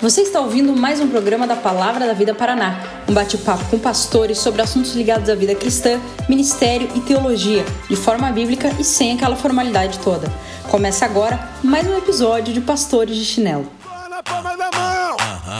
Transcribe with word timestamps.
Você 0.00 0.22
está 0.22 0.40
ouvindo 0.40 0.74
mais 0.74 0.98
um 0.98 1.08
programa 1.08 1.46
da 1.46 1.54
Palavra 1.56 2.06
da 2.06 2.14
Vida 2.14 2.34
Paraná, 2.34 2.80
um 3.06 3.12
bate-papo 3.12 3.64
com 3.66 3.78
pastores 3.78 4.38
sobre 4.38 4.62
assuntos 4.62 4.94
ligados 4.94 5.28
à 5.28 5.34
vida 5.34 5.54
cristã, 5.54 6.00
ministério 6.28 6.88
e 6.94 7.00
teologia, 7.00 7.64
de 7.88 7.96
forma 7.96 8.30
bíblica 8.32 8.70
e 8.78 8.84
sem 8.84 9.12
aquela 9.14 9.36
formalidade 9.36 9.98
toda. 9.98 10.32
Começa 10.70 11.04
agora 11.04 11.38
mais 11.62 11.86
um 11.86 11.98
episódio 11.98 12.54
de 12.54 12.60
Pastores 12.62 13.14
de 13.16 13.24
Chinelo. 13.26 13.70
Só 13.84 14.08
na 14.08 14.22
palma 14.22 14.56
da 14.56 14.70
mão, 14.72 15.16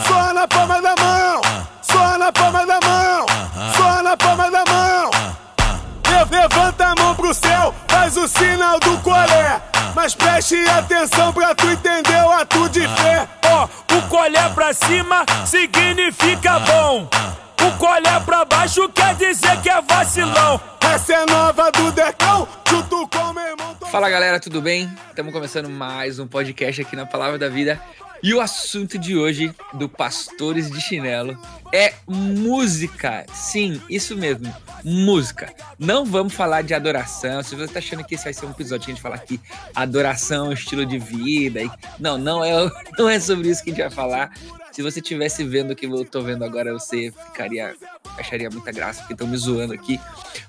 só 0.06 0.32
na 0.32 0.48
palma 0.48 0.80
da 0.80 0.94
mão, 0.96 1.40
só 1.82 2.18
na 2.18 2.32
palma 2.32 2.66
da 2.66 2.80
mão, 2.80 3.26
só 3.76 4.02
na 4.02 4.16
palma 4.16 4.50
da 4.50 4.64
mão. 4.64 5.10
Le- 6.08 6.36
Levanta 6.40 6.86
a 6.86 6.94
mão 7.02 7.14
pro 7.14 7.34
céu, 7.34 7.74
faz 7.88 8.16
o 8.16 8.26
sinal 8.26 8.78
do 8.80 8.96
colé. 8.98 9.60
Mas 9.94 10.14
preste 10.14 10.56
atenção 10.68 11.32
pra 11.32 11.54
tu 11.54 11.66
entender 11.68 12.22
o 12.24 12.30
ato 12.30 12.68
de 12.68 12.80
fé. 12.80 13.28
Colher 14.10 14.50
pra 14.54 14.74
cima 14.74 15.24
significa 15.46 16.58
bom. 16.58 17.08
O 17.62 17.78
colher 17.78 18.20
pra 18.26 18.44
baixo 18.44 18.88
quer 18.88 19.14
dizer 19.14 19.56
que 19.62 19.70
é 19.70 19.80
vacilão. 19.80 20.60
Essa 20.80 21.12
é 21.14 21.26
nova 21.26 21.70
do 21.70 21.92
Decão, 21.92 22.48
Fala 23.90 24.08
galera, 24.08 24.38
tudo 24.38 24.62
bem? 24.62 24.88
Estamos 25.08 25.32
começando 25.32 25.68
mais 25.68 26.20
um 26.20 26.26
podcast 26.26 26.80
aqui 26.80 26.94
na 26.94 27.04
Palavra 27.04 27.36
da 27.36 27.48
Vida. 27.48 27.82
E 28.22 28.32
o 28.32 28.40
assunto 28.40 28.96
de 28.96 29.16
hoje 29.16 29.52
do 29.74 29.88
Pastores 29.88 30.70
de 30.70 30.80
Chinelo 30.80 31.36
é 31.72 31.94
música. 32.06 33.26
Sim, 33.34 33.82
isso 33.90 34.16
mesmo, 34.16 34.54
música. 34.84 35.52
Não 35.76 36.04
vamos 36.04 36.34
falar 36.34 36.62
de 36.62 36.72
adoração. 36.72 37.42
Se 37.42 37.56
você 37.56 37.72
tá 37.72 37.80
achando 37.80 38.04
que 38.04 38.14
esse 38.14 38.22
vai 38.22 38.32
ser 38.32 38.46
um 38.46 38.50
episódio 38.50 38.84
que 38.84 38.92
a 38.92 38.94
gente 38.94 39.02
falar 39.02 39.16
aqui 39.16 39.40
adoração, 39.74 40.52
estilo 40.52 40.86
de 40.86 41.00
vida, 41.00 41.60
não, 41.98 42.16
não 42.16 42.44
é, 42.44 42.52
não 42.96 43.08
é 43.08 43.18
sobre 43.18 43.48
isso 43.48 43.64
que 43.64 43.70
a 43.70 43.72
gente 43.72 43.82
vai 43.82 43.90
falar. 43.90 44.32
Se 44.70 44.82
você 44.82 45.00
estivesse 45.00 45.42
vendo 45.42 45.72
o 45.72 45.76
que 45.76 45.86
eu 45.86 46.04
tô 46.04 46.22
vendo 46.22 46.44
agora, 46.44 46.72
você 46.72 47.12
ficaria 47.26 47.74
acharia 48.16 48.50
muita 48.50 48.70
graça, 48.70 49.00
porque 49.00 49.14
estão 49.14 49.26
me 49.26 49.36
zoando 49.36 49.72
aqui. 49.72 50.00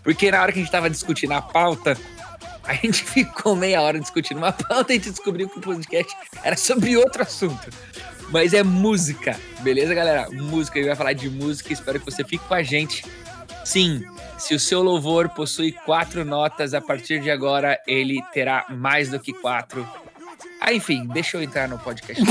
Porque 0.04 0.30
na 0.30 0.42
hora 0.42 0.52
que 0.52 0.60
a 0.60 0.62
gente 0.62 0.72
tava 0.72 0.90
discutindo 0.90 1.32
a 1.32 1.42
pauta, 1.42 1.98
a 2.72 2.74
gente 2.74 3.04
ficou 3.04 3.54
meia 3.54 3.82
hora 3.82 4.00
discutindo 4.00 4.38
uma 4.38 4.54
pauta 4.54 4.94
e 4.94 4.96
a 4.96 4.98
gente 4.98 5.12
descobriu 5.12 5.50
que 5.50 5.60
o 5.60 5.62
podcast 5.62 6.16
era 6.42 6.56
sobre 6.56 6.96
outro 6.96 7.22
assunto. 7.22 7.70
Mas 8.30 8.54
é 8.54 8.64
música, 8.64 9.38
beleza, 9.60 9.94
galera? 9.94 10.30
Música, 10.32 10.80
a 10.80 10.82
gente 10.82 10.88
vai 10.88 10.96
falar 10.96 11.14
de 11.14 11.30
música, 11.30 11.74
espero 11.74 12.00
que 12.00 12.06
você 12.06 12.24
fique 12.24 12.46
com 12.46 12.54
a 12.54 12.64
gente. 12.64 13.04
Sim, 13.66 14.06
se 14.38 14.56
o 14.56 14.60
seu 14.60 14.82
louvor 14.82 15.28
possui 15.30 15.74
quatro 15.74 16.24
notas, 16.24 16.74
a 16.74 16.80
partir 16.80 17.22
de 17.22 17.30
agora 17.30 17.78
ele 17.86 18.24
terá 18.34 18.66
mais 18.70 19.10
do 19.10 19.20
que 19.20 19.34
quatro. 19.34 19.86
Ah, 20.62 20.72
enfim, 20.72 21.06
deixa 21.08 21.36
eu 21.36 21.44
entrar 21.44 21.68
no 21.68 21.78
podcast 21.78 22.24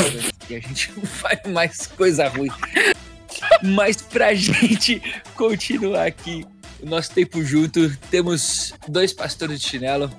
e 0.49 0.57
a 0.57 0.61
gente 0.61 0.91
não 0.97 1.05
faz 1.05 1.41
mais 1.49 1.87
coisa 1.87 2.29
ruim. 2.29 2.51
Mas 3.63 4.01
pra 4.01 4.33
gente 4.33 5.03
continuar 5.35 6.07
aqui 6.07 6.47
o 6.81 6.87
nosso 6.87 7.11
tempo 7.11 7.45
junto, 7.45 7.95
temos 8.11 8.73
dois 8.89 9.13
pastores 9.13 9.61
de 9.61 9.69
chinelo 9.69 10.11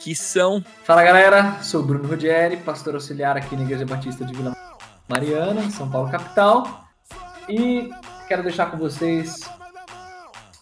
que 0.00 0.14
são 0.14 0.64
Fala 0.82 1.04
galera, 1.04 1.62
sou 1.62 1.82
Bruno 1.82 2.08
Rudieri, 2.08 2.56
pastor 2.56 2.94
auxiliar 2.94 3.36
aqui 3.36 3.54
na 3.54 3.62
Igreja 3.62 3.86
Batista 3.86 4.24
de 4.24 4.34
Vila 4.34 4.56
Mariana, 5.08 5.70
São 5.70 5.88
Paulo 5.90 6.10
capital. 6.10 6.84
E 7.48 7.90
quero 8.26 8.42
deixar 8.42 8.70
com 8.70 8.78
vocês 8.78 9.40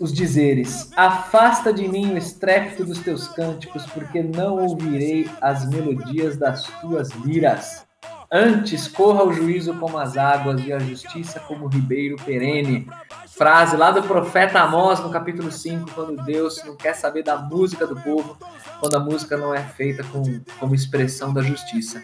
os 0.01 0.13
dizeres: 0.13 0.91
Afasta 0.97 1.73
de 1.73 1.87
mim 1.87 2.15
o 2.15 2.19
estrépito 2.19 2.85
dos 2.85 2.99
teus 2.99 3.29
cânticos, 3.29 3.87
porque 3.87 4.23
não 4.23 4.59
ouvirei 4.59 5.31
as 5.41 5.69
melodias 5.69 6.37
das 6.37 6.65
tuas 6.81 7.11
liras. 7.11 7.88
Antes 8.31 8.87
corra 8.87 9.25
o 9.25 9.33
juízo 9.33 9.73
como 9.75 9.97
as 9.97 10.19
águas 10.19 10.63
e 10.67 10.71
a 10.71 10.79
justiça 10.79 11.41
como 11.41 11.65
o 11.65 11.69
ribeiro 11.69 12.17
perene. 12.17 12.87
Frase 13.27 13.75
lá 13.75 13.91
do 13.91 14.03
profeta 14.03 14.61
Amós 14.61 15.01
no 15.01 15.11
capítulo 15.11 15.51
5, 15.51 15.93
quando 15.95 16.23
Deus 16.25 16.63
não 16.65 16.77
quer 16.77 16.95
saber 16.95 17.23
da 17.23 17.39
música 17.39 17.87
do 17.87 17.97
povo, 17.97 18.37
quando 18.81 18.95
a 18.97 19.01
música 19.01 19.37
não 19.37 19.55
é 19.55 19.63
feita 19.63 20.05
com, 20.05 20.41
como 20.59 20.75
expressão 20.75 21.33
da 21.33 21.41
justiça. 21.41 22.03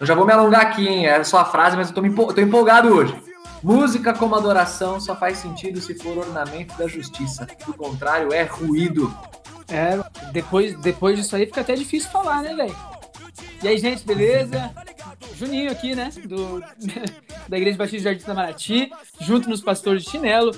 Eu 0.00 0.06
já 0.06 0.14
vou 0.14 0.26
me 0.26 0.32
alongar 0.32 0.62
aqui, 0.62 0.88
hein? 0.88 1.06
É 1.06 1.22
só 1.22 1.38
a 1.38 1.44
frase, 1.44 1.76
mas 1.76 1.88
eu 1.88 1.94
tô, 1.94 2.02
me 2.02 2.12
tô 2.12 2.40
empolgado 2.40 2.88
hoje. 2.88 3.14
Música 3.62 4.12
como 4.12 4.34
adoração 4.34 4.98
só 4.98 5.14
faz 5.14 5.38
sentido 5.38 5.80
se 5.80 5.94
for 5.94 6.18
ornamento 6.18 6.76
da 6.76 6.88
justiça. 6.88 7.46
Do 7.64 7.74
contrário, 7.74 8.32
é 8.32 8.42
ruído. 8.42 9.14
É, 9.68 10.00
depois, 10.32 10.76
depois 10.80 11.16
disso 11.16 11.36
aí 11.36 11.46
fica 11.46 11.60
até 11.60 11.74
difícil 11.74 12.10
falar, 12.10 12.42
né, 12.42 12.54
velho? 12.54 12.76
E 13.62 13.68
aí, 13.68 13.78
gente, 13.78 14.04
beleza? 14.04 14.70
Juninho 15.36 15.70
aqui, 15.70 15.94
né? 15.94 16.10
Do, 16.24 16.60
da 17.48 17.56
Igreja 17.56 17.76
Batista 17.76 17.98
de 17.98 18.04
Jardim 18.04 18.26
da 18.26 18.34
Maraty, 18.34 18.90
junto 19.20 19.48
nos 19.48 19.60
pastores 19.60 20.04
de 20.04 20.10
chinelo. 20.10 20.52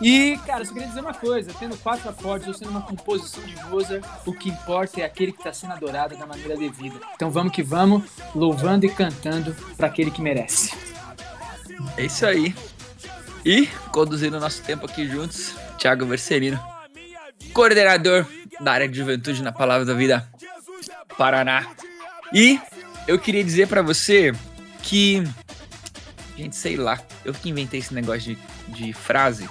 E, 0.00 0.38
cara, 0.46 0.64
só 0.64 0.72
queria 0.72 0.88
dizer 0.88 1.00
uma 1.00 1.14
coisa: 1.14 1.52
tendo 1.58 1.76
quatro 1.78 2.08
acordes 2.08 2.46
ou 2.48 2.54
sendo 2.54 2.70
uma 2.70 2.82
composição 2.82 3.42
de 3.44 3.56
Mozart, 3.64 4.04
o 4.24 4.32
que 4.32 4.48
importa 4.48 5.00
é 5.00 5.04
aquele 5.04 5.32
que 5.32 5.38
está 5.38 5.52
sendo 5.52 5.72
adorado 5.72 6.16
da 6.16 6.26
maneira 6.26 6.56
devida. 6.56 6.98
Então 7.14 7.30
vamos 7.30 7.52
que 7.52 7.62
vamos, 7.62 8.04
louvando 8.34 8.86
e 8.86 8.90
cantando 8.90 9.54
para 9.76 9.88
aquele 9.88 10.10
que 10.10 10.22
merece. 10.22 10.72
É 11.96 12.04
isso 12.04 12.24
aí. 12.24 12.54
E 13.44 13.66
conduzindo 13.92 14.36
o 14.36 14.40
nosso 14.40 14.62
tempo 14.62 14.86
aqui 14.86 15.06
juntos, 15.08 15.54
Thiago 15.78 16.06
Verserino, 16.06 16.60
coordenador 17.52 18.26
da 18.60 18.72
área 18.72 18.88
de 18.88 18.96
juventude 18.96 19.42
na 19.42 19.52
Palavra 19.52 19.84
da 19.84 19.94
Vida 19.94 20.28
Paraná. 21.16 21.66
E 22.32 22.60
eu 23.08 23.18
queria 23.18 23.42
dizer 23.42 23.66
pra 23.66 23.80
você 23.80 24.32
que, 24.82 25.24
gente, 26.36 26.54
sei 26.54 26.76
lá, 26.76 27.00
eu 27.24 27.32
que 27.32 27.48
inventei 27.48 27.80
esse 27.80 27.94
negócio 27.94 28.36
de, 28.36 28.38
de 28.68 28.92
frase 28.92 29.48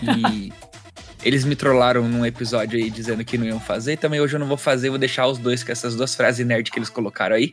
e 0.00 0.52
eles 1.24 1.44
me 1.44 1.56
trollaram 1.56 2.08
num 2.08 2.24
episódio 2.24 2.78
aí 2.78 2.88
dizendo 2.88 3.24
que 3.24 3.36
não 3.36 3.44
iam 3.44 3.58
fazer. 3.58 3.96
Também 3.96 4.20
hoje 4.20 4.36
eu 4.36 4.40
não 4.40 4.46
vou 4.46 4.56
fazer, 4.56 4.88
vou 4.88 4.98
deixar 4.98 5.26
os 5.26 5.36
dois 5.36 5.64
com 5.64 5.72
essas 5.72 5.96
duas 5.96 6.14
frases 6.14 6.46
nerd 6.46 6.70
que 6.70 6.78
eles 6.78 6.88
colocaram 6.88 7.34
aí. 7.34 7.52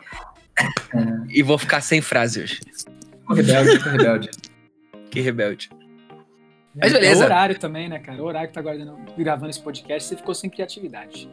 E 1.29 1.41
vou 1.41 1.57
ficar 1.57 1.81
sem 1.81 1.99
frase 1.99 2.43
hoje. 2.43 2.61
Rebelde, 3.27 3.77
rebelde. 3.89 4.29
Que 5.09 5.19
rebelde. 5.19 5.69
Mas 6.75 6.93
beleza. 6.93 7.23
É 7.23 7.25
o 7.25 7.25
horário 7.25 7.59
também, 7.59 7.89
né, 7.89 7.97
cara? 7.97 8.21
O 8.21 8.25
horário 8.25 8.49
que 8.49 8.53
tá 8.53 8.61
guardando, 8.61 8.95
gravando 9.17 9.49
esse 9.49 9.61
podcast, 9.61 10.07
você 10.07 10.15
ficou 10.15 10.35
sem 10.35 10.47
criatividade. 10.47 11.27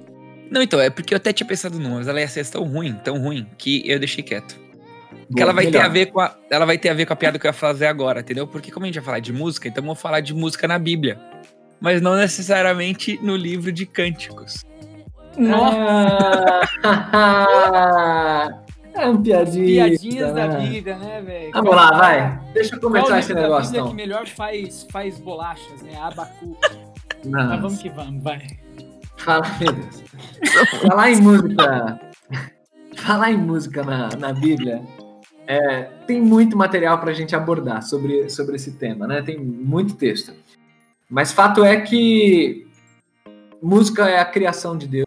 Não, 0.50 0.62
então, 0.62 0.80
é 0.80 0.88
porque 0.90 1.12
eu 1.14 1.16
até 1.16 1.32
tinha 1.32 1.46
pensado 1.46 1.78
numa, 1.78 1.96
mas 1.96 2.08
ela 2.08 2.20
ia 2.20 2.28
ser 2.28 2.46
tão 2.46 2.62
ruim, 2.64 2.94
tão 3.04 3.18
ruim, 3.18 3.46
que 3.58 3.82
eu 3.88 3.98
deixei 3.98 4.22
quieto. 4.22 4.54
que 4.54 5.34
Boa, 5.34 5.42
ela 5.42 5.52
vai 5.52 5.66
ter 5.66 5.78
a 5.78 5.88
ver 5.88 6.06
com 6.06 6.20
a, 6.20 6.34
ela 6.50 6.64
vai 6.64 6.78
ter 6.78 6.88
a 6.88 6.94
ver 6.94 7.04
com 7.06 7.12
a 7.12 7.16
piada 7.16 7.38
que 7.38 7.46
eu 7.46 7.48
ia 7.48 7.52
fazer 7.52 7.86
agora, 7.86 8.20
entendeu? 8.20 8.46
Porque 8.46 8.70
como 8.70 8.84
a 8.84 8.86
gente 8.86 8.96
vai 8.96 9.04
falar 9.04 9.18
de 9.20 9.32
música, 9.32 9.66
então 9.68 9.82
vamos 9.82 10.00
falar 10.00 10.20
de 10.20 10.32
música 10.34 10.68
na 10.68 10.78
Bíblia. 10.78 11.18
Mas 11.80 12.00
não 12.00 12.14
necessariamente 12.16 13.18
no 13.22 13.36
livro 13.36 13.70
de 13.72 13.84
cânticos. 13.86 14.64
Nossa, 15.36 16.60
Ah, 16.82 18.48
é 18.94 19.08
um 19.08 19.20
piadinha. 19.22 19.84
piadinhas 19.88 20.32
da 20.34 20.48
né? 20.48 20.66
Bíblia, 20.68 20.96
né, 20.96 21.22
velho? 21.22 21.50
Vamos 21.52 21.74
lá, 21.76 21.90
vai. 21.98 22.40
Deixa 22.54 22.74
eu 22.76 22.80
Qual 22.80 22.92
começar 22.92 23.06
livro 23.06 23.18
esse 23.20 23.34
da 23.34 23.40
negócio, 23.42 23.64
Bíblia 23.64 23.80
então. 23.80 23.90
que 23.90 23.96
melhor 23.96 24.26
faz, 24.26 24.86
faz 24.90 25.18
bolachas, 25.18 25.82
né? 25.82 25.98
Abacu. 26.00 26.56
Mas 27.26 27.60
vamos 27.60 27.78
que 27.78 27.90
vamos, 27.90 28.22
vai. 28.22 28.46
Fala, 29.18 29.42
meu 29.60 29.72
Deus. 29.72 30.02
Falar 30.82 31.10
em 31.10 31.20
música. 31.20 32.00
Falar 32.96 33.30
em 33.32 33.36
música 33.36 33.82
na, 33.82 34.08
na 34.16 34.32
Bíblia. 34.32 34.82
é, 35.46 35.82
tem 36.06 36.20
muito 36.20 36.56
material 36.56 36.98
para 36.98 37.10
a 37.10 37.14
gente 37.14 37.36
abordar 37.36 37.82
sobre, 37.82 38.28
sobre 38.28 38.56
esse 38.56 38.72
tema, 38.72 39.06
né? 39.06 39.22
Tem 39.22 39.38
muito 39.38 39.94
texto. 39.94 40.32
Mas 41.08 41.32
fato 41.32 41.64
é 41.64 41.80
que 41.80 42.66
música 43.62 44.08
é 44.08 44.18
a 44.18 44.24
criação 44.24 44.76
de 44.76 44.86
Deus. 44.86 45.06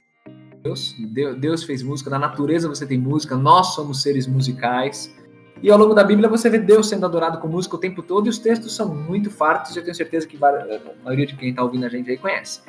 Deus, 0.64 0.96
Deus 1.38 1.64
fez 1.64 1.82
música, 1.82 2.10
na 2.10 2.20
natureza 2.20 2.68
você 2.68 2.86
tem 2.86 2.98
música, 2.98 3.36
nós 3.36 3.74
somos 3.74 4.02
seres 4.02 4.28
musicais. 4.28 5.14
E 5.62 5.70
ao 5.70 5.78
longo 5.78 5.94
da 5.94 6.04
Bíblia 6.04 6.30
você 6.30 6.50
vê 6.50 6.58
Deus 6.58 6.88
sendo 6.88 7.06
adorado 7.06 7.40
com 7.40 7.48
música 7.48 7.76
o 7.76 7.80
tempo 7.80 8.02
todo 8.02 8.28
e 8.28 8.30
os 8.30 8.38
textos 8.38 8.74
são 8.74 8.94
muito 8.94 9.30
fartos. 9.30 9.76
Eu 9.76 9.84
tenho 9.84 9.96
certeza 9.96 10.26
que 10.26 10.38
a 10.42 10.80
maioria 11.04 11.26
de 11.26 11.36
quem 11.36 11.50
está 11.50 11.64
ouvindo 11.64 11.86
a 11.86 11.90
gente 11.90 12.10
aí 12.10 12.18
conhece. 12.18 12.62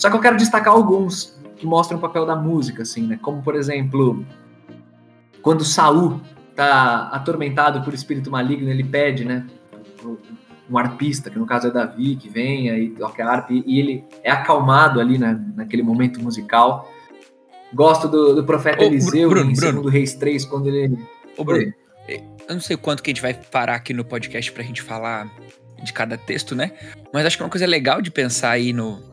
Só 0.00 0.08
que 0.08 0.16
eu 0.16 0.20
quero 0.20 0.38
destacar 0.38 0.72
alguns 0.72 1.38
que 1.58 1.66
mostram 1.66 1.98
o 1.98 2.00
papel 2.00 2.24
da 2.24 2.34
música, 2.34 2.84
assim, 2.84 3.06
né? 3.06 3.18
Como, 3.20 3.42
por 3.42 3.54
exemplo, 3.54 4.24
quando 5.42 5.62
Saul 5.62 6.18
tá 6.56 7.10
atormentado 7.12 7.82
por 7.82 7.92
espírito 7.92 8.30
maligno, 8.30 8.70
ele 8.70 8.82
pede, 8.82 9.26
né? 9.26 9.46
Um 10.70 10.78
arpista, 10.78 11.28
que 11.28 11.38
no 11.38 11.44
caso 11.44 11.66
é 11.66 11.70
Davi, 11.70 12.16
que 12.16 12.30
venha 12.30 12.78
e 12.78 12.88
toque 12.88 13.20
a 13.20 13.28
harpa, 13.28 13.52
e 13.52 13.78
ele 13.78 14.02
é 14.24 14.30
acalmado 14.30 15.00
ali 15.00 15.18
na, 15.18 15.34
naquele 15.54 15.82
momento 15.82 16.18
musical. 16.22 16.90
Gosto 17.74 18.08
do, 18.08 18.36
do 18.36 18.44
profeta 18.44 18.82
Ô, 18.82 18.86
Eliseu 18.86 19.28
Bruno, 19.28 19.50
em 19.50 19.54
Bruno. 19.54 19.82
2 19.82 19.92
Reis 19.92 20.14
3, 20.14 20.46
quando 20.46 20.66
ele. 20.68 20.98
Ô, 21.36 21.44
Bruno, 21.44 21.74
eu 22.08 22.54
não 22.54 22.60
sei 22.60 22.78
quanto 22.78 23.02
que 23.02 23.10
a 23.10 23.12
gente 23.12 23.22
vai 23.22 23.34
parar 23.34 23.74
aqui 23.74 23.92
no 23.92 24.02
podcast 24.02 24.50
pra 24.50 24.64
gente 24.64 24.80
falar 24.80 25.30
de 25.82 25.92
cada 25.92 26.16
texto, 26.16 26.56
né? 26.56 26.72
Mas 27.12 27.26
acho 27.26 27.36
que 27.36 27.42
uma 27.42 27.50
coisa 27.50 27.66
legal 27.66 28.00
de 28.00 28.10
pensar 28.10 28.52
aí 28.52 28.72
no. 28.72 29.09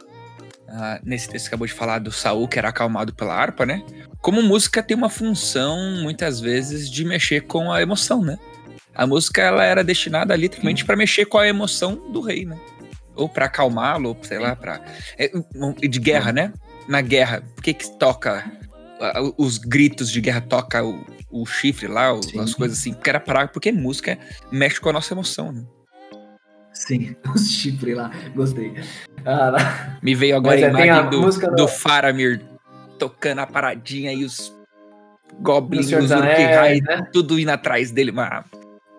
Ah, 0.69 1.00
nesse 1.04 1.30
texto 1.30 1.46
que 1.46 1.50
acabou 1.50 1.68
de 1.68 1.74
falar 1.74 2.00
do 2.00 2.12
Saul, 2.12 2.48
que 2.48 2.58
era 2.60 2.69
acalmado 2.69 3.14
pela 3.14 3.34
harpa, 3.36 3.66
né? 3.66 3.84
Como 4.22 4.42
música 4.42 4.84
tem 4.84 4.96
uma 4.98 5.10
função, 5.10 5.78
muitas 6.02 6.40
vezes, 6.40 6.90
de 6.90 7.06
mexer 7.06 7.42
com 7.42 7.72
a 7.72 7.81
emoção, 7.81 8.22
né? 8.24 8.38
A 8.94 9.06
música 9.06 9.42
ela 9.42 9.64
era 9.64 9.84
destinada 9.84 10.36
literalmente 10.36 10.84
para 10.84 10.96
mexer 10.96 11.25
com 11.25 11.38
a 11.38 11.48
emoção 11.48 12.12
do 12.12 12.19
rei, 12.22 12.46
né? 12.46 12.58
Ou 13.16 13.30
para 13.30 13.46
acalmá-lo, 13.46 14.10
ou 14.10 14.18
sei 14.24 14.40
lá, 14.40 14.56
para 14.56 14.81
é, 15.18 15.31
de 15.88 16.00
guerra, 16.00 16.31
né? 16.31 16.52
Na 16.88 17.02
guerra, 17.02 17.44
por 17.56 17.64
que 17.64 17.74
que 17.74 17.90
toca 17.98 18.52
os 19.38 19.58
gritos 19.60 20.12
de 20.12 20.19
guerra 20.19 20.42
toca 20.42 20.84
o, 20.84 21.06
o 21.30 21.46
chifre 21.46 21.88
lá, 21.88 22.12
o- 22.14 22.24
Sim. 22.24 22.40
as 22.40 22.56
coisas 22.56 22.80
assim? 22.80 22.94
Porque 22.94 23.10
era 23.10 23.19
para 23.19 23.48
porque 23.48 23.72
música 23.72 24.18
mexe 24.52 24.80
com 24.81 24.90
a 24.90 24.94
nossa 24.94 25.14
emoção, 25.14 25.52
né? 25.52 25.64
Sim, 26.74 27.16
os 27.36 27.48
chifres 27.50 27.96
lá. 27.96 28.12
Gostei. 28.36 28.74
Ah. 29.27 29.97
Me 30.01 30.15
veio 30.15 30.38
agora 30.38 30.56
a 30.56 30.59
é, 30.59 30.65
a 30.65 30.69
imagem 30.69 31.09
do, 31.09 31.21
música 31.21 31.47
do 31.50 31.56
do- 31.56 31.68
Faramir 31.68 32.41
tocando 32.97 33.39
a 33.39 33.47
paradinha 33.47 34.13
e 34.13 34.24
os 34.24 34.56
goblins, 35.41 35.89
Do 35.89 35.97
os 36.00 36.09
Uruk-hai, 36.12 36.79
né? 36.81 37.07
tudo 37.12 37.38
indo 37.39 37.50
atrás 37.51 37.91
dele. 37.91 38.12
Mas... 38.12 38.44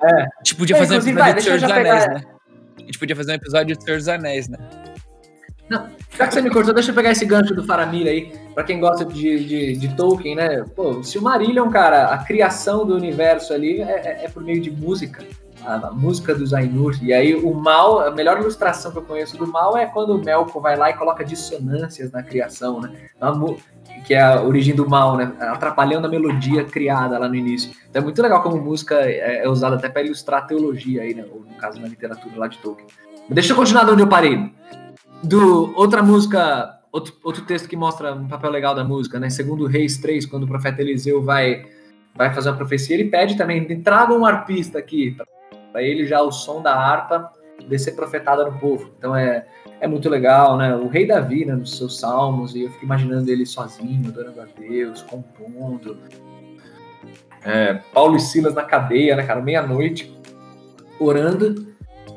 É. 0.05 0.23
A 0.23 0.29
gente 0.39 0.55
podia 0.57 0.77
É, 0.77 0.79
fazer 0.79 0.95
um 0.95 0.99
episódio 0.99 1.19
vai, 1.25 1.35
do 1.35 1.41
Senhor 1.43 1.59
dos 1.61 1.71
Anéis, 1.71 2.05
pegar- 2.05 2.15
né? 2.15 2.25
A 2.77 2.81
gente 2.83 2.99
podia 2.99 3.17
fazer 3.17 3.33
um 3.33 3.35
episódio 3.35 3.77
do 3.77 3.83
Senhor 3.83 3.97
dos 3.97 4.09
Anéis, 4.09 4.49
né? 4.49 4.59
Já 6.17 6.27
que 6.27 6.35
você 6.35 6.41
me 6.41 6.51
cortou, 6.51 6.73
deixa 6.73 6.91
eu 6.91 6.95
pegar 6.95 7.11
esse 7.11 7.27
gancho 7.27 7.55
do 7.55 7.63
Faramir 7.65 8.07
aí, 8.07 8.33
pra 8.55 8.65
quem 8.65 8.81
gosta 8.81 9.05
de, 9.05 9.45
de, 9.45 9.77
de 9.77 9.95
Tolkien, 9.97 10.35
né? 10.35 10.65
Pô, 10.75 11.03
se 11.03 11.19
o 11.19 11.23
Marillion, 11.23 11.69
cara, 11.71 12.07
a 12.07 12.19
criação 12.19 12.87
do 12.87 12.95
universo 12.95 13.53
ali 13.53 13.81
é, 13.83 13.85
é- 14.23 14.25
é 14.25 14.29
por 14.29 14.43
meio 14.43 14.61
de 14.63 14.71
música. 14.71 15.23
A, 15.65 15.91
música 15.91 16.35
dos 16.35 16.55
Ainur. 16.55 16.97
E 17.03 17.13
aí 17.13 17.35
o 17.35 17.53
mal, 17.55 18.01
a 18.01 18.11
melhor 18.11 18.39
ilustração 18.39 18.91
que 18.93 18.99
eu 18.99 19.03
conheço 19.03 19.37
do 19.37 19.47
mal 19.47 19.77
é 19.77 19.87
quando 19.87 20.17
o 20.17 20.25
Melkor 20.25 20.63
vai 20.63 20.77
lá 20.77 20.91
e 20.91 20.95
coloca 20.95 21.25
dissonâncias 21.25 22.11
na 22.11 22.23
criação, 22.23 22.81
né? 22.81 23.09
Mu- 23.35 23.59
que 24.07 24.15
é 24.15 24.21
a 24.23 24.43
origem 24.43 24.75
do 24.75 24.89
mal, 24.89 25.17
né? 25.17 25.33
Atrapalhando 25.41 26.07
a 26.07 26.11
melodia 26.11 26.65
criada 26.65 27.19
lá 27.19 27.29
no 27.29 27.35
início. 27.35 27.71
Então 27.91 28.01
é 28.01 28.05
muito 28.05 28.23
legal 28.23 28.43
como 28.43 28.57
música 28.57 28.95
é, 28.97 29.45
é 29.45 29.49
usada 29.49 29.77
até 29.77 29.89
para 29.89 30.03
ilustrar 30.03 30.43
a 30.43 30.47
teologia 30.47 31.03
aí, 31.03 31.15
né? 31.15 31.25
Ou 31.31 31.41
no 31.41 31.55
caso 31.57 31.81
na 31.81 31.89
literatura 31.89 32.35
lá 32.37 32.49
de 32.49 32.59
Tolkien. 32.59 32.87
Mas 33.29 33.35
deixa 33.35 33.53
eu 33.53 33.57
continuar 33.57 33.85
de 33.85 33.91
onde 33.91 34.03
eu 34.03 34.09
parei. 34.09 34.53
Do 35.23 35.75
outra 35.77 36.03
música, 36.03 36.79
outro, 36.93 37.15
outro 37.25 37.45
texto 37.45 37.69
que 37.69 37.77
mostra 37.77 38.15
um 38.15 38.29
papel 38.29 38.51
legal 38.51 38.75
da 38.75 38.85
música, 38.85 39.19
né? 39.19 39.29
Segundo 39.29 39.67
Reis 39.67 39.99
3, 39.99 40.27
quando 40.27 40.45
o 40.45 40.49
profeta 40.49 40.81
Eliseu 40.81 41.23
vai 41.23 41.67
vai 42.15 42.35
fazer 42.35 42.49
uma 42.51 42.57
profecia, 42.57 42.97
ele 42.97 43.09
pede 43.09 43.37
também, 43.37 43.81
traga 43.81 44.13
um 44.13 44.27
arpista 44.27 44.77
aqui, 44.77 45.17
para 45.73 45.83
ele 45.83 46.07
já 46.07 46.21
o 46.23 46.31
som 46.31 46.63
da 46.63 46.75
harpa 46.75 47.33
descer 47.69 47.95
profetada 47.95 48.45
no 48.45 48.59
povo. 48.59 48.91
Então 48.99 49.15
é, 49.15 49.47
é 49.81 49.87
muito 49.87 50.09
legal, 50.09 50.57
né? 50.57 50.75
O 50.75 50.89
rei 50.89 51.07
Davi, 51.07 51.45
né, 51.45 51.55
nos 51.55 51.77
seus 51.77 51.99
salmos, 51.99 52.55
e 52.55 52.63
eu 52.63 52.71
fico 52.71 52.85
imaginando 52.85 53.31
ele 53.31 53.45
sozinho, 53.47 54.09
adorando 54.09 54.41
a 54.41 54.47
Deus, 54.59 55.03
compondo. 55.03 55.99
É, 57.45 57.75
Paulo 57.93 58.17
e 58.17 58.21
Silas 58.21 58.55
na 58.55 58.65
cadeia, 58.65 59.17
né, 59.17 59.25
cara, 59.25 59.41
meia-noite, 59.41 60.17
orando 60.99 61.67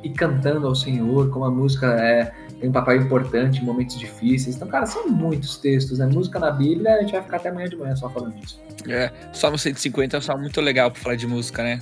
e 0.04 0.10
cantando 0.10 0.68
ao 0.68 0.76
Senhor, 0.76 1.30
como 1.30 1.46
a 1.46 1.52
música 1.52 1.88
é, 1.88 2.32
tem 2.60 2.70
um 2.70 2.74
papel 2.74 2.98
importante 2.98 3.62
em 3.62 3.66
momentos 3.66 3.98
difíceis. 3.98 4.56
Então, 4.56 4.68
cara, 4.68 4.86
são 4.86 5.08
muitos 5.08 5.58
textos, 5.58 6.00
né? 6.00 6.08
Música 6.08 6.40
na 6.40 6.52
Bíblia, 6.52 6.96
a 6.96 7.02
gente 7.02 7.12
vai 7.12 7.22
ficar 7.22 7.38
até 7.38 7.50
amanhã 7.50 7.68
de 7.70 7.76
manhã 7.76 7.96
só 7.96 8.10
falando 8.10 8.36
disso. 8.36 8.60
É, 8.88 9.12
Salmo 9.32 9.58
150 9.58 10.16
é 10.16 10.20
um 10.20 10.22
salmo 10.22 10.42
muito 10.42 10.60
legal 10.60 10.90
pra 10.90 11.00
falar 11.00 11.16
de 11.16 11.28
música, 11.28 11.64
né? 11.64 11.80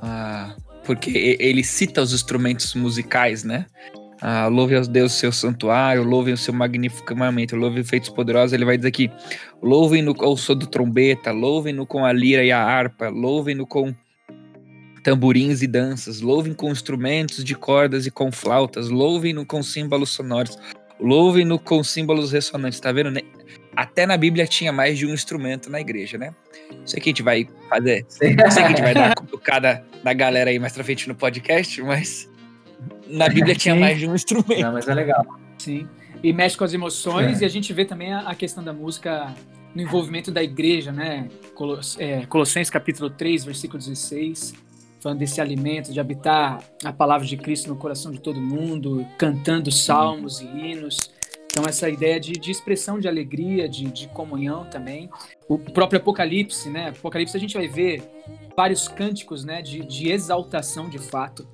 Ah, 0.00 0.54
porque 0.84 1.36
ele 1.38 1.62
cita 1.62 2.02
os 2.02 2.12
instrumentos 2.12 2.74
musicais, 2.74 3.44
né? 3.44 3.66
Ah, 4.22 4.48
louve 4.48 4.76
aos 4.76 4.86
Deus 4.86 5.14
o 5.14 5.16
seu 5.16 5.32
santuário, 5.32 6.02
louve 6.02 6.30
o 6.30 6.36
seu 6.36 6.52
magnífico 6.52 7.16
momento, 7.16 7.56
louve 7.56 7.82
feitos 7.82 8.10
poderosos. 8.10 8.52
Ele 8.52 8.66
vai 8.66 8.76
dizer 8.76 8.88
aqui: 8.88 9.10
louvem-no 9.62 10.14
ao 10.18 10.36
som 10.36 10.54
do 10.54 10.66
trombeta, 10.66 11.32
louvem-no 11.32 11.86
com 11.86 12.04
a 12.04 12.12
lira 12.12 12.44
e 12.44 12.52
a 12.52 12.62
harpa, 12.62 13.08
louvem-no 13.08 13.66
com 13.66 13.94
tamborins 15.02 15.62
e 15.62 15.66
danças, 15.66 16.20
louvem 16.20 16.52
com 16.52 16.70
instrumentos 16.70 17.42
de 17.42 17.54
cordas 17.54 18.06
e 18.06 18.10
com 18.10 18.30
flautas, 18.30 18.90
louvem-no 18.90 19.46
com 19.46 19.62
símbolos 19.62 20.10
sonoros, 20.10 20.58
louvem-no 21.00 21.58
com 21.58 21.82
símbolos 21.82 22.30
ressonantes. 22.30 22.78
Tá 22.78 22.92
vendo? 22.92 23.18
Até 23.80 24.04
na 24.04 24.14
Bíblia 24.18 24.46
tinha 24.46 24.70
mais 24.72 24.98
de 24.98 25.06
um 25.06 25.14
instrumento 25.14 25.70
na 25.70 25.80
igreja, 25.80 26.18
né? 26.18 26.34
Isso 26.84 26.94
aqui 26.98 27.08
a 27.08 27.12
gente 27.12 27.22
vai 27.22 27.48
fazer. 27.66 28.04
Sei 28.08 28.36
que 28.36 28.42
a 28.42 28.68
gente 28.68 28.82
vai 28.82 28.92
dar 28.92 29.06
uma 29.06 29.14
cutucada 29.14 29.82
na 30.04 30.12
galera 30.12 30.50
aí 30.50 30.58
mais 30.58 30.74
pra 30.74 30.84
frente 30.84 31.08
no 31.08 31.14
podcast, 31.14 31.80
mas 31.82 32.28
na 33.08 33.26
Bíblia 33.26 33.54
tinha 33.54 33.74
mais 33.74 33.98
de 33.98 34.06
um 34.06 34.14
instrumento. 34.14 34.60
Não, 34.60 34.72
mas 34.74 34.86
é 34.86 34.92
legal. 34.92 35.24
Sim. 35.56 35.88
E 36.22 36.30
mexe 36.30 36.58
com 36.58 36.64
as 36.64 36.74
emoções, 36.74 37.40
É. 37.40 37.44
e 37.44 37.46
a 37.46 37.48
gente 37.48 37.72
vê 37.72 37.86
também 37.86 38.12
a, 38.12 38.34
questão 38.34 38.62
da 38.62 38.72
música 38.74 39.34
no 39.74 39.80
envolvimento 39.80 40.30
da 40.30 40.42
igreja, 40.42 40.92
né? 40.92 41.30
Colos- 41.54 41.96
é, 41.98 42.26
Colossenses 42.26 42.68
capítulo 42.68 43.08
3, 43.08 43.46
versículo 43.46 43.78
16, 43.78 44.52
falando 45.00 45.20
desse 45.20 45.40
alimento, 45.40 45.90
de 45.90 45.98
habitar 45.98 46.62
a 46.84 46.92
palavra 46.92 47.26
de 47.26 47.38
Cristo 47.38 47.70
no 47.70 47.76
coração 47.76 48.12
de 48.12 48.20
todo 48.20 48.38
mundo, 48.42 49.06
cantando 49.16 49.72
salmos 49.72 50.40
e 50.42 50.44
hinos. 50.44 51.10
Então, 51.50 51.64
essa 51.66 51.88
ideia 51.88 52.20
de, 52.20 52.32
de 52.32 52.50
expressão 52.50 52.98
de 53.00 53.08
alegria, 53.08 53.68
de, 53.68 53.84
de 53.86 54.08
comunhão 54.08 54.64
também. 54.66 55.10
O 55.48 55.58
próprio 55.58 55.98
Apocalipse, 55.98 56.70
né? 56.70 56.90
Apocalipse 56.90 57.36
a 57.36 57.40
gente 57.40 57.54
vai 57.54 57.66
ver 57.66 58.02
vários 58.56 58.86
cânticos, 58.86 59.44
né? 59.44 59.60
De, 59.60 59.80
de 59.80 60.10
exaltação 60.10 60.88
de 60.88 60.98
fato 60.98 61.46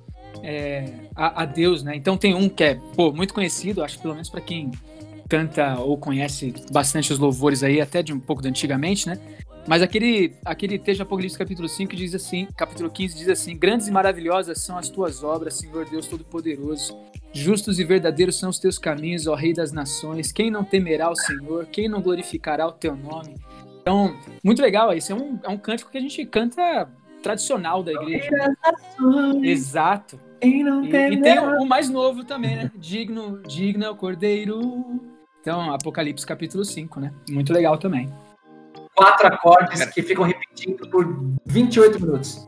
é, 0.43 0.85
a, 1.15 1.43
a 1.43 1.45
Deus, 1.45 1.83
né? 1.83 1.95
Então 1.95 2.15
tem 2.17 2.33
um 2.33 2.47
que 2.47 2.63
é 2.63 2.75
pô, 2.95 3.11
muito 3.11 3.33
conhecido, 3.33 3.83
acho 3.83 3.95
que 3.97 4.01
pelo 4.01 4.13
menos 4.13 4.29
para 4.29 4.41
quem 4.41 4.71
canta 5.27 5.79
ou 5.79 5.97
conhece 5.97 6.53
bastante 6.71 7.11
os 7.11 7.19
louvores 7.19 7.63
aí, 7.63 7.81
até 7.81 8.01
de 8.01 8.13
um 8.13 8.19
pouco 8.19 8.41
de 8.41 8.47
antigamente, 8.47 9.07
né? 9.07 9.19
Mas 9.67 9.81
aquele, 9.81 10.33
aquele 10.45 10.79
texto 10.79 10.97
de 10.97 11.01
Apocalipse 11.01 11.37
capítulo 11.37 11.67
5 11.67 11.93
diz 11.93 12.15
assim, 12.15 12.47
capítulo 12.55 12.89
15 12.89 13.17
diz 13.17 13.27
assim: 13.27 13.57
Grandes 13.57 13.87
e 13.87 13.91
maravilhosas 13.91 14.61
são 14.61 14.77
as 14.77 14.87
tuas 14.87 15.23
obras, 15.23 15.55
Senhor 15.55 15.85
Deus 15.89 16.07
Todo-Poderoso. 16.07 16.97
Justos 17.37 17.79
e 17.79 17.83
verdadeiros 17.83 18.39
são 18.39 18.49
os 18.49 18.57
teus 18.57 18.79
caminhos, 18.79 19.27
ó 19.27 19.35
Rei 19.35 19.53
das 19.53 19.71
Nações. 19.71 20.31
Quem 20.31 20.49
não 20.49 20.63
temerá 20.63 21.11
o 21.11 21.15
Senhor? 21.15 21.67
Quem 21.67 21.87
não 21.87 22.01
glorificará 22.01 22.65
o 22.67 22.71
teu 22.71 22.95
nome? 22.95 23.35
Então, 23.79 24.17
muito 24.43 24.59
legal. 24.59 24.91
Esse 24.91 25.11
é 25.11 25.15
um, 25.15 25.39
é 25.43 25.47
um 25.47 25.57
cântico 25.57 25.91
que 25.91 25.99
a 25.99 26.01
gente 26.01 26.25
canta 26.25 26.89
tradicional 27.21 27.83
da 27.83 27.91
igreja. 27.91 28.29
Exato. 29.43 30.19
Quem 30.41 30.63
não 30.63 30.83
E, 30.83 30.89
tem 30.89 31.13
e 31.13 31.21
tem 31.21 31.37
o, 31.37 31.61
o 31.61 31.65
mais 31.65 31.89
novo 31.89 32.23
também, 32.23 32.55
né? 32.55 32.71
Digno, 32.75 33.39
digno 33.43 33.85
é 33.85 33.89
o 33.89 33.95
Cordeiro. 33.95 34.99
Então, 35.39 35.71
Apocalipse 35.71 36.25
capítulo 36.25 36.65
5, 36.65 36.99
né? 36.99 37.13
Muito 37.29 37.53
legal 37.53 37.77
também. 37.77 38.11
quatro 38.95 39.27
acordes 39.27 39.85
que 39.85 40.01
ficam 40.01 40.23
repetindo 40.23 40.89
por 40.89 41.05
28 41.45 42.01
minutos. 42.01 42.47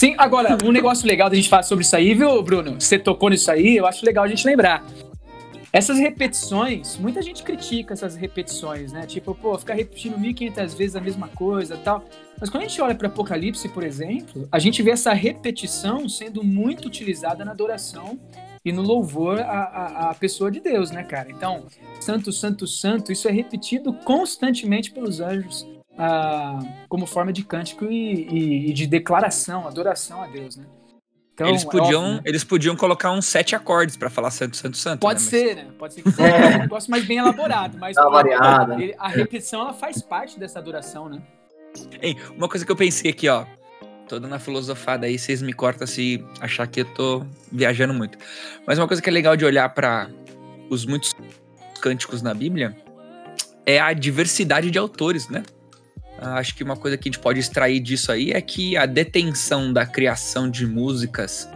Sim, 0.00 0.14
agora, 0.16 0.56
um 0.64 0.72
negócio 0.72 1.06
legal 1.06 1.28
da 1.28 1.36
gente 1.36 1.50
falar 1.50 1.62
sobre 1.62 1.84
isso 1.84 1.94
aí, 1.94 2.14
viu, 2.14 2.42
Bruno? 2.42 2.80
Você 2.80 2.98
tocou 2.98 3.28
nisso 3.28 3.50
aí, 3.50 3.76
eu 3.76 3.84
acho 3.84 4.02
legal 4.02 4.24
a 4.24 4.28
gente 4.28 4.46
lembrar. 4.46 4.82
Essas 5.70 5.98
repetições, 5.98 6.96
muita 6.96 7.20
gente 7.20 7.42
critica 7.42 7.92
essas 7.92 8.16
repetições, 8.16 8.92
né? 8.92 9.04
Tipo, 9.04 9.34
pô, 9.34 9.58
ficar 9.58 9.74
repetindo 9.74 10.18
1500 10.18 10.72
vezes 10.72 10.96
a 10.96 11.02
mesma 11.02 11.28
coisa 11.28 11.76
tal. 11.76 12.02
Mas 12.40 12.48
quando 12.48 12.62
a 12.62 12.66
gente 12.66 12.80
olha 12.80 12.94
para 12.94 13.08
Apocalipse, 13.08 13.68
por 13.68 13.82
exemplo, 13.82 14.48
a 14.50 14.58
gente 14.58 14.82
vê 14.82 14.92
essa 14.92 15.12
repetição 15.12 16.08
sendo 16.08 16.42
muito 16.42 16.88
utilizada 16.88 17.44
na 17.44 17.50
adoração 17.50 18.18
e 18.64 18.72
no 18.72 18.80
louvor 18.80 19.38
à, 19.38 19.44
à, 19.44 20.10
à 20.12 20.14
pessoa 20.14 20.50
de 20.50 20.60
Deus, 20.60 20.90
né, 20.90 21.02
cara? 21.04 21.30
Então, 21.30 21.66
santo, 22.00 22.32
santo, 22.32 22.66
santo, 22.66 23.12
isso 23.12 23.28
é 23.28 23.30
repetido 23.30 23.92
constantemente 23.92 24.92
pelos 24.92 25.20
anjos 25.20 25.68
ah, 25.98 26.58
como 26.88 27.06
forma 27.06 27.32
de 27.32 27.44
cântico 27.44 27.84
e, 27.86 28.26
e- 28.28 28.70
e 28.70 28.72
de 28.72 28.86
declaração, 28.86 29.66
adoração 29.66 30.22
a 30.22 30.26
Deus, 30.26 30.56
né? 30.56 30.64
Então, 31.34 31.48
eles, 31.48 31.64
é 31.64 31.70
podiam, 31.70 32.02
óbvio, 32.02 32.16
né? 32.16 32.22
eles 32.26 32.44
podiam 32.44 32.76
colocar 32.76 33.10
uns 33.12 33.24
sete 33.24 33.56
acordes 33.56 33.96
pra 33.96 34.10
falar 34.10 34.30
santo, 34.30 34.56
santo, 34.58 34.76
santo. 34.76 35.00
Pode 35.00 35.20
né? 35.20 35.28
Mas- 35.30 35.40
ser, 35.40 35.56
né? 35.56 35.66
Pode 35.78 35.94
ser 35.94 36.02
que 36.02 36.10
seja 36.12 36.36
um 36.36 36.58
negócio 36.58 36.90
mais 36.90 37.04
bem 37.06 37.16
elaborado, 37.18 37.78
mas 37.78 37.96
pô, 37.96 38.10
variada. 38.10 38.74
ele- 38.74 38.94
a 38.98 39.08
repetição 39.08 39.62
ela 39.62 39.72
faz 39.72 40.02
parte 40.02 40.38
dessa 40.38 40.58
adoração, 40.58 41.08
né? 41.08 41.22
Hein, 42.02 42.16
uma 42.36 42.46
coisa 42.48 42.66
que 42.66 42.70
eu 42.70 42.76
pensei 42.76 43.10
aqui, 43.10 43.26
ó. 43.28 43.46
Tô 44.06 44.18
dando 44.18 44.34
a 44.34 44.38
filosofada 44.40 45.06
aí, 45.06 45.16
vocês 45.18 45.40
me 45.40 45.52
cortam 45.52 45.86
se 45.86 46.22
achar 46.40 46.66
que 46.66 46.80
eu 46.80 46.84
tô 46.84 47.24
viajando 47.50 47.94
muito. 47.94 48.18
Mas 48.66 48.76
uma 48.78 48.86
coisa 48.88 49.00
que 49.00 49.08
é 49.08 49.12
legal 49.12 49.36
de 49.36 49.44
olhar 49.44 49.68
para 49.72 50.10
os 50.68 50.84
muitos 50.84 51.14
cânticos 51.80 52.20
na 52.20 52.34
Bíblia 52.34 52.76
é 53.64 53.78
a 53.80 53.92
diversidade 53.92 54.70
de 54.70 54.78
autores, 54.78 55.28
né? 55.28 55.42
Acho 56.20 56.54
que 56.54 56.62
uma 56.62 56.76
coisa 56.76 56.98
que 56.98 57.08
a 57.08 57.12
gente 57.12 57.20
pode 57.20 57.40
extrair 57.40 57.80
disso 57.80 58.12
aí 58.12 58.30
é 58.30 58.40
que 58.40 58.76
a 58.76 58.84
detenção 58.84 59.72
da 59.72 59.86
criação 59.86 60.50
de 60.50 60.66
músicas 60.66 61.48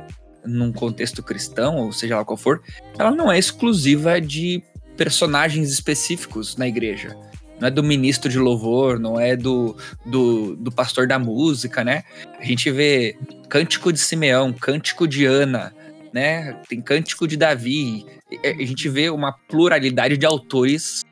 num 0.44 0.72
contexto 0.72 1.22
cristão, 1.22 1.76
ou 1.76 1.92
seja 1.92 2.16
lá 2.16 2.24
qual 2.24 2.36
for, 2.36 2.62
ela 2.98 3.10
não 3.10 3.30
é 3.30 3.38
exclusiva 3.38 4.20
de 4.20 4.62
personagens 4.96 5.70
específicos 5.70 6.56
na 6.56 6.66
igreja. 6.66 7.16
Não 7.60 7.68
é 7.68 7.70
do 7.70 7.82
ministro 7.82 8.30
de 8.30 8.38
louvor, 8.38 8.98
não 8.98 9.18
é 9.18 9.36
do, 9.36 9.76
do, 10.04 10.56
do 10.56 10.72
pastor 10.72 11.06
da 11.06 11.18
música, 11.18 11.84
né? 11.84 12.02
A 12.38 12.44
gente 12.44 12.70
vê 12.70 13.16
cântico 13.48 13.92
de 13.92 13.98
Simeão, 13.98 14.52
cântico 14.52 15.06
de 15.06 15.24
Ana, 15.24 15.74
né? 16.12 16.58
Tem 16.68 16.80
cântico 16.80 17.28
de 17.28 17.36
Davi. 17.36 18.04
A 18.42 18.64
gente 18.64 18.88
vê 18.88 19.08
uma 19.08 19.32
pluralidade 19.32 20.16
de 20.16 20.26
autores 20.26 21.04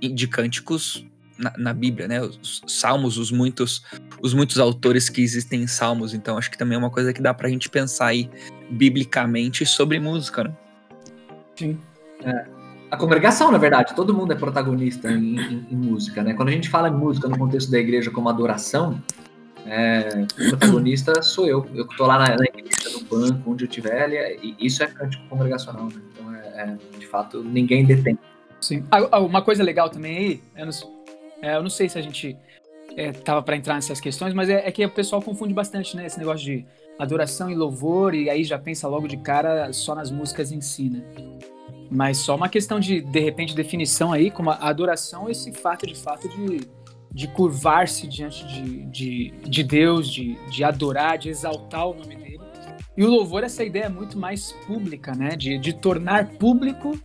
de 0.00 0.26
cânticos 0.26 1.04
na, 1.38 1.52
na 1.56 1.72
Bíblia, 1.72 2.08
né? 2.08 2.20
Os 2.20 2.62
salmos, 2.66 3.18
os 3.18 3.30
muitos, 3.30 3.82
os 4.22 4.32
muitos 4.34 4.58
autores 4.58 5.08
que 5.08 5.20
existem 5.20 5.62
em 5.62 5.66
salmos. 5.66 6.14
Então, 6.14 6.36
acho 6.38 6.50
que 6.50 6.58
também 6.58 6.76
é 6.76 6.78
uma 6.78 6.90
coisa 6.90 7.12
que 7.12 7.20
dá 7.22 7.32
pra 7.34 7.48
gente 7.48 7.68
pensar 7.68 8.06
aí 8.06 8.30
biblicamente 8.70 9.64
sobre 9.66 9.98
música, 10.00 10.44
né? 10.44 10.52
Sim. 11.56 11.78
A 12.90 12.96
congregação, 12.96 13.50
na 13.50 13.58
verdade, 13.58 13.94
todo 13.94 14.14
mundo 14.14 14.32
é 14.32 14.36
protagonista 14.36 15.10
em, 15.10 15.36
em- 15.38 15.66
em 15.70 15.76
música, 15.76 16.22
né? 16.22 16.34
Quando 16.34 16.48
a 16.50 16.52
gente 16.52 16.68
fala 16.68 16.88
em 16.88 16.92
música 16.94 17.28
no 17.28 17.36
contexto 17.38 17.70
da 17.70 17.78
igreja 17.78 18.10
como 18.10 18.28
adoração, 18.28 19.02
é, 19.66 20.24
o 20.40 20.48
protagonista 20.50 21.20
sou 21.22 21.46
eu. 21.46 21.66
Eu 21.74 21.86
que 21.88 21.96
tô 21.96 22.06
lá 22.06 22.18
na, 22.18 22.36
na 22.36 22.44
igreja, 22.44 22.90
no 22.92 23.00
banco, 23.00 23.50
onde 23.50 23.64
eu 23.64 23.68
estiver, 23.68 24.04
ele 24.04 24.16
é- 24.16 24.36
e 24.40 24.56
isso 24.60 24.82
é 24.82 24.86
cântico 24.86 25.24
congregacional, 25.28 25.86
né? 25.86 26.00
Então, 26.12 26.32
é, 26.34 26.38
é, 26.38 26.98
de 26.98 27.06
fato, 27.06 27.42
ninguém 27.42 27.84
detém. 27.84 28.16
Sim. 28.60 28.84
Ah, 28.90 29.06
ah, 29.12 29.20
Uma 29.20 29.42
coisa 29.42 29.62
legal 29.64 29.90
também 29.90 30.16
aí, 30.16 30.42
eu 30.56 30.66
não, 30.66 30.95
é, 31.46 31.56
eu 31.56 31.62
não 31.62 31.70
sei 31.70 31.88
se 31.88 31.96
a 31.96 32.02
gente 32.02 32.36
é, 32.96 33.12
tava 33.12 33.40
para 33.40 33.56
entrar 33.56 33.74
nessas 33.74 34.00
questões, 34.00 34.34
mas 34.34 34.48
é, 34.48 34.66
é 34.66 34.72
que 34.72 34.84
o 34.84 34.90
pessoal 34.90 35.22
confunde 35.22 35.54
bastante, 35.54 35.96
né? 35.96 36.06
Esse 36.06 36.18
negócio 36.18 36.44
de 36.44 36.66
adoração 36.98 37.48
e 37.48 37.54
louvor, 37.54 38.14
e 38.14 38.28
aí 38.28 38.42
já 38.42 38.58
pensa 38.58 38.88
logo 38.88 39.06
de 39.06 39.16
cara 39.18 39.72
só 39.72 39.94
nas 39.94 40.10
músicas 40.10 40.50
em 40.50 40.60
si, 40.60 40.90
né? 40.90 41.04
Mas 41.88 42.18
só 42.18 42.34
uma 42.34 42.48
questão 42.48 42.80
de, 42.80 43.00
de 43.00 43.20
repente, 43.20 43.54
definição 43.54 44.12
aí, 44.12 44.28
como 44.28 44.50
a 44.50 44.56
adoração, 44.68 45.30
esse 45.30 45.52
fato 45.52 45.86
de 45.86 45.94
fato 45.94 46.28
de, 46.28 46.68
de 47.12 47.28
curvar-se 47.28 48.08
diante 48.08 48.44
de, 48.46 48.84
de, 48.86 49.30
de 49.48 49.62
Deus, 49.62 50.08
de, 50.08 50.34
de 50.50 50.64
adorar, 50.64 51.16
de 51.16 51.28
exaltar 51.28 51.86
o 51.86 51.94
nome 51.94 52.16
dele. 52.16 52.40
E 52.96 53.04
o 53.04 53.08
louvor, 53.08 53.44
essa 53.44 53.62
ideia 53.62 53.88
muito 53.88 54.18
mais 54.18 54.50
pública, 54.66 55.12
né? 55.12 55.36
De, 55.36 55.58
de 55.58 55.72
tornar 55.74 56.30
público 56.30 56.98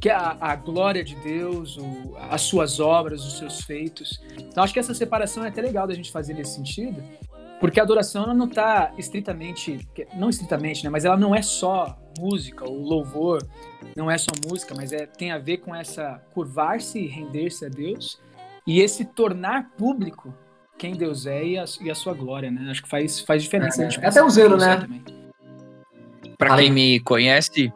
que 0.00 0.08
a, 0.08 0.36
a 0.40 0.54
glória 0.56 1.02
de 1.02 1.14
Deus, 1.16 1.76
o- 1.76 2.14
as 2.30 2.42
suas 2.42 2.78
obras, 2.80 3.24
os 3.24 3.38
seus 3.38 3.60
feitos. 3.62 4.20
Então 4.38 4.62
acho 4.62 4.72
que 4.72 4.78
essa 4.78 4.94
separação 4.94 5.44
é 5.44 5.48
até 5.48 5.60
legal 5.60 5.86
da 5.86 5.94
gente 5.94 6.10
fazer 6.12 6.34
nesse 6.34 6.54
sentido, 6.54 7.02
porque 7.60 7.80
a 7.80 7.82
adoração 7.82 8.22
ela 8.24 8.34
não 8.34 8.46
está 8.46 8.92
estritamente, 8.96 9.88
não 10.14 10.28
estritamente, 10.30 10.84
né, 10.84 10.90
mas 10.90 11.04
ela 11.04 11.16
não 11.16 11.34
é 11.34 11.42
só 11.42 11.98
música, 12.18 12.64
o 12.68 12.82
louvor 12.82 13.44
não 13.96 14.08
é 14.10 14.16
só 14.18 14.30
música, 14.48 14.74
mas 14.76 14.92
é 14.92 15.06
tem 15.06 15.32
a 15.32 15.38
ver 15.38 15.58
com 15.58 15.74
essa 15.74 16.22
curvar-se 16.32 16.98
e 17.00 17.06
render-se 17.08 17.64
a 17.66 17.68
Deus 17.68 18.20
e 18.66 18.80
esse 18.80 19.04
tornar 19.04 19.70
público 19.76 20.32
quem 20.76 20.94
Deus 20.94 21.26
é 21.26 21.44
e 21.44 21.58
a, 21.58 21.64
e 21.80 21.90
a 21.90 21.94
sua 21.96 22.14
glória, 22.14 22.52
né? 22.52 22.70
Acho 22.70 22.84
que 22.84 22.88
faz, 22.88 23.18
faz 23.18 23.42
diferença. 23.42 23.82
É, 23.82 23.86
a 23.86 23.90
gente 23.90 24.04
é 24.04 24.06
até 24.08 24.22
o 24.22 24.30
zelo, 24.30 24.56
né? 24.56 24.78
Fala 26.38 26.56
quem 26.60 26.70
me 26.70 27.00
conhece, 27.00 27.72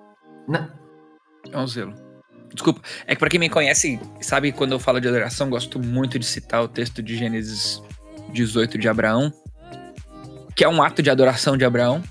Não. 0.47 0.69
é 1.51 1.59
um 1.59 1.67
zelo. 1.67 1.93
Desculpa, 2.53 2.83
é 3.07 3.15
que 3.15 3.19
pra 3.19 3.29
quem 3.29 3.41
me 3.41 3.49
conhece, 3.49 3.99
sabe 4.21 4.53
quando 4.53 4.73
eu 4.73 4.79
falo 4.79 5.01
de 5.01 5.09
adoração, 5.09 5.49
gosto 5.49 5.79
muito 5.79 6.19
de 6.19 6.27
citar 6.27 6.63
o 6.63 6.69
texto 6.69 7.03
de 7.03 7.17
Gênesis 7.17 7.83
18 8.33 8.79
de 8.79 8.89
Abraão, 8.89 9.33
que 10.55 10.65
é 10.65 10.69
um 10.69 10.83
ato 10.83 11.03
de 11.03 11.11
adoração 11.11 11.57
de 11.57 11.65
Abraão, 11.65 12.03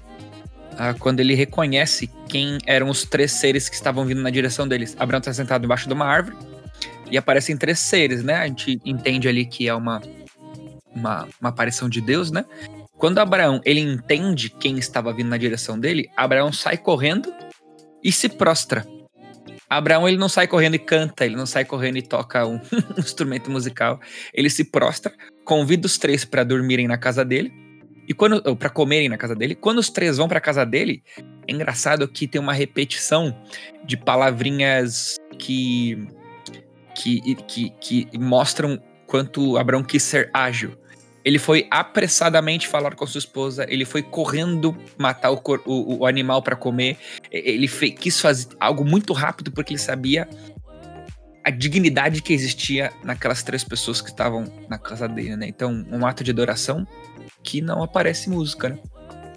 ah, 0.77 0.93
quando 0.93 1.19
ele 1.19 1.35
reconhece 1.35 2.09
quem 2.27 2.57
eram 2.65 2.89
os 2.89 3.03
três 3.03 3.31
seres 3.31 3.69
que 3.69 3.75
estavam 3.75 4.05
vindo 4.05 4.21
na 4.21 4.29
direção 4.29 4.67
deles. 4.67 4.95
Abraão 4.97 5.19
está 5.19 5.33
sentado 5.33 5.65
embaixo 5.65 5.87
de 5.87 5.93
uma 5.93 6.05
árvore 6.05 6.35
e 7.09 7.17
aparecem 7.17 7.57
três 7.57 7.77
seres, 7.77 8.23
né? 8.23 8.35
A 8.35 8.47
gente 8.47 8.79
entende 8.85 9.27
ali 9.27 9.45
que 9.45 9.67
é 9.67 9.75
uma, 9.75 10.01
uma, 10.95 11.27
uma 11.39 11.49
aparição 11.49 11.89
de 11.89 12.01
Deus, 12.01 12.31
né? 12.31 12.45
Quando 12.97 13.19
Abraão 13.19 13.59
ele 13.65 13.79
entende 13.79 14.49
quem 14.49 14.77
estava 14.77 15.11
vindo 15.11 15.29
na 15.29 15.37
direção 15.37 15.79
dele, 15.79 16.09
Abraão 16.15 16.53
sai 16.53 16.77
correndo 16.77 17.31
e 18.03 18.11
se 18.11 18.29
prostra. 18.29 18.85
Abraão 19.71 20.05
ele 20.05 20.17
não 20.17 20.27
sai 20.27 20.47
correndo 20.47 20.75
e 20.75 20.79
canta, 20.79 21.25
ele 21.25 21.37
não 21.37 21.45
sai 21.45 21.63
correndo 21.63 21.95
e 21.97 22.01
toca 22.01 22.45
um, 22.45 22.59
instrumento 22.99 23.49
musical. 23.49 24.01
Ele 24.33 24.49
se 24.49 24.65
prostra, 24.65 25.13
convida 25.45 25.85
os 25.85 25.97
três 25.97 26.25
para 26.25 26.43
dormirem 26.43 26.89
na 26.89 26.97
casa 26.97 27.23
dele 27.23 27.53
e 28.05 28.13
quando 28.13 28.57
para 28.57 28.69
comerem 28.69 29.07
na 29.07 29.17
casa 29.17 29.33
dele. 29.33 29.55
Quando 29.55 29.77
os 29.77 29.89
três 29.89 30.17
vão 30.17 30.27
para 30.27 30.41
casa 30.41 30.65
dele, 30.65 31.01
é 31.47 31.53
engraçado 31.53 32.05
que 32.05 32.27
tem 32.27 32.41
uma 32.41 32.51
repetição 32.51 33.33
de 33.85 33.95
palavrinhas 33.95 35.15
que 35.39 36.05
que, 36.93 37.35
que, 37.47 37.69
que 37.79 38.19
mostram 38.19 38.77
quanto 39.07 39.57
Abraão 39.57 39.83
quis 39.83 40.03
ser 40.03 40.29
ágil. 40.33 40.77
Ele 41.23 41.37
foi 41.37 41.67
apressadamente 41.69 42.67
falar 42.67 42.95
com 42.95 43.05
sua 43.05 43.19
esposa, 43.19 43.65
ele 43.69 43.85
foi 43.85 44.01
correndo 44.01 44.75
matar 44.97 45.31
o, 45.31 45.41
o- 45.65 45.99
o 45.99 46.05
animal 46.05 46.41
para 46.41 46.55
comer, 46.55 46.97
ele 47.31 47.67
fe- 47.67 47.91
quis 47.91 48.19
fazer 48.19 48.47
algo 48.59 48.83
muito 48.83 49.13
rápido 49.13 49.51
porque 49.51 49.73
ele 49.73 49.79
sabia 49.79 50.27
a 51.43 51.49
dignidade 51.49 52.21
que 52.21 52.33
existia 52.33 52.91
naquelas 53.03 53.41
três 53.43 53.63
pessoas 53.63 54.01
que 54.01 54.09
estavam 54.09 54.45
na 54.69 54.77
casa 54.77 55.07
dele, 55.07 55.35
né? 55.35 55.47
Então, 55.47 55.85
um 55.91 56.05
ato 56.05 56.23
de 56.23 56.31
adoração 56.31 56.85
que 57.43 57.61
não 57.61 57.83
aparece 57.83 58.29
música, 58.29 58.69
né? 58.69 58.79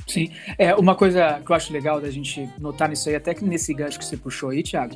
Sim. 0.07 0.31
É, 0.59 0.75
uma 0.75 0.95
coisa 0.95 1.41
que 1.45 1.51
eu 1.51 1.57
acho 1.57 1.73
legal 1.73 1.99
da 2.01 2.11
gente 2.11 2.47
notar 2.59 2.91
nisso 2.91 3.09
aí, 3.09 3.15
até 3.15 3.33
que 3.33 3.43
nesse 3.45 3.73
gancho 3.73 3.99
que 3.99 4.05
você 4.05 4.19
puxou 4.19 4.51
aí, 4.51 4.63
Thiago, 4.63 4.95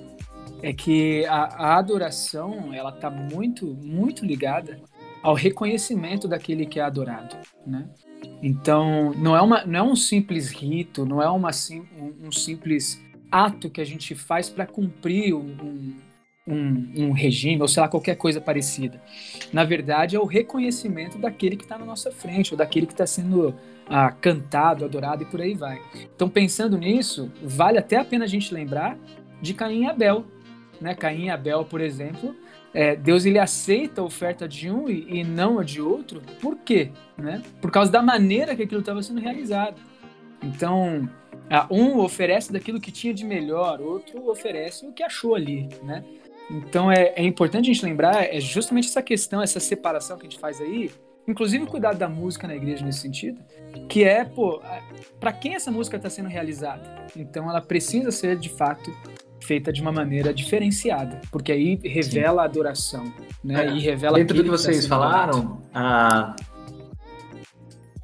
é 0.62 0.70
que 0.72 1.24
a, 1.26 1.44
a 1.44 1.78
adoração, 1.78 2.74
ela 2.74 2.92
tá 2.92 3.08
muito, 3.10 3.66
muito 3.66 4.26
ligada 4.26 4.78
ao 5.22 5.34
reconhecimento 5.34 6.28
daquele 6.28 6.66
que 6.66 6.80
é 6.80 6.82
adorado, 6.82 7.36
né? 7.66 7.88
Então, 8.42 9.12
não 9.14 9.36
é, 9.36 9.40
uma, 9.40 9.64
não 9.64 9.78
é 9.78 9.82
um 9.82 9.96
simples 9.96 10.50
rito, 10.50 11.04
não 11.04 11.22
é 11.22 11.28
uma, 11.28 11.50
um, 11.98 12.26
um 12.26 12.32
simples 12.32 13.00
ato 13.30 13.70
que 13.70 13.80
a 13.80 13.84
gente 13.84 14.14
faz 14.14 14.48
para 14.48 14.66
cumprir 14.66 15.34
um, 15.34 15.94
um, 16.46 16.92
um 16.96 17.12
regime, 17.12 17.60
ou 17.60 17.68
sei 17.68 17.82
lá, 17.82 17.88
qualquer 17.88 18.16
coisa 18.16 18.40
parecida. 18.40 19.00
Na 19.52 19.64
verdade, 19.64 20.16
é 20.16 20.20
o 20.20 20.24
reconhecimento 20.24 21.18
daquele 21.18 21.56
que 21.56 21.64
está 21.64 21.76
na 21.78 21.84
nossa 21.84 22.10
frente, 22.10 22.52
ou 22.52 22.58
daquele 22.58 22.86
que 22.86 22.92
está 22.92 23.06
sendo 23.06 23.54
ah, 23.86 24.10
cantado, 24.10 24.84
adorado 24.84 25.22
e 25.22 25.26
por 25.26 25.40
aí 25.40 25.54
vai. 25.54 25.80
Então, 26.14 26.28
pensando 26.28 26.78
nisso, 26.78 27.30
vale 27.42 27.78
até 27.78 27.96
a 27.96 28.04
pena 28.04 28.24
a 28.24 28.28
gente 28.28 28.52
lembrar 28.52 28.96
de 29.42 29.52
Caim 29.52 29.82
e 29.82 29.86
Abel. 29.86 30.24
Né? 30.80 30.94
Caim 30.94 31.26
e 31.26 31.30
Abel, 31.30 31.64
por 31.64 31.80
exemplo, 31.80 32.34
é, 32.78 32.94
Deus 32.94 33.24
ele 33.24 33.40
aceita 33.40 34.00
a 34.00 34.04
oferta 34.04 34.46
de 34.46 34.70
um 34.70 34.88
e, 34.88 35.18
e 35.18 35.24
não 35.24 35.58
a 35.58 35.64
de 35.64 35.82
outro. 35.82 36.22
Por 36.40 36.54
quê? 36.58 36.92
Né? 37.16 37.42
Por 37.60 37.72
causa 37.72 37.90
da 37.90 38.00
maneira 38.00 38.54
que 38.54 38.62
aquilo 38.62 38.78
estava 38.78 39.02
sendo 39.02 39.20
realizado. 39.20 39.80
Então, 40.40 41.10
um 41.68 41.98
oferece 41.98 42.52
daquilo 42.52 42.80
que 42.80 42.92
tinha 42.92 43.12
de 43.12 43.24
melhor, 43.24 43.80
outro 43.80 44.30
oferece 44.30 44.86
o 44.86 44.92
que 44.92 45.02
achou 45.02 45.34
ali, 45.34 45.68
né? 45.82 46.04
Então 46.48 46.88
é, 46.88 47.14
é 47.16 47.24
importante 47.24 47.68
a 47.68 47.72
gente 47.74 47.84
lembrar, 47.84 48.22
é 48.32 48.38
justamente 48.38 48.86
essa 48.86 49.02
questão, 49.02 49.42
essa 49.42 49.58
separação 49.58 50.16
que 50.16 50.28
a 50.28 50.30
gente 50.30 50.38
faz 50.38 50.60
aí, 50.60 50.88
inclusive 51.26 51.64
o 51.64 51.66
cuidado 51.66 51.98
da 51.98 52.08
música 52.08 52.46
na 52.46 52.54
igreja 52.54 52.84
nesse 52.84 53.00
sentido, 53.00 53.42
que 53.88 54.04
é, 54.04 54.24
pô, 54.24 54.62
para 55.18 55.32
quem 55.32 55.56
essa 55.56 55.72
música 55.72 55.96
está 55.96 56.08
sendo 56.08 56.28
realizada? 56.28 57.06
Então 57.16 57.50
ela 57.50 57.60
precisa 57.60 58.12
ser, 58.12 58.38
de 58.38 58.48
fato, 58.48 58.96
feita 59.40 59.72
de 59.72 59.80
uma 59.80 59.92
maneira 59.92 60.32
diferenciada, 60.34 61.20
porque 61.30 61.52
aí 61.52 61.78
revela 61.82 62.42
a 62.42 62.44
adoração, 62.44 63.04
né? 63.42 63.66
É, 63.66 63.70
e 63.72 63.80
revela 63.80 64.18
Dentro 64.18 64.36
do 64.36 64.44
que 64.44 64.50
vocês 64.50 64.86
falaram, 64.86 65.62
ah, 65.74 66.34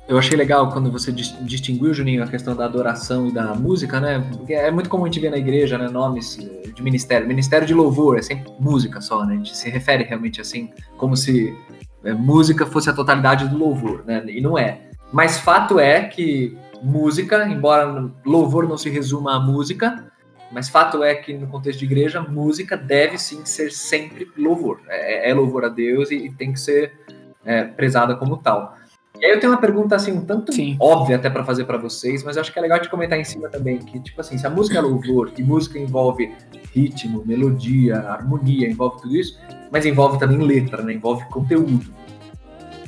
eu 0.06 0.18
achei 0.18 0.36
legal 0.36 0.70
quando 0.70 0.90
você 0.90 1.10
dis- 1.10 1.34
distinguiu, 1.42 1.94
Juninho, 1.94 2.22
a 2.22 2.26
questão 2.26 2.54
da 2.54 2.66
adoração 2.66 3.26
e 3.26 3.32
da 3.32 3.54
música, 3.54 4.00
né? 4.00 4.22
Porque 4.36 4.52
é 4.52 4.70
muito 4.70 4.88
comum 4.90 5.04
a 5.04 5.06
gente 5.06 5.20
ver 5.20 5.30
na 5.30 5.38
igreja, 5.38 5.78
né, 5.78 5.88
nomes 5.88 6.36
de 6.74 6.82
ministério. 6.82 7.26
Ministério 7.26 7.66
de 7.66 7.72
louvor 7.72 8.18
é 8.18 8.22
sempre 8.22 8.52
música 8.60 9.00
só, 9.00 9.24
né? 9.24 9.34
A 9.34 9.36
gente 9.36 9.56
se 9.56 9.70
refere 9.70 10.04
realmente 10.04 10.40
assim, 10.40 10.70
como 10.98 11.16
se 11.16 11.56
eh, 12.04 12.12
música 12.12 12.66
fosse 12.66 12.90
a 12.90 12.92
totalidade 12.92 13.48
do 13.48 13.56
louvor, 13.56 14.04
né? 14.06 14.22
E 14.28 14.40
não 14.40 14.58
é. 14.58 14.82
Mas 15.10 15.38
fato 15.38 15.78
é 15.78 16.02
que 16.04 16.56
música, 16.82 17.48
embora 17.48 18.10
louvor 18.26 18.68
não 18.68 18.76
se 18.76 18.90
resuma 18.90 19.36
à 19.36 19.40
música, 19.40 20.12
mas 20.54 20.68
fato 20.68 21.02
é 21.02 21.14
que 21.16 21.34
no 21.34 21.48
contexto 21.48 21.80
de 21.80 21.84
igreja, 21.84 22.20
música 22.22 22.76
deve 22.76 23.18
sim 23.18 23.44
ser 23.44 23.70
sempre 23.72 24.30
louvor. 24.38 24.80
É, 24.88 25.30
é 25.30 25.34
louvor 25.34 25.64
a 25.64 25.68
Deus 25.68 26.10
e, 26.12 26.14
e 26.26 26.32
tem 26.32 26.52
que 26.52 26.60
ser 26.60 26.92
é, 27.44 27.64
prezada 27.64 28.14
como 28.14 28.36
tal. 28.36 28.76
E 29.20 29.24
aí 29.26 29.32
eu 29.32 29.40
tenho 29.40 29.52
uma 29.52 29.60
pergunta 29.60 29.94
assim, 29.94 30.12
um 30.12 30.24
tanto 30.24 30.52
Sim. 30.52 30.76
óbvia 30.80 31.16
até 31.16 31.28
para 31.30 31.44
fazer 31.44 31.64
para 31.64 31.78
vocês, 31.78 32.22
mas 32.24 32.36
acho 32.36 32.52
que 32.52 32.58
é 32.58 32.62
legal 32.62 32.80
de 32.80 32.88
comentar 32.88 33.18
em 33.18 33.24
cima 33.24 33.48
também, 33.48 33.78
que 33.78 33.98
tipo 34.00 34.20
assim, 34.20 34.36
se 34.38 34.46
a 34.46 34.50
música 34.50 34.78
é 34.78 34.80
louvor, 34.80 35.32
e 35.36 35.42
música 35.42 35.78
envolve 35.78 36.32
ritmo, 36.72 37.24
melodia, 37.24 37.98
harmonia, 37.98 38.68
envolve 38.68 39.02
tudo 39.02 39.16
isso, 39.16 39.38
mas 39.70 39.84
envolve 39.86 40.18
também 40.18 40.38
letra, 40.38 40.82
né? 40.82 40.92
Envolve 40.92 41.24
conteúdo. 41.26 41.92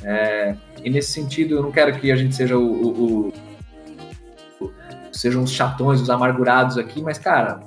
É, 0.03 0.55
e 0.83 0.89
nesse 0.89 1.11
sentido, 1.11 1.55
eu 1.55 1.61
não 1.61 1.71
quero 1.71 1.97
que 1.97 2.11
a 2.11 2.15
gente 2.15 2.35
seja 2.35 2.57
o- 2.57 3.27
o- 3.27 3.33
sejam 5.19 5.43
os 5.43 5.51
chatões, 5.51 6.01
os 6.01 6.09
amargurados 6.09 6.77
aqui, 6.77 7.01
mas 7.01 7.17
cara, 7.17 7.59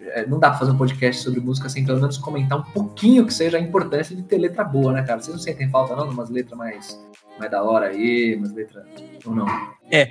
é, 0.00 0.26
não 0.26 0.38
dá 0.38 0.50
pra 0.50 0.58
fazer 0.58 0.72
um 0.72 0.76
podcast 0.76 1.22
sobre 1.22 1.40
música 1.40 1.68
sem 1.68 1.84
pelo 1.84 2.00
menos 2.00 2.18
comentar 2.18 2.58
um 2.58 2.62
pouquinho 2.62 3.24
que 3.26 3.32
seja 3.32 3.56
a 3.56 3.60
importância 3.60 4.14
de 4.16 4.22
ter 4.22 4.38
letra 4.38 4.64
boa, 4.64 4.92
né, 4.92 5.02
cara? 5.02 5.20
Vocês 5.20 5.34
não 5.36 5.42
sentem 5.42 5.70
falta 5.70 5.94
não 5.96 6.08
de 6.08 6.14
umas 6.14 6.28
letras 6.30 6.58
mais, 6.58 6.98
mais 7.38 7.50
da 7.50 7.62
hora 7.62 7.86
aí, 7.86 8.34
umas 8.36 8.52
letras 8.52 8.84
ou 9.24 9.34
não? 9.34 9.46
E, 9.90 10.08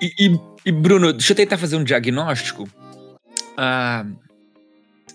e- 0.00 0.40
e, 0.66 0.72
Bruno, 0.72 1.12
deixa 1.12 1.32
eu 1.32 1.36
tentar 1.36 1.56
fazer 1.58 1.76
um 1.76 1.84
diagnóstico. 1.84 2.68
Ah, 3.56 4.04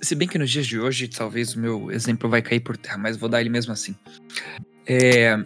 se 0.02 0.14
bem 0.16 0.28
que 0.28 0.38
nos 0.38 0.50
dias 0.50 0.66
de 0.68 0.80
hoje, 0.80 1.08
talvez 1.08 1.56
o 1.56 1.60
meu 1.60 1.92
exemplo 1.92 2.30
vai 2.30 2.42
cair 2.42 2.60
por 2.60 2.76
terra, 2.78 2.98
mas 2.98 3.18
vou 3.18 3.28
dar 3.30 3.42
ele 3.42 3.50
mesmo 3.50 3.72
assim. 3.74 3.96
é, 4.86 5.38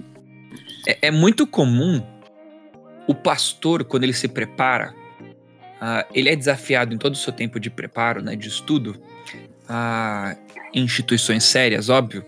é, 0.87 1.07
é 1.07 1.11
muito 1.11 1.45
comum 1.47 2.01
o 3.07 3.15
pastor, 3.15 3.83
quando 3.83 4.03
ele 4.03 4.13
se 4.13 4.27
prepara, 4.27 4.93
uh, 5.81 6.05
ele 6.13 6.29
é 6.29 6.35
desafiado 6.35 6.93
em 6.93 6.97
todo 6.97 7.13
o 7.13 7.17
seu 7.17 7.33
tempo 7.33 7.59
de 7.59 7.69
preparo, 7.69 8.21
né, 8.21 8.35
de 8.35 8.47
estudo, 8.47 9.01
uh, 9.69 10.37
em 10.73 10.83
instituições 10.83 11.43
sérias, 11.43 11.89
óbvio, 11.89 12.23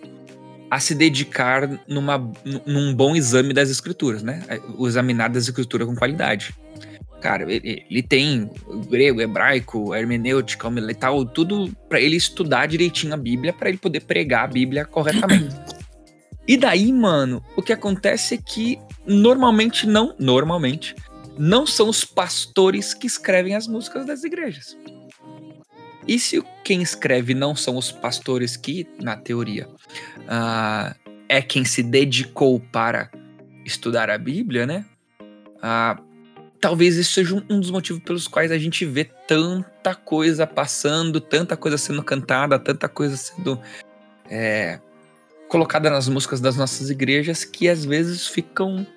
a 0.69 0.79
se 0.79 0.95
dedicar 0.95 1.69
numa, 1.87 2.17
num 2.65 2.95
bom 2.95 3.15
exame 3.15 3.53
das 3.53 3.69
escrituras, 3.69 4.23
né? 4.23 4.41
O 4.75 4.87
examinar 4.87 5.29
das 5.29 5.43
escrituras 5.43 5.87
com 5.87 5.95
qualidade. 5.95 6.55
Cara, 7.21 7.43
ele, 7.43 7.85
ele 7.89 8.01
tem 8.01 8.49
grego, 8.89 9.21
hebraico, 9.21 9.93
hermenêutica, 9.93 10.67
tal, 10.99 11.25
tudo 11.25 11.71
para 11.87 12.01
ele 12.01 12.15
estudar 12.15 12.67
direitinho 12.67 13.13
a 13.13 13.17
Bíblia, 13.17 13.53
para 13.53 13.69
ele 13.69 13.77
poder 13.77 14.01
pregar 14.01 14.45
a 14.45 14.47
Bíblia 14.47 14.83
corretamente. 14.83 15.55
E 16.45 16.57
daí, 16.57 16.91
mano, 16.91 17.41
o 17.55 17.61
que 17.61 17.71
acontece 17.71 18.35
é 18.35 18.37
que 18.37 18.77
normalmente 19.07 19.87
não, 19.87 20.13
normalmente, 20.19 20.93
não 21.37 21.65
são 21.65 21.89
os 21.89 22.05
pastores 22.05 22.93
que 22.93 23.07
escrevem 23.07 23.55
as 23.55 23.67
músicas 23.67 24.05
das 24.05 24.23
igrejas. 24.23 24.77
E 26.07 26.19
se 26.19 26.43
quem 26.63 26.81
escreve 26.81 27.33
não 27.33 27.55
são 27.55 27.77
os 27.77 27.91
pastores 27.91 28.57
que, 28.57 28.87
na 29.01 29.15
teoria, 29.15 29.67
uh, 29.67 30.93
é 31.29 31.41
quem 31.41 31.63
se 31.63 31.81
dedicou 31.81 32.59
para 32.59 33.09
estudar 33.65 34.09
a 34.09 34.17
Bíblia, 34.17 34.65
né? 34.65 34.85
Uh, 35.57 36.03
talvez 36.59 36.97
isso 36.97 37.13
seja 37.13 37.35
um 37.49 37.59
dos 37.59 37.71
motivos 37.71 38.03
pelos 38.03 38.27
quais 38.27 38.51
a 38.51 38.57
gente 38.57 38.85
vê 38.85 39.05
tanta 39.27 39.95
coisa 39.95 40.45
passando, 40.45 41.19
tanta 41.21 41.55
coisa 41.55 41.77
sendo 41.77 42.03
cantada, 42.03 42.59
tanta 42.59 42.89
coisa 42.89 43.15
sendo 43.15 43.59
é, 44.29 44.79
colocada 45.47 45.89
nas 45.89 46.07
músicas 46.07 46.41
das 46.41 46.55
nossas 46.55 46.89
igrejas 46.89 47.45
que 47.45 47.69
às 47.69 47.85
vezes 47.85 48.27
ficam 48.27 48.87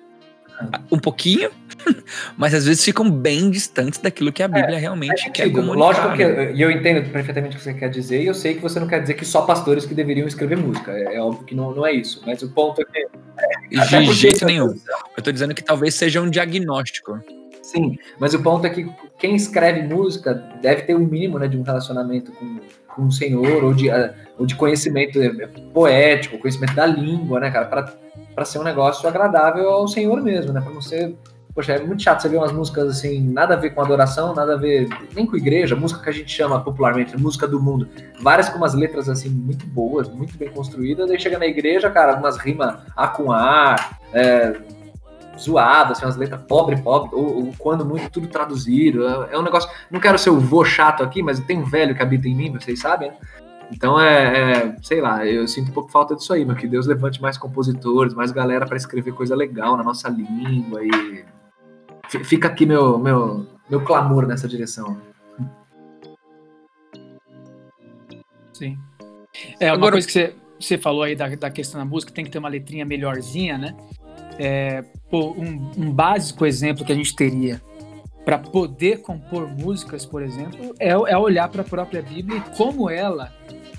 um 0.91 0.99
pouquinho, 0.99 1.49
mas 2.37 2.53
às 2.53 2.65
vezes 2.65 2.83
ficam 2.83 3.09
bem 3.09 3.49
distantes 3.49 3.99
daquilo 3.99 4.31
que 4.31 4.41
a 4.41 4.47
Bíblia 4.47 4.77
é, 4.77 4.79
realmente 4.79 5.27
é 5.27 5.29
quer 5.29 5.49
comunicar. 5.51 5.77
Lógico 5.77 6.13
que 6.13 6.25
né? 6.25 6.53
e 6.53 6.61
eu 6.61 6.71
entendo 6.71 7.09
perfeitamente 7.09 7.55
o 7.55 7.59
que 7.59 7.63
você 7.63 7.73
quer 7.73 7.89
dizer, 7.89 8.21
e 8.21 8.27
eu 8.27 8.33
sei 8.33 8.55
que 8.55 8.61
você 8.61 8.79
não 8.79 8.87
quer 8.87 9.01
dizer 9.01 9.13
que 9.13 9.25
só 9.25 9.41
pastores 9.43 9.85
que 9.85 9.93
deveriam 9.93 10.27
escrever 10.27 10.57
música. 10.57 10.91
É, 10.91 11.15
é 11.15 11.21
óbvio 11.21 11.45
que 11.45 11.55
não, 11.55 11.73
não 11.73 11.85
é 11.85 11.91
isso. 11.91 12.21
Mas 12.25 12.41
o 12.41 12.49
ponto 12.49 12.81
é 12.81 12.85
que. 12.85 13.07
É, 13.39 13.99
de 14.01 14.13
jeito 14.13 14.45
nenhum. 14.45 14.75
Eu 15.15 15.23
tô 15.23 15.31
dizendo 15.31 15.53
que 15.53 15.63
talvez 15.63 15.93
seja 15.93 16.21
um 16.21 16.29
diagnóstico. 16.29 17.19
Sim, 17.61 17.97
mas 18.17 18.33
o 18.33 18.41
ponto 18.41 18.65
é 18.65 18.69
que 18.69 18.89
quem 19.19 19.35
escreve 19.35 19.81
música 19.83 20.33
deve 20.61 20.83
ter 20.83 20.95
um 20.95 21.05
mínimo 21.05 21.37
né, 21.37 21.49
de 21.49 21.57
um 21.57 21.63
relacionamento 21.63 22.31
com, 22.31 22.59
com 22.97 23.03
o 23.03 23.11
Senhor, 23.11 23.63
ou 23.63 23.73
de, 23.73 23.87
ou 24.37 24.45
de 24.45 24.55
conhecimento 24.55 25.19
poético, 25.73 26.39
conhecimento 26.39 26.75
da 26.75 26.85
língua, 26.85 27.39
né, 27.39 27.51
cara, 27.51 27.65
para 28.33 28.45
ser 28.45 28.59
um 28.59 28.63
negócio 28.63 29.07
agradável 29.07 29.69
ao 29.69 29.87
Senhor 29.87 30.21
mesmo, 30.21 30.51
né, 30.51 30.59
para 30.59 30.73
não 30.73 30.81
ser. 30.81 31.15
Poxa, 31.53 31.73
é 31.73 31.83
muito 31.83 32.03
chato 32.03 32.21
você 32.21 32.29
ver 32.29 32.37
umas 32.37 32.51
músicas 32.51 32.87
assim, 32.87 33.19
nada 33.19 33.55
a 33.55 33.57
ver 33.57 33.71
com 33.71 33.81
adoração, 33.81 34.35
nada 34.35 34.53
a 34.53 34.57
ver 34.57 34.87
nem 35.15 35.25
com 35.25 35.35
igreja, 35.35 35.75
música 35.75 36.03
que 36.03 36.09
a 36.09 36.13
gente 36.13 36.29
chama 36.29 36.59
popularmente, 36.59 37.17
música 37.17 37.47
do 37.47 37.59
mundo. 37.59 37.87
Várias 38.19 38.47
com 38.47 38.57
umas 38.57 38.75
letras 38.75 39.09
assim 39.09 39.29
muito 39.29 39.65
boas, 39.65 40.07
muito 40.07 40.37
bem 40.37 40.49
construídas, 40.49 41.09
aí 41.09 41.19
chega 41.19 41.39
na 41.39 41.47
igreja, 41.47 41.89
cara, 41.89 42.15
umas 42.15 42.37
rimas 42.37 42.75
A 42.95 43.07
com 43.07 43.31
ar, 43.31 43.97
é, 44.13 44.55
zoado, 45.37 45.91
assim, 45.91 46.05
umas 46.05 46.17
letras 46.17 46.41
pobre, 46.47 46.81
pobre, 46.81 47.09
ou, 47.13 47.45
ou, 47.45 47.53
quando 47.57 47.85
muito 47.85 48.09
tudo 48.09 48.27
traduzido. 48.27 49.07
É, 49.07 49.33
é, 49.33 49.39
um 49.39 49.43
negócio. 49.43 49.69
Não 49.89 49.99
quero 49.99 50.17
ser 50.17 50.29
o 50.29 50.39
vô 50.39 50.63
chato 50.65 51.03
aqui, 51.03 51.21
mas 51.21 51.39
tem 51.39 51.59
um 51.59 51.65
velho 51.65 51.95
que 51.95 52.01
habita 52.01 52.27
em 52.27 52.35
mim, 52.35 52.51
vocês 52.51 52.79
sabem, 52.79 53.09
né? 53.09 53.17
Então 53.71 53.99
é, 53.99 54.51
é, 54.51 54.75
sei 54.81 55.01
lá, 55.01 55.25
eu 55.25 55.47
sinto 55.47 55.71
um 55.71 55.73
pouco 55.73 55.91
falta 55.91 56.15
disso 56.15 56.31
aí, 56.31 56.45
mas 56.45 56.57
que 56.57 56.67
Deus 56.67 56.87
levante 56.87 57.21
mais 57.21 57.37
compositores, 57.37 58.13
mais 58.13 58.31
galera 58.31 58.65
para 58.65 58.77
escrever 58.77 59.11
coisa 59.11 59.35
legal 59.35 59.75
na 59.75 59.83
nossa 59.83 60.07
língua 60.07 60.81
e 60.83 61.25
fica 62.23 62.47
aqui 62.47 62.65
meu 62.65 62.97
meu 62.97 63.45
meu 63.69 63.81
clamor 63.81 64.25
nessa 64.25 64.47
direção. 64.47 64.97
Sim. 68.53 68.77
É 69.59 69.67
uma 69.67 69.75
Agora, 69.75 69.91
coisa 69.91 70.07
que 70.07 70.13
você, 70.13 70.35
você 70.59 70.77
falou 70.77 71.03
aí 71.03 71.15
da, 71.15 71.27
da 71.35 71.51
questão 71.51 71.79
da 71.79 71.85
música, 71.85 72.11
tem 72.11 72.25
que 72.25 72.31
ter 72.31 72.39
uma 72.39 72.49
letrinha 72.49 72.85
melhorzinha, 72.85 73.57
né? 73.57 73.75
É, 74.39 74.83
pô, 75.09 75.31
um, 75.31 75.71
um 75.77 75.91
básico 75.91 76.45
exemplo 76.45 76.85
que 76.85 76.91
a 76.91 76.95
gente 76.95 77.15
teria 77.15 77.61
para 78.27 78.37
poder 78.37 79.01
compor 79.01 79.47
músicas, 79.47 80.05
por 80.05 80.21
exemplo, 80.21 80.75
é, 80.79 80.89
é 80.89 81.17
olhar 81.17 81.47
para 81.47 81.61
a 81.61 81.65
própria 81.65 82.01
Bíblia 82.01 82.39
e 82.39 82.57
como 82.57 82.89
ela 82.89 83.33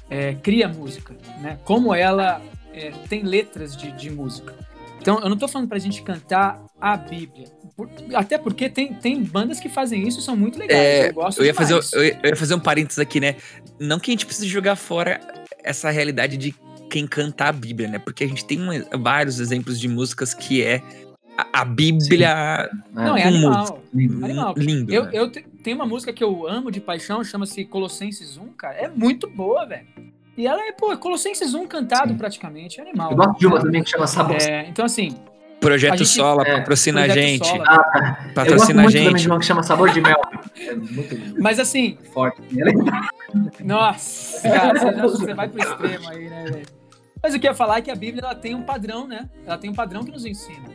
é, 0.08 0.34
cria 0.42 0.66
música, 0.66 1.14
né? 1.42 1.58
Como 1.64 1.94
ela 1.94 2.40
é, 2.72 2.90
tem 3.10 3.22
letras 3.22 3.76
de, 3.76 3.92
de, 3.92 4.10
música. 4.10 4.54
Então, 5.00 5.20
eu 5.20 5.26
não 5.26 5.34
estou 5.34 5.48
falando 5.48 5.68
para 5.68 5.76
a 5.76 5.80
gente 5.80 6.02
cantar 6.02 6.64
a 6.80 6.96
Bíblia, 6.96 7.46
por, 7.76 7.90
até 8.14 8.38
porque 8.38 8.70
tem, 8.70 8.94
tem 8.94 9.22
bandas 9.22 9.60
que 9.60 9.68
fazem 9.68 10.08
isso 10.08 10.20
e 10.20 10.22
são 10.22 10.34
muito 10.34 10.58
legais. 10.58 10.80
É, 10.80 11.08
eu, 11.10 11.14
gosto 11.14 11.42
eu, 11.42 11.44
ia 11.44 11.54
fazer, 11.54 11.74
eu, 11.74 12.02
eu 12.02 12.30
ia 12.30 12.36
fazer 12.36 12.54
um 12.54 12.60
parênteses 12.60 12.98
aqui, 12.98 13.20
né? 13.20 13.36
Não 13.78 13.98
que 13.98 14.10
a 14.10 14.12
gente 14.12 14.24
precise 14.24 14.48
jogar 14.48 14.76
fora 14.76 15.20
essa 15.62 15.90
realidade 15.90 16.38
de 16.38 16.54
quem 16.88 17.06
canta 17.06 17.44
a 17.44 17.52
Bíblia, 17.52 17.88
né? 17.88 17.98
Porque 17.98 18.24
a 18.24 18.26
gente 18.26 18.44
tem 18.44 18.58
vários 18.98 19.40
exemplos 19.40 19.78
de 19.78 19.88
músicas 19.88 20.34
que 20.34 20.62
é 20.62 20.82
a, 21.36 21.60
a 21.60 21.64
Bíblia. 21.64 22.68
Sim. 22.70 22.82
Não, 22.92 23.16
é 23.16 23.22
animal. 23.22 23.82
animal. 23.94 24.54
Lindo. 24.56 24.92
Eu, 24.92 25.04
né? 25.04 25.10
eu 25.12 25.30
tenho 25.30 25.76
uma 25.76 25.86
música 25.86 26.12
que 26.12 26.24
eu 26.24 26.48
amo 26.48 26.70
de 26.70 26.80
paixão, 26.80 27.22
chama-se 27.22 27.64
Colossenses 27.64 28.36
1, 28.36 28.48
cara. 28.54 28.74
É 28.74 28.88
muito 28.88 29.28
boa, 29.28 29.64
velho. 29.64 29.86
E 30.36 30.46
ela 30.46 30.60
é, 30.66 30.72
pô, 30.72 30.96
Colossenses 30.96 31.54
1 31.54 31.66
cantado 31.66 32.12
Sim. 32.12 32.18
praticamente, 32.18 32.80
é 32.80 32.82
animal. 32.82 33.12
Eu 33.12 33.16
gosto 33.16 33.38
de 33.38 33.46
uma 33.46 33.60
também 33.60 33.82
que 33.82 33.90
chama 33.90 34.06
Sabor. 34.06 34.36
É, 34.36 34.68
então, 34.68 34.84
assim. 34.84 35.16
Projeto 35.60 35.98
gente, 35.98 36.08
Sola, 36.08 36.44
é, 36.46 36.58
patrocina 36.58 37.02
a 37.02 37.08
gente. 37.08 37.44
Sola, 37.44 37.64
ah, 37.66 38.30
patrocina 38.32 38.82
a 38.82 38.88
gente. 38.88 39.04
também 39.04 39.22
de 39.22 39.28
uma 39.28 39.38
que 39.40 39.44
chama 39.44 39.62
Sabor 39.64 39.90
de 39.90 40.00
Mel. 40.00 40.20
É 40.56 40.74
muito 40.74 41.42
Mas 41.42 41.58
assim. 41.58 41.98
Forte. 42.12 42.40
Nossa, 43.64 44.48
cara, 44.48 44.78
você, 44.78 45.02
você 45.02 45.34
vai 45.34 45.48
pro 45.48 45.60
extremo 45.60 46.08
aí, 46.08 46.30
né, 46.30 46.44
velho? 46.44 46.77
Mas 47.22 47.34
o 47.34 47.40
que 47.40 47.46
eu 47.46 47.50
ia 47.50 47.56
falar 47.56 47.78
é 47.78 47.82
que 47.82 47.90
a 47.90 47.96
Bíblia 47.96 48.22
ela 48.24 48.34
tem 48.34 48.54
um 48.54 48.62
padrão, 48.62 49.06
né? 49.06 49.28
Ela 49.46 49.58
tem 49.58 49.70
um 49.70 49.74
padrão 49.74 50.04
que 50.04 50.10
nos 50.10 50.24
ensina. 50.24 50.68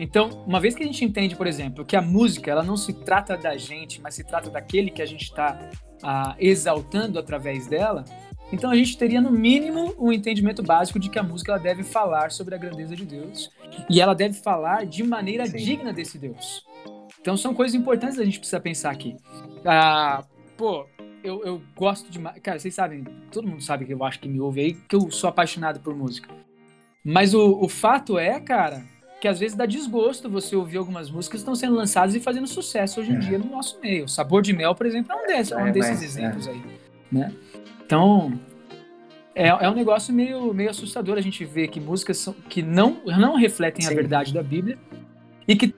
Então, 0.00 0.42
uma 0.46 0.58
vez 0.58 0.74
que 0.74 0.82
a 0.82 0.86
gente 0.86 1.04
entende, 1.04 1.36
por 1.36 1.46
exemplo, 1.46 1.84
que 1.84 1.94
a 1.94 2.02
música 2.02 2.50
ela 2.50 2.62
não 2.62 2.76
se 2.76 2.92
trata 2.92 3.36
da 3.36 3.56
gente, 3.56 4.00
mas 4.00 4.14
se 4.14 4.24
trata 4.24 4.50
daquele 4.50 4.90
que 4.90 5.02
a 5.02 5.06
gente 5.06 5.24
está 5.24 5.70
ah, 6.02 6.34
exaltando 6.38 7.18
através 7.18 7.66
dela, 7.66 8.04
então 8.52 8.70
a 8.70 8.74
gente 8.74 8.98
teria 8.98 9.20
no 9.20 9.30
mínimo 9.30 9.94
um 9.98 10.12
entendimento 10.12 10.62
básico 10.62 10.98
de 10.98 11.08
que 11.08 11.18
a 11.18 11.22
música 11.22 11.52
ela 11.52 11.60
deve 11.60 11.82
falar 11.82 12.30
sobre 12.30 12.54
a 12.54 12.58
grandeza 12.58 12.94
de 12.94 13.04
Deus 13.04 13.50
e 13.88 14.00
ela 14.00 14.14
deve 14.14 14.34
falar 14.34 14.84
de 14.84 15.02
maneira 15.02 15.46
Sim. 15.46 15.56
digna 15.56 15.92
desse 15.92 16.18
Deus. 16.18 16.66
Então 17.20 17.36
são 17.36 17.54
coisas 17.54 17.74
importantes 17.74 18.18
a 18.18 18.24
gente 18.24 18.38
precisa 18.38 18.60
pensar 18.60 18.90
aqui. 18.90 19.16
Ah, 19.64 20.24
pô, 20.56 20.86
eu, 21.22 21.44
eu 21.44 21.62
gosto 21.76 22.10
demais. 22.10 22.38
Cara, 22.42 22.58
vocês 22.58 22.74
sabem, 22.74 23.04
todo 23.30 23.46
mundo 23.46 23.62
sabe 23.62 23.84
que 23.84 23.92
eu 23.92 24.04
acho 24.04 24.20
que 24.20 24.28
me 24.28 24.40
ouve 24.40 24.60
aí, 24.60 24.74
que 24.74 24.96
eu 24.96 25.10
sou 25.10 25.28
apaixonado 25.28 25.80
por 25.80 25.94
música. 25.94 26.28
Mas 27.04 27.34
o, 27.34 27.58
o 27.60 27.68
fato 27.68 28.18
é, 28.18 28.38
cara, 28.40 28.82
que 29.20 29.28
às 29.28 29.38
vezes 29.38 29.56
dá 29.56 29.66
desgosto 29.66 30.28
você 30.28 30.54
ouvir 30.56 30.78
algumas 30.78 31.10
músicas 31.10 31.40
que 31.40 31.42
estão 31.42 31.54
sendo 31.54 31.74
lançadas 31.74 32.14
e 32.14 32.20
fazendo 32.20 32.46
sucesso 32.46 33.00
hoje 33.00 33.12
em 33.12 33.16
é. 33.16 33.18
dia 33.18 33.38
no 33.38 33.46
nosso 33.46 33.80
meio. 33.80 34.08
Sabor 34.08 34.42
de 34.42 34.52
Mel, 34.52 34.74
por 34.74 34.86
exemplo, 34.86 35.12
é 35.12 35.16
um 35.16 35.26
desses, 35.26 35.52
é 35.52 35.56
um 35.56 35.72
desses 35.72 35.90
mas, 35.90 36.02
exemplos 36.02 36.46
é. 36.46 36.50
aí. 36.50 36.62
Né? 37.10 37.32
Então, 37.84 38.38
é, 39.34 39.48
é 39.48 39.70
um 39.70 39.74
negócio 39.74 40.12
meio, 40.12 40.52
meio 40.52 40.70
assustador 40.70 41.18
a 41.18 41.20
gente 41.20 41.44
ver 41.44 41.68
que 41.68 41.80
músicas 41.80 42.18
são, 42.18 42.32
que 42.32 42.62
não, 42.62 43.00
não 43.04 43.36
refletem 43.36 43.84
Sim. 43.84 43.92
a 43.92 43.94
verdade 43.94 44.34
da 44.34 44.42
Bíblia 44.42 44.78
e 45.46 45.56
que 45.56 45.74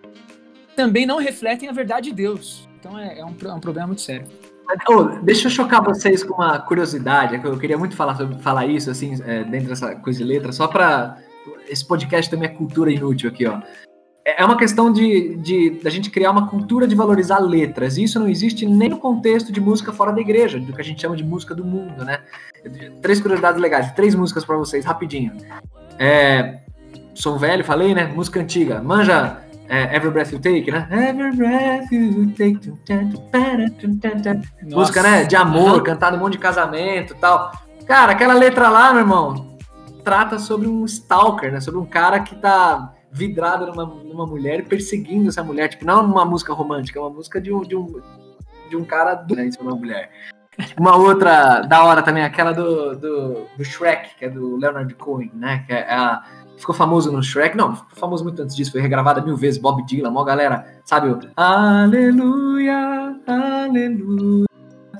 também 0.75 1.07
não 1.07 1.19
refletem 1.19 1.69
a 1.69 1.73
verdade 1.73 2.11
de 2.11 2.17
Deus. 2.17 2.69
Então 2.79 2.99
é, 2.99 3.19
é, 3.19 3.25
um, 3.25 3.35
é 3.45 3.53
um 3.53 3.61
problema 3.61 3.89
muito 3.89 4.03
sério. 4.03 4.27
Oh, 4.89 5.05
deixa 5.23 5.47
eu 5.47 5.51
chocar 5.51 5.83
vocês 5.83 6.23
com 6.23 6.35
uma 6.35 6.59
curiosidade, 6.59 7.37
é 7.37 7.41
eu 7.45 7.59
queria 7.59 7.77
muito 7.77 7.95
falar, 7.95 8.17
falar 8.41 8.67
isso, 8.67 8.91
assim, 8.91 9.19
é, 9.25 9.45
dentro 9.45 9.69
dessa 9.69 9.95
coisa 9.97 10.19
de 10.19 10.25
letra, 10.25 10.53
só 10.53 10.67
para 10.67 11.19
Esse 11.69 11.87
podcast 11.87 12.31
também 12.31 12.49
é 12.49 12.53
cultura 12.53 12.91
inútil 12.91 13.29
aqui, 13.29 13.47
ó. 13.47 13.61
É, 14.25 14.43
é 14.43 14.45
uma 14.45 14.57
questão 14.57 14.91
de, 14.91 15.37
de 15.37 15.81
a 15.85 15.91
gente 15.91 16.11
criar 16.11 16.31
uma 16.31 16.49
cultura 16.49 16.87
de 16.87 16.95
valorizar 16.95 17.39
letras, 17.39 17.99
e 17.99 18.05
isso 18.05 18.19
não 18.19 18.29
existe 18.29 18.65
nem 18.65 18.89
no 18.89 18.99
contexto 18.99 19.53
de 19.53 19.61
música 19.61 19.93
fora 19.93 20.13
da 20.13 20.21
igreja, 20.21 20.59
do 20.59 20.73
que 20.73 20.81
a 20.81 20.85
gente 20.85 21.01
chama 21.01 21.17
de 21.17 21.25
música 21.25 21.55
do 21.55 21.65
mundo, 21.65 22.05
né? 22.05 22.21
Três 23.03 23.21
curiosidades 23.21 23.61
legais, 23.61 23.93
três 23.93 24.15
músicas 24.15 24.45
para 24.45 24.57
vocês, 24.57 24.85
rapidinho. 24.85 25.33
É, 25.99 26.61
sou 27.15 27.39
velho, 27.39 27.65
falei, 27.65 27.95
né? 27.95 28.07
Música 28.07 28.41
antiga. 28.41 28.81
Manja 28.83 29.44
é, 29.69 29.97
Every 29.97 30.11
Breath 30.11 30.33
You 30.33 30.39
Take, 30.39 30.71
né? 30.71 30.87
Every 30.91 31.37
Breath 31.37 31.91
You 31.91 32.33
Take. 32.37 32.71
Nossa. 34.63 34.77
Música, 34.77 35.03
né? 35.03 35.25
De 35.25 35.37
amor, 35.37 35.83
cantada 35.83 36.17
um 36.17 36.21
monte 36.21 36.35
de 36.35 36.39
casamento 36.39 37.15
e 37.15 37.17
tal. 37.17 37.53
Cara, 37.87 38.13
aquela 38.13 38.35
letra 38.35 38.69
lá, 38.69 38.93
meu 38.93 39.03
irmão, 39.03 39.57
trata 40.03 40.39
sobre 40.39 40.69
um 40.69 40.85
stalker, 40.85 41.53
né? 41.53 41.61
Sobre 41.61 41.81
um 41.81 41.87
cara 41.87 42.21
que 42.21 42.35
tá 42.37 42.93
vidrado 43.11 43.67
numa, 43.67 43.87
numa 43.87 44.27
mulher 44.27 44.61
e 44.61 44.63
perseguindo 44.63 45.29
essa 45.29 45.43
mulher. 45.43 45.69
Tipo, 45.69 45.87
não 45.87 46.05
uma 46.05 46.25
música 46.25 46.53
romântica, 46.53 46.99
é 46.99 47.03
uma 47.03 47.11
música 47.11 47.41
de 47.41 47.53
um, 47.53 47.63
de 47.63 47.77
um, 47.77 48.01
de 48.69 48.77
um 48.77 48.85
cara 48.85 49.15
do 49.15 49.35
né, 49.35 49.49
uma 49.61 49.75
mulher. 49.75 50.11
Uma 50.79 50.97
outra 50.97 51.63
da 51.63 51.85
hora 51.85 52.03
também, 52.03 52.23
aquela 52.23 52.53
do, 52.53 52.97
do, 52.97 53.47
do 53.57 53.65
Shrek, 53.65 54.17
que 54.17 54.25
é 54.25 54.29
do 54.29 54.57
Leonard 54.57 54.93
Cohen, 54.95 55.31
né? 55.35 55.65
Que 55.67 55.73
é 55.73 55.93
a 55.93 56.23
ficou 56.57 56.75
famoso 56.75 57.11
no 57.13 57.23
Shrek. 57.23 57.57
Não, 57.57 57.75
ficou 57.77 57.97
famoso 57.97 58.25
muito 58.25 58.41
antes 58.43 58.55
disso, 58.55 58.73
foi 58.73 58.81
regravada 58.81 59.21
mil 59.21 59.37
vezes, 59.37 59.61
Bob 59.61 59.85
Dylan, 59.87 60.11
mó 60.11 60.25
galera, 60.25 60.81
sabe 60.85 61.09
o 61.09 61.21
Aleluia, 61.37 63.17
Aleluia. 63.27 64.47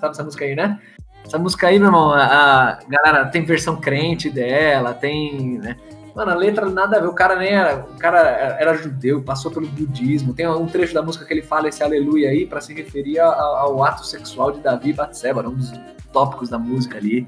Sabe 0.01 0.13
essa 0.13 0.25
música 0.25 0.45
aí, 0.45 0.55
né? 0.55 0.79
Essa 1.25 1.39
música 1.39 1.69
aí, 1.69 1.79
meu 1.79 1.89
irmão, 1.89 2.11
a, 2.13 2.25
a 2.25 2.79
galera 2.89 3.27
tem 3.27 3.45
versão 3.45 3.77
crente 3.77 4.29
dela, 4.29 4.93
tem, 4.93 5.59
né? 5.59 5.77
Mano, 6.15 6.31
a 6.31 6.35
letra 6.35 6.69
nada 6.69 6.97
a 6.97 7.01
ver, 7.01 7.09
o 7.09 7.13
cara 7.13 7.35
nem 7.37 7.51
era, 7.51 7.85
o 7.93 7.99
cara 7.99 8.21
era 8.61 8.75
judeu, 8.75 9.21
passou 9.23 9.51
pelo 9.51 9.67
budismo. 9.67 10.33
Tem 10.33 10.47
um 10.49 10.67
trecho 10.67 10.95
da 10.95 11.03
música 11.03 11.25
que 11.25 11.35
ele 11.35 11.43
fala 11.43 11.69
esse 11.69 11.83
aleluia 11.83 12.31
aí 12.31 12.47
para 12.47 12.61
se 12.61 12.73
referir 12.73 13.19
ao, 13.19 13.33
ao, 13.33 13.83
ato 13.83 14.07
sexual 14.07 14.53
de 14.53 14.61
Davi 14.61 14.91
e 14.91 14.93
Batseba, 14.93 15.47
um 15.49 15.55
dos 15.55 15.73
tópicos 16.13 16.51
da 16.51 16.59
música 16.59 16.99
ali. 16.99 17.27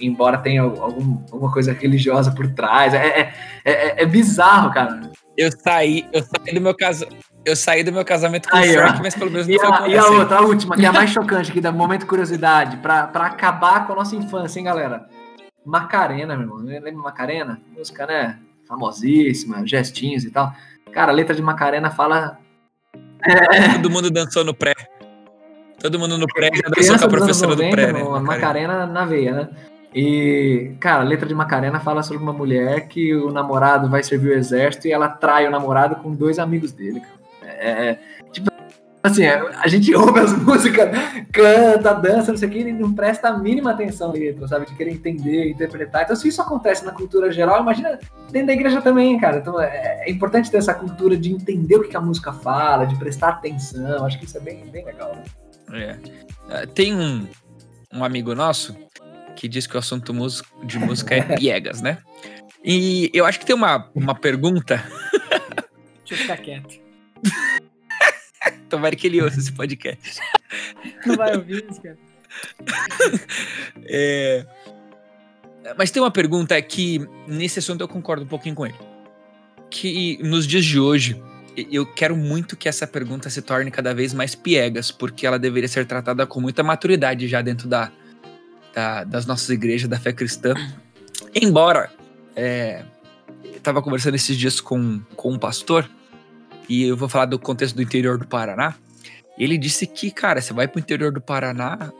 Embora 0.00 0.38
tenha 0.38 0.62
algum, 0.62 1.22
alguma 1.30 1.52
coisa 1.52 1.72
religiosa 1.72 2.32
por 2.32 2.50
trás. 2.52 2.94
É, 2.94 3.06
é, 3.06 3.32
é, 3.64 4.02
é 4.02 4.06
bizarro, 4.06 4.72
cara. 4.72 5.10
Eu 5.36 5.50
saí, 5.52 6.08
eu 6.12 6.22
saí 6.22 6.54
do 6.54 6.60
meu 6.60 6.74
casamento. 6.74 7.16
Eu 7.44 7.54
saí 7.54 7.84
do 7.84 7.92
meu 7.92 8.04
casamento 8.04 8.48
com 8.48 8.56
aí, 8.56 8.70
o 8.70 8.72
Shrek, 8.72 9.02
mas 9.02 9.14
pelo 9.14 9.30
menos 9.30 9.46
não 9.46 9.54
e 9.54 9.58
foi 9.58 9.70
a, 9.70 9.88
E 9.88 9.96
a 9.96 10.06
outra, 10.06 10.38
a 10.38 10.40
última, 10.40 10.74
que 10.74 10.84
é 10.84 10.88
a 10.88 10.92
mais 10.92 11.10
chocante 11.10 11.50
aqui, 11.50 11.60
da 11.60 11.70
momento 11.70 12.04
curiosidade, 12.04 12.76
pra, 12.78 13.06
pra 13.06 13.26
acabar 13.26 13.86
com 13.86 13.92
a 13.92 13.96
nossa 13.96 14.16
infância, 14.16 14.58
hein, 14.58 14.64
galera? 14.64 15.06
Macarena, 15.64 16.36
meu 16.36 16.46
irmão. 16.46 16.58
Lembra 16.58 16.92
Macarena? 16.94 17.60
Música, 17.76 18.06
né? 18.06 18.38
Famosíssima, 18.66 19.66
gestinhos 19.66 20.24
e 20.24 20.30
tal. 20.30 20.52
Cara, 20.92 21.12
a 21.12 21.14
letra 21.14 21.34
de 21.34 21.42
Macarena 21.42 21.90
fala. 21.90 22.38
É... 23.24 23.74
Todo 23.74 23.90
mundo 23.90 24.10
dançou 24.10 24.44
no 24.44 24.54
pré. 24.54 24.74
Todo 25.80 25.98
mundo 25.98 26.16
no 26.16 26.26
pré 26.26 26.50
já 26.54 26.68
dançou 26.68 26.98
com 26.98 27.04
a 27.04 27.08
professora 27.08 27.50
90, 27.54 27.64
do 27.64 27.70
pré, 27.70 27.92
né? 27.92 28.20
Macarena. 28.20 28.86
Na 28.86 29.04
veia, 29.04 29.32
né? 29.32 29.48
E, 29.94 30.74
cara, 30.78 31.00
a 31.00 31.04
letra 31.04 31.26
de 31.26 31.34
Macarena 31.34 31.80
fala 31.80 32.02
sobre 32.02 32.22
uma 32.22 32.32
mulher 32.32 32.86
que 32.86 33.14
o 33.14 33.32
namorado 33.32 33.88
vai 33.88 34.02
servir 34.02 34.28
o 34.28 34.34
exército 34.34 34.86
e 34.86 34.92
ela 34.92 35.08
trai 35.08 35.46
o 35.46 35.50
namorado 35.50 35.96
com 35.96 36.14
dois 36.14 36.38
amigos 36.38 36.70
dele. 36.70 37.00
É, 37.42 37.88
é, 37.88 37.98
tipo, 38.30 38.50
assim, 39.02 39.24
a 39.24 39.66
gente 39.68 39.94
ouve 39.96 40.20
as 40.20 40.36
músicas, 40.36 40.90
canta, 41.32 41.94
dança, 41.94 42.30
não 42.30 42.36
sei 42.36 42.46
o 42.46 42.52
que, 42.52 42.58
e 42.58 42.72
não 42.72 42.92
presta 42.92 43.28
a 43.28 43.38
mínima 43.38 43.70
atenção 43.70 44.10
à 44.10 44.12
letra, 44.12 44.46
sabe? 44.46 44.66
De 44.66 44.74
querer 44.74 44.90
entender, 44.90 45.48
interpretar. 45.48 46.02
Então, 46.02 46.14
se 46.14 46.28
isso 46.28 46.42
acontece 46.42 46.84
na 46.84 46.92
cultura 46.92 47.32
geral, 47.32 47.62
imagina 47.62 47.98
dentro 48.30 48.48
da 48.48 48.52
igreja 48.52 48.82
também, 48.82 49.18
cara. 49.18 49.38
Então, 49.38 49.58
é, 49.58 50.04
é 50.06 50.10
importante 50.10 50.50
ter 50.50 50.58
essa 50.58 50.74
cultura 50.74 51.16
de 51.16 51.32
entender 51.32 51.76
o 51.76 51.88
que 51.88 51.96
a 51.96 52.02
música 52.02 52.34
fala, 52.34 52.84
de 52.84 52.96
prestar 52.96 53.28
atenção. 53.30 54.04
Acho 54.04 54.18
que 54.18 54.26
isso 54.26 54.36
é 54.36 54.40
bem, 54.40 54.62
bem 54.66 54.84
legal, 54.84 55.14
né? 55.14 55.22
É. 55.72 55.98
é 56.50 56.66
tem 56.66 56.94
um, 56.94 57.26
um 57.92 58.04
amigo 58.04 58.34
nosso 58.34 58.76
que 59.34 59.46
diz 59.48 59.66
que 59.66 59.76
o 59.76 59.78
assunto 59.78 60.12
de 60.64 60.78
música 60.78 61.14
é 61.14 61.22
piegas, 61.36 61.80
né? 61.82 61.98
E 62.64 63.10
eu 63.12 63.24
acho 63.24 63.38
que 63.38 63.46
tem 63.46 63.54
uma, 63.54 63.90
uma 63.94 64.14
pergunta. 64.14 64.84
Deixa 66.04 66.14
eu 66.14 66.16
ficar 66.16 66.36
quieto. 66.38 66.80
Tomara 68.68 68.96
que 68.96 69.06
ele 69.06 69.22
ouça 69.22 69.38
esse 69.38 69.52
podcast. 69.52 70.20
Não 71.04 71.16
vai 71.16 71.36
ouvir 71.36 71.64
isso, 71.70 71.80
cara. 71.80 71.98
É... 73.88 74.44
Mas 75.76 75.90
tem 75.90 76.02
uma 76.02 76.10
pergunta 76.10 76.60
que, 76.60 77.00
nesse 77.26 77.58
assunto, 77.58 77.80
eu 77.80 77.88
concordo 77.88 78.24
um 78.24 78.28
pouquinho 78.28 78.54
com 78.54 78.66
ele. 78.66 78.76
Que 79.70 80.18
nos 80.22 80.46
dias 80.46 80.64
de 80.64 80.78
hoje, 80.78 81.20
eu 81.56 81.86
quero 81.86 82.16
muito 82.16 82.56
que 82.56 82.68
essa 82.68 82.86
pergunta 82.86 83.30
se 83.30 83.40
torne 83.40 83.70
cada 83.70 83.94
vez 83.94 84.12
mais 84.12 84.34
piegas, 84.34 84.90
porque 84.90 85.26
ela 85.26 85.38
deveria 85.38 85.68
ser 85.68 85.86
tratada 85.86 86.26
com 86.26 86.40
muita 86.40 86.62
maturidade 86.62 87.26
já 87.26 87.40
dentro 87.40 87.68
da, 87.68 87.90
da 88.74 89.04
das 89.04 89.26
nossas 89.26 89.48
igrejas, 89.48 89.88
da 89.88 89.98
fé 89.98 90.12
cristã. 90.12 90.54
Embora, 91.34 91.90
é, 92.34 92.84
eu 93.42 93.56
estava 93.56 93.80
conversando 93.80 94.14
esses 94.14 94.36
dias 94.36 94.60
com, 94.60 95.00
com 95.16 95.32
um 95.32 95.38
pastor, 95.38 95.88
e 96.68 96.84
eu 96.84 96.96
vou 96.96 97.08
falar 97.08 97.26
do 97.26 97.38
contexto 97.38 97.76
do 97.76 97.82
interior 97.82 98.18
do 98.18 98.26
Paraná. 98.26 98.74
Ele 99.38 99.56
disse 99.56 99.86
que, 99.86 100.10
cara, 100.10 100.40
você 100.40 100.52
vai 100.52 100.66
pro 100.66 100.80
interior 100.80 101.12
do 101.12 101.20
Paraná, 101.20 101.92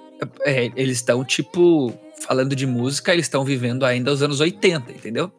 é, 0.44 0.70
eles 0.74 0.98
estão, 0.98 1.24
tipo, 1.24 1.92
falando 2.26 2.56
de 2.56 2.66
música, 2.66 3.12
eles 3.12 3.26
estão 3.26 3.44
vivendo 3.44 3.84
ainda 3.84 4.10
os 4.12 4.22
anos 4.22 4.40
80, 4.40 4.92
entendeu? 4.92 5.32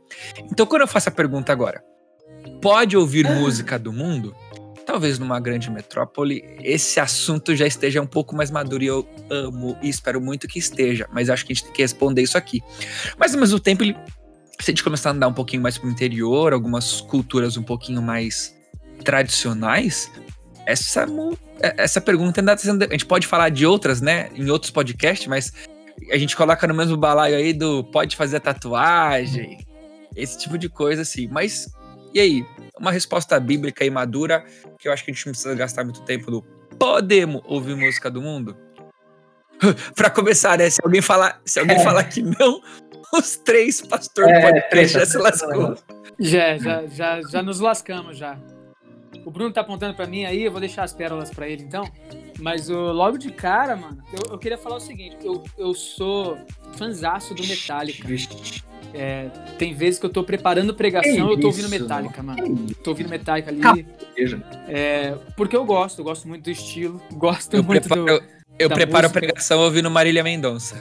Então, 0.51 0.65
quando 0.65 0.83
eu 0.83 0.87
faço 0.87 1.09
a 1.09 1.11
pergunta 1.11 1.51
agora, 1.51 1.83
pode 2.61 2.95
ouvir 2.97 3.29
música 3.29 3.77
do 3.77 3.91
mundo? 3.91 4.35
Talvez 4.85 5.19
numa 5.19 5.39
grande 5.39 5.69
metrópole 5.69 6.43
esse 6.63 6.99
assunto 6.99 7.55
já 7.55 7.67
esteja 7.67 8.01
um 8.01 8.07
pouco 8.07 8.35
mais 8.35 8.49
maduro 8.49 8.83
e 8.83 8.87
eu 8.87 9.07
amo 9.29 9.77
e 9.81 9.89
espero 9.89 10.21
muito 10.21 10.47
que 10.47 10.57
esteja, 10.57 11.07
mas 11.11 11.29
acho 11.29 11.45
que 11.45 11.51
a 11.51 11.55
gente 11.55 11.65
tem 11.65 11.73
que 11.73 11.81
responder 11.81 12.21
isso 12.21 12.37
aqui. 12.37 12.61
Mas 13.17 13.33
ao 13.33 13.39
mesmo 13.39 13.59
tempo, 13.59 13.83
se 13.83 13.93
a 14.61 14.71
gente 14.71 14.83
começar 14.83 15.09
a 15.09 15.13
andar 15.13 15.27
um 15.27 15.33
pouquinho 15.33 15.61
mais 15.61 15.77
pro 15.77 15.89
interior, 15.89 16.53
algumas 16.53 17.01
culturas 17.01 17.57
um 17.57 17.63
pouquinho 17.63 18.01
mais 18.01 18.55
tradicionais, 19.03 20.09
essa, 20.65 21.05
é, 21.61 21.75
essa 21.77 22.01
pergunta 22.01 22.41
ainda 22.41 22.55
tá 22.55 22.61
sendo. 22.61 22.83
A 22.83 22.87
gente 22.87 23.05
pode 23.05 23.27
falar 23.27 23.49
de 23.49 23.65
outras, 23.65 24.01
né? 24.01 24.29
Em 24.35 24.49
outros 24.49 24.71
podcasts, 24.71 25.27
mas 25.27 25.53
a 26.11 26.17
gente 26.17 26.35
coloca 26.35 26.67
no 26.67 26.73
mesmo 26.73 26.97
balaio 26.97 27.35
aí 27.35 27.53
do 27.53 27.83
pode 27.85 28.15
fazer 28.15 28.39
tatuagem, 28.39 29.65
esse 30.15 30.37
tipo 30.37 30.57
de 30.57 30.69
coisa 30.69 31.03
assim. 31.03 31.27
Mas 31.27 31.67
e 32.13 32.19
aí? 32.19 32.45
Uma 32.79 32.91
resposta 32.91 33.39
bíblica 33.39 33.83
e 33.83 33.89
madura, 33.89 34.45
que 34.77 34.87
eu 34.87 34.93
acho 34.93 35.03
que 35.03 35.11
a 35.11 35.13
gente 35.13 35.25
não 35.25 35.31
precisa 35.31 35.55
gastar 35.55 35.83
muito 35.83 36.01
tempo 36.01 36.29
do 36.29 36.41
podemos 36.77 37.41
ouvir 37.45 37.75
música 37.75 38.09
do 38.09 38.21
mundo? 38.21 38.55
para 39.95 40.09
começar, 40.09 40.57
né? 40.57 40.69
Se 40.69 40.79
alguém 40.83 41.01
falar, 41.01 41.41
se 41.45 41.59
alguém 41.59 41.77
é. 41.77 41.83
falar 41.83 42.03
que 42.03 42.21
não, 42.21 42.61
os 43.13 43.37
três 43.37 43.81
pastores 43.81 44.31
é, 44.31 44.51
podcast 44.51 44.99
já 44.99 45.05
se 45.05 45.17
lascou. 45.17 45.75
Já, 46.19 46.57
já, 46.57 46.85
já, 46.87 47.21
já 47.21 47.43
nos 47.43 47.59
lascamos 47.59 48.17
já. 48.17 48.37
O 49.27 49.29
Bruno 49.29 49.51
tá 49.51 49.59
apontando 49.59 49.93
para 49.93 50.07
mim 50.07 50.23
aí, 50.23 50.45
eu 50.45 50.51
vou 50.51 50.61
deixar 50.61 50.83
as 50.85 50.93
pérolas 50.93 51.29
para 51.29 51.49
ele 51.49 51.61
então. 51.61 51.83
Mas 52.39 52.69
o, 52.69 52.93
logo 52.93 53.17
de 53.17 53.29
cara, 53.29 53.75
mano, 53.75 54.01
eu, 54.13 54.31
eu, 54.31 54.37
queria 54.37 54.57
falar 54.57 54.77
o 54.77 54.79
seguinte: 54.79 55.17
eu, 55.21 55.43
eu 55.57 55.73
sou 55.73 56.37
fanzaço 56.77 57.35
do 57.35 57.45
Metallica. 57.45 58.07
É, 58.93 59.25
tem 59.59 59.73
vezes 59.73 59.99
que 59.99 60.05
eu 60.05 60.09
tô 60.09 60.23
preparando 60.23 60.73
pregação, 60.73 61.29
eu 61.29 61.37
tô 61.37 61.47
ouvindo 61.47 61.67
Metallica, 61.67 62.23
mano. 62.23 62.67
Tô 62.81 62.91
ouvindo 62.91 63.09
Metallica 63.09 63.51
ali. 63.51 63.85
É, 64.69 65.13
porque 65.35 65.57
eu 65.57 65.65
gosto, 65.65 65.99
eu 65.99 66.05
gosto 66.05 66.25
muito 66.25 66.45
do 66.45 66.51
estilo, 66.51 67.01
gosto 67.11 67.53
eu 67.53 67.63
muito 67.63 67.81
preparo, 67.81 68.05
do. 68.05 68.09
Eu, 68.09 68.23
eu 68.59 68.69
preparo 68.69 69.09
música. 69.09 69.19
pregação 69.19 69.59
ouvindo 69.59 69.91
Marília 69.91 70.23
Mendonça. 70.23 70.77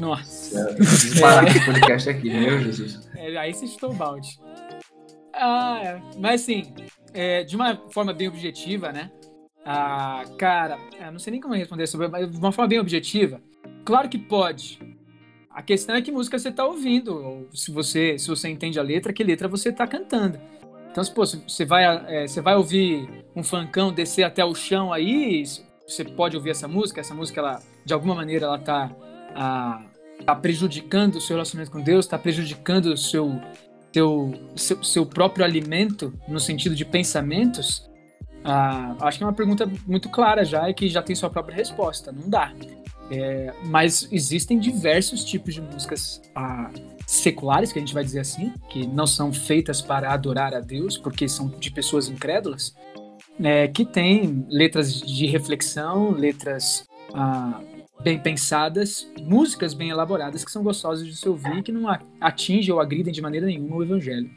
Nossa. 0.00 0.76
Para 1.20 1.48
é. 1.48 1.60
podcast 1.64 2.10
aqui, 2.10 2.28
meu 2.28 2.60
Jesus. 2.60 3.08
É, 3.14 3.36
aí 3.36 3.54
você 3.54 3.66
estou 3.66 3.94
balde. 3.94 4.36
Ah, 5.36 5.80
é. 5.82 6.00
mas 6.18 6.42
assim, 6.42 6.72
é, 7.12 7.42
de 7.42 7.56
uma 7.56 7.76
forma 7.90 8.12
bem 8.12 8.28
objetiva, 8.28 8.92
né? 8.92 9.10
Ah, 9.64 10.22
cara, 10.38 10.78
não 11.10 11.18
sei 11.18 11.32
nem 11.32 11.40
como 11.40 11.54
responder 11.54 11.86
sobre, 11.86 12.08
mas 12.08 12.30
de 12.30 12.36
uma 12.36 12.52
forma 12.52 12.68
bem 12.68 12.78
objetiva, 12.78 13.40
claro 13.84 14.08
que 14.08 14.18
pode. 14.18 14.78
A 15.50 15.62
questão 15.62 15.94
é 15.94 16.02
que 16.02 16.10
música 16.10 16.38
você 16.38 16.48
está 16.48 16.64
ouvindo, 16.64 17.14
ou 17.16 17.48
se 17.52 17.70
você, 17.70 18.18
se 18.18 18.28
você 18.28 18.48
entende 18.48 18.78
a 18.78 18.82
letra, 18.82 19.12
que 19.12 19.22
letra 19.22 19.48
você 19.48 19.68
está 19.68 19.86
cantando. 19.86 20.38
Então, 20.90 21.02
se 21.02 21.12
pô, 21.12 21.24
você 21.24 21.64
vai, 21.64 21.84
é, 22.06 22.26
você 22.26 22.40
vai 22.40 22.56
ouvir 22.56 23.24
um 23.34 23.42
funkão 23.42 23.92
descer 23.92 24.24
até 24.24 24.44
o 24.44 24.54
chão 24.54 24.92
aí, 24.92 25.44
você 25.86 26.04
pode 26.04 26.36
ouvir 26.36 26.50
essa 26.50 26.68
música, 26.68 27.00
essa 27.00 27.14
música, 27.14 27.40
ela, 27.40 27.62
de 27.84 27.92
alguma 27.92 28.14
maneira, 28.14 28.46
ela 28.46 28.58
está 28.58 28.90
ah, 29.34 29.82
tá 30.24 30.34
prejudicando 30.34 31.16
o 31.16 31.20
seu 31.20 31.34
relacionamento 31.34 31.72
com 31.72 31.80
Deus, 31.80 32.04
está 32.04 32.18
prejudicando 32.18 32.86
o 32.86 32.96
seu, 32.96 33.40
teu, 33.94 34.34
seu, 34.56 34.82
seu 34.82 35.06
próprio 35.06 35.44
alimento 35.44 36.12
no 36.26 36.40
sentido 36.40 36.74
de 36.74 36.84
pensamentos, 36.84 37.88
ah, 38.42 38.96
acho 39.00 39.18
que 39.18 39.24
é 39.24 39.26
uma 39.26 39.32
pergunta 39.32 39.70
muito 39.86 40.08
clara 40.10 40.44
já 40.44 40.68
e 40.68 40.74
que 40.74 40.88
já 40.88 41.00
tem 41.00 41.14
sua 41.14 41.30
própria 41.30 41.54
resposta. 41.54 42.10
Não 42.10 42.28
dá. 42.28 42.52
É, 43.10 43.54
mas 43.64 44.08
existem 44.10 44.58
diversos 44.58 45.24
tipos 45.24 45.54
de 45.54 45.60
músicas 45.60 46.20
ah, 46.34 46.70
seculares, 47.06 47.72
que 47.72 47.78
a 47.78 47.82
gente 47.82 47.94
vai 47.94 48.02
dizer 48.02 48.20
assim, 48.20 48.52
que 48.68 48.84
não 48.84 49.06
são 49.06 49.32
feitas 49.32 49.80
para 49.80 50.12
adorar 50.12 50.54
a 50.54 50.60
Deus, 50.60 50.98
porque 50.98 51.28
são 51.28 51.48
de 51.48 51.70
pessoas 51.70 52.08
incrédulas, 52.08 52.74
é, 53.40 53.68
que 53.68 53.84
têm 53.84 54.44
letras 54.48 55.00
de 55.00 55.26
reflexão, 55.26 56.10
letras 56.10 56.88
ah, 57.12 57.60
bem 58.04 58.18
pensadas, 58.18 59.10
músicas 59.22 59.72
bem 59.72 59.88
elaboradas 59.88 60.44
que 60.44 60.52
são 60.52 60.62
gostosas 60.62 61.06
de 61.06 61.16
se 61.16 61.26
ouvir 61.26 61.56
e 61.56 61.62
que 61.62 61.72
não 61.72 61.88
atingem 62.20 62.72
ou 62.72 62.78
agridem 62.78 63.12
de 63.12 63.22
maneira 63.22 63.46
nenhuma 63.46 63.76
o 63.76 63.82
evangelho. 63.82 64.30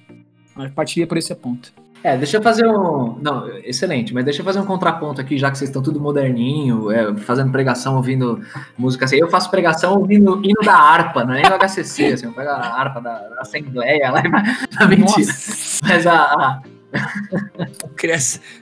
Eu 0.57 0.71
partiria 0.71 1.05
por 1.05 1.17
esse 1.17 1.35
ponto. 1.35 1.71
É, 2.03 2.15
deixa 2.15 2.37
eu 2.37 2.41
fazer 2.41 2.65
um. 2.65 3.17
Não, 3.21 3.49
excelente, 3.57 4.13
mas 4.13 4.23
deixa 4.23 4.41
eu 4.41 4.45
fazer 4.45 4.59
um 4.59 4.65
contraponto 4.65 5.19
aqui, 5.19 5.37
já 5.37 5.51
que 5.51 5.57
vocês 5.57 5.69
estão 5.69 5.81
tudo 5.81 5.99
moderninho, 5.99 6.89
é, 6.91 7.13
fazendo 7.17 7.51
pregação, 7.51 7.97
ouvindo 7.97 8.39
música 8.77 9.05
assim. 9.05 9.17
Eu 9.17 9.29
faço 9.29 9.49
pregação 9.49 9.99
ouvindo 9.99 10.39
hino 10.43 10.61
da 10.63 10.75
harpa, 10.75 11.25
não 11.25 11.33
é 11.33 11.41
nem 11.41 11.49
do 11.49 11.57
HCC, 11.57 12.13
assim, 12.13 12.25
eu 12.27 12.33
pego 12.33 12.49
a 12.49 12.59
harpa 12.59 13.01
da, 13.01 13.17
da 13.17 13.41
Assembleia 13.41 14.11
lá, 14.11 14.23
mas, 14.29 14.87
mentira. 14.87 15.27
Nossa. 15.27 15.79
Mas 15.83 16.07
a, 16.07 16.21
a 16.21 16.61
queria, 17.97 18.17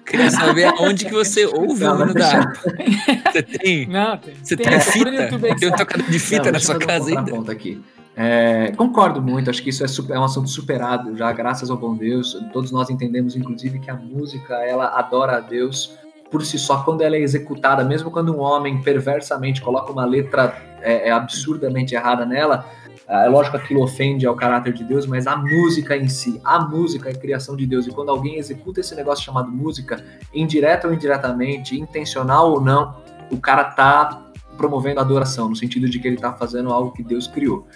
queria 0.05 0.31
saber 0.31 0.73
onde 0.79 1.05
que 1.05 1.11
você 1.11 1.45
ouve 1.45 1.85
o 1.85 2.03
hino 2.03 2.13
da 2.13 2.27
harpa. 2.27 2.59
Você 3.31 3.43
tem? 3.43 3.87
Não, 3.87 4.17
tem. 4.17 4.33
Você 4.41 4.55
tem, 4.55 4.69
tem 4.69 4.79
fita? 4.79 5.55
Tem 5.59 5.69
um 5.69 5.75
tocador 5.75 6.09
de 6.09 6.19
fita 6.19 6.45
não, 6.45 6.51
na 6.53 6.59
sua 6.59 6.79
casa 6.79 7.09
ainda? 7.09 7.33
Um 7.33 7.49
aqui. 7.49 7.83
É, 8.17 8.71
concordo 8.77 9.21
muito, 9.21 9.49
acho 9.49 9.61
que 9.61 9.69
isso 9.69 9.83
é, 9.83 9.87
super, 9.87 10.15
é, 10.15 10.19
um 10.19 10.23
assunto 10.23 10.49
superado 10.49 11.17
já, 11.17 11.31
graças 11.33 11.69
ao 11.69 11.75
bom 11.75 11.95
Deus. 11.95 12.33
Todos 12.53 12.71
nós 12.71 12.89
entendemos, 12.89 13.35
inclusive, 13.35 13.79
que 13.79 13.91
a 13.91 13.95
música 13.95 14.55
ela 14.63 14.97
adora 14.97 15.37
a 15.37 15.39
Deus 15.41 15.97
por 16.31 16.43
si 16.43 16.57
só 16.57 16.81
quando 16.83 17.01
ela 17.01 17.15
é 17.15 17.19
executada, 17.19 17.83
mesmo 17.83 18.09
quando 18.09 18.33
um 18.35 18.39
homem 18.39 18.81
perversamente 18.81 19.61
coloca 19.61 19.91
uma 19.91 20.05
letra 20.05 20.55
é, 20.81 21.09
é 21.09 21.11
absurdamente 21.11 21.93
errada 21.93 22.25
nela. 22.25 22.65
É 23.07 23.27
lógico 23.27 23.57
que 23.57 23.63
aquilo 23.63 23.83
ofende 23.83 24.25
ao 24.25 24.35
caráter 24.35 24.73
de 24.73 24.83
Deus, 24.83 25.05
mas 25.05 25.27
a 25.27 25.35
música 25.35 25.95
em 25.95 26.07
si, 26.07 26.41
a 26.43 26.59
música 26.59 27.09
é 27.09 27.13
a 27.13 27.17
criação 27.17 27.55
de 27.55 27.65
Deus. 27.65 27.85
E 27.85 27.91
quando 27.91 28.09
alguém 28.09 28.37
executa 28.37 28.79
esse 28.79 28.95
negócio 28.95 29.23
chamado 29.23 29.51
música, 29.51 30.03
indireta 30.33 30.87
ou 30.87 30.93
indiretamente, 30.93 31.79
intencional 31.79 32.51
ou 32.51 32.61
não, 32.61 32.95
o 33.31 33.37
cara 33.37 33.63
tá 33.65 34.25
promovendo 34.57 34.99
adoração, 34.99 35.49
no 35.49 35.55
sentido 35.55 35.87
de 35.87 35.99
que 35.99 36.07
ele 36.07 36.17
tá 36.17 36.33
fazendo 36.33 36.73
algo 36.73 36.91
que 36.91 37.03
Deus 37.03 37.27
criou. 37.27 37.67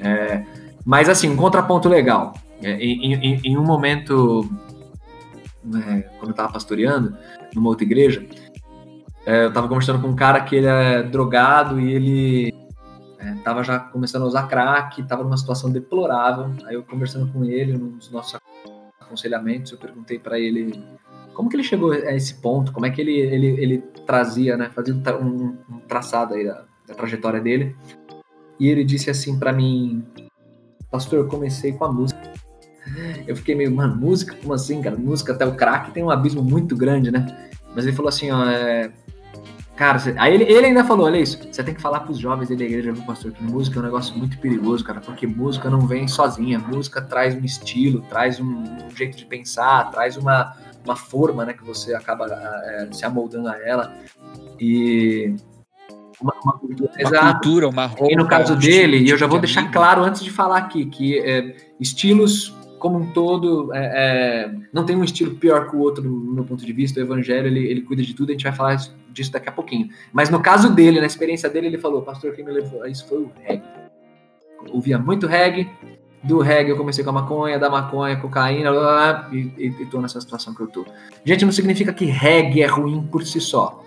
É, 0.00 0.44
mas 0.84 1.08
assim, 1.08 1.30
um 1.30 1.36
contraponto 1.36 1.88
legal. 1.88 2.34
É, 2.62 2.72
em, 2.72 3.14
em, 3.14 3.40
em, 3.42 3.56
um 3.56 3.64
momento, 3.64 4.48
é, 5.74 6.00
quando 6.18 6.28
eu 6.28 6.30
estava 6.30 6.52
pastoreando, 6.52 7.16
numa 7.54 7.70
outra 7.70 7.84
igreja, 7.84 8.24
é, 9.24 9.44
eu 9.44 9.48
estava 9.48 9.66
conversando 9.66 10.00
com 10.00 10.08
um 10.08 10.16
cara 10.16 10.40
que 10.42 10.56
ele 10.56 10.66
é 10.66 11.02
drogado 11.02 11.80
e 11.80 11.92
ele 11.92 12.54
estava 13.44 13.60
é, 13.60 13.64
já 13.64 13.78
começando 13.78 14.22
a 14.22 14.26
usar 14.26 14.48
crack, 14.48 15.02
estava 15.02 15.22
numa 15.22 15.36
situação 15.36 15.70
deplorável. 15.70 16.50
Aí 16.64 16.74
eu 16.74 16.82
conversando 16.82 17.30
com 17.30 17.44
ele 17.44 17.76
nos 17.76 18.10
nossos 18.10 18.40
aconselhamentos, 18.98 19.70
eu 19.70 19.78
perguntei 19.78 20.18
para 20.18 20.40
ele 20.40 20.82
como 21.34 21.50
que 21.50 21.56
ele 21.56 21.64
chegou 21.64 21.92
a 21.92 22.14
esse 22.14 22.34
ponto, 22.34 22.72
como 22.72 22.86
é 22.86 22.90
que 22.90 23.00
ele, 23.00 23.18
ele, 23.18 23.46
ele 23.46 23.78
trazia, 24.06 24.56
né, 24.56 24.70
fazia 24.72 24.94
um, 24.94 25.56
um 25.68 25.78
traçado 25.86 26.34
aí 26.34 26.44
da, 26.44 26.64
da 26.86 26.94
trajetória 26.94 27.40
dele. 27.40 27.76
E 28.58 28.68
ele 28.68 28.84
disse 28.84 29.10
assim 29.10 29.38
para 29.38 29.52
mim, 29.52 30.04
pastor, 30.90 31.18
eu 31.18 31.28
comecei 31.28 31.72
com 31.72 31.84
a 31.84 31.92
música. 31.92 32.20
Eu 33.26 33.34
fiquei 33.34 33.54
meio, 33.54 33.74
mano, 33.74 33.96
música? 33.96 34.36
Como 34.36 34.52
assim, 34.52 34.82
cara? 34.82 34.94
Música 34.94 35.32
até 35.32 35.46
o 35.46 35.54
crack 35.54 35.90
tem 35.92 36.04
um 36.04 36.10
abismo 36.10 36.42
muito 36.42 36.76
grande, 36.76 37.10
né? 37.10 37.50
Mas 37.74 37.86
ele 37.86 37.96
falou 37.96 38.10
assim, 38.10 38.30
ó, 38.30 38.44
é... 38.44 38.92
Cara, 39.76 39.98
você... 39.98 40.14
aí 40.18 40.34
ele, 40.34 40.44
ele 40.44 40.66
ainda 40.66 40.84
falou, 40.84 41.06
olha 41.06 41.18
isso, 41.18 41.38
você 41.50 41.62
tem 41.62 41.74
que 41.74 41.82
falar 41.82 42.00
pros 42.00 42.18
jovens 42.18 42.48
da 42.48 42.54
igreja, 42.54 42.92
viu, 42.92 43.02
pastor, 43.02 43.32
que 43.32 43.42
música 43.42 43.78
é 43.78 43.82
um 43.82 43.84
negócio 43.84 44.16
muito 44.16 44.38
perigoso, 44.38 44.84
cara, 44.84 45.00
porque 45.00 45.26
música 45.26 45.68
não 45.68 45.80
vem 45.80 46.06
sozinha, 46.06 46.58
música 46.60 47.02
traz 47.02 47.34
um 47.34 47.44
estilo, 47.44 48.00
traz 48.02 48.38
um, 48.38 48.62
um 48.62 48.90
jeito 48.94 49.16
de 49.16 49.26
pensar, 49.26 49.90
traz 49.90 50.16
uma, 50.16 50.54
uma 50.84 50.94
forma, 50.94 51.44
né, 51.44 51.52
que 51.52 51.64
você 51.64 51.92
acaba 51.92 52.26
é, 52.26 52.88
se 52.92 53.04
amoldando 53.04 53.48
a 53.48 53.58
ela. 53.58 53.92
E 54.60 55.34
uma, 56.20 56.34
uma 56.44 56.52
cultura, 56.52 56.90
uma, 57.00 57.32
cultura, 57.32 57.68
uma 57.68 57.86
roupa. 57.86 58.12
E 58.12 58.16
no 58.16 58.28
caso 58.28 58.56
dele, 58.56 58.98
e 58.98 59.10
eu 59.10 59.18
já 59.18 59.26
vou 59.26 59.40
deixar 59.40 59.70
claro 59.72 60.04
antes 60.04 60.22
de 60.22 60.30
falar 60.30 60.58
aqui, 60.58 60.86
que 60.86 61.18
é, 61.18 61.56
estilos 61.80 62.54
como 62.84 62.98
um 62.98 63.06
todo, 63.12 63.72
é, 63.72 63.78
é, 63.78 64.54
não 64.70 64.84
tem 64.84 64.94
um 64.94 65.02
estilo 65.02 65.36
pior 65.36 65.70
que 65.70 65.74
o 65.74 65.78
outro 65.78 66.04
no 66.04 66.34
meu 66.34 66.44
ponto 66.44 66.66
de 66.66 66.70
vista. 66.70 67.00
O 67.00 67.02
evangelho, 67.02 67.46
ele, 67.46 67.66
ele 67.66 67.80
cuida 67.80 68.02
de 68.02 68.12
tudo, 68.12 68.28
a 68.28 68.32
gente 68.32 68.42
vai 68.42 68.52
falar 68.52 68.76
disso 69.10 69.32
daqui 69.32 69.48
a 69.48 69.52
pouquinho. 69.52 69.88
Mas 70.12 70.28
no 70.28 70.38
caso 70.38 70.70
dele, 70.70 71.00
na 71.00 71.06
experiência 71.06 71.48
dele, 71.48 71.68
ele 71.68 71.78
falou, 71.78 72.02
pastor, 72.02 72.34
quem 72.34 72.44
me 72.44 72.52
levou 72.52 72.82
a 72.82 72.88
isso 72.90 73.08
foi 73.08 73.22
o 73.22 73.32
reggae. 73.40 73.64
Ouvia 74.70 74.98
muito 74.98 75.26
reggae, 75.26 75.66
do 76.22 76.40
reggae 76.40 76.72
eu 76.72 76.76
comecei 76.76 77.02
com 77.02 77.08
a 77.08 77.14
maconha, 77.14 77.58
da 77.58 77.70
maconha, 77.70 78.18
cocaína, 78.18 78.70
blá, 78.70 78.82
blá, 78.82 79.30
e, 79.32 79.50
e, 79.56 79.66
e 79.80 79.86
tô 79.86 80.02
nessa 80.02 80.20
situação 80.20 80.54
que 80.54 80.60
eu 80.60 80.66
tô. 80.66 80.84
Gente, 81.24 81.46
não 81.46 81.52
significa 81.52 81.90
que 81.90 82.04
reggae 82.04 82.60
é 82.60 82.66
ruim 82.66 83.02
por 83.10 83.24
si 83.24 83.40
só 83.40 83.82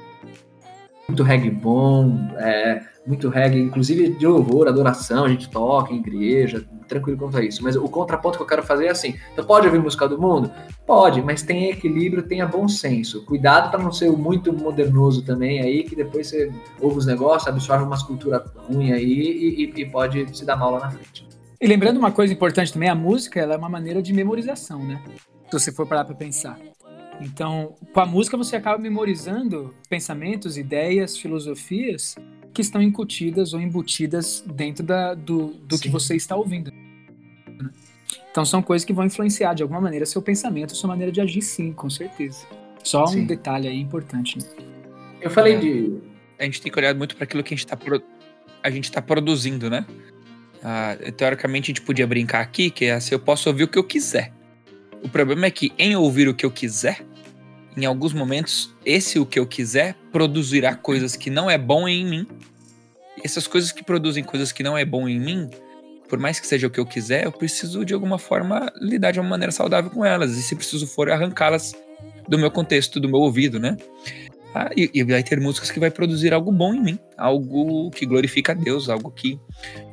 muito 1.07 1.23
reggae 1.23 1.49
bom, 1.49 2.17
é, 2.37 2.81
muito 3.07 3.29
reggae, 3.29 3.61
inclusive 3.61 4.09
de 4.09 4.27
louvor, 4.27 4.67
adoração, 4.67 5.23
a 5.23 5.29
gente 5.29 5.49
toca 5.49 5.93
em 5.93 5.97
igreja, 5.97 6.65
tranquilo 6.87 7.17
quanto 7.17 7.37
a 7.37 7.43
isso. 7.43 7.63
Mas 7.63 7.75
o 7.75 7.87
contraponto 7.87 8.37
que 8.37 8.43
eu 8.43 8.47
quero 8.47 8.63
fazer 8.63 8.87
é 8.87 8.89
assim: 8.89 9.15
então 9.31 9.45
pode 9.45 9.65
ouvir 9.65 9.79
música 9.79 10.07
do 10.07 10.19
mundo? 10.19 10.51
Pode, 10.85 11.21
mas 11.21 11.41
tenha 11.41 11.71
equilíbrio, 11.71 12.23
tenha 12.23 12.45
bom 12.45 12.67
senso. 12.67 13.23
Cuidado 13.25 13.71
para 13.71 13.81
não 13.81 13.91
ser 13.91 14.11
muito 14.11 14.51
modernoso 14.51 15.23
também 15.23 15.61
aí, 15.61 15.83
que 15.83 15.95
depois 15.95 16.27
você 16.27 16.51
ouve 16.81 16.97
os 16.97 17.05
negócios, 17.05 17.47
absorve 17.47 17.85
umas 17.85 18.03
culturas 18.03 18.41
ruins 18.67 18.91
aí 18.91 19.03
e, 19.03 19.63
e, 19.63 19.81
e 19.81 19.85
pode 19.85 20.37
se 20.37 20.45
dar 20.45 20.57
mal 20.57 20.71
lá 20.71 20.81
na 20.81 20.91
frente. 20.91 21.25
E 21.59 21.65
lembrando 21.65 21.97
uma 21.97 22.11
coisa 22.11 22.33
importante 22.33 22.71
também, 22.71 22.89
a 22.89 22.95
música 22.95 23.39
ela 23.39 23.55
é 23.55 23.57
uma 23.57 23.69
maneira 23.69 24.01
de 24.01 24.13
memorização, 24.13 24.85
né? 24.85 25.01
Se 25.49 25.59
você 25.59 25.71
for 25.71 25.87
parar 25.87 26.05
para 26.05 26.13
pensar. 26.13 26.59
Então, 27.19 27.73
com 27.93 27.99
a 27.99 28.05
música 28.05 28.37
você 28.37 28.55
acaba 28.55 28.77
memorizando 28.77 29.73
pensamentos, 29.89 30.55
ideias, 30.55 31.17
filosofias 31.17 32.15
que 32.57 32.61
estão 32.63 32.81
incutidas 32.81 33.53
ou 33.53 33.61
embutidas 33.61 34.43
dentro 34.43 34.83
da, 34.83 35.13
do, 35.13 35.53
do 35.67 35.77
que 35.77 35.89
você 35.89 36.15
está 36.15 36.35
ouvindo. 36.35 36.73
Então, 38.31 38.43
são 38.43 38.63
coisas 38.63 38.83
que 38.83 38.91
vão 38.91 39.05
influenciar 39.05 39.53
de 39.53 39.61
alguma 39.61 39.79
maneira 39.79 40.07
seu 40.07 40.23
pensamento, 40.23 40.75
sua 40.75 40.87
maneira 40.87 41.11
de 41.11 41.21
agir, 41.21 41.43
sim, 41.43 41.71
com 41.71 41.87
certeza. 41.87 42.47
Só 42.83 43.03
um 43.03 43.07
sim. 43.07 43.25
detalhe 43.27 43.67
aí 43.67 43.79
importante. 43.79 44.39
Né? 44.39 44.45
Eu 45.21 45.29
falei 45.29 45.53
é, 45.53 45.59
de. 45.59 45.99
A 46.39 46.45
gente 46.45 46.59
tem 46.59 46.71
que 46.71 46.79
olhar 46.79 46.95
muito 46.95 47.15
para 47.15 47.25
aquilo 47.25 47.43
que 47.43 47.53
a 47.53 47.57
gente 47.57 47.65
está 47.65 47.77
pro... 47.77 48.01
a 48.63 48.71
gente 48.71 48.85
está 48.85 49.03
produzindo, 49.03 49.69
né? 49.69 49.85
Ah, 50.63 50.97
teoricamente 51.15 51.65
a 51.65 51.75
gente 51.75 51.85
podia 51.85 52.07
brincar 52.07 52.41
aqui 52.41 52.71
que 52.71 52.85
é 52.85 52.93
assim, 52.93 53.13
eu 53.13 53.19
posso 53.19 53.47
ouvir 53.49 53.65
o 53.65 53.67
que 53.67 53.77
eu 53.77 53.83
quiser. 53.83 54.33
O 55.03 55.09
problema 55.09 55.45
é 55.45 55.51
que 55.51 55.71
em 55.77 55.95
ouvir 55.95 56.27
o 56.27 56.33
que 56.33 56.43
eu 56.43 56.49
quiser, 56.49 57.05
em 57.77 57.85
alguns 57.85 58.11
momentos, 58.11 58.73
esse 58.83 59.19
o 59.19 59.25
que 59.25 59.37
eu 59.37 59.45
quiser 59.45 59.95
produzirá 60.11 60.75
coisas 60.75 61.15
que 61.15 61.29
não 61.29 61.47
é 61.47 61.59
bom 61.59 61.87
em 61.87 62.03
mim. 62.03 62.27
Essas 63.23 63.45
coisas 63.45 63.71
que 63.71 63.83
produzem 63.83 64.23
coisas 64.23 64.51
que 64.51 64.63
não 64.63 64.75
é 64.75 64.83
bom 64.83 65.07
em 65.07 65.19
mim, 65.19 65.47
por 66.09 66.17
mais 66.17 66.39
que 66.39 66.47
seja 66.47 66.65
o 66.65 66.71
que 66.71 66.79
eu 66.79 66.85
quiser, 66.87 67.25
eu 67.25 67.31
preciso 67.31 67.85
de 67.85 67.93
alguma 67.93 68.17
forma 68.17 68.71
lidar 68.81 69.11
de 69.11 69.19
uma 69.19 69.29
maneira 69.29 69.51
saudável 69.51 69.91
com 69.91 70.03
elas. 70.03 70.35
E 70.35 70.41
se 70.41 70.55
preciso 70.55 70.87
for 70.87 71.11
arrancá-las 71.11 71.75
do 72.27 72.39
meu 72.39 72.49
contexto, 72.49 72.99
do 72.99 73.07
meu 73.07 73.19
ouvido, 73.19 73.59
né? 73.59 73.77
Ah, 74.55 74.71
e, 74.75 74.89
e, 74.91 75.03
vai 75.03 75.21
ter 75.21 75.39
músicas 75.39 75.69
que 75.69 75.79
vai 75.79 75.91
produzir 75.91 76.33
algo 76.33 76.51
bom 76.51 76.73
em 76.73 76.81
mim, 76.81 76.99
algo 77.15 77.91
que 77.91 78.07
glorifica 78.07 78.53
a 78.53 78.55
Deus, 78.55 78.89
algo 78.89 79.11
que 79.11 79.39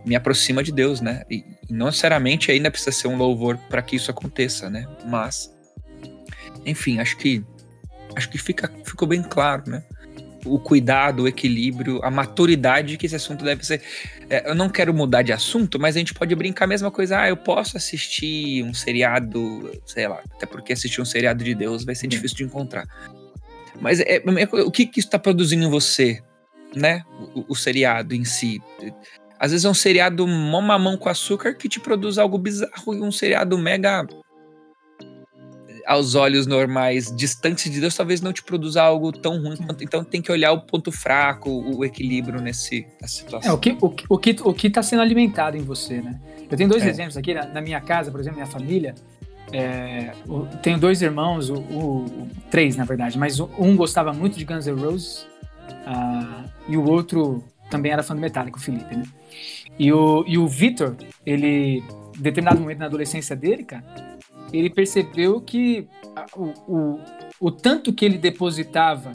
me 0.07 0.16
aproxima 0.16 0.62
de 0.62 0.73
Deus, 0.73 1.03
né? 1.03 1.23
E, 1.31 1.44
e 1.68 1.73
não 1.73 1.87
necessariamente 1.87 2.51
ainda 2.51 2.70
precisa 2.70 2.92
ser 2.92 3.09
um 3.09 3.16
louvor 3.16 3.59
para 3.68 3.83
que 3.83 3.97
isso 3.97 4.11
aconteça, 4.11 4.70
né? 4.70 4.87
Mas, 5.05 5.55
enfim, 6.64 6.99
acho 6.99 7.18
que 7.18 7.44
acho 8.16 8.29
que 8.29 8.38
fica, 8.38 8.70
ficou 8.85 9.07
bem 9.07 9.22
claro, 9.22 9.70
né? 9.70 9.83
O 10.44 10.59
cuidado, 10.59 11.22
o 11.22 11.29
equilíbrio, 11.29 12.00
a 12.05 12.11
maturidade 12.11 12.98
que 12.98 13.07
esse 13.07 13.16
assunto 13.16 13.44
deve 13.44 13.64
ser. 13.64 13.81
É, 14.29 14.50
eu 14.50 14.55
não 14.55 14.68
quero 14.68 14.92
mudar 14.92 15.22
de 15.22 15.33
assunto, 15.33 15.81
mas 15.81 15.96
a 15.96 15.98
gente 15.98 16.12
pode 16.12 16.35
brincar 16.35 16.66
a 16.66 16.68
mesma 16.68 16.90
coisa. 16.90 17.20
Ah, 17.20 17.29
eu 17.29 17.37
posso 17.37 17.79
assistir 17.79 18.62
um 18.62 18.74
seriado, 18.74 19.72
sei 19.87 20.07
lá, 20.07 20.20
até 20.35 20.44
porque 20.44 20.74
assistir 20.74 21.00
um 21.00 21.05
seriado 21.05 21.42
de 21.42 21.55
Deus 21.55 21.85
vai 21.85 21.94
ser 21.94 22.09
difícil 22.09 22.37
de 22.37 22.44
encontrar. 22.44 22.87
Mas 23.81 24.00
é, 24.00 24.16
é, 24.16 24.22
o 24.62 24.70
que, 24.70 24.87
que 24.87 25.00
isso 25.00 25.09
está 25.09 25.18
produzindo 25.18 25.64
em 25.64 25.70
você, 25.70 26.20
né? 26.77 27.03
O, 27.35 27.46
o, 27.48 27.57
seriado 27.57 28.14
em 28.14 28.24
si. 28.24 28.62
Às 29.38 29.50
vezes 29.50 29.64
é 29.64 29.68
um 29.68 29.74
seriado 29.74 30.27
mó 30.27 30.61
mamão 30.61 30.96
com 30.96 31.09
açúcar 31.09 31.55
que 31.55 31.68
te 31.68 31.81
produz 31.81 32.18
algo 32.18 32.38
bizarro 32.38 32.94
e 32.94 33.00
um 33.00 33.11
seriado 33.11 33.57
mega 33.59 34.07
aos 35.87 36.14
olhos 36.14 36.47
normais, 36.47 37.14
distantes 37.14 37.70
de 37.70 37.81
Deus, 37.81 37.94
talvez 37.94 38.20
não 38.20 38.33
te 38.33 38.42
produza 38.42 38.83
algo 38.83 39.12
tão 39.12 39.42
ruim 39.42 39.57
quanto. 39.57 39.83
Então 39.85 40.05
tem 40.05 40.20
que 40.20 40.31
olhar 40.31 40.53
o 40.53 40.61
ponto 40.62 40.90
fraco, 40.90 41.51
o 41.51 41.85
equilíbrio 41.85 42.40
nesse, 42.40 42.87
nessa 43.01 43.14
situação. 43.14 43.51
É, 43.51 43.55
o 43.55 43.59
que 43.59 43.77
o, 43.81 43.87
o 43.87 44.18
que 44.18 44.37
o 44.42 44.55
que 44.55 44.66
está 44.66 44.83
sendo 44.83 45.03
alimentado 45.03 45.57
em 45.57 45.62
você, 45.62 46.01
né? 46.01 46.20
Eu 46.51 46.57
tenho 46.57 46.68
dois 46.68 46.83
é. 46.85 46.88
exemplos 46.88 47.16
aqui 47.16 47.35
na, 47.35 47.47
na, 47.47 47.61
minha 47.61 47.81
casa, 47.81 48.11
por 48.11 48.20
exemplo, 48.20 48.37
minha 48.37 48.51
família. 48.51 48.94
É, 49.53 50.12
tenho 50.62 50.79
dois 50.79 51.03
irmãos, 51.03 51.49
o, 51.49 51.57
o, 51.57 52.29
três 52.51 52.77
na 52.77 52.85
verdade, 52.85 53.18
mas 53.18 53.38
um 53.38 53.77
gostava 53.77 54.12
muito 54.12 54.38
de 54.38 54.44
Guns 54.44 54.66
N' 54.66 54.81
Roses 54.81 55.27
uh, 55.87 56.49
e 56.66 56.77
o 56.77 56.85
outro 56.88 57.44
também 57.70 57.92
era 57.92 58.03
fã 58.03 58.14
do 58.14 58.20
Metallica, 58.20 58.57
o 58.57 58.61
Felipe, 58.61 58.97
né? 58.97 59.05
E 59.79 59.92
o, 59.92 60.25
e 60.27 60.38
o 60.38 60.47
Victor, 60.47 60.97
ele, 61.27 61.83
em 62.16 62.23
determinado 62.23 62.61
momento 62.61 62.79
na 62.79 62.87
adolescência 62.87 63.35
dele, 63.35 63.64
cara, 63.64 63.85
ele 64.59 64.71
percebeu 64.71 65.40
que 65.40 65.88
o, 66.37 66.53
o, 66.73 67.01
o 67.40 67.51
tanto 67.51 67.93
que 67.93 68.05
ele 68.05 68.19
depositava 68.19 69.12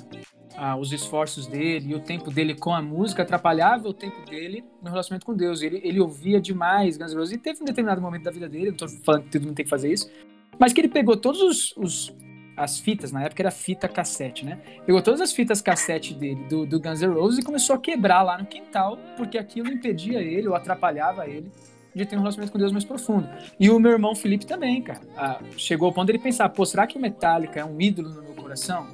ah, 0.58 0.76
os 0.76 0.92
esforços 0.92 1.48
dele 1.48 1.92
e 1.92 1.96
o 1.96 2.00
tempo 2.00 2.30
dele 2.30 2.54
com 2.54 2.74
a 2.74 2.82
música 2.82 3.24
atrapalhava 3.24 3.88
o 3.88 3.94
tempo 3.94 4.30
dele 4.30 4.64
no 4.82 4.90
relacionamento 4.90 5.26
com 5.26 5.34
Deus. 5.34 5.62
Ele, 5.62 5.80
ele 5.84 6.00
ouvia 6.02 6.42
demais 6.42 6.98
Guns 6.98 7.14
N' 7.14 7.18
Roses 7.18 7.36
e 7.36 7.38
teve 7.38 7.62
um 7.62 7.66
determinado 7.66 8.02
momento 8.02 8.24
da 8.24 8.32
vida 8.32 8.50
dele, 8.50 8.68
não 8.68 8.72
estou 8.74 8.90
falando 8.90 9.24
que 9.24 9.32
todo 9.32 9.44
mundo 9.44 9.56
tem 9.56 9.64
que 9.64 9.70
fazer 9.70 9.92
isso, 9.92 10.12
mas 10.60 10.74
que 10.74 10.82
ele 10.82 10.90
pegou 10.90 11.16
todos 11.16 11.42
os, 11.42 11.78
os 11.78 12.14
as 12.58 12.78
fitas, 12.78 13.14
na 13.14 13.24
época 13.24 13.42
era 13.42 13.52
fita 13.52 13.88
cassete, 13.88 14.46
né? 14.46 14.60
Pegou 14.86 15.02
todas 15.02 15.22
as 15.22 15.32
fitas 15.32 15.62
cassete 15.62 16.14
dele, 16.14 16.44
do, 16.50 16.66
do 16.66 16.78
Guns 16.78 17.00
N' 17.00 17.14
Roses, 17.14 17.40
e 17.40 17.42
começou 17.42 17.78
a 17.78 17.80
quebrar 17.80 18.22
lá 18.22 18.38
no 18.38 18.46
quintal, 18.46 19.00
porque 19.16 19.38
aquilo 19.38 19.72
impedia 19.72 20.22
ele 20.22 20.50
ou 20.50 20.56
atrapalhava 20.56 21.26
ele 21.26 21.50
de 21.94 22.06
ter 22.06 22.16
um 22.16 22.20
relacionamento 22.20 22.52
com 22.52 22.60
Deus 22.60 22.72
mais 22.72 22.86
profundo. 22.86 23.28
E 23.60 23.70
o 23.70 23.80
meu 23.80 23.92
irmão 23.92 24.16
Felipe 24.16 24.46
também, 24.46 24.82
cara. 24.82 25.02
Ah, 25.18 25.40
chegou 25.58 25.88
ao 25.88 25.94
ponto 25.94 26.08
dele 26.08 26.20
pensar, 26.20 26.50
pô, 26.50 26.66
será 26.66 26.86
que 26.88 26.98
o 26.98 27.02
Metallica 27.02 27.60
é 27.60 27.66
um 27.66 27.80
ídolo 27.80 28.10
no 28.10 28.24
meu 28.24 28.34
coração? 28.34 28.88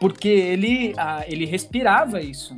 Porque 0.00 0.28
ele, 0.28 0.94
ah, 0.96 1.24
ele 1.26 1.44
respirava 1.44 2.20
isso. 2.20 2.56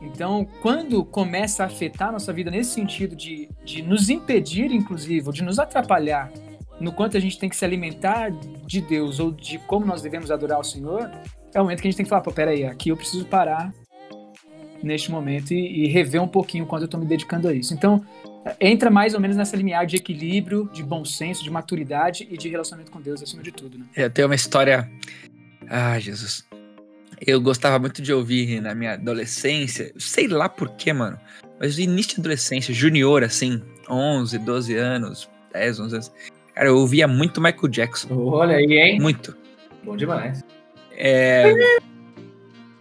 Então, 0.00 0.46
quando 0.62 1.04
começa 1.04 1.62
a 1.62 1.66
afetar 1.66 2.08
a 2.08 2.12
nossa 2.12 2.32
vida 2.32 2.50
nesse 2.50 2.70
sentido 2.70 3.14
de, 3.14 3.48
de 3.64 3.82
nos 3.82 4.08
impedir, 4.08 4.72
inclusive, 4.72 5.30
de 5.30 5.42
nos 5.42 5.58
atrapalhar 5.58 6.32
no 6.80 6.92
quanto 6.92 7.16
a 7.16 7.20
gente 7.20 7.38
tem 7.38 7.48
que 7.48 7.56
se 7.56 7.64
alimentar 7.64 8.30
de 8.66 8.80
Deus 8.80 9.20
ou 9.20 9.30
de 9.30 9.58
como 9.58 9.84
nós 9.84 10.00
devemos 10.00 10.30
adorar 10.30 10.58
o 10.58 10.64
Senhor, 10.64 11.10
é 11.52 11.60
o 11.60 11.64
momento 11.64 11.82
que 11.82 11.88
a 11.88 11.90
gente 11.90 11.96
tem 11.98 12.04
que 12.04 12.10
falar, 12.10 12.22
pô, 12.22 12.32
peraí, 12.32 12.64
aqui 12.64 12.88
eu 12.88 12.96
preciso 12.96 13.26
parar 13.26 13.72
neste 14.82 15.10
momento 15.10 15.52
e, 15.52 15.84
e 15.84 15.86
rever 15.88 16.22
um 16.22 16.28
pouquinho 16.28 16.64
quanto 16.64 16.82
eu 16.82 16.86
estou 16.86 16.98
me 16.98 17.06
dedicando 17.06 17.48
a 17.48 17.52
isso. 17.52 17.74
Então, 17.74 18.02
entra 18.60 18.90
mais 18.90 19.14
ou 19.14 19.20
menos 19.20 19.36
nessa 19.36 19.56
limiar 19.56 19.86
de 19.86 19.96
equilíbrio, 19.96 20.68
de 20.72 20.82
bom 20.82 21.04
senso, 21.04 21.42
de 21.42 21.50
maturidade 21.50 22.26
e 22.30 22.36
de 22.36 22.48
relacionamento 22.48 22.90
com 22.90 23.00
Deus 23.00 23.22
acima 23.22 23.42
de 23.42 23.52
tudo, 23.52 23.78
né? 23.78 23.86
Eu 23.96 24.10
tenho 24.10 24.28
uma 24.28 24.34
história. 24.34 24.90
Ah, 25.68 25.98
Jesus. 25.98 26.46
Eu 27.26 27.40
gostava 27.40 27.78
muito 27.78 28.00
de 28.00 28.12
ouvir 28.12 28.60
na 28.60 28.74
minha 28.74 28.94
adolescência, 28.94 29.92
sei 29.98 30.26
lá 30.26 30.48
porquê, 30.48 30.92
mano. 30.92 31.18
Mas 31.60 31.76
no 31.76 31.84
início 31.84 32.14
de 32.14 32.20
adolescência, 32.20 32.72
junior, 32.72 33.22
assim, 33.22 33.62
11, 33.88 34.38
12 34.38 34.74
anos, 34.74 35.30
10, 35.52 35.80
11 35.80 35.94
anos. 35.94 36.12
Cara, 36.54 36.68
eu 36.68 36.78
ouvia 36.78 37.06
muito 37.06 37.40
Michael 37.40 37.68
Jackson. 37.68 38.08
Olha 38.14 38.56
aí, 38.56 38.72
hein? 38.72 39.00
Muito. 39.00 39.36
Bom 39.84 39.96
demais. 39.96 40.42
É, 40.92 41.52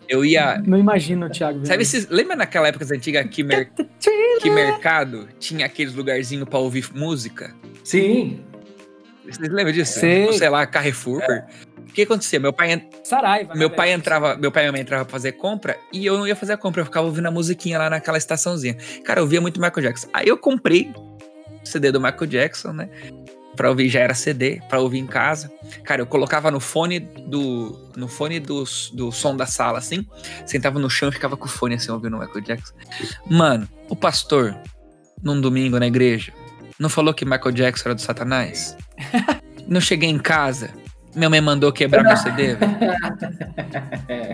eu 0.10 0.26
ia. 0.26 0.62
Não 0.66 0.78
imagino 0.78 1.30
Thiago. 1.30 1.66
Sabe, 1.66 1.84
esses, 1.84 2.08
lembra 2.10 2.36
naquela 2.36 2.68
época 2.68 2.86
antiga 2.94 3.24
que, 3.24 3.44
mer, 3.44 3.72
que 4.42 4.50
mercado 4.50 5.30
tinha 5.40 5.66
aqueles 5.66 5.94
lugarzinhos 5.94 6.50
pra 6.50 6.60
ouvir 6.60 6.86
música? 6.94 7.56
Sim. 7.84 8.44
Vocês 9.24 9.48
lembram 9.50 9.72
disso? 9.72 10.00
Sei. 10.00 10.34
Sei 10.34 10.50
lá, 10.50 10.66
Carrefour. 10.66 11.22
O 11.78 11.92
que 11.94 12.02
acontecia? 12.02 12.40
Meu 12.40 12.52
pai, 12.52 12.74
en- 12.74 12.90
Saraiva. 13.04 13.54
né, 13.54 13.60
meu 13.60 13.70
pai 13.70 13.92
entrava, 13.92 14.36
meu 14.36 14.52
pai 14.52 14.64
e 14.64 14.66
minha 14.66 14.72
mãe 14.72 14.82
entravam 14.82 15.06
pra 15.06 15.12
fazer 15.12 15.34
compra 15.34 15.78
e 15.94 16.06
eu 16.06 16.18
não 16.18 16.28
ia 16.28 16.36
fazer 16.36 16.54
a 16.54 16.58
compra, 16.58 16.82
eu 16.82 16.86
ficava 16.86 17.06
ouvindo 17.08 17.28
a 17.28 17.32
musiquinha 17.32 17.78
lá 17.78 17.90
naquela 17.90 18.18
estaçãozinha. 18.18 18.76
Cara, 19.04 19.20
eu 19.20 19.28
via 19.28 19.40
muito 19.42 19.60
Michael 19.60 19.82
Jackson. 19.82 20.08
Aí 20.14 20.28
eu 20.28 20.38
comprei 20.38 20.92
o 20.96 21.20
CD 21.64 21.92
do 21.92 22.00
Michael 22.00 22.26
Jackson, 22.28 22.74
né? 22.74 22.90
Pra 23.60 23.70
ouvir, 23.70 23.90
já 23.90 24.00
era 24.00 24.14
CD, 24.14 24.62
pra 24.70 24.80
ouvir 24.80 25.00
em 25.00 25.06
casa. 25.06 25.52
Cara, 25.84 26.02
eu 26.02 26.06
colocava 26.06 26.50
no 26.50 26.62
fone 26.62 26.98
do. 26.98 27.92
No 27.98 28.08
fone 28.08 28.40
do, 28.40 28.64
do 28.94 29.12
som 29.12 29.36
da 29.36 29.46
sala, 29.46 29.80
assim. 29.80 30.08
Sentava 30.46 30.80
no 30.80 30.90
chão 30.90 31.10
e 31.10 31.12
ficava 31.12 31.36
com 31.36 31.46
o 31.46 31.50
fone 31.50 31.76
assim, 31.76 31.92
ouvindo 31.92 32.16
o 32.16 32.20
Michael 32.22 32.40
Jackson. 32.40 32.74
Mano, 33.30 33.68
o 33.90 33.98
pastor, 33.98 34.56
num 35.22 35.42
domingo 35.42 35.78
na 35.78 35.88
igreja, 35.88 36.32
não 36.80 36.88
falou 36.88 37.14
que 37.14 37.26
Michael 37.26 37.52
Jackson 37.52 37.90
era 37.90 37.96
do 37.96 38.02
Satanás? 38.02 38.78
não 39.68 39.82
cheguei 39.82 40.10
em 40.10 40.20
casa. 40.20 40.70
Minha 41.14 41.30
mãe 41.30 41.42
mandou 41.42 41.70
quebrar 41.74 42.02
meu 42.02 42.16
CD, 42.16 42.56
velho. 42.56 42.78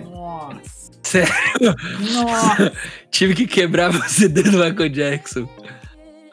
Nossa. 0.08 0.92
Sério? 1.02 1.34
Nossa. 2.14 2.72
Tive 3.10 3.34
que 3.34 3.48
quebrar 3.48 3.92
meu 3.92 4.04
CD 4.04 4.44
do 4.44 4.52
Michael 4.52 4.90
Jackson. 4.90 5.50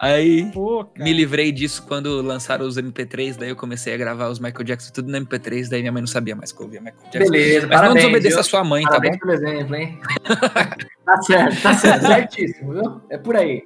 Aí 0.05 0.51
Pô, 0.51 0.85
me 0.99 1.13
livrei 1.13 1.53
disso 1.53 1.85
quando 1.87 2.21
lançaram 2.23 2.67
os 2.67 2.77
MP3, 2.77 3.37
daí 3.39 3.51
eu 3.51 3.55
comecei 3.57 3.95
a 3.95 3.97
gravar 3.97 4.29
os 4.31 4.41
Michael 4.41 4.65
Jackson 4.65 4.93
tudo 4.93 5.13
no 5.13 5.17
MP3, 5.25 5.69
daí 5.69 5.81
minha 5.81 5.93
mãe 5.93 6.03
não 6.03 6.09
sabia 6.09 6.35
mais 6.35 6.51
que 6.51 6.61
eu 6.61 6.65
ouvia 6.67 6.81
Michael 6.81 7.05
Jackson. 7.13 7.31
Beleza, 7.31 7.67
Mas 7.69 7.71
não 7.71 7.79
parabéns. 7.79 8.03
desobedeça 8.05 8.35
viu? 8.35 8.41
a 8.41 8.43
sua 8.43 8.65
mãe, 8.65 8.83
tá 8.83 8.91
bom? 8.91 8.97
Parabéns 8.97 9.19
pelo 9.21 9.33
exemplo, 9.33 9.77
hein? 9.77 9.99
tá 11.07 11.23
certo, 11.23 11.63
tá 11.63 11.75
certo. 11.75 12.03
Certíssimo, 12.07 12.73
viu? 12.73 13.01
É 13.11 13.17
por 13.17 13.37
aí. 13.37 13.63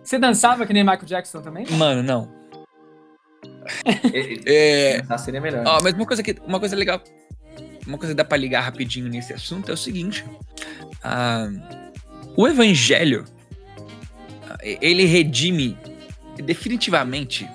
Você 0.00 0.16
dançava 0.16 0.64
que 0.64 0.72
nem 0.72 0.84
Michael 0.84 1.04
Jackson 1.06 1.42
também? 1.42 1.66
Mano, 1.72 2.04
não. 2.04 2.32
É, 4.46 5.02
Tá, 5.02 5.18
seria 5.18 5.40
melhor. 5.40 5.64
ó, 5.66 5.82
mas 5.82 5.92
uma 5.92 6.06
coisa, 6.06 6.22
que, 6.22 6.36
uma 6.46 6.60
coisa 6.60 6.76
legal, 6.76 7.02
uma 7.84 7.98
coisa 7.98 8.12
que 8.14 8.16
dá 8.16 8.24
pra 8.24 8.38
ligar 8.38 8.60
rapidinho 8.60 9.08
nesse 9.08 9.32
assunto 9.32 9.70
é 9.70 9.74
o 9.74 9.76
seguinte. 9.76 10.24
ah, 11.02 11.48
o 12.36 12.46
evangelho, 12.46 13.24
ele 14.62 15.04
redime 15.04 15.76
definitivamente 16.36 17.48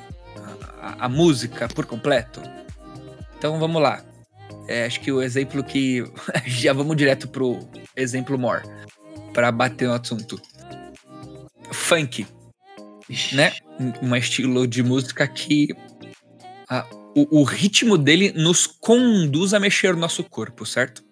a, 0.82 0.88
a- 0.88 0.96
a 1.06 1.10
música 1.10 1.68
por 1.68 1.86
completo. 1.86 2.42
Então 3.38 3.60
vamos 3.60 3.82
lá. 3.82 4.04
É, 4.68 4.86
acho 4.86 5.00
que 5.02 5.12
o 5.12 5.22
exemplo 5.22 5.64
que. 5.64 6.04
Já 6.46 6.72
vamos 6.74 6.96
direto 6.96 7.28
pro 7.28 7.60
exemplo 7.96 8.38
maior. 8.40 8.64
Pra 9.34 9.52
bater 9.52 9.88
no 9.88 9.94
assunto. 9.96 10.40
Funk, 11.72 12.26
Ixi. 13.10 13.36
né? 13.36 13.52
Um 13.80 14.10
um 14.12 14.16
estilo 14.16 14.68
de 14.68 14.84
música 14.84 15.28
que. 15.28 15.68
ah, 16.70 16.86
o, 17.16 17.42
o 17.42 17.44
ritmo 17.44 17.98
dele 17.98 18.32
nos 18.34 18.66
conduz 18.68 19.54
a 19.54 19.60
mexer 19.60 19.94
o 19.94 19.98
nosso 19.98 20.24
corpo, 20.24 20.66
certo? 20.66 21.04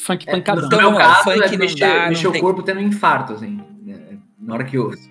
Funk 0.00 0.28
É, 0.28 0.32
pancadão. 0.32 0.60
no 0.62 0.66
Então, 0.66 0.78
meu 0.78 0.90
vamos 0.90 1.02
lá, 1.02 1.14
caso, 1.14 1.24
funk 1.30 1.44
é 1.46 1.50
não 1.52 1.58
mexer, 1.58 1.78
dá, 1.80 2.02
não 2.02 2.08
mexer 2.10 2.30
tem- 2.30 2.40
o 2.40 2.44
corpo 2.44 2.62
tendo 2.62 2.80
um 2.80 2.82
infarto, 2.82 3.32
assim. 3.32 3.58
Na 4.44 4.54
hora 4.54 4.64
que 4.64 4.78
ouço. 4.78 5.08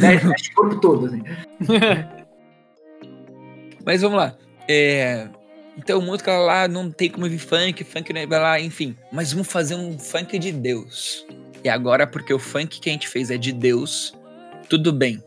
Mexe, 0.00 0.50
o 0.50 0.54
corpo 0.54 0.80
todo, 0.80 1.06
assim. 1.06 1.22
Mas 3.84 4.02
vamos 4.02 4.18
lá. 4.18 4.36
É, 4.68 5.28
Então, 5.76 6.00
música 6.00 6.36
lá 6.38 6.68
não 6.68 6.90
tem 6.90 7.10
como 7.10 7.24
ouvir 7.24 7.38
funk, 7.38 7.82
funk 7.84 8.12
não 8.12 8.20
é 8.20 8.26
lá, 8.26 8.60
enfim. 8.60 8.96
Mas 9.10 9.32
vamos 9.32 9.48
fazer 9.48 9.74
um 9.74 9.98
funk 9.98 10.38
de 10.38 10.52
Deus. 10.52 11.26
E 11.64 11.68
agora, 11.68 12.06
porque 12.06 12.32
o 12.34 12.38
funk 12.38 12.80
que 12.80 12.90
a 12.90 12.92
gente 12.92 13.08
fez 13.08 13.30
é 13.30 13.36
de 13.38 13.52
Deus, 13.52 14.14
tudo 14.68 14.92
bem, 14.92 15.22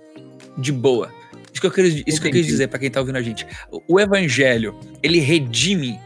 de 0.58 0.72
boa. 0.72 1.12
Isso 1.52 1.62
que 1.62 1.68
eu 1.68 1.72
quis, 1.72 2.04
isso 2.06 2.22
que 2.22 2.28
eu 2.28 2.32
quis 2.32 2.41
Entendi. 2.41 2.44
dizer 2.48 2.68
pra 2.68 2.78
quem 2.78 2.91
tá 2.91 3.00
ouvindo 3.00 3.18
a 3.18 3.22
gente. 3.22 3.48
O 3.88 4.00
evangelho, 4.00 4.78
ele 5.02 5.20
redime 5.20 5.98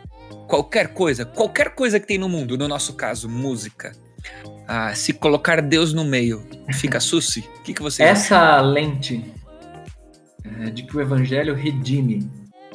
qualquer 0.48 0.90
coisa, 0.90 1.26
qualquer 1.26 1.72
coisa 1.74 2.00
que 2.00 2.06
tem 2.06 2.18
no 2.20 2.30
mundo, 2.30 2.58
no 2.58 2.68
nosso 2.68 2.94
caso, 2.94 3.28
música. 3.28 3.92
Ah, 4.72 4.94
se 4.94 5.14
colocar 5.14 5.62
Deus 5.64 5.94
no 5.94 6.06
meio, 6.06 6.44
fica 6.74 7.00
suci? 7.02 7.40
O 7.60 7.64
que, 7.64 7.74
que 7.74 7.82
você 7.82 8.04
acha? 8.04 8.12
Essa 8.12 8.62
lente 8.62 9.26
é, 10.60 10.70
de 10.70 10.84
que 10.84 10.96
o 10.96 11.02
evangelho 11.02 11.56
redime 11.56 12.30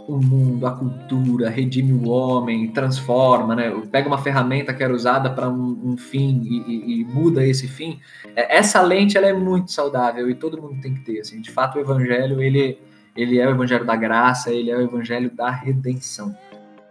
o 0.08 0.18
mundo, 0.18 0.66
a 0.66 0.72
cultura, 0.72 1.48
redime 1.48 1.92
o 1.92 2.10
homem, 2.10 2.68
transforma, 2.72 3.54
né? 3.54 3.70
Pega 3.90 4.06
uma 4.08 4.18
ferramenta 4.18 4.74
que 4.74 4.82
era 4.82 4.92
usada 4.92 5.30
para 5.30 5.48
um, 5.48 5.80
um 5.92 5.96
fim 5.96 6.42
e, 6.44 6.56
e- 6.70 7.00
e 7.00 7.04
muda 7.04 7.46
esse 7.46 7.66
fim. 7.68 8.00
É, 8.36 8.58
Essa 8.58 8.82
lente 8.82 9.16
ela 9.16 9.26
é 9.28 9.32
muito 9.32 9.70
saudável 9.72 10.28
e 10.28 10.34
todo 10.34 10.60
mundo 10.60 10.78
tem 10.82 10.92
que 10.94 11.00
ter. 11.00 11.20
Assim. 11.20 11.40
De 11.40 11.50
fato, 11.50 11.78
o 11.78 11.80
evangelho 11.80 12.42
ele, 12.42 12.76
ele 13.16 13.38
é 13.38 13.46
o 13.46 13.50
evangelho 13.52 13.84
da 13.86 13.96
graça, 13.96 14.50
ele 14.52 14.70
é 14.70 14.76
o 14.76 14.82
evangelho 14.82 15.30
da 15.30 15.48
redenção. 15.48 16.36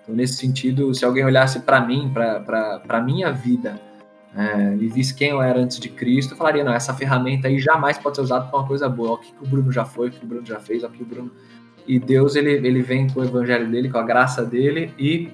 Então, 0.02 0.16
nesse 0.16 0.34
sentido, 0.38 0.92
se 0.96 1.06
alguém 1.06 1.24
olhasse 1.24 1.60
para 1.60 1.80
mim, 1.86 2.10
para 2.14 2.82
a 2.90 3.02
minha 3.02 3.32
vida, 3.32 3.80
é, 4.36 4.76
e 4.80 4.88
visse 4.88 5.14
quem 5.14 5.30
eu 5.30 5.42
era 5.42 5.60
antes 5.60 5.80
de 5.80 5.90
Cristo, 5.90 6.34
eu 6.34 6.38
falaria, 6.38 6.64
não, 6.64 6.74
essa 6.74 6.94
ferramenta 6.94 7.48
aí 7.48 7.60
jamais 7.60 7.98
pode 7.98 8.16
ser 8.16 8.22
usada 8.24 8.46
para 8.46 8.60
uma 8.60 8.68
coisa 8.68 8.90
boa. 8.90 9.12
Olha 9.12 9.20
o 9.20 9.22
que, 9.22 9.32
que 9.32 9.44
o 9.44 9.48
Bruno 9.48 9.72
já 9.72 9.86
foi, 9.86 10.10
o 10.10 10.12
que 10.12 10.24
o 10.24 10.28
Bruno 10.28 10.46
já 10.46 10.60
fez, 10.60 10.84
olha 10.84 10.92
o 10.92 10.96
que 10.96 11.04
o 11.04 11.06
Bruno... 11.06 11.32
E 11.86 12.00
Deus, 12.00 12.36
ele, 12.36 12.52
ele 12.52 12.82
vem 12.82 13.10
com 13.10 13.20
o 13.20 13.24
evangelho 13.24 13.70
dele, 13.70 13.90
com 13.90 13.98
a 13.98 14.04
graça 14.04 14.46
dele 14.46 14.94
e 14.98 15.30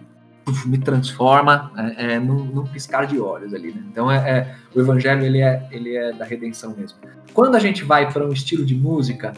me 0.65 0.79
transforma 0.79 1.71
é, 1.77 2.13
é, 2.13 2.19
num, 2.19 2.43
num 2.45 2.65
piscar 2.65 3.05
de 3.05 3.19
olhos 3.19 3.53
ali, 3.53 3.71
né? 3.71 3.83
Então, 3.91 4.11
é, 4.11 4.17
é- 4.17 4.55
o 4.73 4.79
evangelho, 4.79 5.23
ele 5.23 5.41
é, 5.41 5.67
ele 5.71 5.95
é 5.95 6.11
da 6.11 6.25
redenção 6.25 6.75
mesmo. 6.75 6.97
Quando 7.33 7.55
a 7.55 7.59
gente 7.59 7.83
vai 7.83 8.11
para 8.11 8.25
um 8.25 8.31
estilo 8.31 8.65
de 8.65 8.73
música, 8.75 9.33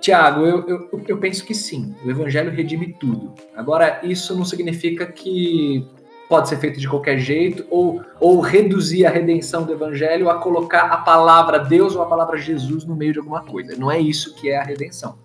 Tiago, 0.00 0.46
eu, 0.46 0.68
eu, 0.68 1.04
eu 1.08 1.18
penso 1.18 1.44
que 1.44 1.54
sim, 1.54 1.94
o 2.04 2.10
evangelho 2.10 2.52
redime 2.52 2.94
tudo. 3.00 3.34
Agora, 3.56 4.00
isso 4.04 4.36
não 4.36 4.44
significa 4.44 5.06
que 5.06 5.86
pode 6.28 6.48
ser 6.48 6.58
feito 6.58 6.78
de 6.78 6.88
qualquer 6.88 7.18
jeito, 7.18 7.66
ou, 7.70 8.02
ou 8.20 8.40
reduzir 8.40 9.06
a 9.06 9.10
redenção 9.10 9.64
do 9.64 9.72
evangelho 9.72 10.28
a 10.28 10.38
colocar 10.38 10.86
a 10.92 10.98
palavra 10.98 11.58
Deus 11.58 11.96
ou 11.96 12.02
a 12.02 12.06
palavra 12.06 12.36
Jesus 12.36 12.84
no 12.84 12.94
meio 12.94 13.12
de 13.12 13.18
alguma 13.18 13.42
coisa. 13.42 13.74
Não 13.76 13.90
é 13.90 13.98
isso 13.98 14.34
que 14.34 14.50
é 14.50 14.58
a 14.58 14.62
redenção. 14.62 15.18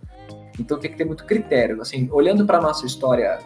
Então 0.59 0.79
tem 0.79 0.89
que 0.89 0.97
ter 0.97 1.05
muito 1.05 1.25
critério. 1.25 1.81
Assim, 1.81 2.07
olhando 2.11 2.45
para 2.45 2.61
nossa 2.61 2.85
história 2.85 3.39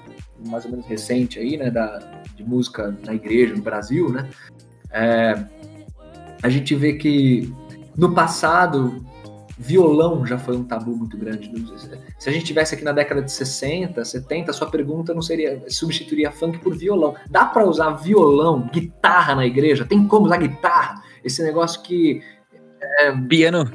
mais 0.45 0.65
ou 0.65 0.71
menos 0.71 0.85
recente 0.85 1.39
aí, 1.39 1.57
né, 1.57 1.71
da, 1.71 1.97
de 2.35 2.43
música 2.43 2.95
na 3.03 3.15
igreja 3.15 3.55
no 3.55 3.61
Brasil, 3.61 4.09
né, 4.11 4.29
é, 4.91 5.43
a 6.43 6.49
gente 6.49 6.75
vê 6.75 6.93
que 6.93 7.51
no 7.97 8.13
passado 8.13 9.03
violão 9.57 10.25
já 10.25 10.37
foi 10.37 10.55
um 10.55 10.63
tabu 10.63 10.95
muito 10.95 11.17
grande. 11.17 11.51
Se 12.19 12.29
a 12.29 12.31
gente 12.31 12.45
tivesse 12.45 12.75
aqui 12.75 12.83
na 12.83 12.91
década 12.91 13.21
de 13.21 13.31
60, 13.31 14.03
70, 14.03 14.53
sua 14.53 14.69
pergunta 14.69 15.13
não 15.13 15.21
seria 15.21 15.63
substituiria 15.67 16.31
funk 16.31 16.59
por 16.59 16.75
violão. 16.75 17.15
Dá 17.29 17.45
para 17.45 17.65
usar 17.65 17.91
violão, 17.91 18.69
guitarra 18.71 19.35
na 19.35 19.45
igreja? 19.45 19.85
Tem 19.85 20.07
como 20.07 20.25
usar 20.25 20.37
guitarra? 20.37 21.01
Esse 21.23 21.43
negócio 21.43 21.81
que 21.81 22.21
Piano, 23.27 23.69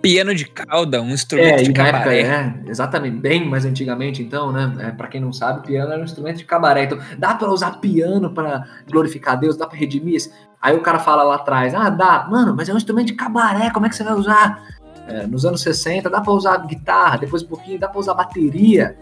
piano 0.00 0.34
de 0.34 0.44
cauda, 0.46 1.02
um 1.02 1.10
instrumento 1.10 1.60
é, 1.60 1.62
de 1.62 1.72
na 1.72 1.86
época, 1.88 1.98
cabaré. 1.98 2.20
é, 2.20 2.70
exatamente, 2.70 3.16
bem 3.16 3.46
mais 3.46 3.64
antigamente, 3.64 4.22
então, 4.22 4.52
né? 4.52 4.74
É, 4.80 4.90
para 4.90 5.08
quem 5.08 5.20
não 5.20 5.32
sabe, 5.32 5.66
piano 5.66 5.92
era 5.92 6.00
um 6.00 6.04
instrumento 6.04 6.38
de 6.38 6.44
cabaré. 6.44 6.84
Então, 6.84 6.98
dá 7.18 7.34
para 7.34 7.50
usar 7.50 7.72
piano 7.80 8.32
para 8.32 8.66
glorificar 8.90 9.38
Deus, 9.38 9.56
dá 9.56 9.66
para 9.66 9.78
redimir 9.78 10.14
isso. 10.14 10.30
Aí 10.60 10.76
o 10.76 10.80
cara 10.80 10.98
fala 10.98 11.22
lá 11.22 11.36
atrás, 11.36 11.74
ah, 11.74 11.88
dá, 11.88 12.26
mano, 12.28 12.54
mas 12.56 12.68
é 12.68 12.74
um 12.74 12.76
instrumento 12.76 13.08
de 13.08 13.14
cabaré, 13.14 13.70
como 13.70 13.86
é 13.86 13.88
que 13.88 13.96
você 13.96 14.02
vai 14.02 14.14
usar? 14.14 14.62
É, 15.08 15.26
nos 15.26 15.44
anos 15.44 15.62
60, 15.62 16.10
dá 16.10 16.20
para 16.20 16.32
usar 16.32 16.56
guitarra, 16.66 17.18
depois 17.18 17.42
um 17.42 17.46
pouquinho, 17.46 17.78
dá 17.78 17.88
para 17.88 17.98
usar 17.98 18.14
bateria. 18.14 18.96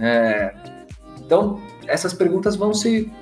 É, 0.00 0.54
então, 1.18 1.60
essas 1.86 2.12
perguntas 2.12 2.56
vão 2.56 2.72
se 2.72 3.12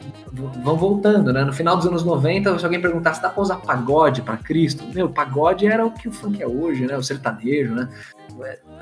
vão 0.62 0.76
voltando, 0.76 1.32
né? 1.32 1.44
No 1.44 1.52
final 1.52 1.76
dos 1.76 1.86
anos 1.86 2.04
90, 2.04 2.58
se 2.58 2.64
alguém 2.64 2.80
perguntasse, 2.80 3.20
dá 3.20 3.28
pra 3.30 3.42
usar 3.42 3.56
pagode 3.56 4.22
para 4.22 4.36
Cristo? 4.36 4.84
Meu, 4.94 5.08
pagode 5.08 5.66
era 5.66 5.84
o 5.84 5.90
que 5.90 6.08
o 6.08 6.12
funk 6.12 6.42
é 6.42 6.46
hoje, 6.46 6.86
né? 6.86 6.96
O 6.96 7.02
sertanejo, 7.02 7.74
né? 7.74 7.88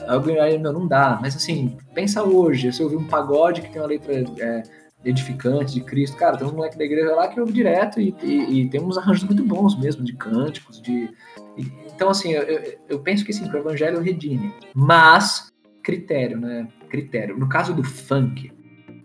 Alguém 0.06 0.38
aí, 0.38 0.58
meu, 0.58 0.72
não 0.72 0.86
dá. 0.86 1.18
Mas 1.20 1.36
assim, 1.36 1.76
pensa 1.94 2.22
hoje, 2.22 2.72
se 2.72 2.80
eu 2.80 2.86
ouvir 2.86 2.96
um 2.96 3.06
pagode 3.06 3.62
que 3.62 3.70
tem 3.70 3.80
uma 3.80 3.88
letra 3.88 4.12
é, 4.38 4.62
edificante 5.04 5.74
de 5.74 5.80
Cristo, 5.80 6.16
cara, 6.16 6.36
tem 6.36 6.46
um 6.46 6.52
moleque 6.52 6.76
da 6.76 6.84
igreja 6.84 7.14
lá 7.14 7.28
que 7.28 7.40
ouve 7.40 7.52
direto 7.52 8.00
e, 8.00 8.14
e, 8.22 8.60
e 8.60 8.68
tem 8.68 8.80
uns 8.80 8.98
arranjos 8.98 9.24
muito 9.24 9.44
bons 9.44 9.78
mesmo, 9.78 10.04
de 10.04 10.12
cânticos, 10.14 10.80
de. 10.80 11.10
E, 11.56 11.85
então, 11.96 12.10
assim, 12.10 12.32
eu, 12.32 12.42
eu, 12.42 12.78
eu, 12.90 13.00
penso 13.00 13.24
que 13.24 13.32
sim, 13.32 13.48
que 13.48 13.56
o 13.56 13.58
evangelho 13.58 14.02
redime. 14.02 14.52
Mas, 14.74 15.50
critério, 15.82 16.38
né? 16.38 16.68
Critério. 16.90 17.38
No 17.38 17.48
caso 17.48 17.72
do 17.72 17.82
funk, 17.82 18.52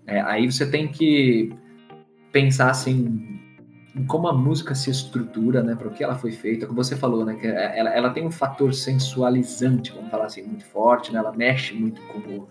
é, 0.06 0.20
aí 0.20 0.52
você 0.52 0.70
tem 0.70 0.90
que 0.90 1.56
pensar 2.34 2.70
assim 2.70 3.40
em 3.96 4.06
como 4.06 4.28
a 4.28 4.34
música 4.34 4.76
se 4.76 4.90
estrutura, 4.90 5.64
né, 5.64 5.76
para 5.76 5.88
o 5.88 5.92
que 5.92 6.02
ela 6.02 6.18
foi 6.18 6.32
feita, 6.32 6.66
como 6.66 6.82
você 6.82 6.96
falou, 6.96 7.26
né, 7.26 7.36
que 7.36 7.46
ela, 7.46 7.90
ela 7.90 8.10
tem 8.10 8.26
um 8.26 8.32
fator 8.32 8.74
sensualizante, 8.74 9.92
vamos 9.92 10.10
falar 10.10 10.26
assim, 10.26 10.44
muito 10.44 10.64
forte, 10.64 11.12
né, 11.12 11.20
ela 11.20 11.34
mexe 11.34 11.74
muito 11.74 12.02
com 12.04 12.20
o, 12.20 12.48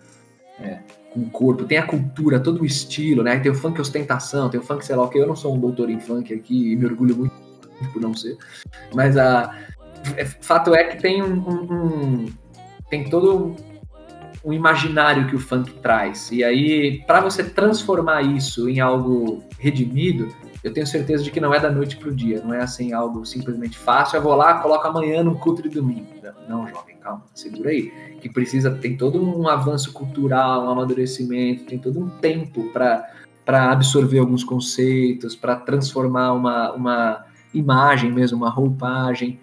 é, 0.59 0.81
com 1.11 1.21
o 1.21 1.31
corpo, 1.31 1.65
tem 1.65 1.79
a 1.79 1.87
cultura, 1.87 2.39
todo 2.39 2.61
o 2.61 2.67
estilo, 2.67 3.23
né, 3.23 3.39
tem 3.39 3.51
o 3.51 3.55
funk 3.55 3.81
ostentação, 3.81 4.51
tem 4.51 4.61
o 4.61 4.63
funk 4.63 4.85
sei 4.85 4.95
lá 4.95 5.03
o 5.03 5.09
que, 5.09 5.19
eu 5.19 5.27
não 5.27 5.37
sou 5.37 5.55
um 5.55 5.59
doutor 5.59 5.89
em 5.89 5.99
funk 5.99 6.33
aqui 6.35 6.73
e 6.73 6.77
me 6.77 6.85
orgulho 6.85 7.17
muito 7.17 7.33
por 7.91 8.03
não 8.03 8.13
ser, 8.13 8.37
mas 8.95 9.17
a 9.17 9.55
é, 9.55 9.70
fato 10.41 10.75
é 10.75 10.85
que 10.85 11.01
tem 11.01 11.23
um, 11.23 11.35
um, 11.35 11.73
um 11.73 12.27
tem 12.89 13.09
todo 13.09 13.57
um 14.45 14.53
imaginário 14.53 15.27
que 15.27 15.37
o 15.37 15.39
funk 15.39 15.73
traz. 15.81 16.31
E 16.33 16.43
aí, 16.43 17.03
para 17.07 17.21
você 17.21 17.45
transformar 17.45 18.23
isso 18.23 18.69
em 18.69 18.81
algo 18.81 19.45
redimido, 19.59 20.29
eu 20.65 20.73
tenho 20.73 20.87
certeza 20.87 21.23
de 21.23 21.31
que 21.31 21.41
não 21.41 21.55
é 21.55 21.61
da 21.61 21.71
noite 21.71 21.97
para 21.97 22.09
o 22.09 22.15
dia, 22.15 22.43
não 22.43 22.55
é 22.55 22.63
assim 22.63 22.93
algo 22.93 23.25
simplesmente 23.25 23.79
fácil. 23.79 24.17
Eu 24.17 24.23
vou 24.23 24.35
lá, 24.35 24.55
coloco 24.61 24.87
amanhã 24.87 25.23
no 25.23 25.37
culto 25.37 25.63
de 25.63 25.69
domingo. 25.69 26.07
Não, 26.49 26.67
jovem, 26.67 26.97
calma, 26.97 27.25
segura 27.35 27.71
aí. 27.71 27.93
Que 28.21 28.29
precisa, 28.29 28.71
tem 28.71 28.97
todo 28.97 29.23
um 29.23 29.49
avanço 29.49 29.93
cultural, 29.93 30.65
um 30.65 30.71
amadurecimento, 30.71 31.65
tem 31.65 31.79
todo 31.79 32.01
um 32.01 32.09
tempo 32.09 32.71
para 32.73 33.07
absorver 33.47 34.19
alguns 34.19 34.43
conceitos, 34.43 35.37
para 35.37 35.57
transformar 35.57 36.33
uma, 36.33 36.73
uma 36.73 37.25
imagem 37.55 38.11
mesmo, 38.11 38.39
uma 38.39 38.51
roupagem. 38.51 39.39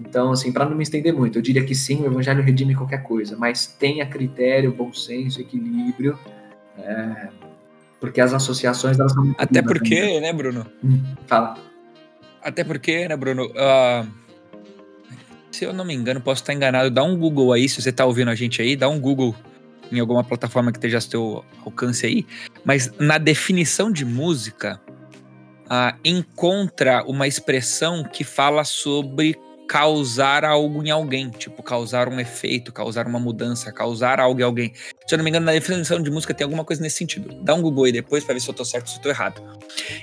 Então, 0.00 0.32
assim, 0.32 0.50
para 0.50 0.64
não 0.64 0.76
me 0.76 0.82
estender 0.82 1.12
muito, 1.12 1.38
eu 1.38 1.42
diria 1.42 1.64
que 1.64 1.74
sim, 1.74 2.02
o 2.02 2.06
evangelho 2.06 2.42
redime 2.42 2.74
qualquer 2.74 3.02
coisa, 3.02 3.36
mas 3.36 3.66
tenha 3.66 4.06
critério, 4.06 4.72
bom 4.72 4.92
senso, 4.92 5.40
equilíbrio, 5.40 6.18
é, 6.78 7.28
porque 8.00 8.20
as 8.20 8.32
associações 8.32 8.98
elas 8.98 9.12
são 9.12 9.34
Até 9.36 9.60
porque, 9.60 10.00
também. 10.00 10.20
né, 10.22 10.32
Bruno? 10.32 10.66
Hum, 10.82 11.02
fala. 11.26 11.58
Até 12.42 12.64
porque, 12.64 13.06
né, 13.06 13.16
Bruno? 13.16 13.46
Uh, 13.46 14.08
se 15.52 15.64
eu 15.64 15.72
não 15.74 15.84
me 15.84 15.94
engano, 15.94 16.20
posso 16.20 16.42
estar 16.42 16.54
enganado, 16.54 16.90
dá 16.90 17.02
um 17.02 17.16
Google 17.16 17.52
aí, 17.52 17.68
se 17.68 17.82
você 17.82 17.90
está 17.90 18.06
ouvindo 18.06 18.30
a 18.30 18.34
gente 18.34 18.62
aí, 18.62 18.76
dá 18.76 18.88
um 18.88 18.98
Google 18.98 19.36
em 19.92 20.00
alguma 20.00 20.24
plataforma 20.24 20.72
que 20.72 20.78
esteja 20.78 20.98
a 20.98 21.00
seu 21.00 21.44
alcance 21.66 22.06
aí, 22.06 22.24
mas 22.64 22.90
na 22.98 23.18
definição 23.18 23.92
de 23.92 24.04
música, 24.04 24.80
uh, 25.66 25.98
encontra 26.02 27.04
uma 27.04 27.26
expressão 27.26 28.02
que 28.04 28.24
fala 28.24 28.64
sobre 28.64 29.36
causar 29.70 30.44
algo 30.44 30.84
em 30.84 30.90
alguém, 30.90 31.30
tipo 31.30 31.62
causar 31.62 32.08
um 32.08 32.18
efeito, 32.18 32.72
causar 32.72 33.06
uma 33.06 33.20
mudança, 33.20 33.70
causar 33.70 34.18
algo 34.18 34.40
em 34.40 34.42
alguém. 34.42 34.72
Se 35.06 35.14
eu 35.14 35.16
não 35.16 35.22
me 35.22 35.30
engano, 35.30 35.46
na 35.46 35.52
definição 35.52 36.02
de 36.02 36.10
música 36.10 36.34
tem 36.34 36.44
alguma 36.44 36.64
coisa 36.64 36.82
nesse 36.82 36.96
sentido. 36.96 37.40
Dá 37.44 37.54
um 37.54 37.62
Google 37.62 37.84
aí 37.84 37.92
depois 37.92 38.24
para 38.24 38.34
ver 38.34 38.40
se 38.40 38.48
eu 38.48 38.54
tô 38.54 38.64
certo 38.64 38.88
ou 38.88 38.92
se 38.94 38.98
eu 38.98 39.02
tô 39.02 39.08
errado. 39.10 39.40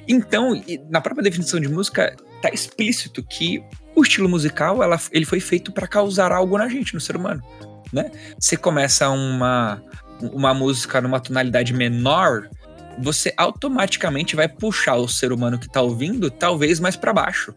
Então, 0.08 0.54
na 0.90 1.02
própria 1.02 1.22
definição 1.22 1.60
de 1.60 1.68
música, 1.68 2.16
tá 2.42 2.50
explícito 2.50 3.22
que 3.22 3.62
o 3.94 4.04
estilo 4.04 4.30
musical, 4.30 4.82
ela, 4.82 4.98
ele 5.12 5.26
foi 5.26 5.42
feito 5.42 5.70
para 5.74 5.86
causar 5.86 6.32
algo 6.32 6.58
na 6.58 6.70
gente, 6.70 6.94
no 6.94 7.02
ser 7.02 7.18
humano, 7.18 7.44
né? 7.92 8.10
Você 8.40 8.56
começa 8.56 9.10
uma 9.10 9.84
uma 10.22 10.54
música 10.54 11.02
numa 11.02 11.20
tonalidade 11.20 11.74
menor, 11.74 12.50
você 12.98 13.34
automaticamente 13.36 14.34
vai 14.34 14.48
puxar 14.48 14.96
o 14.96 15.10
ser 15.10 15.34
humano 15.34 15.60
que 15.60 15.70
tá 15.70 15.82
ouvindo 15.82 16.32
talvez 16.32 16.80
mais 16.80 16.96
para 16.96 17.12
baixo, 17.12 17.54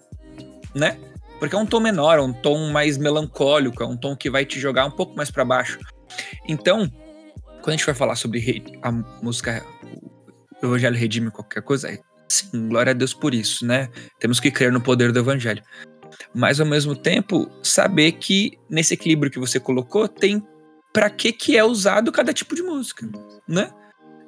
né? 0.74 0.98
Porque 1.40 1.56
é 1.56 1.58
um 1.58 1.66
tom 1.66 1.80
menor, 1.80 2.18
é 2.18 2.22
um 2.22 2.34
tom 2.34 2.70
mais 2.70 2.98
melancólico, 2.98 3.82
é 3.82 3.86
um 3.86 3.96
tom 3.96 4.14
que 4.14 4.30
vai 4.30 4.44
te 4.44 4.60
jogar 4.60 4.84
um 4.84 4.90
pouco 4.90 5.16
mais 5.16 5.30
para 5.30 5.44
baixo. 5.44 5.78
Então, 6.46 6.86
quando 7.62 7.68
a 7.68 7.72
gente 7.72 7.86
vai 7.86 7.94
falar 7.94 8.14
sobre 8.14 8.62
a 8.82 8.92
música, 8.92 9.64
o 10.62 10.66
Evangelho 10.66 10.96
redime 10.96 11.30
qualquer 11.30 11.62
coisa, 11.62 11.90
é, 11.90 11.98
sim, 12.28 12.68
glória 12.68 12.90
a 12.90 12.94
Deus 12.94 13.14
por 13.14 13.34
isso, 13.34 13.66
né? 13.66 13.88
Temos 14.18 14.38
que 14.38 14.50
crer 14.50 14.70
no 14.70 14.82
poder 14.82 15.12
do 15.12 15.18
Evangelho. 15.18 15.62
Mas 16.34 16.60
ao 16.60 16.66
mesmo 16.66 16.94
tempo, 16.94 17.50
saber 17.62 18.12
que 18.12 18.58
nesse 18.68 18.92
equilíbrio 18.92 19.32
que 19.32 19.38
você 19.38 19.58
colocou, 19.58 20.06
tem 20.06 20.46
para 20.92 21.08
que 21.08 21.32
que 21.32 21.56
é 21.56 21.64
usado 21.64 22.12
cada 22.12 22.34
tipo 22.34 22.54
de 22.54 22.62
música, 22.62 23.08
né? 23.48 23.72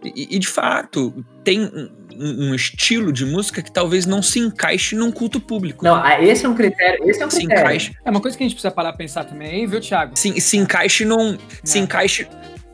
E, 0.02 0.36
e 0.36 0.38
de 0.38 0.48
fato, 0.48 1.24
tem 1.44 1.70
um, 2.18 2.54
estilo 2.54 3.12
de 3.12 3.24
música 3.24 3.62
que 3.62 3.70
talvez 3.70 4.06
não 4.06 4.22
se 4.22 4.38
encaixe 4.38 4.94
num 4.94 5.10
culto 5.10 5.40
público. 5.40 5.84
Não, 5.84 5.94
ah, 5.94 6.22
esse 6.22 6.44
é 6.44 6.48
um 6.48 6.54
critério. 6.54 7.08
Esse 7.08 7.22
é 7.22 7.26
um 7.26 7.30
se 7.30 7.38
critério. 7.38 7.62
Encaixe, 7.62 7.92
é 8.04 8.10
uma 8.10 8.20
coisa 8.20 8.36
que 8.36 8.42
a 8.42 8.46
gente 8.46 8.54
precisa 8.54 8.72
parar 8.72 8.90
pra 8.90 8.98
pensar 8.98 9.24
também, 9.24 9.66
viu, 9.66 9.80
Thiago? 9.80 10.12
Se, 10.16 10.40
se 10.40 10.56
encaixe 10.56 11.04
num. 11.04 11.34
É. 11.34 11.38
Se 11.64 11.78
encaixe 11.78 12.28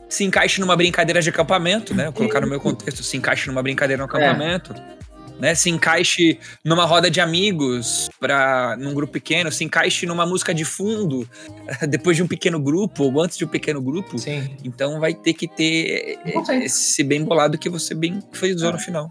se 0.09 0.23
encaixe 0.23 0.59
numa 0.59 0.75
brincadeira 0.75 1.21
de 1.21 1.29
acampamento, 1.29 1.93
né? 1.93 2.05
Vou 2.05 2.13
colocar 2.13 2.41
no 2.41 2.47
meu 2.47 2.59
contexto, 2.59 3.03
se 3.03 3.15
encaixe 3.15 3.47
numa 3.47 3.61
brincadeira 3.61 4.01
no 4.01 4.05
acampamento. 4.05 4.73
É 4.73 4.99
né? 5.39 5.55
Se 5.55 5.69
encaixe 5.69 6.37
numa 6.63 6.85
roda 6.85 7.09
de 7.09 7.21
amigos, 7.21 8.09
para 8.19 8.75
num 8.77 8.93
grupo 8.93 9.13
pequeno, 9.13 9.51
se 9.51 9.63
encaixe 9.63 10.05
numa 10.05 10.25
música 10.25 10.53
de 10.53 10.65
fundo, 10.65 11.27
depois 11.89 12.17
de 12.17 12.23
um 12.23 12.27
pequeno 12.27 12.59
grupo, 12.59 13.05
ou 13.05 13.21
antes 13.21 13.37
de 13.37 13.45
um 13.45 13.47
pequeno 13.47 13.81
grupo. 13.81 14.19
Sim. 14.19 14.55
Então 14.63 14.99
vai 14.99 15.13
ter 15.13 15.33
que 15.33 15.47
ter 15.47 16.19
esse 16.63 17.03
bem 17.03 17.23
bolado 17.23 17.57
que 17.57 17.69
você 17.69 17.95
bem 17.95 18.21
fez 18.33 18.61
é. 18.61 18.71
no 18.71 18.77
final. 18.77 19.09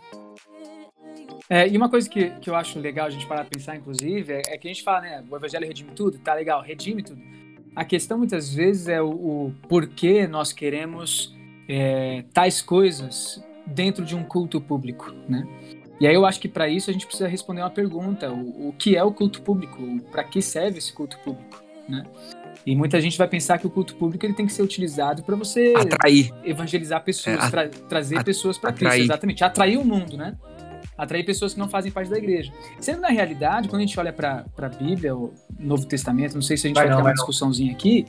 É, 1.50 1.66
e 1.66 1.76
uma 1.76 1.88
coisa 1.88 2.08
que, 2.08 2.28
que 2.40 2.50
eu 2.50 2.54
acho 2.54 2.78
legal 2.78 3.06
a 3.06 3.10
gente 3.10 3.26
parar 3.26 3.40
pra 3.40 3.50
pensar, 3.50 3.74
inclusive, 3.74 4.34
é, 4.34 4.42
é, 4.48 4.58
que 4.58 4.68
a 4.68 4.72
gente 4.72 4.82
fala, 4.82 5.00
né? 5.00 5.24
O 5.30 5.34
evangelho 5.36 5.66
redime 5.66 5.90
tudo, 5.96 6.18
tá 6.18 6.34
legal, 6.34 6.60
redime 6.60 7.02
tudo. 7.02 7.20
A 7.74 7.84
questão 7.84 8.18
muitas 8.18 8.52
vezes 8.52 8.86
é 8.86 9.00
o, 9.00 9.08
o 9.08 9.54
porquê 9.66 10.26
nós 10.26 10.52
queremos 10.52 11.34
é, 11.66 12.24
tais 12.34 12.60
coisas 12.60 13.42
dentro 13.66 14.04
de 14.04 14.14
um 14.14 14.24
culto 14.24 14.60
público, 14.60 15.10
né? 15.28 15.46
E 16.00 16.06
aí 16.06 16.14
eu 16.14 16.24
acho 16.24 16.40
que 16.40 16.48
para 16.48 16.68
isso 16.68 16.90
a 16.90 16.92
gente 16.92 17.06
precisa 17.06 17.28
responder 17.28 17.60
uma 17.60 17.70
pergunta: 17.70 18.30
o, 18.30 18.68
o 18.68 18.74
que 18.78 18.96
é 18.96 19.02
o 19.02 19.12
culto 19.12 19.42
público? 19.42 20.00
Para 20.10 20.24
que 20.24 20.40
serve 20.40 20.78
esse 20.78 20.92
culto 20.92 21.18
público? 21.18 21.62
Né? 21.88 22.04
E 22.66 22.76
muita 22.76 23.00
gente 23.00 23.16
vai 23.16 23.26
pensar 23.26 23.58
que 23.58 23.66
o 23.66 23.70
culto 23.70 23.96
público 23.96 24.24
ele 24.26 24.34
tem 24.34 24.46
que 24.46 24.52
ser 24.52 24.62
utilizado 24.62 25.22
para 25.22 25.34
você 25.34 25.72
atrair, 25.74 26.32
evangelizar 26.44 27.02
pessoas, 27.02 27.44
é, 27.44 27.50
tra 27.50 27.68
trazer 27.68 28.22
pessoas 28.22 28.58
para 28.58 28.72
Cristo, 28.72 29.00
exatamente, 29.00 29.42
atrair 29.42 29.78
o 29.78 29.84
mundo, 29.84 30.16
né? 30.16 30.36
Atrair 30.96 31.24
pessoas 31.24 31.54
que 31.54 31.60
não 31.60 31.68
fazem 31.68 31.90
parte 31.90 32.10
da 32.10 32.18
igreja. 32.18 32.52
Sendo 32.80 33.00
na 33.00 33.08
realidade, 33.08 33.68
quando 33.68 33.80
a 33.80 33.86
gente 33.86 33.98
olha 33.98 34.12
para 34.12 34.44
a 34.58 34.68
Bíblia, 34.68 35.16
o 35.16 35.32
Novo 35.58 35.86
Testamento, 35.86 36.34
não 36.34 36.42
sei 36.42 36.56
se 36.56 36.66
a 36.66 36.68
gente 36.68 36.76
vai, 36.76 36.88
vai 36.88 36.96
ter 36.96 37.02
uma 37.02 37.12
discussãozinha 37.12 37.72
aqui, 37.72 38.04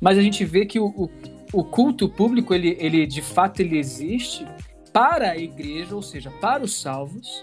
mas 0.00 0.18
a 0.18 0.22
gente 0.22 0.44
vê 0.44 0.66
que 0.66 0.80
o, 0.80 0.86
o, 0.86 1.10
o 1.52 1.62
culto 1.62 2.08
público 2.08 2.52
ele, 2.52 2.76
ele 2.80 3.06
de 3.06 3.22
fato 3.22 3.60
ele 3.60 3.78
existe 3.78 4.44
para 4.92 5.30
a 5.30 5.38
igreja, 5.38 5.94
ou 5.94 6.02
seja, 6.02 6.30
para 6.30 6.62
os 6.62 6.80
salvos, 6.80 7.42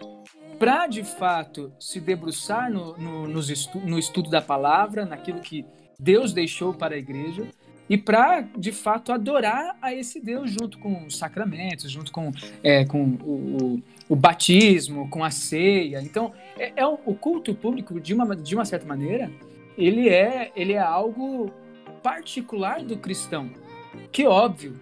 para 0.59 0.87
de 0.87 1.03
fato 1.03 1.71
se 1.79 1.99
debruçar 1.99 2.71
no, 2.71 2.97
no, 2.97 3.27
no 3.27 3.99
estudo 3.99 4.29
da 4.29 4.41
palavra, 4.41 5.05
naquilo 5.05 5.39
que 5.39 5.65
Deus 5.99 6.33
deixou 6.33 6.73
para 6.73 6.95
a 6.95 6.97
igreja, 6.97 7.47
e 7.89 7.97
para 7.97 8.41
de 8.55 8.71
fato 8.71 9.11
adorar 9.11 9.75
a 9.81 9.93
esse 9.93 10.21
Deus 10.21 10.51
junto 10.51 10.77
com 10.77 11.07
os 11.07 11.17
sacramentos, 11.17 11.89
junto 11.89 12.11
com, 12.11 12.31
é, 12.63 12.85
com 12.85 13.03
o, 13.03 13.31
o, 13.63 13.83
o, 14.09 14.15
batismo, 14.15 15.09
com 15.09 15.23
a 15.23 15.31
ceia. 15.31 15.99
Então, 16.01 16.31
é, 16.57 16.73
é, 16.75 16.85
o 16.85 17.15
culto 17.15 17.55
público 17.55 17.99
de 17.99 18.13
uma, 18.13 18.35
de 18.35 18.53
uma 18.53 18.63
certa 18.63 18.85
maneira, 18.85 19.31
ele 19.75 20.07
é 20.07 20.51
ele 20.55 20.73
é 20.73 20.79
algo 20.79 21.51
particular 22.03 22.83
do 22.83 22.95
cristão, 22.95 23.49
que 24.11 24.27
óbvio 24.27 24.79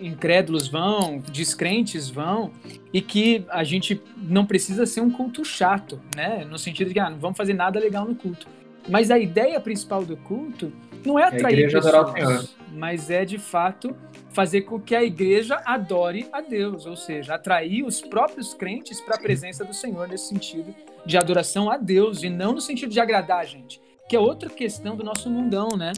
incrédulos 0.00 0.68
vão, 0.68 1.18
descrentes 1.30 2.08
vão, 2.08 2.52
e 2.92 3.00
que 3.00 3.44
a 3.48 3.64
gente 3.64 4.00
não 4.16 4.46
precisa 4.46 4.86
ser 4.86 5.00
um 5.00 5.10
culto 5.10 5.44
chato, 5.44 6.00
né? 6.14 6.44
No 6.44 6.58
sentido 6.58 6.88
de 6.88 6.94
que 6.94 7.00
ah, 7.00 7.10
não 7.10 7.18
vamos 7.18 7.36
fazer 7.36 7.54
nada 7.54 7.78
legal 7.78 8.06
no 8.06 8.14
culto. 8.14 8.46
Mas 8.88 9.10
a 9.10 9.18
ideia 9.18 9.60
principal 9.60 10.04
do 10.04 10.16
culto 10.16 10.72
não 11.04 11.18
é, 11.18 11.22
é 11.22 11.26
atrair 11.26 11.64
é 11.64 11.70
pessoas, 11.70 12.56
mas 12.72 13.10
é 13.10 13.24
de 13.24 13.38
fato 13.38 13.96
fazer 14.30 14.62
com 14.62 14.78
que 14.78 14.94
a 14.94 15.02
igreja 15.02 15.60
adore 15.64 16.28
a 16.32 16.40
Deus, 16.40 16.84
ou 16.84 16.96
seja, 16.96 17.34
atrair 17.34 17.84
os 17.84 18.00
próprios 18.00 18.52
crentes 18.52 19.00
para 19.00 19.16
a 19.16 19.18
presença 19.18 19.64
do 19.64 19.72
Senhor 19.72 20.06
nesse 20.06 20.28
sentido 20.28 20.74
de 21.06 21.16
adoração 21.16 21.70
a 21.70 21.76
Deus 21.76 22.22
e 22.22 22.28
não 22.28 22.52
no 22.52 22.60
sentido 22.60 22.90
de 22.90 23.00
agradar 23.00 23.38
a 23.38 23.44
gente, 23.44 23.80
que 24.08 24.14
é 24.14 24.20
outra 24.20 24.50
questão 24.50 24.94
do 24.94 25.02
nosso 25.02 25.30
mundão, 25.30 25.68
né? 25.76 25.92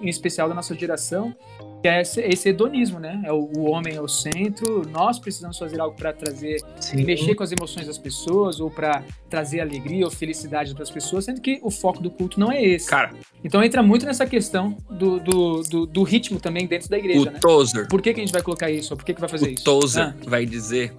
em 0.00 0.08
especial 0.08 0.48
da 0.48 0.54
nossa 0.54 0.74
geração, 0.74 1.34
que 1.82 1.88
é 1.88 2.00
esse, 2.00 2.48
hedonismo, 2.48 2.98
né? 2.98 3.22
É 3.24 3.32
o, 3.32 3.50
o 3.56 3.70
homem 3.70 3.94
é 3.94 4.00
o 4.00 4.08
centro, 4.08 4.82
nós 4.88 5.18
precisamos 5.18 5.58
fazer 5.58 5.80
algo 5.80 5.96
para 5.96 6.12
trazer, 6.12 6.60
Sim. 6.80 7.04
mexer 7.04 7.34
com 7.34 7.42
as 7.42 7.52
emoções 7.52 7.86
das 7.86 7.98
pessoas 7.98 8.60
ou 8.60 8.70
para 8.70 9.04
trazer 9.30 9.60
alegria 9.60 10.04
ou 10.04 10.10
felicidade 10.10 10.74
para 10.74 10.82
as 10.82 10.90
pessoas, 10.90 11.24
sendo 11.24 11.40
que 11.40 11.60
o 11.62 11.70
foco 11.70 12.02
do 12.02 12.10
culto 12.10 12.40
não 12.40 12.50
é 12.50 12.62
esse. 12.62 12.88
Cara, 12.88 13.12
Então 13.44 13.62
entra 13.62 13.82
muito 13.82 14.04
nessa 14.04 14.26
questão 14.26 14.76
do, 14.90 15.20
do, 15.20 15.62
do, 15.62 15.86
do 15.86 16.02
ritmo 16.02 16.40
também 16.40 16.66
dentro 16.66 16.88
da 16.88 16.98
igreja, 16.98 17.20
o 17.20 17.32
né? 17.32 17.38
Tozer, 17.38 17.88
Por 17.88 18.02
que, 18.02 18.12
que 18.12 18.20
a 18.20 18.24
gente 18.24 18.32
vai 18.32 18.42
colocar 18.42 18.70
isso? 18.70 18.92
Ou 18.92 18.96
por 18.96 19.04
que, 19.04 19.14
que 19.14 19.20
vai 19.20 19.28
fazer 19.28 19.46
o 19.46 19.50
isso? 19.50 19.64
Tozer 19.64 20.08
Ah, 20.08 20.14
vai 20.26 20.44
dizer 20.44 20.92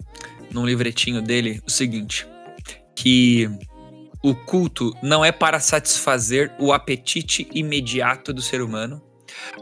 num 0.52 0.66
livretinho 0.66 1.22
dele 1.22 1.62
o 1.68 1.72
seguinte: 1.72 2.28
que 2.96 3.50
o 4.24 4.36
culto 4.36 4.94
não 5.02 5.24
é 5.24 5.32
para 5.32 5.60
satisfazer 5.60 6.52
o 6.60 6.74
apetite 6.74 7.48
imediato 7.54 8.34
do 8.34 8.42
ser 8.42 8.62
humano, 8.62 9.02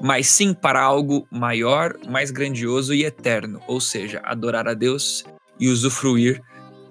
mas 0.01 0.27
sim 0.27 0.53
para 0.53 0.81
algo 0.81 1.27
maior, 1.31 1.95
mais 2.07 2.31
grandioso 2.31 2.93
e 2.93 3.03
eterno, 3.05 3.59
ou 3.67 3.79
seja, 3.81 4.21
adorar 4.23 4.67
a 4.67 4.73
Deus 4.73 5.23
e 5.59 5.69
usufruir 5.69 6.41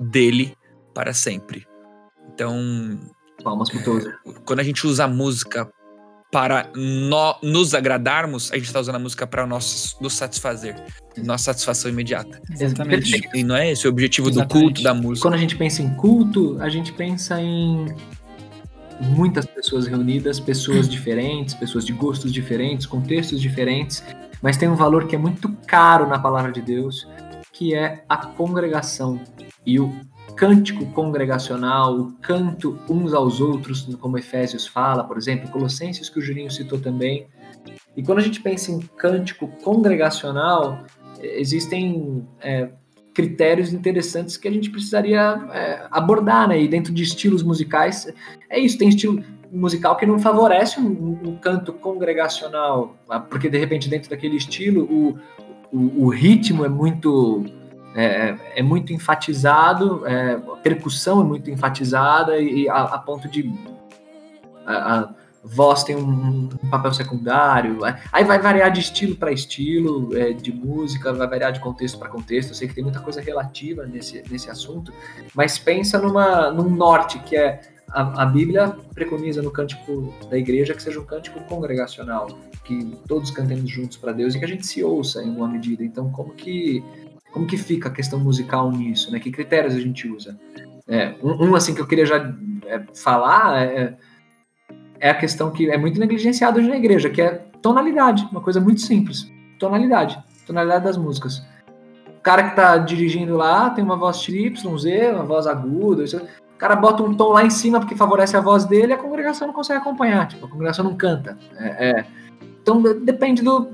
dele 0.01 0.55
para 0.95 1.13
sempre. 1.13 1.67
Então, 2.35 2.99
Palmas 3.43 3.71
pro 3.71 3.83
Tozer. 3.85 4.19
quando 4.45 4.61
a 4.61 4.63
gente 4.63 4.87
usa 4.87 5.05
a 5.05 5.09
música 5.09 5.71
para 6.33 6.69
no- 6.75 7.37
nos 7.43 7.73
agradarmos, 7.75 8.51
a 8.53 8.57
gente 8.57 8.67
está 8.67 8.81
usando 8.81 8.97
a 8.97 8.99
música 8.99 9.27
para 9.27 9.47
nós, 9.47 9.97
nos 10.01 10.13
satisfazer, 10.15 10.75
nossa 11.19 11.45
satisfação 11.45 11.91
imediata. 11.91 12.41
exatamente. 12.51 13.29
E 13.33 13.45
não 13.45 13.57
é 13.57 13.71
esse 13.71 13.87
o 13.87 13.91
objetivo 13.91 14.29
do 14.31 14.41
Exatamente. 14.41 14.65
culto, 14.67 14.83
da 14.83 14.93
música. 14.93 15.23
quando 15.29 15.35
a 15.35 15.39
gente 15.39 15.57
pensa 15.57 15.83
em 15.83 15.95
culto, 15.95 16.57
a 16.61 16.69
gente 16.69 16.93
pensa 16.93 17.41
em 17.41 17.87
muitas 19.01 19.45
pessoas 19.47 19.87
reunidas, 19.87 20.41
pessoas 20.41 20.89
diferentes, 20.89 21.55
pessoas 21.55 21.85
de 21.85 21.93
gostos 21.93 22.33
diferentes, 22.33 22.87
contextos 22.87 23.41
diferentes, 23.41 24.03
mas 24.43 24.57
tem 24.57 24.69
um 24.69 24.75
valor 24.75 25.07
que 25.07 25.15
é 25.15 25.19
muito 25.19 25.53
caro 25.67 26.07
na 26.07 26.19
palavra 26.19 26.53
de 26.53 26.63
Deus, 26.63 27.07
que 27.53 27.75
é 27.75 28.05
a 28.09 28.17
congregação 28.17 29.21
e 29.65 29.81
o 29.81 29.93
cântico 30.37 30.85
congregacional, 30.93 31.99
o 31.99 32.13
canto 32.21 32.79
uns 32.89 33.15
aos 33.15 33.41
outros, 33.41 33.89
como 34.01 34.19
Efésios 34.19 34.67
fala, 34.67 35.03
por 35.03 35.17
exemplo, 35.17 35.51
Colossenses 35.51 36.11
que 36.11 36.19
o 36.19 36.23
Juninho 36.23 36.51
citou 36.51 36.79
também. 36.79 37.27
E 37.97 38.03
quando 38.03 38.19
a 38.19 38.23
gente 38.23 38.41
pensa 38.43 38.71
em 38.71 38.81
cântico 38.81 39.49
congregacional, 39.65 40.85
existem 41.21 42.27
é, 42.41 42.71
critérios 43.17 43.73
interessantes 43.73 44.37
que 44.37 44.47
a 44.47 44.51
gente 44.51 44.69
precisaria 44.69 45.43
é, 45.51 45.87
abordar, 45.91 46.47
né? 46.47 46.61
E 46.61 46.69
dentro 46.69 46.93
de 46.93 47.03
estilos 47.03 47.43
musicais, 47.43 48.07
é 48.51 48.61
isso, 48.61 48.77
tem 48.77 48.91
estilo 48.91 49.25
musical 49.51 49.97
que 49.97 50.05
não 50.05 50.19
favorece 50.19 50.79
um, 50.79 51.19
um 51.25 51.37
canto 51.37 51.73
congregacional, 51.73 52.95
ah, 53.09 53.19
porque 53.19 53.49
de 53.49 53.57
repente 53.57 53.89
dentro 53.89 54.11
daquele 54.11 54.37
estilo 54.37 54.83
o, 54.85 55.19
o, 55.73 56.05
o 56.05 56.09
ritmo 56.11 56.63
é 56.63 56.69
muito 56.69 57.47
é, 57.95 58.37
é 58.57 58.63
muito 58.63 58.93
enfatizado, 58.93 60.07
é, 60.07 60.35
a 60.35 60.57
percussão 60.63 61.23
é 61.23 61.25
muito 61.25 61.51
enfatizada 61.51 62.39
e 62.39 62.69
a, 62.69 62.83
a 62.83 62.99
ponto 62.99 63.31
de 63.31 63.51
a, 64.67 64.99
a 64.99 65.09
voz 65.43 65.85
tem 65.85 65.97
um, 65.97 66.49
um 66.63 66.71
papel 66.71 66.93
secundário. 66.93 67.79
Aí 68.13 68.25
vai 68.25 68.39
variar 68.39 68.71
de 68.71 68.81
estilo 68.81 69.17
para 69.17 69.31
estilo, 69.33 70.17
é, 70.17 70.33
de 70.33 70.53
música, 70.53 71.13
vai 71.13 71.29
variar 71.29 71.53
de 71.53 71.61
contexto 71.61 71.99
para 71.99 72.09
contexto. 72.09 72.51
Eu 72.51 72.55
sei 72.55 72.69
que 72.69 72.75
tem 72.75 72.85
muita 72.85 73.01
coisa 73.01 73.21
relativa 73.21 73.87
nesse, 73.87 74.23
nesse 74.31 74.51
assunto, 74.51 74.93
mas 75.35 75.59
pensa 75.59 75.99
numa, 75.99 76.51
num 76.51 76.69
norte 76.69 77.19
que 77.21 77.37
é 77.37 77.61
a, 77.89 78.23
a 78.23 78.27
Bíblia 78.27 78.77
preconiza 78.95 79.41
no 79.41 79.51
cântico 79.51 80.13
da 80.29 80.37
igreja 80.37 80.75
que 80.75 80.83
seja 80.83 81.01
um 81.01 81.05
cântico 81.05 81.41
congregacional, 81.45 82.27
que 82.65 82.97
todos 83.07 83.31
cantemos 83.31 83.71
juntos 83.71 83.97
para 83.97 84.13
Deus 84.13 84.35
e 84.35 84.39
que 84.39 84.45
a 84.45 84.49
gente 84.49 84.67
se 84.67 84.83
ouça 84.83 85.23
em 85.23 85.29
alguma 85.29 85.49
medida. 85.49 85.85
Então, 85.85 86.11
como 86.11 86.33
que 86.35 86.85
como 87.33 87.47
que 87.47 87.59
fica 87.59 87.91
a 87.91 87.93
questão 87.93 88.19
musical 88.19 88.73
nisso, 88.73 89.13
né? 89.13 89.21
Que 89.21 89.31
critérios 89.31 89.75
a 89.75 89.81
gente 89.81 90.09
usa? 90.09 90.39
É, 90.89 91.15
um, 91.23 91.49
um, 91.49 91.55
assim 91.55 91.75
que 91.75 91.81
eu 91.81 91.87
queria 91.87 92.07
já 92.07 92.35
é, 92.65 92.83
falar 92.95 93.63
é, 93.63 93.97
é 95.01 95.11
a 95.11 95.15
questão 95.15 95.51
que 95.51 95.71
é 95.71 95.77
muito 95.77 95.99
negligenciada 95.99 96.59
hoje 96.59 96.69
na 96.69 96.77
igreja, 96.77 97.11
que 97.11 97.21
é 97.21 97.43
tonalidade, 97.63 98.27
uma 98.31 98.41
coisa 98.41 98.61
muito 98.61 98.81
simples. 98.81 99.31
Tonalidade, 99.59 100.19
tonalidade 100.47 100.85
das 100.85 100.97
músicas. 100.97 101.39
O 102.09 102.23
cara 102.23 102.51
que 102.51 102.57
tá 102.57 102.77
dirigindo 102.79 103.37
lá 103.37 103.71
tem 103.71 103.85
uma 103.85 103.97
voz 103.97 104.27
YZ, 104.27 104.65
uma 105.15 105.25
voz 105.25 105.47
aguda, 105.47 106.05
isso, 106.05 106.17
o 106.57 106.59
cara 106.59 106.75
bota 106.75 107.03
um 107.03 107.15
tom 107.15 107.33
lá 107.33 107.45
em 107.45 107.51
cima 107.51 107.79
porque 107.79 107.95
favorece 107.95 108.37
a 108.37 108.41
voz 108.41 108.65
dele 108.65 108.95
a 108.95 108.97
congregação 108.97 109.47
não 109.47 109.55
consegue 109.55 109.79
acompanhar, 109.79 110.27
tipo, 110.27 110.47
a 110.47 110.49
congregação 110.49 110.85
não 110.85 110.97
canta. 110.97 111.37
É, 111.59 111.91
é. 111.91 112.07
Então 112.63 112.83
depende 112.83 113.43
do. 113.43 113.69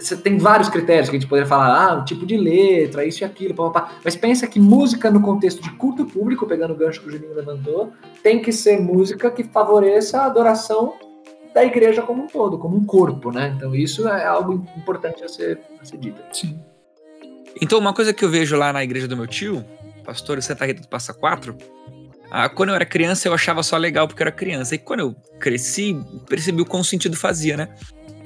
Você 0.00 0.16
tem 0.16 0.38
vários 0.38 0.68
critérios 0.68 1.08
que 1.08 1.16
a 1.16 1.18
gente 1.18 1.28
poderia 1.28 1.48
falar, 1.48 1.90
ah, 1.90 1.98
o 1.98 2.04
tipo 2.04 2.26
de 2.26 2.36
letra, 2.36 3.04
isso 3.04 3.22
e 3.22 3.24
aquilo, 3.24 3.54
pá, 3.54 3.70
pá, 3.70 3.80
pá. 3.80 3.94
mas 4.04 4.16
pensa 4.16 4.46
que 4.46 4.58
música 4.58 5.10
no 5.10 5.20
contexto 5.20 5.62
de 5.62 5.70
culto 5.70 6.04
público, 6.04 6.46
pegando 6.46 6.72
o 6.72 6.76
gancho 6.76 7.00
que 7.00 7.08
o 7.08 7.10
Juninho 7.10 7.34
levantou, 7.34 7.92
tem 8.22 8.40
que 8.40 8.52
ser 8.52 8.80
música 8.80 9.30
que 9.30 9.44
favoreça 9.44 10.20
a 10.20 10.26
adoração 10.26 10.94
da 11.54 11.64
igreja 11.64 12.02
como 12.02 12.24
um 12.24 12.26
todo, 12.26 12.58
como 12.58 12.76
um 12.76 12.84
corpo, 12.84 13.30
né? 13.30 13.54
Então 13.56 13.74
isso 13.74 14.08
é 14.08 14.26
algo 14.26 14.66
importante 14.76 15.22
a 15.22 15.28
ser, 15.28 15.60
a 15.80 15.84
ser 15.84 15.98
dito. 15.98 16.20
Sim. 16.32 16.58
Então, 17.60 17.78
uma 17.78 17.94
coisa 17.94 18.12
que 18.12 18.24
eu 18.24 18.28
vejo 18.28 18.56
lá 18.56 18.72
na 18.72 18.82
igreja 18.82 19.06
do 19.06 19.16
meu 19.16 19.28
tio, 19.28 19.64
pastor 20.04 20.42
Santa 20.42 20.66
Rita 20.66 20.82
do 20.82 20.88
Passa 20.88 21.14
Quatro, 21.14 21.56
ah, 22.30 22.48
quando 22.48 22.70
eu 22.70 22.74
era 22.74 22.84
criança 22.84 23.28
eu 23.28 23.32
achava 23.32 23.62
só 23.62 23.76
legal 23.76 24.08
porque 24.08 24.20
eu 24.20 24.26
era 24.26 24.34
criança. 24.34 24.74
E 24.74 24.78
quando 24.78 25.00
eu 25.00 25.14
cresci, 25.38 25.96
percebi 26.28 26.62
o 26.62 26.66
quão 26.66 26.82
sentido 26.82 27.16
fazia, 27.16 27.56
né? 27.56 27.68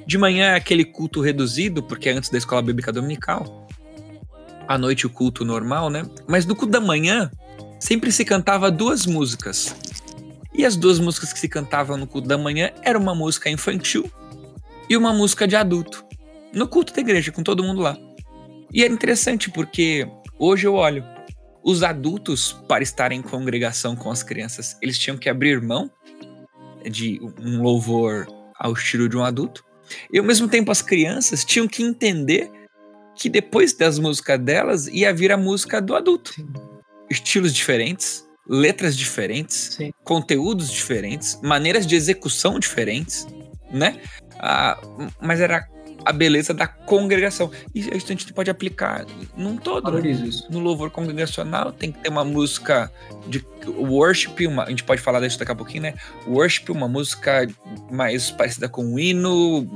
De 0.05 0.17
manhã 0.17 0.53
é 0.53 0.55
aquele 0.55 0.83
culto 0.83 1.21
reduzido, 1.21 1.83
porque 1.83 2.09
é 2.09 2.13
antes 2.13 2.29
da 2.29 2.37
escola 2.37 2.61
bíblica 2.61 2.91
dominical. 2.91 3.67
À 4.67 4.77
noite 4.77 5.05
o 5.05 5.09
culto 5.09 5.45
normal, 5.45 5.89
né? 5.89 6.03
Mas 6.27 6.45
no 6.45 6.55
culto 6.55 6.71
da 6.71 6.79
manhã 6.79 7.31
sempre 7.79 8.11
se 8.11 8.25
cantava 8.25 8.71
duas 8.71 9.05
músicas. 9.05 9.75
E 10.53 10.65
as 10.65 10.75
duas 10.75 10.99
músicas 10.99 11.31
que 11.31 11.39
se 11.39 11.47
cantavam 11.47 11.97
no 11.97 12.07
culto 12.07 12.27
da 12.27 12.37
manhã 12.37 12.71
era 12.83 12.97
uma 12.97 13.15
música 13.15 13.49
infantil 13.49 14.11
e 14.89 14.97
uma 14.97 15.13
música 15.13 15.47
de 15.47 15.55
adulto. 15.55 16.03
No 16.53 16.67
culto 16.67 16.93
da 16.93 17.01
igreja, 17.01 17.31
com 17.31 17.43
todo 17.43 17.63
mundo 17.63 17.81
lá. 17.81 17.97
E 18.73 18.83
é 18.83 18.87
interessante 18.87 19.49
porque 19.49 20.07
hoje 20.37 20.67
eu 20.67 20.73
olho, 20.73 21.03
os 21.63 21.83
adultos, 21.83 22.53
para 22.67 22.83
estar 22.83 23.11
em 23.11 23.21
congregação 23.21 23.95
com 23.95 24.09
as 24.11 24.23
crianças, 24.23 24.77
eles 24.81 24.97
tinham 24.97 25.17
que 25.17 25.29
abrir 25.29 25.61
mão 25.61 25.89
de 26.89 27.19
um 27.39 27.61
louvor 27.61 28.27
ao 28.57 28.73
estilo 28.73 29.09
de 29.09 29.17
um 29.17 29.23
adulto. 29.23 29.63
E 30.11 30.19
ao 30.19 30.25
mesmo 30.25 30.47
tempo 30.47 30.71
as 30.71 30.81
crianças 30.81 31.43
tinham 31.43 31.67
que 31.67 31.83
entender 31.83 32.51
que 33.15 33.29
depois 33.29 33.73
das 33.73 33.99
músicas 33.99 34.39
delas 34.39 34.87
ia 34.87 35.13
vir 35.13 35.31
a 35.31 35.37
música 35.37 35.81
do 35.81 35.95
adulto. 35.95 36.33
Sim. 36.33 36.47
Estilos 37.09 37.53
diferentes, 37.53 38.25
letras 38.47 38.95
diferentes, 38.95 39.75
Sim. 39.77 39.91
conteúdos 40.03 40.71
diferentes, 40.71 41.39
maneiras 41.43 41.85
de 41.85 41.95
execução 41.95 42.59
diferentes, 42.59 43.27
né? 43.71 43.99
Ah, 44.39 44.79
mas 45.21 45.41
era 45.41 45.67
a 46.05 46.11
beleza 46.11 46.53
da 46.53 46.67
congregação. 46.67 47.51
E 47.73 47.79
isso 47.79 48.05
a 48.05 48.09
gente 48.09 48.33
pode 48.33 48.49
aplicar 48.49 49.05
num 49.35 49.57
todo. 49.57 49.91
né? 49.91 50.29
No 50.49 50.59
louvor 50.59 50.89
congregacional 50.91 51.71
tem 51.71 51.91
que 51.91 51.99
ter 51.99 52.09
uma 52.09 52.23
música 52.23 52.91
de 53.27 53.45
worship, 53.67 54.47
uma, 54.47 54.63
a 54.63 54.69
gente 54.69 54.83
pode 54.83 55.01
falar 55.01 55.19
disso 55.21 55.37
daqui 55.39 55.51
a 55.51 55.55
pouquinho, 55.55 55.83
né? 55.83 55.93
Worship, 56.27 56.71
uma 56.71 56.87
música 56.87 57.47
mais 57.91 58.31
parecida 58.31 58.67
com 58.69 58.83
um 58.83 58.97
hino, 58.99 59.67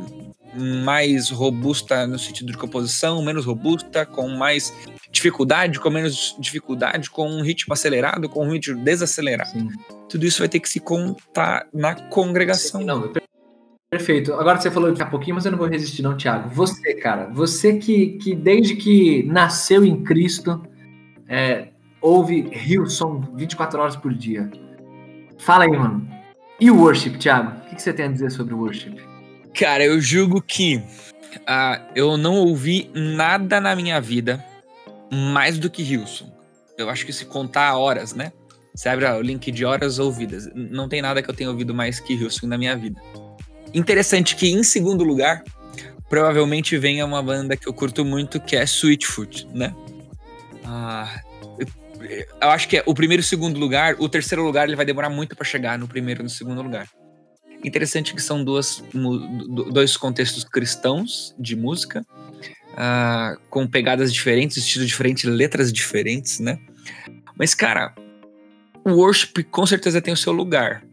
mais 0.55 1.29
robusta 1.29 2.05
no 2.07 2.17
sentido 2.19 2.51
de 2.51 2.57
composição, 2.57 3.21
menos 3.23 3.45
robusta, 3.45 4.05
com 4.05 4.27
mais 4.29 4.73
dificuldade, 5.11 5.79
com 5.79 5.89
menos 5.89 6.35
dificuldade, 6.39 7.09
com 7.09 7.27
um 7.27 7.41
ritmo 7.41 7.73
acelerado, 7.73 8.29
com 8.29 8.45
um 8.45 8.51
ritmo 8.51 8.83
desacelerado. 8.83 9.49
Sim. 9.51 9.69
Tudo 10.09 10.25
isso 10.25 10.39
vai 10.39 10.47
ter 10.49 10.59
que 10.59 10.69
se 10.69 10.79
contar 10.79 11.67
na 11.73 11.95
congregação. 11.95 12.81
Não, 12.81 13.11
per- 13.11 13.23
perfeito. 13.93 14.33
Agora 14.33 14.59
você 14.59 14.71
falou 14.71 14.89
daqui 14.89 15.03
a 15.03 15.05
pouquinho, 15.05 15.35
mas 15.35 15.45
eu 15.45 15.51
não 15.51 15.59
vou 15.59 15.67
resistir, 15.67 16.01
não, 16.01 16.17
Thiago. 16.17 16.49
Você, 16.49 16.95
cara, 16.95 17.29
você 17.31 17.77
que, 17.77 18.17
que 18.17 18.35
desde 18.35 18.75
que 18.75 19.21
nasceu 19.23 19.85
em 19.85 20.03
Cristo, 20.03 20.63
é, 21.27 21.67
ouve 22.01 22.49
Hillsong 22.51 23.27
24 23.35 23.79
horas 23.79 23.95
por 23.95 24.11
dia. 24.11 24.49
Fala 25.37 25.65
aí, 25.65 25.71
mano. 25.71 26.07
E 26.59 26.71
o 26.71 26.79
worship, 26.79 27.19
Thiago? 27.19 27.51
O 27.51 27.69
que, 27.69 27.75
que 27.75 27.81
você 27.81 27.93
tem 27.93 28.05
a 28.05 28.07
dizer 28.07 28.31
sobre 28.31 28.55
o 28.55 28.57
worship? 28.57 28.95
Cara, 29.53 29.85
eu 29.85 30.01
julgo 30.01 30.41
que 30.41 30.81
ah, 31.45 31.79
eu 31.95 32.17
não 32.17 32.37
ouvi 32.37 32.89
nada 32.95 33.61
na 33.61 33.75
minha 33.75 34.01
vida 34.01 34.43
mais 35.11 35.59
do 35.59 35.69
que 35.69 35.83
Hilson. 35.83 36.33
Eu 36.79 36.89
acho 36.89 37.05
que 37.05 37.13
se 37.13 37.25
contar 37.25 37.77
horas, 37.77 38.15
né? 38.15 38.31
Você 38.73 38.89
abre 38.89 39.05
o 39.05 39.21
link 39.21 39.51
de 39.51 39.63
horas 39.63 39.99
ouvidas. 39.99 40.49
Não 40.55 40.89
tem 40.89 40.99
nada 40.99 41.21
que 41.21 41.29
eu 41.29 41.35
tenha 41.35 41.51
ouvido 41.51 41.75
mais 41.75 41.99
que 41.99 42.15
Hilson 42.15 42.47
na 42.47 42.57
minha 42.57 42.75
vida. 42.75 42.99
Interessante 43.73 44.35
que, 44.35 44.49
em 44.49 44.63
segundo 44.63 45.03
lugar, 45.03 45.43
provavelmente 46.09 46.77
venha 46.77 47.05
uma 47.05 47.21
banda 47.23 47.57
que 47.57 47.67
eu 47.67 47.73
curto 47.73 48.05
muito, 48.05 48.39
que 48.39 48.55
é 48.55 48.63
Sweetfoot, 48.63 49.47
né? 49.53 49.73
Ah, 50.63 51.21
eu, 51.57 51.67
eu 52.41 52.49
acho 52.49 52.67
que 52.67 52.77
é 52.77 52.83
o 52.85 52.93
primeiro 52.93 53.21
e 53.21 53.25
o 53.25 53.27
segundo 53.27 53.59
lugar. 53.59 53.95
O 53.99 54.07
terceiro 54.07 54.43
lugar 54.43 54.67
ele 54.67 54.75
vai 54.75 54.85
demorar 54.85 55.09
muito 55.09 55.35
pra 55.35 55.45
chegar 55.45 55.77
no 55.79 55.87
primeiro 55.87 56.21
e 56.21 56.23
no 56.23 56.29
segundo 56.29 56.61
lugar. 56.61 56.87
Interessante 57.63 58.13
que 58.13 58.21
são 58.21 58.43
duas, 58.43 58.83
dois 59.71 59.95
contextos 59.95 60.43
cristãos 60.43 61.33
de 61.39 61.55
música, 61.55 62.05
uh, 62.73 63.39
com 63.49 63.65
pegadas 63.65 64.13
diferentes, 64.13 64.57
estilos 64.57 64.87
diferentes, 64.87 65.23
letras 65.23 65.71
diferentes, 65.71 66.39
né? 66.39 66.59
Mas, 67.37 67.55
cara, 67.55 67.95
o 68.85 68.91
worship 68.91 69.43
com 69.45 69.65
certeza 69.65 70.01
tem 70.01 70.13
o 70.13 70.17
seu 70.17 70.33
lugar. 70.33 70.83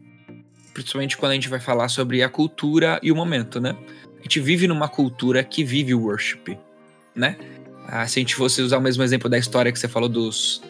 Principalmente 0.73 1.17
quando 1.17 1.31
a 1.31 1.35
gente 1.35 1.49
vai 1.49 1.59
falar 1.59 1.89
sobre 1.89 2.23
a 2.23 2.29
cultura 2.29 2.99
e 3.03 3.11
o 3.11 3.15
momento, 3.15 3.59
né? 3.59 3.75
A 4.19 4.21
gente 4.23 4.39
vive 4.39 4.67
numa 4.67 4.87
cultura 4.87 5.43
que 5.43 5.63
vive 5.63 5.93
o 5.93 6.03
worship, 6.03 6.57
né? 7.15 7.37
Ah, 7.87 8.07
se 8.07 8.19
a 8.19 8.21
gente 8.21 8.35
fosse 8.35 8.61
usar 8.61 8.77
o 8.77 8.81
mesmo 8.81 9.03
exemplo 9.03 9.29
da 9.29 9.37
história 9.37 9.71
que 9.71 9.79
você 9.79 9.87
falou 9.87 10.07
dos, 10.07 10.61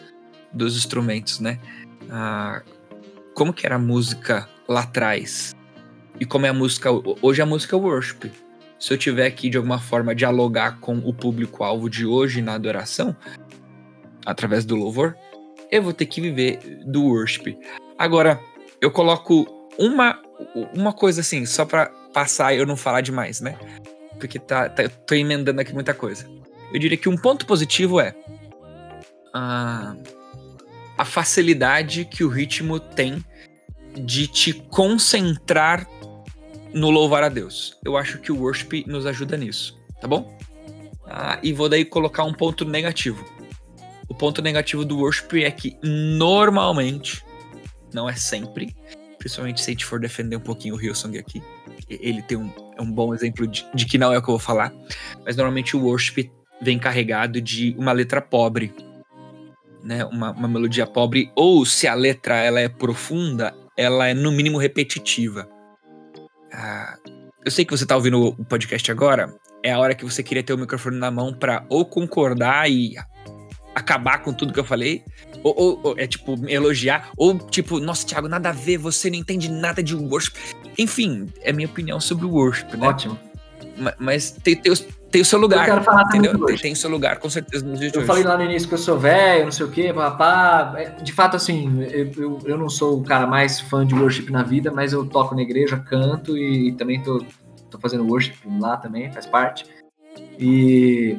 dos 0.52 0.76
instrumentos, 0.76 1.38
né? 1.38 1.60
Ah, 2.10 2.62
como 3.34 3.52
que 3.52 3.64
era 3.64 3.76
a 3.76 3.78
música 3.78 4.48
lá 4.68 4.80
atrás? 4.80 5.54
E 6.18 6.24
como 6.24 6.46
é 6.46 6.48
a 6.48 6.54
música 6.54 6.90
hoje? 7.20 7.40
A 7.40 7.46
música 7.46 7.76
é 7.76 7.78
worship. 7.78 8.30
Se 8.78 8.92
eu 8.92 8.98
tiver 8.98 9.26
aqui 9.26 9.48
de 9.48 9.56
alguma 9.56 9.78
forma 9.78 10.14
dialogar 10.14 10.80
com 10.80 10.98
o 10.98 11.14
público-alvo 11.14 11.88
de 11.88 12.04
hoje 12.04 12.42
na 12.42 12.54
adoração, 12.54 13.16
através 14.26 14.64
do 14.64 14.74
louvor, 14.74 15.16
eu 15.70 15.82
vou 15.82 15.92
ter 15.92 16.06
que 16.06 16.20
viver 16.20 16.58
do 16.84 17.04
worship. 17.04 17.56
Agora, 17.98 18.40
eu 18.80 18.90
coloco 18.90 19.46
uma, 19.78 20.20
uma 20.74 20.92
coisa 20.92 21.20
assim, 21.20 21.46
só 21.46 21.64
para 21.64 21.86
passar 22.12 22.54
e 22.54 22.58
eu 22.58 22.66
não 22.66 22.76
falar 22.76 23.00
demais, 23.00 23.40
né? 23.40 23.58
Porque 24.18 24.38
tá, 24.38 24.68
tá, 24.68 24.84
eu 24.84 24.90
tô 24.90 25.14
emendando 25.14 25.60
aqui 25.60 25.72
muita 25.72 25.94
coisa. 25.94 26.28
Eu 26.72 26.78
diria 26.78 26.96
que 26.96 27.08
um 27.08 27.16
ponto 27.16 27.46
positivo 27.46 28.00
é 28.00 28.14
a, 29.32 29.94
a 30.96 31.04
facilidade 31.04 32.04
que 32.04 32.24
o 32.24 32.28
ritmo 32.28 32.78
tem 32.78 33.24
de 33.94 34.26
te 34.26 34.52
concentrar 34.52 35.86
no 36.72 36.90
louvar 36.90 37.22
a 37.24 37.28
Deus. 37.28 37.78
Eu 37.84 37.96
acho 37.96 38.18
que 38.18 38.32
o 38.32 38.38
worship 38.40 38.84
nos 38.86 39.06
ajuda 39.06 39.36
nisso, 39.36 39.78
tá 40.00 40.08
bom? 40.08 40.36
Ah, 41.06 41.38
e 41.42 41.52
vou 41.52 41.68
daí 41.68 41.84
colocar 41.84 42.24
um 42.24 42.32
ponto 42.32 42.64
negativo. 42.64 43.24
O 44.08 44.14
ponto 44.14 44.40
negativo 44.40 44.84
do 44.84 44.98
worship 44.98 45.42
é 45.42 45.50
que 45.50 45.76
normalmente, 45.82 47.24
não 47.92 48.08
é 48.08 48.14
sempre, 48.14 48.74
principalmente 49.22 49.60
se 49.60 49.70
a 49.70 49.72
gente 49.72 49.84
for 49.84 50.00
defender 50.00 50.34
um 50.34 50.40
pouquinho 50.40 50.74
o 50.74 50.82
Hillsong 50.82 51.16
aqui, 51.16 51.40
ele 51.88 52.20
tem 52.22 52.36
um, 52.36 52.50
é 52.76 52.82
um 52.82 52.90
bom 52.90 53.14
exemplo 53.14 53.46
de, 53.46 53.64
de 53.72 53.86
que 53.86 53.96
não 53.96 54.12
é 54.12 54.18
o 54.18 54.22
que 54.22 54.28
eu 54.28 54.32
vou 54.32 54.38
falar, 54.40 54.72
mas 55.24 55.36
normalmente 55.36 55.76
o 55.76 55.84
worship 55.84 56.28
vem 56.60 56.76
carregado 56.76 57.40
de 57.40 57.72
uma 57.78 57.92
letra 57.92 58.20
pobre, 58.20 58.74
né? 59.80 60.04
Uma, 60.06 60.32
uma 60.32 60.48
melodia 60.48 60.88
pobre, 60.88 61.30
ou 61.36 61.64
se 61.64 61.86
a 61.86 61.94
letra 61.94 62.34
ela 62.36 62.58
é 62.58 62.68
profunda, 62.68 63.54
ela 63.76 64.08
é 64.08 64.14
no 64.14 64.32
mínimo 64.32 64.58
repetitiva. 64.58 65.48
Ah, 66.52 66.98
eu 67.44 67.50
sei 67.52 67.64
que 67.64 67.70
você 67.70 67.86
tá 67.86 67.94
ouvindo 67.94 68.26
o 68.26 68.44
podcast 68.44 68.90
agora, 68.90 69.32
é 69.62 69.70
a 69.70 69.78
hora 69.78 69.94
que 69.94 70.04
você 70.04 70.20
queria 70.20 70.42
ter 70.42 70.52
o 70.52 70.58
microfone 70.58 70.98
na 70.98 71.12
mão 71.12 71.32
para 71.32 71.64
ou 71.68 71.84
concordar 71.84 72.68
e 72.68 72.96
acabar 73.74 74.18
com 74.18 74.32
tudo 74.32 74.52
que 74.52 74.60
eu 74.60 74.64
falei, 74.64 75.02
ou, 75.42 75.54
ou, 75.56 75.80
ou, 75.82 75.94
é 75.98 76.06
tipo 76.06 76.38
elogiar, 76.48 77.10
ou 77.16 77.38
tipo, 77.38 77.80
nossa, 77.80 78.06
Thiago, 78.06 78.28
nada 78.28 78.50
a 78.50 78.52
ver, 78.52 78.78
você 78.78 79.10
não 79.10 79.16
entende 79.16 79.50
nada 79.50 79.82
de 79.82 79.94
worship. 79.94 80.34
Enfim, 80.78 81.28
é 81.42 81.52
minha 81.52 81.68
opinião 81.68 82.00
sobre 82.00 82.26
o 82.26 82.30
worship, 82.30 82.76
né? 82.76 82.88
Ótimo. 82.88 83.18
Mas, 83.76 83.94
mas 83.98 84.30
tem, 84.30 84.54
tem, 84.54 84.72
tem, 85.10 85.22
o 85.22 85.24
seu 85.24 85.38
lugar. 85.38 85.66
Eu 85.66 85.74
quero 85.74 85.84
falar 85.84 86.02
entendeu? 86.02 86.46
Tem, 86.46 86.56
tem, 86.56 86.72
o 86.72 86.76
seu 86.76 86.90
lugar, 86.90 87.18
com 87.18 87.30
certeza, 87.30 87.64
nos 87.64 87.80
dias 87.80 87.94
Eu 87.94 88.02
falei 88.02 88.22
lá 88.22 88.36
no 88.36 88.44
início 88.44 88.68
que 88.68 88.74
eu 88.74 88.78
sou 88.78 88.98
velho, 88.98 89.44
não 89.44 89.52
sei 89.52 89.66
o 89.66 89.70
quê, 89.70 89.92
papá. 89.92 90.74
É, 90.76 90.90
de 91.02 91.12
fato, 91.12 91.36
assim, 91.36 91.82
eu, 91.90 92.12
eu, 92.16 92.38
eu, 92.44 92.58
não 92.58 92.68
sou 92.68 93.00
o 93.00 93.04
cara 93.04 93.26
mais 93.26 93.60
fã 93.60 93.86
de 93.86 93.94
worship 93.94 94.30
na 94.30 94.42
vida, 94.42 94.70
mas 94.70 94.92
eu 94.92 95.06
toco 95.06 95.34
na 95.34 95.42
igreja, 95.42 95.78
canto 95.78 96.36
e 96.36 96.72
também 96.72 97.02
tô, 97.02 97.24
tô 97.70 97.78
fazendo 97.78 98.06
worship 98.06 98.34
lá 98.60 98.76
também, 98.76 99.10
faz 99.12 99.26
parte. 99.26 99.64
E 100.38 101.16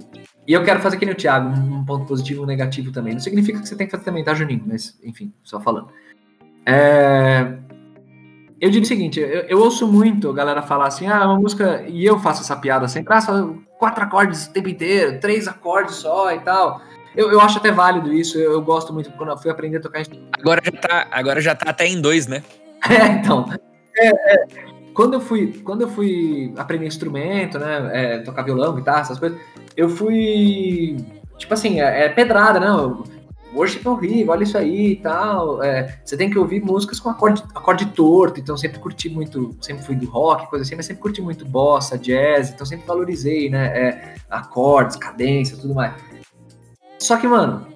e 0.48 0.54
eu 0.54 0.64
quero 0.64 0.80
fazer 0.82 0.98
aqui 0.98 1.06
no 1.06 1.16
Thiago, 1.16 1.50
um 1.50 1.86
ponto 1.86 2.06
positivo 2.06 2.42
e 2.42 2.44
um 2.44 2.48
negativo 2.48 2.92
também. 2.92 3.14
Não 3.14 3.20
significa 3.20 3.60
que 3.60 3.68
você 3.68 3.76
tem 3.76 3.88
que 3.88 3.92
fazer 3.92 4.04
também, 4.04 4.24
tá, 4.24 4.34
Juninho? 4.34 4.64
Mas, 4.66 5.00
enfim, 5.04 5.34
só 5.44 5.60
falando. 5.60 5.88
É... 6.66 7.54
Eu 8.60 8.70
digo 8.70 8.86
o 8.86 8.88
seguinte, 8.88 9.20
eu, 9.20 9.28
eu, 9.28 9.60
ouço 9.60 9.86
muito 9.86 10.30
a 10.30 10.34
galera 10.34 10.62
falar 10.62 10.88
assim, 10.88 11.06
ah, 11.06 11.26
uma 11.26 11.38
música, 11.38 11.84
e 11.86 12.06
eu 12.06 12.18
faço 12.20 12.42
essa 12.42 12.56
piada 12.56 12.88
sempre, 12.88 13.14
ah, 13.14 13.20
quatro 13.78 14.04
acordes 14.04 14.48
o 14.48 14.54
tempo 14.54 14.70
inteiro, 14.70 15.20
três 15.20 15.50
acordes 15.50 15.96
só 15.96 16.34
e 16.34 16.40
tal. 16.40 16.82
Eu, 17.14 17.30
eu 17.30 17.42
acho 17.42 17.58
até 17.58 17.72
válido 17.72 18.14
isso, 18.14 18.38
eu, 18.38 18.54
eu 18.54 18.62
gosto 18.62 18.94
muito, 18.94 19.12
quando 19.12 19.32
eu 19.32 19.38
fui 19.38 19.52
aprender 19.52 19.78
a 19.78 19.82
tocar... 19.82 20.02
Agora 20.40 20.62
já 20.64 20.72
tá, 20.72 21.08
agora 21.12 21.42
já 21.42 21.54
tá 21.54 21.72
até 21.72 21.88
em 21.88 22.00
dois, 22.00 22.28
né? 22.28 22.42
É, 22.90 23.08
então... 23.08 23.46
É, 23.98 24.08
é, 24.08 24.46
quando 24.94 25.16
eu 25.16 25.22
fui, 25.22 25.48
quando 25.64 25.82
eu 25.82 25.90
fui 25.90 26.54
aprender 26.58 26.86
instrumento, 26.86 27.58
né, 27.60 27.90
é, 27.94 28.18
tocar 28.20 28.44
violão, 28.44 28.76
guitarra, 28.76 29.02
essas 29.02 29.20
coisas, 29.20 29.40
eu 29.76 29.90
fui. 29.90 30.98
Tipo 31.38 31.54
assim, 31.54 31.82
é, 31.82 32.06
é 32.06 32.10
pedrada, 32.10 32.60
né? 32.60 32.68
Worship 33.54 33.86
é 33.86 33.90
horrível, 33.90 34.32
olha 34.34 34.44
isso 34.44 34.58
aí 34.58 34.94
e 34.94 34.96
tal. 34.96 35.62
É, 35.62 36.00
você 36.04 36.18
tem 36.18 36.30
que 36.30 36.40
ouvir 36.40 36.64
músicas 36.64 37.00
com 37.00 37.10
acorde, 37.10 37.44
acorde 37.54 37.86
torto, 37.88 38.40
então 38.40 38.58
sempre 38.58 38.80
curti 38.80 39.10
muito, 39.10 39.56
sempre 39.62 39.84
fui 39.84 39.96
do 39.96 40.10
rock, 40.10 40.50
coisa 40.50 40.64
assim, 40.64 40.76
mas 40.76 40.86
sempre 40.86 41.02
curti 41.02 41.22
muito 41.22 41.46
bossa, 41.46 41.98
jazz, 41.98 42.50
então 42.50 42.66
sempre 42.66 42.88
valorizei, 42.88 43.50
né? 43.50 43.66
É, 43.68 44.16
acordes, 44.30 44.96
cadência, 44.96 45.58
tudo 45.58 45.76
mais. 45.76 45.94
Só 47.00 47.18
que, 47.18 47.28
mano, 47.28 47.68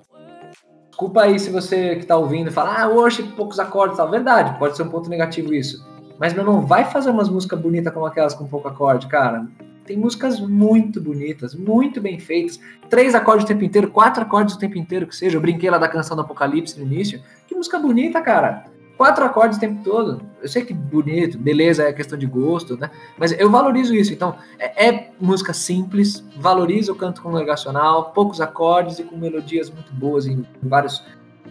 desculpa 0.89 1.23
aí 1.23 1.39
se 1.39 1.51
você 1.51 1.95
que 1.95 2.05
tá 2.05 2.15
ouvindo 2.15 2.51
fala, 2.51 2.81
ah, 2.81 2.87
worship, 2.87 3.27
poucos 3.35 3.59
acordes 3.59 3.97
tal. 3.97 4.09
Verdade, 4.09 4.57
pode 4.57 4.75
ser 4.75 4.83
um 4.83 4.89
ponto 4.89 5.09
negativo 5.09 5.53
isso. 5.53 5.85
Mas, 6.19 6.33
meu, 6.33 6.43
não 6.43 6.61
vai 6.61 6.85
fazer 6.85 7.09
umas 7.09 7.29
músicas 7.29 7.59
bonitas 7.59 7.93
como 7.93 8.05
aquelas 8.05 8.33
com 8.33 8.47
pouco 8.47 8.67
acorde, 8.67 9.07
cara. 9.07 9.47
Tem 9.85 9.95
músicas 9.95 10.39
muito 10.39 10.99
bonitas, 10.99 11.55
muito 11.55 12.01
bem 12.01 12.19
feitas. 12.19 12.59
Três 12.89 13.15
acordes 13.15 13.45
o 13.45 13.47
tempo 13.47 13.63
inteiro, 13.63 13.89
quatro 13.89 14.23
acordes 14.23 14.55
o 14.55 14.59
tempo 14.59 14.77
inteiro 14.77 15.07
que 15.07 15.15
seja. 15.15 15.37
Eu 15.37 15.41
brinquei 15.41 15.69
lá 15.69 15.77
da 15.77 15.87
canção 15.87 16.15
do 16.15 16.23
Apocalipse 16.23 16.77
no 16.77 16.85
início. 16.85 17.21
Que 17.47 17.55
música 17.55 17.79
bonita, 17.79 18.21
cara. 18.21 18.65
Quatro 18.97 19.23
acordes 19.23 19.57
o 19.57 19.61
tempo 19.61 19.83
todo. 19.83 20.21
Eu 20.41 20.49
sei 20.49 20.65
que 20.65 20.73
bonito, 20.73 21.37
beleza, 21.37 21.83
é 21.83 21.93
questão 21.93 22.17
de 22.17 22.25
gosto, 22.25 22.75
né? 22.75 22.89
Mas 23.17 23.31
eu 23.39 23.49
valorizo 23.49 23.95
isso. 23.95 24.11
Então, 24.11 24.35
é, 24.57 24.87
é 24.87 25.11
música 25.21 25.53
simples, 25.53 26.25
valoriza 26.35 26.91
o 26.91 26.95
canto 26.95 27.21
congregacional, 27.21 28.11
poucos 28.11 28.41
acordes 28.41 28.97
e 28.97 29.03
com 29.03 29.15
melodias 29.15 29.69
muito 29.69 29.93
boas 29.93 30.25
em 30.25 30.43
vários, 30.63 31.05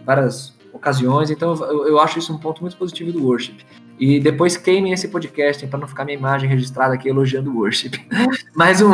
várias 0.05 0.53
ocasiões. 0.73 1.31
Então, 1.31 1.55
eu, 1.55 1.87
eu 1.87 1.99
acho 1.99 2.19
isso 2.19 2.33
um 2.33 2.37
ponto 2.37 2.61
muito 2.61 2.75
positivo 2.75 3.13
do 3.13 3.25
worship. 3.25 3.65
E 3.99 4.19
depois 4.19 4.55
queimem 4.55 4.93
esse 4.93 5.07
podcast 5.07 5.65
para 5.67 5.79
não 5.79 5.87
ficar 5.87 6.05
minha 6.05 6.17
imagem 6.17 6.49
registrada 6.49 6.93
aqui 6.93 7.09
elogiando 7.09 7.51
o 7.51 7.57
worship. 7.57 7.91
mais, 8.55 8.81
um, 8.81 8.91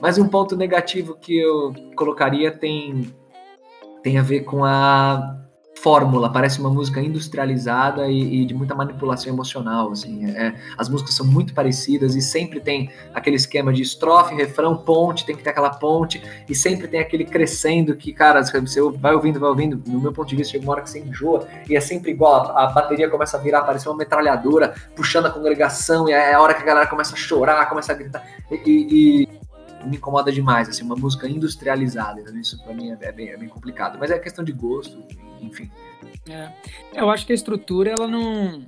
mais 0.00 0.18
um 0.18 0.28
ponto 0.28 0.56
negativo 0.56 1.14
que 1.14 1.38
eu 1.38 1.72
colocaria 1.96 2.50
tem, 2.50 3.12
tem 4.02 4.18
a 4.18 4.22
ver 4.22 4.40
com 4.40 4.64
a 4.64 5.38
fórmula, 5.82 6.30
parece 6.30 6.60
uma 6.60 6.70
música 6.70 7.00
industrializada 7.00 8.06
e, 8.08 8.42
e 8.42 8.44
de 8.46 8.54
muita 8.54 8.72
manipulação 8.72 9.32
emocional, 9.32 9.90
assim, 9.90 10.24
é, 10.26 10.46
é, 10.46 10.54
as 10.78 10.88
músicas 10.88 11.14
são 11.14 11.26
muito 11.26 11.52
parecidas 11.52 12.14
e 12.14 12.22
sempre 12.22 12.60
tem 12.60 12.88
aquele 13.12 13.34
esquema 13.34 13.72
de 13.72 13.82
estrofe, 13.82 14.32
refrão, 14.32 14.76
ponte, 14.76 15.26
tem 15.26 15.34
que 15.34 15.42
ter 15.42 15.50
aquela 15.50 15.70
ponte 15.70 16.22
e 16.48 16.54
sempre 16.54 16.86
tem 16.86 17.00
aquele 17.00 17.24
crescendo 17.24 17.96
que, 17.96 18.12
cara, 18.12 18.42
você 18.44 18.80
vai 18.92 19.12
ouvindo, 19.12 19.40
vai 19.40 19.48
ouvindo, 19.48 19.82
no 19.84 20.00
meu 20.00 20.12
ponto 20.12 20.28
de 20.28 20.36
vista 20.36 20.52
chega 20.52 20.64
uma 20.64 20.72
hora 20.74 20.82
que 20.82 20.90
você 20.90 21.00
enjoa 21.00 21.48
e 21.68 21.76
é 21.76 21.80
sempre 21.80 22.12
igual, 22.12 22.52
a, 22.52 22.64
a 22.64 22.66
bateria 22.68 23.10
começa 23.10 23.36
a 23.36 23.40
virar, 23.40 23.62
parece 23.62 23.88
uma 23.88 23.96
metralhadora 23.96 24.74
puxando 24.94 25.26
a 25.26 25.30
congregação 25.30 26.08
e 26.08 26.12
é 26.12 26.32
a 26.32 26.40
hora 26.40 26.54
que 26.54 26.62
a 26.62 26.66
galera 26.66 26.86
começa 26.86 27.14
a 27.14 27.18
chorar, 27.18 27.68
começa 27.68 27.90
a 27.90 27.94
gritar. 27.96 28.24
E, 28.50 29.26
e 29.28 29.41
me 29.84 29.96
incomoda 29.96 30.32
demais, 30.32 30.68
assim, 30.68 30.84
uma 30.84 30.96
música 30.96 31.28
industrializada. 31.28 32.20
Então 32.20 32.36
isso 32.38 32.62
para 32.62 32.74
mim 32.74 32.90
é, 32.90 32.98
é, 33.00 33.12
bem, 33.12 33.28
é 33.28 33.36
bem 33.36 33.48
complicado. 33.48 33.98
Mas 33.98 34.10
é 34.10 34.18
questão 34.18 34.44
de 34.44 34.52
gosto, 34.52 35.02
enfim. 35.40 35.70
É. 36.28 36.50
Eu 36.94 37.10
acho 37.10 37.26
que 37.26 37.32
a 37.32 37.34
estrutura, 37.34 37.90
ela 37.90 38.08
não. 38.08 38.66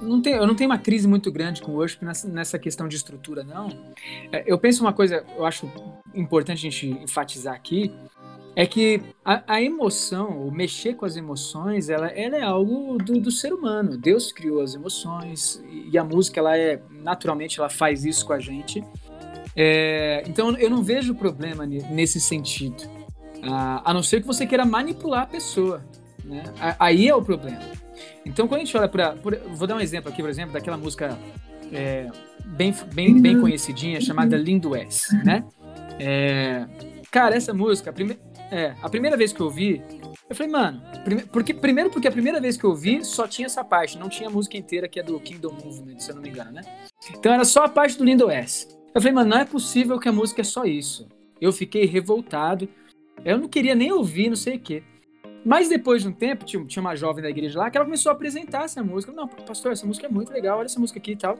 Não 0.00 0.22
tem, 0.22 0.34
eu 0.34 0.46
não 0.46 0.54
tenho 0.54 0.70
uma 0.70 0.78
crise 0.78 1.06
muito 1.06 1.30
grande 1.32 1.60
com 1.60 1.72
o 1.72 1.74
worship 1.74 2.02
nessa, 2.04 2.28
nessa 2.28 2.58
questão 2.58 2.88
de 2.88 2.96
estrutura, 2.96 3.42
não. 3.42 3.68
É, 4.32 4.44
eu 4.46 4.58
penso 4.58 4.82
uma 4.82 4.92
coisa, 4.92 5.24
eu 5.36 5.44
acho 5.44 5.70
importante 6.14 6.58
a 6.66 6.70
gente 6.70 6.88
enfatizar 6.88 7.54
aqui, 7.54 7.92
é 8.58 8.66
que 8.66 9.00
a, 9.24 9.54
a, 9.54 9.62
emoção, 9.62 10.46
o 10.46 10.50
mexer 10.50 10.94
com 10.94 11.04
as 11.04 11.16
emoções, 11.16 11.88
ela, 11.88 12.08
ela 12.08 12.36
é 12.36 12.42
algo 12.42 12.98
do, 12.98 13.20
do, 13.20 13.30
ser 13.30 13.52
humano. 13.52 13.96
Deus 13.96 14.32
criou 14.32 14.60
as 14.60 14.74
emoções 14.74 15.62
e 15.70 15.96
a 15.96 16.02
música, 16.02 16.40
ela 16.40 16.56
é 16.56 16.82
naturalmente, 16.90 17.60
ela 17.60 17.68
faz 17.68 18.04
isso 18.04 18.26
com 18.26 18.32
a 18.32 18.40
gente. 18.40 18.82
É, 19.60 20.22
então 20.28 20.56
eu 20.56 20.70
não 20.70 20.84
vejo 20.84 21.16
problema 21.16 21.66
nesse 21.66 22.20
sentido. 22.20 22.84
Ah, 23.42 23.82
a 23.84 23.92
não 23.92 24.04
ser 24.04 24.20
que 24.20 24.26
você 24.26 24.46
queira 24.46 24.64
manipular 24.64 25.22
a 25.22 25.26
pessoa. 25.26 25.84
Né? 26.24 26.44
Aí 26.78 27.08
é 27.08 27.14
o 27.14 27.20
problema. 27.20 27.60
Então 28.24 28.46
quando 28.46 28.60
a 28.60 28.64
gente 28.64 28.76
olha 28.76 28.88
para. 28.88 29.16
Vou 29.54 29.66
dar 29.66 29.74
um 29.74 29.80
exemplo 29.80 30.10
aqui, 30.10 30.22
por 30.22 30.30
exemplo, 30.30 30.52
daquela 30.52 30.76
música 30.76 31.18
é, 31.72 32.08
bem, 32.44 32.72
bem, 32.94 33.20
bem 33.20 33.40
conhecidinha 33.40 34.00
chamada 34.00 34.36
Lindo 34.36 34.76
S. 34.76 35.12
Né? 35.24 35.44
É, 35.98 36.64
cara, 37.10 37.34
essa 37.34 37.52
música, 37.52 37.92
prime... 37.92 38.16
É, 38.50 38.74
a 38.80 38.88
primeira 38.88 39.16
vez 39.16 39.32
que 39.32 39.40
eu 39.40 39.46
ouvi, 39.46 39.82
eu 40.30 40.34
falei, 40.36 40.50
mano, 40.50 40.80
prime- 41.04 41.24
porque, 41.26 41.52
primeiro 41.52 41.90
porque 41.90 42.06
a 42.08 42.12
primeira 42.12 42.40
vez 42.40 42.56
que 42.56 42.64
eu 42.64 42.70
ouvi 42.70 43.04
só 43.04 43.26
tinha 43.26 43.46
essa 43.46 43.62
parte, 43.64 43.98
não 43.98 44.08
tinha 44.08 44.28
a 44.28 44.32
música 44.32 44.56
inteira 44.56 44.88
que 44.88 45.00
é 45.00 45.02
do 45.02 45.18
Kingdom 45.20 45.52
Movement, 45.52 45.98
se 45.98 46.10
eu 46.10 46.14
não 46.14 46.22
me 46.22 46.30
engano, 46.30 46.52
né? 46.52 46.62
Então 47.10 47.32
era 47.32 47.44
só 47.44 47.64
a 47.64 47.68
parte 47.68 47.98
do 47.98 48.04
Lindo 48.04 48.30
S. 48.30 48.77
Eu 48.94 49.00
falei, 49.00 49.12
mano, 49.12 49.30
não 49.30 49.38
é 49.38 49.44
possível 49.44 49.98
que 49.98 50.08
a 50.08 50.12
música 50.12 50.40
é 50.40 50.44
só 50.44 50.64
isso. 50.64 51.06
Eu 51.40 51.52
fiquei 51.52 51.84
revoltado. 51.84 52.68
Eu 53.24 53.38
não 53.38 53.48
queria 53.48 53.74
nem 53.74 53.92
ouvir, 53.92 54.28
não 54.28 54.36
sei 54.36 54.56
o 54.56 54.60
quê. 54.60 54.82
Mas 55.44 55.68
depois 55.68 56.02
de 56.02 56.08
um 56.08 56.12
tempo, 56.12 56.44
tinha, 56.44 56.64
uma 56.80 56.96
jovem 56.96 57.22
da 57.22 57.30
igreja 57.30 57.58
lá 57.58 57.70
que 57.70 57.76
ela 57.76 57.84
começou 57.84 58.10
a 58.10 58.12
apresentar 58.12 58.64
essa 58.64 58.82
música. 58.82 59.12
Não, 59.12 59.28
pastor, 59.28 59.72
essa 59.72 59.86
música 59.86 60.06
é 60.06 60.10
muito 60.10 60.32
legal, 60.32 60.58
olha 60.58 60.66
essa 60.66 60.80
música 60.80 60.98
aqui 60.98 61.12
e 61.12 61.16
tal. 61.16 61.38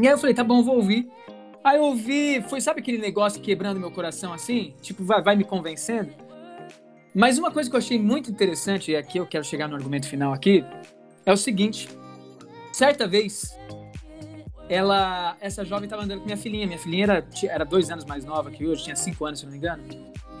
E 0.00 0.06
aí 0.06 0.12
eu 0.12 0.18
falei, 0.18 0.34
tá 0.34 0.42
bom, 0.42 0.62
vou 0.62 0.76
ouvir. 0.76 1.08
Aí 1.62 1.78
eu 1.78 1.84
ouvi, 1.84 2.42
foi, 2.42 2.60
sabe 2.60 2.80
aquele 2.80 2.98
negócio 2.98 3.40
quebrando 3.40 3.80
meu 3.80 3.90
coração 3.90 4.32
assim? 4.32 4.74
Tipo, 4.82 5.04
vai, 5.04 5.22
vai 5.22 5.36
me 5.36 5.44
convencendo? 5.44 6.12
Mas 7.14 7.38
uma 7.38 7.50
coisa 7.50 7.70
que 7.70 7.76
eu 7.76 7.78
achei 7.78 7.98
muito 7.98 8.30
interessante, 8.30 8.90
e 8.90 8.96
aqui 8.96 9.18
eu 9.18 9.26
quero 9.26 9.44
chegar 9.44 9.68
no 9.68 9.76
argumento 9.76 10.08
final 10.08 10.32
aqui, 10.32 10.64
é 11.24 11.32
o 11.32 11.36
seguinte. 11.36 11.88
Certa 12.72 13.06
vez, 13.06 13.56
ela, 14.68 15.36
essa 15.40 15.64
jovem 15.64 15.84
estava 15.84 16.02
andando 16.02 16.20
com 16.20 16.24
minha 16.26 16.36
filhinha. 16.36 16.66
Minha 16.66 16.78
filhinha 16.78 17.04
era, 17.04 17.26
era 17.48 17.64
dois 17.64 17.90
anos 17.90 18.04
mais 18.04 18.24
nova 18.24 18.50
que 18.50 18.66
hoje, 18.66 18.84
tinha 18.84 18.96
cinco 18.96 19.24
anos, 19.26 19.40
se 19.40 19.46
não 19.46 19.52
me 19.52 19.58
engano. 19.58 19.82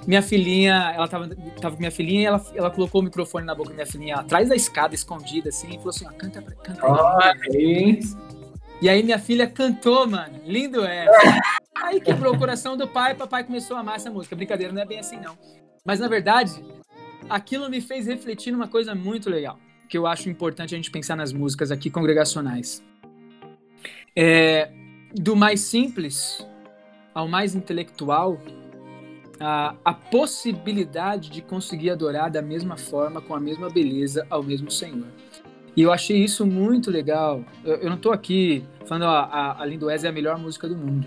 Minha 0.06 0.20
filhinha, 0.20 0.92
ela 0.94 1.08
tava, 1.08 1.28
tava 1.60 1.74
com 1.76 1.80
minha 1.80 1.90
filhinha 1.90 2.20
e 2.20 2.24
ela, 2.26 2.46
ela 2.54 2.70
colocou 2.70 3.00
o 3.00 3.04
microfone 3.04 3.46
na 3.46 3.54
boca 3.54 3.70
da 3.70 3.74
minha 3.74 3.86
filhinha 3.86 4.16
atrás 4.16 4.48
da 4.48 4.54
escada, 4.54 4.94
escondida, 4.94 5.48
assim, 5.48 5.68
e 5.68 5.76
falou 5.78 5.88
assim, 5.90 6.06
ó, 6.06 6.10
canta, 6.12 6.42
pra- 6.42 6.54
canta. 6.56 6.86
E 8.82 8.88
aí 8.88 9.02
minha 9.02 9.18
filha 9.18 9.46
cantou, 9.46 10.06
mano. 10.06 10.40
Lindo 10.44 10.84
é. 10.84 11.06
Aí 11.82 12.00
quebrou 12.00 12.34
o 12.34 12.38
coração 12.38 12.76
do 12.76 12.86
pai, 12.88 13.14
papai 13.14 13.44
começou 13.44 13.76
a 13.76 13.80
amar 13.80 13.96
essa 13.96 14.10
música. 14.10 14.36
Brincadeira, 14.36 14.72
não 14.72 14.80
é 14.80 14.86
bem 14.86 14.98
assim, 14.98 15.16
não. 15.18 15.36
Mas 15.84 16.00
na 16.00 16.08
verdade, 16.08 16.52
aquilo 17.28 17.68
me 17.68 17.80
fez 17.80 18.06
refletir 18.06 18.52
numa 18.52 18.68
coisa 18.68 18.94
muito 18.94 19.28
legal, 19.28 19.58
que 19.88 19.96
eu 19.98 20.06
acho 20.06 20.28
importante 20.30 20.74
a 20.74 20.76
gente 20.76 20.90
pensar 20.90 21.16
nas 21.16 21.32
músicas 21.32 21.70
aqui 21.70 21.90
congregacionais. 21.90 22.82
É, 24.16 24.70
do 25.14 25.34
mais 25.34 25.60
simples 25.60 26.46
ao 27.14 27.28
mais 27.28 27.54
intelectual, 27.54 28.40
a, 29.38 29.74
a 29.84 29.92
possibilidade 29.92 31.30
de 31.30 31.42
conseguir 31.42 31.90
adorar 31.90 32.30
da 32.30 32.42
mesma 32.42 32.76
forma, 32.76 33.20
com 33.20 33.34
a 33.34 33.40
mesma 33.40 33.68
beleza, 33.70 34.26
ao 34.28 34.42
mesmo 34.42 34.70
Senhor. 34.70 35.06
E 35.76 35.82
eu 35.82 35.92
achei 35.92 36.18
isso 36.18 36.46
muito 36.46 36.90
legal. 36.90 37.44
Eu, 37.64 37.76
eu 37.76 37.90
não 37.90 37.96
tô 37.96 38.12
aqui 38.12 38.64
falando 38.86 39.06
a, 39.06 39.60
a 39.60 39.66
Lindo 39.66 39.86
Wes 39.86 40.04
é 40.04 40.08
a 40.08 40.12
melhor 40.12 40.38
música 40.38 40.68
do 40.68 40.76
mundo. 40.76 41.06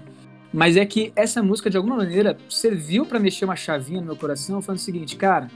Mas 0.54 0.78
é 0.78 0.86
que 0.86 1.12
essa 1.16 1.44
música, 1.44 1.70
de 1.70 1.78
alguma 1.78 1.98
maneira, 1.98 2.38
serviu 2.50 3.06
para 3.06 3.20
mexer 3.20 3.46
uma 3.46 3.56
chavinha 3.56 4.00
no 4.00 4.08
meu 4.08 4.16
coração, 4.16 4.62
falando 4.62 4.80
o 4.80 4.82
seguinte, 4.82 5.16
cara, 5.16 5.50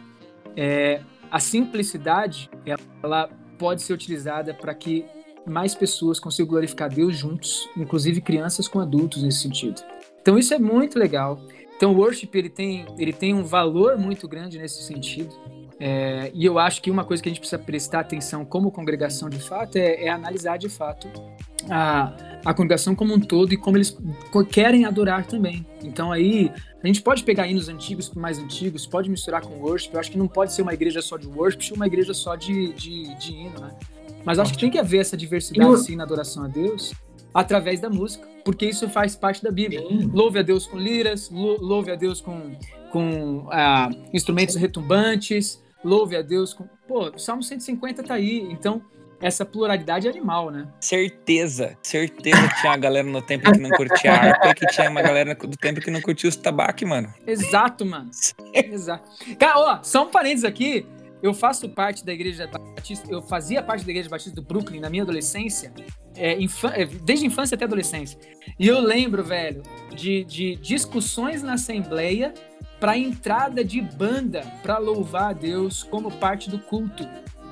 é, 0.55 1.01
a 1.29 1.39
simplicidade, 1.39 2.49
ela 3.01 3.29
pode 3.57 3.81
ser 3.81 3.93
utilizada 3.93 4.53
para 4.53 4.73
que 4.73 5.05
mais 5.45 5.73
pessoas 5.73 6.19
consigam 6.19 6.49
glorificar 6.49 6.89
Deus 6.93 7.15
juntos, 7.15 7.69
inclusive 7.75 8.21
crianças 8.21 8.67
com 8.67 8.79
adultos 8.79 9.23
nesse 9.23 9.39
sentido. 9.39 9.81
Então 10.21 10.37
isso 10.37 10.53
é 10.53 10.59
muito 10.59 10.99
legal. 10.99 11.39
Então 11.75 11.93
o 11.93 11.97
worship 11.97 12.29
ele 12.33 12.49
tem, 12.49 12.85
ele 12.97 13.11
tem 13.11 13.33
um 13.33 13.43
valor 13.43 13.97
muito 13.97 14.27
grande 14.27 14.57
nesse 14.59 14.83
sentido. 14.83 15.33
É, 15.79 16.29
e 16.35 16.45
eu 16.45 16.59
acho 16.59 16.79
que 16.79 16.91
uma 16.91 17.03
coisa 17.03 17.23
que 17.23 17.27
a 17.27 17.31
gente 17.31 17.39
precisa 17.39 17.57
prestar 17.57 18.01
atenção 18.01 18.45
como 18.45 18.71
congregação 18.71 19.27
de 19.27 19.39
fato 19.39 19.77
é, 19.77 20.03
é 20.05 20.09
analisar 20.09 20.57
de 20.57 20.69
fato 20.69 21.07
a, 21.67 22.13
a 22.45 22.53
congregação 22.53 22.93
como 22.93 23.15
um 23.15 23.19
todo 23.19 23.51
e 23.51 23.57
como 23.57 23.77
eles 23.77 23.97
querem 24.51 24.85
adorar 24.85 25.25
também. 25.25 25.65
Então 25.83 26.11
aí 26.11 26.51
a 26.83 26.85
gente 26.85 27.01
pode 27.01 27.23
pegar 27.23 27.47
hinos 27.47 27.67
antigos 27.67 28.07
com 28.07 28.19
mais 28.19 28.37
antigos, 28.37 28.85
pode 28.85 29.09
misturar 29.09 29.41
com 29.41 29.55
worship. 29.55 29.91
Eu 29.91 29.99
acho 29.99 30.11
que 30.11 30.19
não 30.19 30.27
pode 30.27 30.53
ser 30.53 30.61
uma 30.61 30.73
igreja 30.75 31.01
só 31.01 31.17
de 31.17 31.25
worship, 31.25 31.73
uma 31.73 31.87
igreja 31.87 32.13
só 32.13 32.35
de, 32.35 32.73
de, 32.73 33.15
de 33.17 33.33
hino, 33.33 33.59
né? 33.59 33.71
Mas 34.25 34.39
acho 34.39 34.53
que 34.53 34.59
tem 34.59 34.69
que 34.69 34.77
haver 34.79 34.99
essa 35.01 35.17
diversidade 35.17 35.79
sim 35.83 35.95
na 35.95 36.03
adoração 36.03 36.43
a 36.43 36.47
Deus 36.47 36.93
através 37.33 37.79
da 37.79 37.89
música, 37.89 38.27
porque 38.43 38.65
isso 38.65 38.89
faz 38.89 39.15
parte 39.15 39.41
da 39.43 39.51
Bíblia. 39.51 39.79
Sim. 39.81 40.09
Louve 40.13 40.39
a 40.39 40.41
Deus 40.41 40.67
com 40.67 40.77
liras, 40.77 41.29
lou- 41.29 41.59
louve 41.61 41.91
a 41.91 41.95
Deus 41.95 42.19
com, 42.21 42.51
com 42.91 43.47
ah, 43.51 43.89
instrumentos 44.13 44.55
retumbantes, 44.55 45.61
louve 45.83 46.15
a 46.15 46.21
Deus 46.21 46.53
com. 46.53 46.65
Pô, 46.87 47.09
o 47.15 47.17
Salmo 47.19 47.41
150 47.41 48.03
tá 48.03 48.15
aí, 48.15 48.47
então 48.51 48.81
essa 49.21 49.45
pluralidade 49.45 50.07
é 50.07 50.09
animal, 50.09 50.49
né? 50.51 50.67
Certeza, 50.81 51.77
certeza 51.81 52.47
que 52.49 52.55
tinha 52.59 52.71
uma 52.71 52.77
galera 52.77 53.07
no 53.07 53.21
tempo 53.21 53.51
que 53.51 53.59
não 53.59 53.69
curtia 53.69 54.11
harpa 54.13 54.49
e 54.49 54.53
que 54.55 54.65
tinha 54.67 54.89
uma 54.89 55.01
galera 55.01 55.35
do 55.35 55.55
tempo 55.57 55.79
que 55.79 55.91
não 55.91 56.01
curtia 56.01 56.27
os 56.29 56.35
tabaco, 56.35 56.85
mano. 56.87 57.13
Exato, 57.25 57.85
mano. 57.85 58.09
Exato. 58.53 59.09
Cara, 59.37 59.59
ó, 59.59 59.79
só 59.83 60.03
um 60.05 60.09
parênteses 60.09 60.43
aqui. 60.43 60.85
Eu 61.21 61.33
faço 61.33 61.69
parte 61.69 62.05
da 62.05 62.11
igreja 62.11 62.47
batista, 62.47 63.05
eu 63.11 63.21
fazia 63.21 63.61
parte 63.61 63.85
da 63.85 63.91
igreja 63.91 64.09
batista 64.09 64.35
do 64.35 64.41
Brooklyn 64.41 64.79
na 64.79 64.89
minha 64.89 65.03
adolescência, 65.03 65.71
é, 66.15 66.33
é, 66.33 66.85
desde 67.03 67.25
infância 67.25 67.55
até 67.55 67.65
adolescência. 67.65 68.19
E 68.59 68.67
eu 68.67 68.79
lembro, 68.79 69.23
velho, 69.23 69.61
de, 69.95 70.23
de 70.23 70.55
discussões 70.55 71.43
na 71.43 71.53
assembleia 71.53 72.33
para 72.79 72.97
entrada 72.97 73.63
de 73.63 73.79
banda 73.79 74.41
para 74.63 74.79
louvar 74.79 75.29
a 75.29 75.33
Deus 75.33 75.83
como 75.83 76.11
parte 76.11 76.49
do 76.49 76.57
culto. 76.57 77.07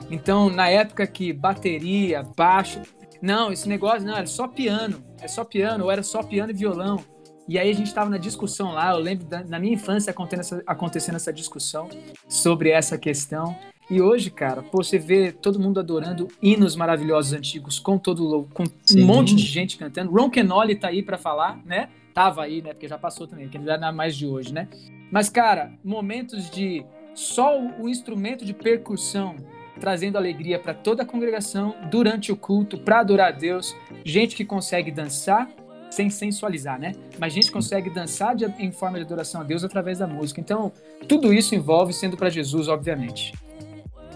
Então, 0.09 0.49
na 0.49 0.67
época 0.67 1.05
que 1.05 1.32
bateria, 1.32 2.24
baixo, 2.36 2.82
não, 3.22 3.51
esse 3.51 3.70
negócio 3.70 4.07
não 4.07 4.15
era 4.15 4.26
só 4.26 4.47
piano, 4.47 5.03
é 5.22 5.28
só 5.28 5.43
piano, 5.43 5.84
ou 5.84 5.91
era 5.91 6.01
só 6.01 6.24
piano 6.24 6.51
e 6.51 6.55
violão. 6.55 7.03
E 7.50 7.58
aí 7.58 7.72
a 7.72 7.74
gente 7.74 7.88
estava 7.88 8.12
na 8.12 8.20
discussão 8.20 8.74
lá, 8.74 8.91
eu 8.91 9.00
lembro 9.00 9.26
da, 9.26 9.43
na 9.43 9.58
minha 9.58 9.74
infância 9.74 10.12
acontecendo 10.12 10.39
essa, 10.39 10.64
acontecendo 10.68 11.16
essa 11.16 11.34
discussão 11.34 11.89
sobre 12.28 12.70
essa 12.70 12.95
questão. 12.95 13.58
E 13.89 14.00
hoje, 14.00 14.30
cara, 14.30 14.62
pô, 14.62 14.84
você 14.84 15.00
vê 15.00 15.32
todo 15.32 15.60
mundo 15.60 15.80
adorando 15.80 16.28
hinos 16.43 16.76
maravilhosos 16.76 17.34
antigos, 17.34 17.80
com 17.80 17.97
todo 17.97 18.47
com 18.54 18.66
Sim. 18.86 19.02
um 19.02 19.08
monte 19.08 19.36
de 19.36 19.41
gente 19.41 19.80
cantando. 19.80 20.12
Ron 20.12 20.30
Kenoli 20.30 20.76
tá 20.76 20.89
aí 20.89 21.02
para 21.02 21.18
falar, 21.18 21.60
né? 21.66 21.89
Tava 22.14 22.43
aí, 22.43 22.62
né? 22.62 22.72
Porque 22.72 22.88
já 22.88 23.00
passou 23.00 23.26
também, 23.26 23.50
que 23.50 23.58
ele 23.58 23.66
já 23.66 23.80
não 23.80 23.88
é 23.88 23.91
mais 23.91 24.16
de 24.16 24.28
hoje, 24.28 24.54
né? 24.54 24.68
Mas, 25.12 25.28
cara, 25.28 25.72
momentos 25.84 26.52
de 26.52 26.86
só 27.16 27.60
o 27.60 27.89
instrumento 27.89 28.45
de 28.45 28.54
percussão 28.54 29.38
trazendo 29.80 30.18
alegria 30.18 30.60
para 30.60 30.76
toda 30.76 31.02
a 31.02 31.06
congregação 31.06 31.76
durante 31.89 32.32
o 32.32 32.36
culto, 32.36 32.78
para 32.78 33.00
adorar 33.00 33.30
a 33.30 33.32
Deus, 33.32 33.76
gente 34.06 34.36
que 34.36 34.45
consegue 34.45 34.91
dançar 34.91 35.50
sem 35.89 36.09
sensualizar, 36.09 36.79
né? 36.79 36.93
Mas 37.17 37.33
gente 37.33 37.51
consegue 37.51 37.89
dançar 37.89 38.35
de- 38.35 38.45
em 38.59 38.71
forma 38.71 38.97
de 38.97 39.05
adoração 39.05 39.41
a 39.41 39.43
Deus 39.43 39.63
através 39.63 39.99
da 39.99 40.07
música. 40.07 40.39
Então, 40.39 40.71
tudo 41.07 41.33
isso 41.33 41.55
envolve 41.55 41.93
sendo 41.93 42.15
para 42.17 42.29
Jesus, 42.29 42.67
obviamente. 42.67 43.33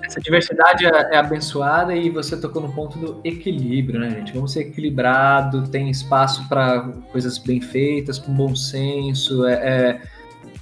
Essa 0.05 0.19
diversidade 0.19 0.85
é, 0.85 1.15
é 1.15 1.17
abençoada 1.17 1.95
e 1.95 2.09
você 2.09 2.35
tocou 2.35 2.61
no 2.61 2.71
ponto 2.73 2.97
do 2.99 3.21
equilíbrio, 3.23 3.99
né, 4.01 4.09
gente? 4.09 4.33
Vamos 4.33 4.51
ser 4.51 4.61
equilibrado, 4.61 5.67
tem 5.69 5.89
espaço 5.89 6.47
para 6.49 6.81
coisas 7.11 7.37
bem 7.37 7.61
feitas, 7.61 8.19
com 8.19 8.33
bom 8.33 8.53
senso. 8.55 9.45
É, 9.45 9.53
é- 9.53 10.01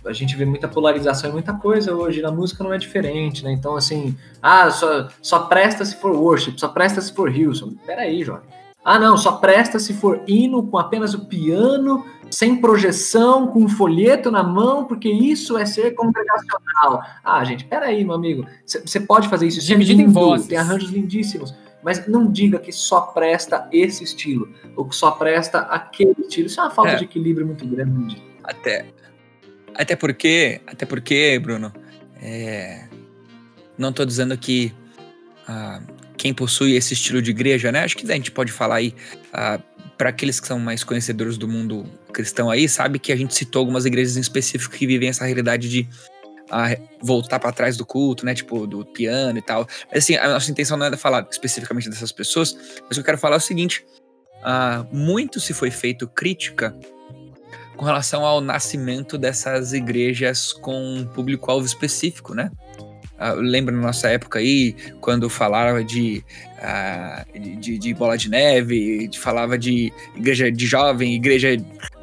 a 0.05 0.14
gente 0.14 0.36
vê 0.36 0.45
muita 0.45 0.68
polarização 0.68 1.30
e 1.32 1.34
muita 1.34 1.53
coisa 1.53 1.93
hoje. 1.95 2.22
Na 2.22 2.32
música 2.32 2.64
não 2.64 2.72
é 2.74 2.78
diferente, 2.78 3.43
né? 3.43 3.51
Então, 3.51 3.76
assim, 3.76 4.16
ah, 4.41 4.70
só, 4.70 5.07
só 5.22 5.39
presta 5.41 5.84
se 5.86 5.95
for 5.95 6.16
worship, 6.16 6.53
só 6.59 6.68
presta 6.68 7.01
se 7.01 7.14
for 7.14 7.36
Hilson. 7.36 7.74
Peraí, 7.86 8.24
jovem. 8.24 8.49
Ah, 8.84 8.98
não, 8.98 9.16
só 9.16 9.34
presta 9.34 9.78
se 9.80 9.94
for 9.94 10.24
hino 10.28 10.64
com 10.64 10.78
apenas 10.78 11.14
o 11.14 11.26
piano, 11.26 12.04
sem 12.32 12.56
projeção, 12.56 13.48
com 13.48 13.64
um 13.64 13.70
folheto 13.70 14.32
na 14.32 14.42
mão, 14.42 14.86
porque 14.86 15.08
isso 15.10 15.56
é 15.58 15.66
ser 15.66 15.92
congregacional. 15.92 17.04
Ah, 17.24 17.44
gente, 17.44 17.64
peraí, 17.66 18.04
meu 18.04 18.16
amigo. 18.16 18.46
Você 18.66 19.00
pode 19.00 19.28
fazer 19.30 19.48
isso. 19.48 19.60
isso 19.60 19.72
é 19.72 19.76
Dividido 19.76 20.02
em 20.02 20.06
lindo, 20.06 20.20
vozes. 20.20 20.48
Tem 20.48 20.58
arranjos 20.58 20.90
lindíssimos. 20.90 21.54
Mas 21.84 22.08
não 22.08 22.32
diga 22.32 22.60
que 22.60 22.72
só 22.72 23.02
presta 23.02 23.68
esse 23.72 24.04
estilo, 24.04 24.50
ou 24.76 24.86
que 24.86 24.96
só 24.96 25.12
presta 25.12 25.60
aquele 25.62 26.16
estilo. 26.20 26.48
Isso 26.48 26.60
é 26.60 26.64
uma 26.64 26.72
falta 26.72 26.92
É. 26.92 26.96
de 26.96 27.04
equilíbrio 27.06 27.46
muito 27.46 27.66
grande. 27.68 28.22
Até, 28.44 28.86
até 29.76 29.96
porque, 29.96 30.62
até 30.66 30.86
porque, 30.86 31.40
Bruno, 31.40 31.72
é, 32.22 32.88
não 33.78 33.92
tô 33.92 34.06
dizendo 34.06 34.38
que 34.38 34.74
ah, 35.48 35.82
quem 36.22 36.36
possui 36.36 36.76
esse 36.76 36.94
estilo 36.94 37.20
de 37.20 37.32
igreja, 37.32 37.72
né? 37.72 37.84
Acho 37.84 37.98
que 37.98 38.10
a 38.10 38.14
gente 38.14 38.30
pode 38.30 38.52
falar 38.52 38.76
aí 38.76 38.94
para 39.98 40.10
aqueles 40.10 40.40
que 40.40 40.46
são 40.46 40.60
mais 40.60 40.84
conhecedores 40.84 41.36
do 41.36 41.48
mundo 41.48 41.84
cristão 42.14 42.48
aí, 42.52 42.70
sabe 42.70 43.00
que 43.00 43.12
a 43.12 43.16
gente 43.16 43.34
citou 43.34 43.62
algumas 43.62 43.86
igrejas 43.88 44.18
em 44.18 44.20
específico 44.20 44.76
que 44.76 44.86
vivem 44.86 45.10
essa 45.10 45.26
realidade 45.26 45.68
de 45.68 45.90
ah, 46.52 46.78
voltar 47.02 47.40
para 47.40 47.52
trás 47.52 47.76
do 47.76 47.84
culto, 47.84 48.24
né? 48.24 48.36
Tipo, 48.36 48.68
do 48.68 48.86
piano 48.86 49.40
e 49.40 49.42
tal. 49.42 49.68
Mas 49.92 50.04
assim, 50.04 50.16
a 50.16 50.30
nossa 50.30 50.52
intenção 50.52 50.78
não 50.78 50.86
é 50.86 50.96
falar 50.96 51.28
especificamente 51.32 51.90
dessas 51.90 52.12
pessoas, 52.12 52.56
mas 52.88 52.96
eu 53.00 53.04
quero 53.04 53.18
falar 53.18 53.38
o 53.38 53.42
seguinte: 53.42 53.84
ah, 54.44 54.86
muito 54.92 55.40
se 55.40 55.56
foi 55.56 55.72
feito 55.72 56.08
crítica 56.08 56.78
com 57.76 57.84
relação 57.84 58.24
ao 58.24 58.42
nascimento 58.42 59.18
dessas 59.18 59.74
igrejas 59.74 60.54
com 60.54 60.98
um 60.98 61.04
público-alvo 61.04 61.66
específico, 61.66 62.36
né? 62.36 62.52
Uh, 63.22 63.40
lembra 63.40 63.76
na 63.76 63.82
nossa 63.84 64.10
época 64.10 64.40
aí, 64.40 64.76
quando 65.00 65.30
falava 65.30 65.84
de, 65.84 66.24
uh, 66.58 67.40
de, 67.60 67.78
de, 67.78 67.94
bola 67.94 68.18
de 68.18 68.28
neve, 68.28 69.08
de, 69.08 69.20
falava 69.20 69.60
de 69.60 69.94
igreja 70.16 70.52
de 70.52 70.66
jovem, 70.66 71.14
igreja 71.14 71.50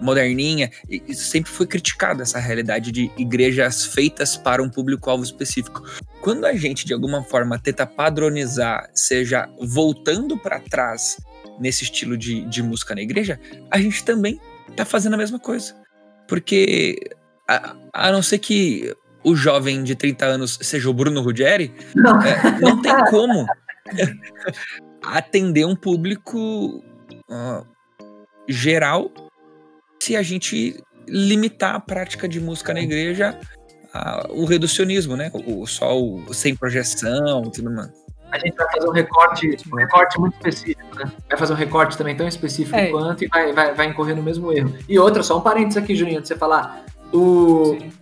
moderninha, 0.00 0.70
e, 0.88 1.12
sempre 1.12 1.50
foi 1.50 1.66
criticada 1.66 2.22
essa 2.22 2.38
realidade 2.38 2.92
de 2.92 3.10
igrejas 3.18 3.84
feitas 3.84 4.36
para 4.36 4.62
um 4.62 4.70
público-alvo 4.70 5.24
específico. 5.24 5.82
Quando 6.20 6.44
a 6.44 6.52
gente, 6.52 6.86
de 6.86 6.94
alguma 6.94 7.24
forma, 7.24 7.58
tenta 7.58 7.84
padronizar, 7.84 8.88
seja 8.94 9.48
voltando 9.60 10.38
para 10.38 10.60
trás 10.60 11.16
nesse 11.58 11.82
estilo 11.82 12.16
de, 12.16 12.42
de 12.42 12.62
música 12.62 12.94
na 12.94 13.02
igreja, 13.02 13.40
a 13.72 13.80
gente 13.80 14.04
também 14.04 14.40
tá 14.76 14.84
fazendo 14.84 15.14
a 15.14 15.18
mesma 15.18 15.40
coisa. 15.40 15.74
Porque, 16.28 16.96
a, 17.48 17.74
a 17.92 18.12
não 18.12 18.22
ser 18.22 18.38
que 18.38 18.94
o 19.24 19.34
jovem 19.34 19.82
de 19.82 19.94
30 19.94 20.24
anos 20.24 20.58
seja 20.62 20.88
o 20.88 20.94
Bruno 20.94 21.20
Ruggeri, 21.20 21.72
não, 21.94 22.20
é, 22.22 22.60
não 22.60 22.80
tem 22.80 22.94
como 23.10 23.46
atender 25.02 25.66
um 25.66 25.76
público 25.76 26.82
uh, 27.28 27.66
geral 28.48 29.10
se 30.00 30.16
a 30.16 30.22
gente 30.22 30.82
limitar 31.06 31.74
a 31.74 31.80
prática 31.80 32.28
de 32.28 32.40
música 32.40 32.72
na 32.72 32.80
igreja 32.80 33.38
ao 33.92 34.44
reducionismo, 34.44 35.16
né? 35.16 35.30
O, 35.34 35.66
só 35.66 35.98
o 35.98 36.32
sem 36.32 36.54
projeção, 36.54 37.42
tudo 37.50 37.70
mais. 37.70 37.90
A 38.30 38.38
gente 38.38 38.54
vai 38.54 38.70
fazer 38.70 38.88
um 38.88 38.92
recorte, 38.92 39.56
um 39.72 39.76
recorte 39.76 40.20
muito 40.20 40.34
específico, 40.34 40.96
né? 40.96 41.10
Vai 41.28 41.38
fazer 41.38 41.52
um 41.54 41.56
recorte 41.56 41.96
também 41.96 42.14
tão 42.14 42.28
específico 42.28 42.76
é. 42.76 42.88
quanto 42.88 43.24
e 43.24 43.26
vai, 43.26 43.52
vai, 43.52 43.74
vai 43.74 43.86
incorrer 43.86 44.14
no 44.14 44.22
mesmo 44.22 44.52
erro. 44.52 44.76
E 44.86 44.98
outra, 44.98 45.22
só 45.22 45.38
um 45.38 45.40
parênteses 45.40 45.82
aqui, 45.82 45.96
Juninho, 45.96 46.20
de 46.20 46.28
você 46.28 46.36
falar. 46.36 46.84
O, 47.12 47.76
Sim 47.80 47.97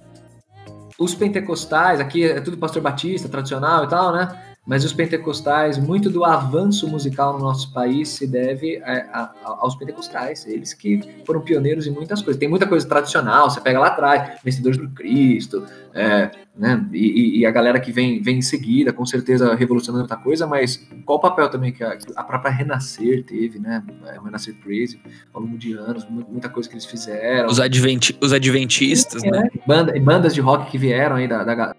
os 0.98 1.14
pentecostais, 1.14 2.00
aqui 2.00 2.24
é 2.24 2.40
tudo 2.40 2.56
pastor 2.56 2.82
batista, 2.82 3.28
tradicional 3.28 3.84
e 3.84 3.88
tal, 3.88 4.12
né? 4.12 4.45
Mas 4.66 4.84
os 4.84 4.92
pentecostais, 4.92 5.78
muito 5.78 6.10
do 6.10 6.24
avanço 6.24 6.88
musical 6.88 7.34
no 7.34 7.38
nosso 7.38 7.72
país 7.72 8.08
se 8.08 8.26
deve 8.26 8.82
a, 8.82 9.20
a, 9.22 9.34
aos 9.60 9.76
pentecostais, 9.76 10.44
eles 10.44 10.74
que 10.74 11.00
foram 11.24 11.40
pioneiros 11.40 11.86
em 11.86 11.90
muitas 11.92 12.20
coisas. 12.20 12.40
Tem 12.40 12.48
muita 12.48 12.66
coisa 12.66 12.86
tradicional, 12.86 13.48
você 13.48 13.60
pega 13.60 13.78
lá 13.78 13.86
atrás, 13.86 14.40
Vencedores 14.42 14.76
do 14.76 14.88
Cristo, 14.88 15.64
é, 15.94 16.32
né? 16.58 16.84
E, 16.92 17.38
e, 17.38 17.46
a 17.46 17.50
galera 17.52 17.78
que 17.78 17.92
vem, 17.92 18.20
vem 18.20 18.38
em 18.38 18.42
seguida, 18.42 18.92
com 18.92 19.06
certeza 19.06 19.54
revolucionando 19.54 20.00
muita 20.00 20.16
coisa, 20.16 20.48
mas 20.48 20.84
qual 21.04 21.18
o 21.18 21.20
papel 21.20 21.48
também 21.48 21.70
que 21.70 21.84
a, 21.84 21.96
a 22.16 22.24
própria 22.24 22.50
Renascer 22.50 23.24
teve, 23.24 23.60
né? 23.60 23.84
O 24.20 24.24
Renascer 24.24 24.54
Crazy, 24.64 25.00
ao 25.32 25.42
longo 25.42 25.56
de 25.56 25.74
anos, 25.74 26.04
muita 26.10 26.48
coisa 26.48 26.68
que 26.68 26.74
eles 26.74 26.86
fizeram. 26.86 27.48
Os, 27.48 27.60
adventi 27.60 28.18
os 28.20 28.32
adventistas, 28.32 29.22
é, 29.22 29.30
né? 29.30 29.48
Banda, 29.64 29.94
bandas 30.00 30.34
de 30.34 30.40
rock 30.40 30.72
que 30.72 30.76
vieram 30.76 31.16
aí 31.16 31.28
da, 31.28 31.44
da, 31.44 31.74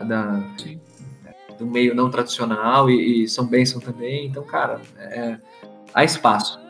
da 0.00 0.42
do 1.62 1.70
meio 1.70 1.94
não 1.94 2.10
tradicional 2.10 2.90
e, 2.90 3.22
e 3.22 3.28
são 3.28 3.46
bênção 3.46 3.80
também. 3.80 4.26
Então, 4.26 4.42
cara, 4.42 4.80
é, 4.98 5.36
há 5.94 6.04
espaço. 6.04 6.60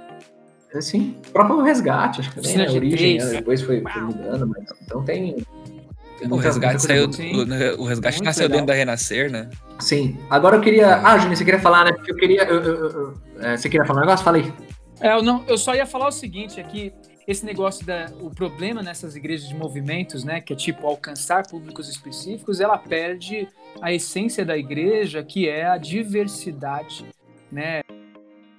Assim, 0.74 1.16
o 1.28 1.32
próprio 1.32 1.60
resgate, 1.60 2.20
acho 2.20 2.30
que 2.30 2.36
também, 2.36 2.56
né? 2.56 2.66
a 2.66 2.72
origem, 2.72 3.18
né? 3.18 3.24
depois 3.26 3.60
foi, 3.60 3.82
foi, 3.82 4.02
mudando, 4.02 4.46
mas 4.46 4.64
então 4.82 5.02
tem. 5.04 5.36
o 6.30 6.36
resgate 6.36 6.80
saiu, 6.80 7.04
o, 7.06 7.82
o, 7.82 7.84
resgate 7.84 8.16
Muito 8.16 8.24
nasceu 8.24 8.44
legal. 8.44 8.48
dentro 8.48 8.66
da 8.66 8.74
Renascer, 8.74 9.30
né? 9.30 9.50
Sim. 9.78 10.16
Agora 10.30 10.56
eu 10.56 10.62
queria. 10.62 10.96
Ah, 10.96 11.18
Júnior, 11.18 11.36
você 11.36 11.44
queria 11.44 11.60
falar, 11.60 11.84
né? 11.84 11.92
Porque 11.92 12.12
eu 12.12 12.16
queria. 12.16 12.44
Eu, 12.44 12.62
eu, 12.62 13.14
é, 13.40 13.56
você 13.56 13.68
queria 13.68 13.86
falar 13.86 13.98
um 13.98 14.04
negócio? 14.04 14.24
Fala 14.24 14.38
aí. 14.38 14.50
É, 14.98 15.12
eu, 15.12 15.22
não, 15.22 15.44
eu 15.46 15.58
só 15.58 15.74
ia 15.74 15.84
falar 15.84 16.08
o 16.08 16.12
seguinte 16.12 16.58
aqui. 16.58 16.90
Esse 17.26 17.44
negócio 17.44 17.86
da 17.86 18.12
o 18.20 18.30
problema 18.30 18.82
nessas 18.82 19.14
igrejas 19.14 19.48
de 19.48 19.54
movimentos, 19.54 20.24
né, 20.24 20.40
que 20.40 20.52
é 20.52 20.56
tipo 20.56 20.86
alcançar 20.86 21.46
públicos 21.46 21.88
específicos, 21.88 22.60
ela 22.60 22.76
perde 22.76 23.48
a 23.80 23.92
essência 23.92 24.44
da 24.44 24.56
igreja, 24.56 25.22
que 25.22 25.48
é 25.48 25.66
a 25.66 25.76
diversidade, 25.76 27.04
né? 27.50 27.82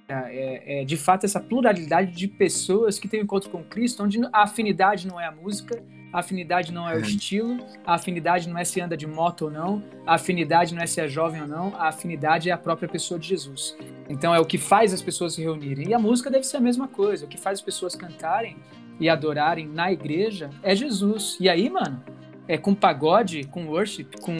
É, 0.06 0.82
é, 0.82 0.84
de 0.84 0.98
fato 0.98 1.24
essa 1.24 1.40
pluralidade 1.40 2.12
de 2.12 2.28
pessoas 2.28 2.98
que 2.98 3.08
têm 3.08 3.20
um 3.20 3.22
encontro 3.24 3.48
com 3.48 3.64
Cristo, 3.64 4.02
onde 4.02 4.20
a 4.32 4.42
afinidade 4.42 5.06
não 5.06 5.18
é 5.18 5.26
a 5.26 5.32
música, 5.32 5.82
a 6.14 6.20
afinidade 6.20 6.72
não 6.72 6.88
é 6.88 6.94
o 6.94 6.98
uhum. 6.98 7.02
estilo, 7.02 7.66
a 7.84 7.94
afinidade 7.94 8.48
não 8.48 8.56
é 8.56 8.64
se 8.64 8.80
anda 8.80 8.96
de 8.96 9.04
moto 9.04 9.46
ou 9.46 9.50
não, 9.50 9.82
a 10.06 10.14
afinidade 10.14 10.72
não 10.72 10.80
é 10.80 10.86
se 10.86 11.00
é 11.00 11.08
jovem 11.08 11.42
ou 11.42 11.48
não, 11.48 11.74
a 11.76 11.88
afinidade 11.88 12.48
é 12.48 12.52
a 12.52 12.56
própria 12.56 12.88
pessoa 12.88 13.18
de 13.18 13.26
Jesus. 13.26 13.76
Então 14.08 14.32
é 14.32 14.38
o 14.38 14.44
que 14.44 14.56
faz 14.56 14.94
as 14.94 15.02
pessoas 15.02 15.34
se 15.34 15.42
reunirem. 15.42 15.88
E 15.88 15.92
a 15.92 15.98
música 15.98 16.30
deve 16.30 16.44
ser 16.44 16.58
a 16.58 16.60
mesma 16.60 16.86
coisa, 16.86 17.24
o 17.26 17.28
que 17.28 17.36
faz 17.36 17.58
as 17.58 17.64
pessoas 17.64 17.96
cantarem 17.96 18.56
e 19.00 19.08
adorarem 19.08 19.66
na 19.66 19.90
igreja 19.90 20.50
é 20.62 20.76
Jesus. 20.76 21.36
E 21.40 21.48
aí, 21.48 21.68
mano, 21.68 22.00
é 22.46 22.56
com 22.56 22.76
pagode, 22.76 23.42
com 23.48 23.66
worship, 23.66 24.06
com 24.22 24.36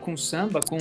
com 0.00 0.16
samba, 0.16 0.60
com 0.60 0.76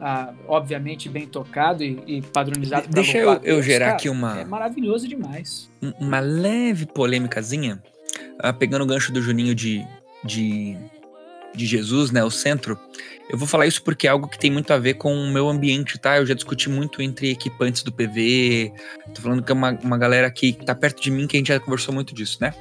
ah, 0.00 0.32
obviamente 0.48 1.10
bem 1.10 1.26
tocado 1.26 1.84
e, 1.84 2.02
e 2.06 2.22
padronizado. 2.22 2.88
Deixa 2.88 3.18
eu, 3.18 3.34
eu 3.42 3.62
gerar 3.62 3.86
cara, 3.86 3.96
aqui 3.98 4.08
uma. 4.08 4.40
É 4.40 4.44
maravilhoso 4.46 5.06
demais. 5.06 5.70
Uma 6.00 6.20
leve 6.20 6.86
polêmicazinha, 6.86 7.82
ah, 8.38 8.52
pegando 8.52 8.82
o 8.82 8.86
gancho 8.86 9.12
do 9.12 9.22
Juninho 9.22 9.54
de, 9.54 9.84
de, 10.24 10.76
de 11.54 11.66
Jesus, 11.66 12.10
né? 12.10 12.24
O 12.24 12.30
centro. 12.30 12.78
Eu 13.30 13.38
vou 13.38 13.48
falar 13.48 13.66
isso 13.66 13.82
porque 13.82 14.06
é 14.06 14.10
algo 14.10 14.28
que 14.28 14.38
tem 14.38 14.50
muito 14.50 14.72
a 14.72 14.78
ver 14.78 14.94
com 14.94 15.14
o 15.14 15.32
meu 15.32 15.48
ambiente, 15.48 15.98
tá? 15.98 16.18
Eu 16.18 16.26
já 16.26 16.34
discuti 16.34 16.68
muito 16.68 17.00
entre 17.00 17.30
equipantes 17.30 17.82
do 17.82 17.92
PV. 17.92 18.72
Tô 19.14 19.22
falando 19.22 19.42
que 19.42 19.50
é 19.50 19.54
uma, 19.54 19.72
uma 19.82 19.96
galera 19.96 20.30
que 20.30 20.52
tá 20.52 20.74
perto 20.74 21.02
de 21.02 21.10
mim 21.10 21.26
que 21.26 21.36
a 21.36 21.40
gente 21.40 21.48
já 21.48 21.58
conversou 21.58 21.94
muito 21.94 22.14
disso, 22.14 22.38
né? 22.40 22.52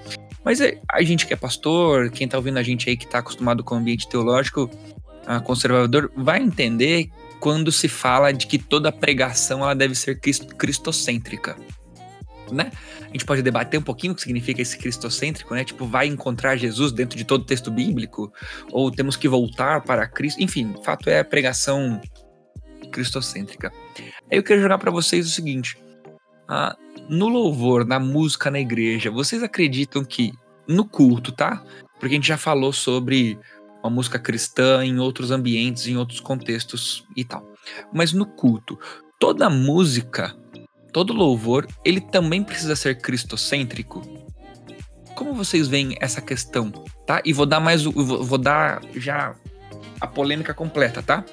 Mas 0.44 0.62
é, 0.62 0.80
a 0.90 1.02
gente 1.02 1.26
que 1.26 1.34
é 1.34 1.38
pastor, 1.38 2.10
quem 2.10 2.28
tá 2.28 2.38
ouvindo 2.38 2.58
a 2.58 2.64
gente 2.64 2.90
aí 2.90 2.98
que 2.98 3.08
tá 3.08 3.20
acostumado 3.20 3.64
com 3.64 3.76
o 3.76 3.78
ambiente 3.78 4.08
teológico, 4.08 4.70
conservador 5.44 6.12
vai 6.16 6.42
entender 6.42 7.10
quando 7.40 7.72
se 7.72 7.88
fala 7.88 8.32
de 8.32 8.48
que 8.48 8.58
toda 8.58 8.92
pregação 8.92 9.62
ela 9.62 9.74
deve 9.74 9.96
ser 9.96 10.20
cristocêntrica, 10.20 11.58
né? 12.52 12.72
A 13.02 13.12
gente 13.12 13.26
pode 13.26 13.42
debater 13.42 13.80
um 13.80 13.84
pouquinho 13.84 14.14
o 14.14 14.16
que 14.16 14.22
significa 14.22 14.62
esse 14.62 14.78
cristocêntrico, 14.78 15.54
né? 15.54 15.64
Tipo, 15.64 15.86
vai 15.86 16.08
encontrar 16.08 16.56
Jesus 16.56 16.92
dentro 16.92 17.18
de 17.18 17.24
todo 17.24 17.42
o 17.42 17.46
texto 17.46 17.72
bíblico 17.72 18.32
ou 18.72 18.92
temos 18.92 19.16
que 19.16 19.28
voltar 19.28 19.82
para 19.82 20.08
Cristo? 20.08 20.42
Enfim, 20.42 20.74
o 20.78 20.84
fato 20.84 21.10
é 21.10 21.20
a 21.20 21.26
pregação 21.26 22.02
cristocêntrica. 22.92 23.72
Aí 24.32 24.38
eu 24.38 24.44
quero 24.44 24.62
jogar 24.62 24.78
para 24.78 24.92
vocês 24.92 25.26
o 25.26 25.30
seguinte: 25.30 25.78
ah, 26.48 26.76
no 27.10 27.28
louvor, 27.28 27.86
na 27.86 28.00
música, 28.00 28.50
na 28.52 28.60
igreja, 28.60 29.12
vocês 29.12 29.44
acreditam 29.44 30.04
que 30.04 30.32
no 30.68 30.86
culto, 30.86 31.32
tá? 31.32 31.64
Porque 32.00 32.16
a 32.16 32.18
gente 32.18 32.28
já 32.28 32.38
falou 32.38 32.72
sobre 32.72 33.38
uma 33.84 33.90
música 33.90 34.18
cristã 34.18 34.84
em 34.86 35.00
outros 35.00 35.32
ambientes, 35.32 35.88
em 35.88 35.98
outros 35.98 36.20
contextos 36.20 37.06
e 37.16 37.26
tal. 37.26 37.46
Mas 37.94 38.14
no 38.14 38.26
culto, 38.26 38.80
toda 39.20 39.50
música, 39.50 40.36
todo 40.94 41.12
louvor, 41.12 41.68
ele 41.84 42.00
também 42.00 42.44
precisa 42.44 42.76
ser 42.76 43.02
cristocêntrico. 43.02 44.02
Como 45.16 45.34
vocês 45.34 45.68
veem 45.68 45.98
essa 46.00 46.22
questão, 46.22 46.72
tá? 47.06 47.22
E 47.26 47.34
vou 47.34 47.46
dar 47.46 47.60
mais, 47.60 47.84
vou, 47.84 48.38
dar 48.38 48.82
já 48.96 49.36
a 50.00 50.08
polêmica 50.08 50.54
completa, 50.54 51.02
tá? 51.02 51.26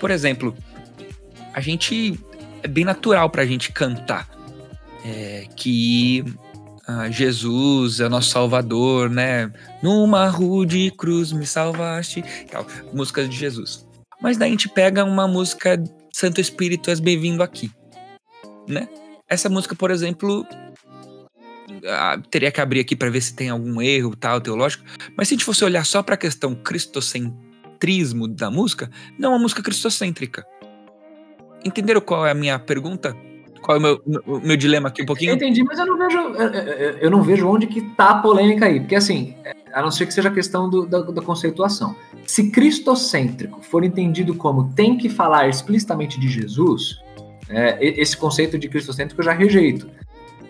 Por 0.00 0.10
exemplo, 0.10 0.56
a 1.52 1.60
gente 1.60 2.18
é 2.62 2.68
bem 2.68 2.84
natural 2.84 3.30
para 3.30 3.42
a 3.42 3.46
gente 3.46 3.70
cantar 3.70 4.28
é, 5.04 5.46
que 5.54 6.24
ah, 6.86 7.10
Jesus 7.10 8.00
é 8.00 8.08
nosso 8.08 8.30
Salvador, 8.30 9.10
né? 9.10 9.52
Numa 9.82 10.28
rude 10.28 10.90
cruz 10.90 11.32
me 11.32 11.46
salvaste, 11.46 12.24
tal, 12.50 12.66
músicas 12.92 13.28
de 13.28 13.36
Jesus. 13.36 13.86
Mas 14.20 14.36
daí 14.36 14.48
a 14.48 14.50
gente 14.52 14.68
pega 14.68 15.04
uma 15.04 15.28
música 15.28 15.82
Santo 16.12 16.40
Espírito, 16.40 16.88
és 16.88 17.00
bem-vindo 17.00 17.42
aqui, 17.42 17.70
né? 18.66 18.88
Essa 19.28 19.48
música, 19.48 19.74
por 19.74 19.90
exemplo, 19.90 20.46
teria 22.30 22.50
que 22.50 22.60
abrir 22.60 22.80
aqui 22.80 22.94
para 22.94 23.10
ver 23.10 23.20
se 23.20 23.34
tem 23.34 23.48
algum 23.48 23.80
erro 23.80 24.14
tal 24.16 24.40
teológico. 24.40 24.84
Mas 25.16 25.28
se 25.28 25.34
a 25.34 25.36
gente 25.36 25.44
fosse 25.44 25.64
olhar 25.64 25.84
só 25.84 26.02
para 26.02 26.14
a 26.14 26.18
questão 26.18 26.54
cristocentrismo 26.54 28.28
da 28.28 28.50
música, 28.50 28.90
não 29.18 29.30
é 29.30 29.32
uma 29.34 29.42
música 29.42 29.62
cristocêntrica. 29.62 30.46
Entenderam 31.64 32.00
qual 32.00 32.26
é 32.26 32.30
a 32.30 32.34
minha 32.34 32.58
pergunta? 32.58 33.16
Qual 33.60 33.76
é 33.76 33.80
o 33.80 33.82
meu, 33.82 34.02
meu, 34.06 34.40
meu 34.40 34.56
dilema 34.56 34.88
aqui 34.88 35.02
um 35.02 35.06
pouquinho? 35.06 35.32
Eu 35.32 35.36
entendi, 35.36 35.64
mas 35.64 35.78
eu 35.78 35.86
não 35.86 35.98
vejo, 35.98 36.18
eu 37.00 37.10
não 37.10 37.22
vejo 37.22 37.48
onde 37.48 37.66
que 37.66 37.80
tá 37.96 38.10
a 38.10 38.18
polêmica 38.22 38.66
aí. 38.66 38.78
Porque 38.78 38.94
assim, 38.94 39.34
a 39.72 39.82
não 39.82 39.90
ser 39.90 40.06
que 40.06 40.14
seja 40.14 40.28
a 40.28 40.32
questão 40.32 40.70
do, 40.70 40.86
da, 40.86 41.00
da 41.02 41.22
conceituação. 41.22 41.96
Se 42.24 42.50
cristocêntrico 42.50 43.60
for 43.62 43.82
entendido 43.82 44.34
como 44.34 44.72
tem 44.74 44.96
que 44.96 45.08
falar 45.08 45.48
explicitamente 45.48 46.20
de 46.20 46.28
Jesus, 46.28 47.00
é, 47.48 47.78
esse 48.00 48.16
conceito 48.16 48.58
de 48.58 48.68
cristocêntrico 48.68 49.20
eu 49.20 49.24
já 49.24 49.32
rejeito. 49.32 49.88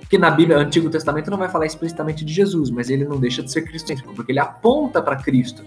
Porque 0.01 0.19
na 0.19 0.31
Bíblia, 0.31 0.59
Antigo 0.59 0.89
Testamento 0.89 1.31
não 1.31 1.39
vai 1.39 1.49
falar 1.49 1.67
explicitamente 1.67 2.25
de 2.25 2.33
Jesus, 2.33 2.71
mas 2.71 2.91
ele 2.91 3.05
não 3.05 3.19
deixa 3.19 3.43
de 3.43 3.51
ser 3.51 3.63
cristocêntrico, 3.63 4.15
porque 4.15 4.31
ele 4.31 4.39
aponta 4.39 5.03
para 5.03 5.17
Cristo. 5.17 5.65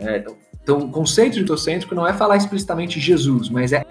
É, 0.00 0.24
então, 0.62 0.78
o 0.78 0.90
conceito 0.90 1.34
de 1.34 1.40
cristocêntrico 1.40 1.94
não 1.94 2.06
é 2.06 2.12
falar 2.14 2.36
explicitamente 2.36 2.98
Jesus, 2.98 3.50
mas 3.50 3.72
é 3.72 3.84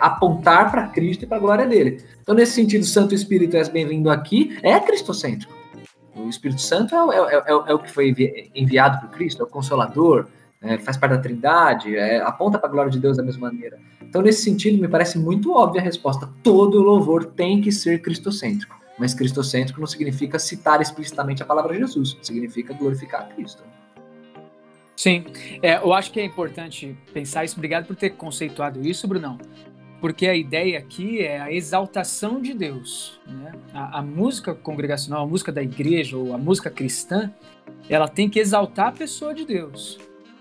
apontar 0.00 0.70
para 0.70 0.86
Cristo 0.88 1.24
e 1.24 1.26
para 1.26 1.36
a 1.36 1.40
glória 1.40 1.66
dele. 1.66 2.02
Então, 2.22 2.34
nesse 2.34 2.52
sentido, 2.52 2.84
Santo 2.84 3.14
Espírito, 3.14 3.56
és 3.56 3.68
bem-vindo 3.68 4.08
aqui, 4.08 4.56
é 4.62 4.78
cristocêntrico. 4.78 5.52
O 6.14 6.28
Espírito 6.28 6.60
Santo 6.60 6.94
é, 6.94 7.16
é, 7.16 7.36
é, 7.36 7.42
é 7.48 7.74
o 7.74 7.78
que 7.78 7.90
foi 7.90 8.14
enviado 8.54 9.00
por 9.00 9.10
Cristo, 9.10 9.42
é 9.42 9.44
o 9.44 9.48
Consolador, 9.48 10.26
é, 10.64 10.78
faz 10.78 10.96
parte 10.96 11.12
da 11.12 11.18
trindade, 11.18 11.94
é, 11.94 12.20
aponta 12.20 12.58
para 12.58 12.68
a 12.68 12.72
glória 12.72 12.90
de 12.90 12.98
Deus 12.98 13.16
da 13.16 13.22
mesma 13.22 13.48
maneira. 13.48 13.78
Então, 14.02 14.22
nesse 14.22 14.42
sentido, 14.42 14.80
me 14.80 14.88
parece 14.88 15.18
muito 15.18 15.52
óbvia 15.52 15.80
a 15.80 15.84
resposta. 15.84 16.28
Todo 16.42 16.80
louvor 16.80 17.26
tem 17.26 17.60
que 17.60 17.70
ser 17.70 18.00
cristocêntrico. 18.00 18.74
Mas 18.98 19.12
cristocêntrico 19.12 19.80
não 19.80 19.86
significa 19.86 20.38
citar 20.38 20.80
explicitamente 20.80 21.42
a 21.42 21.46
palavra 21.46 21.74
Jesus, 21.74 22.16
significa 22.22 22.72
glorificar 22.72 23.22
a 23.22 23.24
Cristo. 23.24 23.62
Sim, 24.96 25.24
é, 25.60 25.76
eu 25.76 25.92
acho 25.92 26.12
que 26.12 26.20
é 26.20 26.24
importante 26.24 26.96
pensar 27.12 27.44
isso. 27.44 27.56
Obrigado 27.56 27.86
por 27.86 27.96
ter 27.96 28.10
conceituado 28.10 28.80
isso, 28.86 29.08
Brunão. 29.08 29.38
Porque 30.00 30.26
a 30.26 30.34
ideia 30.34 30.78
aqui 30.78 31.20
é 31.20 31.40
a 31.40 31.52
exaltação 31.52 32.40
de 32.40 32.54
Deus. 32.54 33.20
Né? 33.26 33.52
A, 33.72 33.98
a 33.98 34.02
música 34.02 34.54
congregacional, 34.54 35.24
a 35.24 35.26
música 35.26 35.50
da 35.50 35.62
igreja 35.62 36.16
ou 36.16 36.32
a 36.32 36.38
música 36.38 36.70
cristã, 36.70 37.32
ela 37.88 38.06
tem 38.06 38.30
que 38.30 38.38
exaltar 38.38 38.88
a 38.88 38.92
pessoa 38.92 39.34
de 39.34 39.44
Deus. 39.44 39.98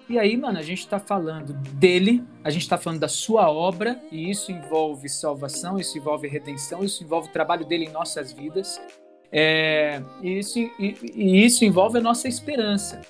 E 0.09 0.19
aí, 0.19 0.35
mano, 0.35 0.59
a 0.59 0.61
gente 0.61 0.79
está 0.79 0.99
falando 0.99 1.53
dele, 1.53 2.23
a 2.43 2.49
gente 2.49 2.63
está 2.63 2.77
falando 2.77 2.99
da 2.99 3.07
sua 3.07 3.49
obra, 3.49 3.99
e 4.11 4.29
isso 4.29 4.51
envolve 4.51 5.07
salvação, 5.07 5.79
isso 5.79 5.97
envolve 5.97 6.27
redenção, 6.27 6.83
isso 6.83 7.03
envolve 7.03 7.29
o 7.29 7.31
trabalho 7.31 7.65
dele 7.65 7.85
em 7.85 7.89
nossas 7.89 8.31
vidas. 8.31 8.81
É, 9.31 10.01
e, 10.21 10.37
isso, 10.37 10.59
e, 10.59 10.95
e 11.15 11.45
isso 11.45 11.65
envolve 11.65 11.97
a 11.97 12.01
nossa 12.01 12.27
esperança, 12.27 13.01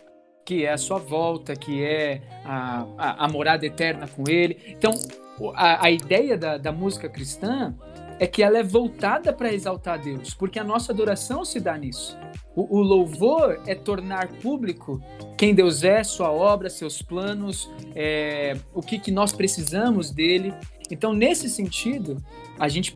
que 0.46 0.66
é 0.66 0.72
a 0.72 0.78
sua 0.78 1.00
volta, 1.00 1.56
que 1.56 1.84
é 1.84 2.22
a, 2.46 2.86
a, 2.98 3.26
a 3.26 3.28
morada 3.28 3.66
eterna 3.66 4.08
com 4.08 4.30
ele. 4.30 4.58
Então, 4.68 4.94
a, 5.56 5.86
a 5.88 5.92
ideia 5.92 6.38
da, 6.38 6.58
da 6.58 6.72
música 6.72 7.10
cristã 7.10 7.76
é 8.20 8.28
que 8.28 8.44
ela 8.44 8.58
é 8.58 8.64
voltada 8.64 9.34
para 9.34 9.54
exaltar 9.54 10.02
Deus, 10.02 10.34
porque 10.34 10.60
a 10.60 10.64
nossa 10.64 10.92
adoração 10.92 11.44
se 11.44 11.60
dá 11.60 11.78
nisso. 11.78 12.18
O, 12.56 12.78
o, 12.78 12.82
louvor 12.82 13.62
é 13.66 13.74
tornar 13.74 14.28
público 14.28 15.02
quem 15.38 15.56
Deus 15.56 15.84
é, 15.84 16.04
sua 16.04 16.32
obra, 16.32 16.70
seus 16.70 17.02
planos, 17.02 17.70
é, 17.96 18.56
o 18.74 18.82
que, 18.82 19.00
que 19.00 19.12
nós 19.12 19.34
precisamos 19.34 20.12
dele. 20.12 20.54
Então, 20.92 21.14
nesse 21.14 21.50
sentido, 21.50 22.24
a 22.60 22.70
gente 22.70 22.96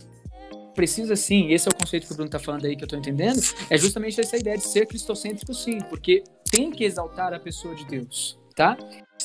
precisa 0.76 1.16
sim, 1.16 1.52
esse 1.52 1.68
é 1.68 1.72
o 1.72 1.76
conceito 1.76 2.06
que 2.06 2.14
o 2.14 2.16
Bruno 2.16 2.28
está 2.28 2.38
falando 2.38 2.66
aí 2.66 2.76
que 2.76 2.84
eu 2.84 2.86
estou 2.86 3.00
entendendo, 3.00 3.42
é 3.68 3.78
justamente 3.80 4.22
essa 4.22 4.38
ideia 4.38 4.58
de 4.58 4.64
ser 4.64 4.86
cristocêntrico 4.86 5.52
sim, 5.52 5.80
porque 5.90 6.24
tem 6.52 6.70
que 6.70 6.84
exaltar 6.84 7.34
a 7.34 7.40
pessoa 7.40 7.74
de 7.74 7.84
Deus, 7.86 8.40
tá? 8.56 8.78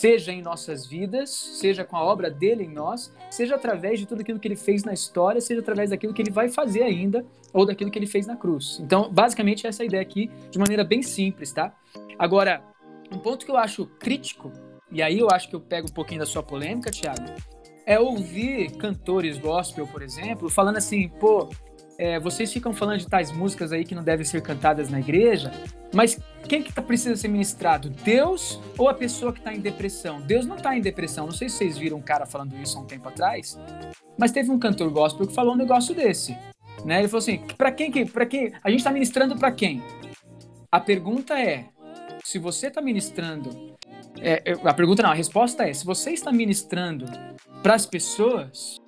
Seja 0.02 0.32
em 0.32 0.42
nossas 0.42 0.84
vidas, 0.84 1.30
seja 1.30 1.84
com 1.84 1.96
a 1.96 2.02
obra 2.02 2.28
dele 2.28 2.64
em 2.64 2.68
nós, 2.68 3.14
seja 3.30 3.54
através 3.54 4.00
de 4.00 4.06
tudo 4.06 4.22
aquilo 4.22 4.40
que 4.40 4.48
ele 4.48 4.56
fez 4.56 4.82
na 4.82 4.92
história, 4.92 5.40
seja 5.40 5.60
através 5.60 5.90
daquilo 5.90 6.12
que 6.12 6.20
ele 6.20 6.32
vai 6.32 6.48
fazer 6.48 6.82
ainda, 6.82 7.24
ou 7.52 7.64
daquilo 7.64 7.88
que 7.88 8.00
ele 8.00 8.06
fez 8.08 8.26
na 8.26 8.36
cruz. 8.36 8.80
Então, 8.80 9.08
basicamente, 9.12 9.64
essa 9.64 9.80
é 9.80 9.84
a 9.84 9.86
ideia 9.86 10.02
aqui, 10.02 10.28
de 10.50 10.58
maneira 10.58 10.82
bem 10.82 11.04
simples, 11.04 11.52
tá? 11.52 11.72
Agora, 12.18 12.64
um 13.12 13.18
ponto 13.18 13.46
que 13.46 13.52
eu 13.52 13.56
acho 13.56 13.86
crítico, 14.00 14.50
e 14.90 15.00
aí 15.00 15.20
eu 15.20 15.28
acho 15.30 15.48
que 15.48 15.54
eu 15.54 15.60
pego 15.60 15.86
um 15.88 15.94
pouquinho 15.94 16.18
da 16.18 16.26
sua 16.26 16.42
polêmica, 16.42 16.90
Thiago, 16.90 17.22
é 17.86 17.96
ouvir 17.96 18.72
cantores 18.72 19.38
gospel, 19.38 19.86
por 19.86 20.02
exemplo, 20.02 20.50
falando 20.50 20.78
assim, 20.78 21.08
pô, 21.08 21.48
é, 21.96 22.18
vocês 22.18 22.52
ficam 22.52 22.74
falando 22.74 22.98
de 22.98 23.06
tais 23.06 23.30
músicas 23.30 23.70
aí 23.70 23.84
que 23.84 23.94
não 23.94 24.02
devem 24.02 24.24
ser 24.24 24.42
cantadas 24.42 24.90
na 24.90 24.98
igreja, 24.98 25.52
mas 25.94 26.18
quem 26.48 26.62
que 26.62 26.72
tá, 26.72 26.82
precisa 26.82 27.16
ser 27.16 27.28
ministrado? 27.28 27.90
Deus 27.90 28.60
ou 28.76 28.88
a 28.88 28.94
pessoa 28.94 29.32
que 29.32 29.38
está 29.38 29.54
em 29.54 29.60
depressão? 29.60 30.20
Deus 30.20 30.46
não 30.46 30.56
está 30.56 30.76
em 30.76 30.80
depressão. 30.80 31.26
Não 31.26 31.32
sei 31.32 31.48
se 31.48 31.56
vocês 31.56 31.78
viram 31.78 31.98
um 31.98 32.02
cara 32.02 32.26
falando 32.26 32.56
isso 32.56 32.78
há 32.78 32.80
um 32.80 32.86
tempo 32.86 33.08
atrás, 33.08 33.58
mas 34.18 34.32
teve 34.32 34.50
um 34.50 34.58
cantor 34.58 34.90
gospel 34.90 35.26
que 35.26 35.34
falou 35.34 35.54
um 35.54 35.56
negócio 35.56 35.94
desse. 35.94 36.36
Né? 36.84 36.98
Ele 37.00 37.08
falou 37.08 37.18
assim: 37.18 37.38
para 37.56 37.70
quem 37.70 37.90
que. 37.90 38.04
para 38.04 38.26
quem? 38.26 38.52
A 38.62 38.70
gente 38.70 38.80
está 38.80 38.90
ministrando 38.90 39.36
para 39.36 39.52
quem? 39.52 39.82
A 40.70 40.80
pergunta 40.80 41.38
é: 41.38 41.66
se 42.24 42.38
você 42.38 42.68
está 42.68 42.80
ministrando. 42.80 43.72
É, 44.20 44.52
a 44.64 44.74
pergunta 44.74 45.02
não, 45.02 45.10
a 45.10 45.14
resposta 45.14 45.68
é: 45.68 45.72
se 45.72 45.84
você 45.84 46.10
está 46.10 46.32
ministrando 46.32 47.06
para 47.62 47.74
as 47.74 47.86
pessoas, 47.86 48.80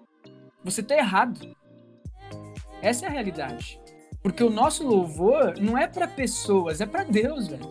você 0.63 0.81
está 0.81 0.97
errado. 0.97 1.55
Essa 2.83 3.07
é 3.07 3.09
a 3.09 3.13
realidade. 3.13 3.81
Porque 4.25 4.43
o 4.43 4.49
nosso 4.49 4.89
louvor 4.89 5.61
não 5.61 5.77
é 5.77 5.87
para 5.87 6.09
pessoas, 6.09 6.81
é 6.81 6.87
para 6.87 7.05
Deus, 7.05 7.47
velho. 7.47 7.71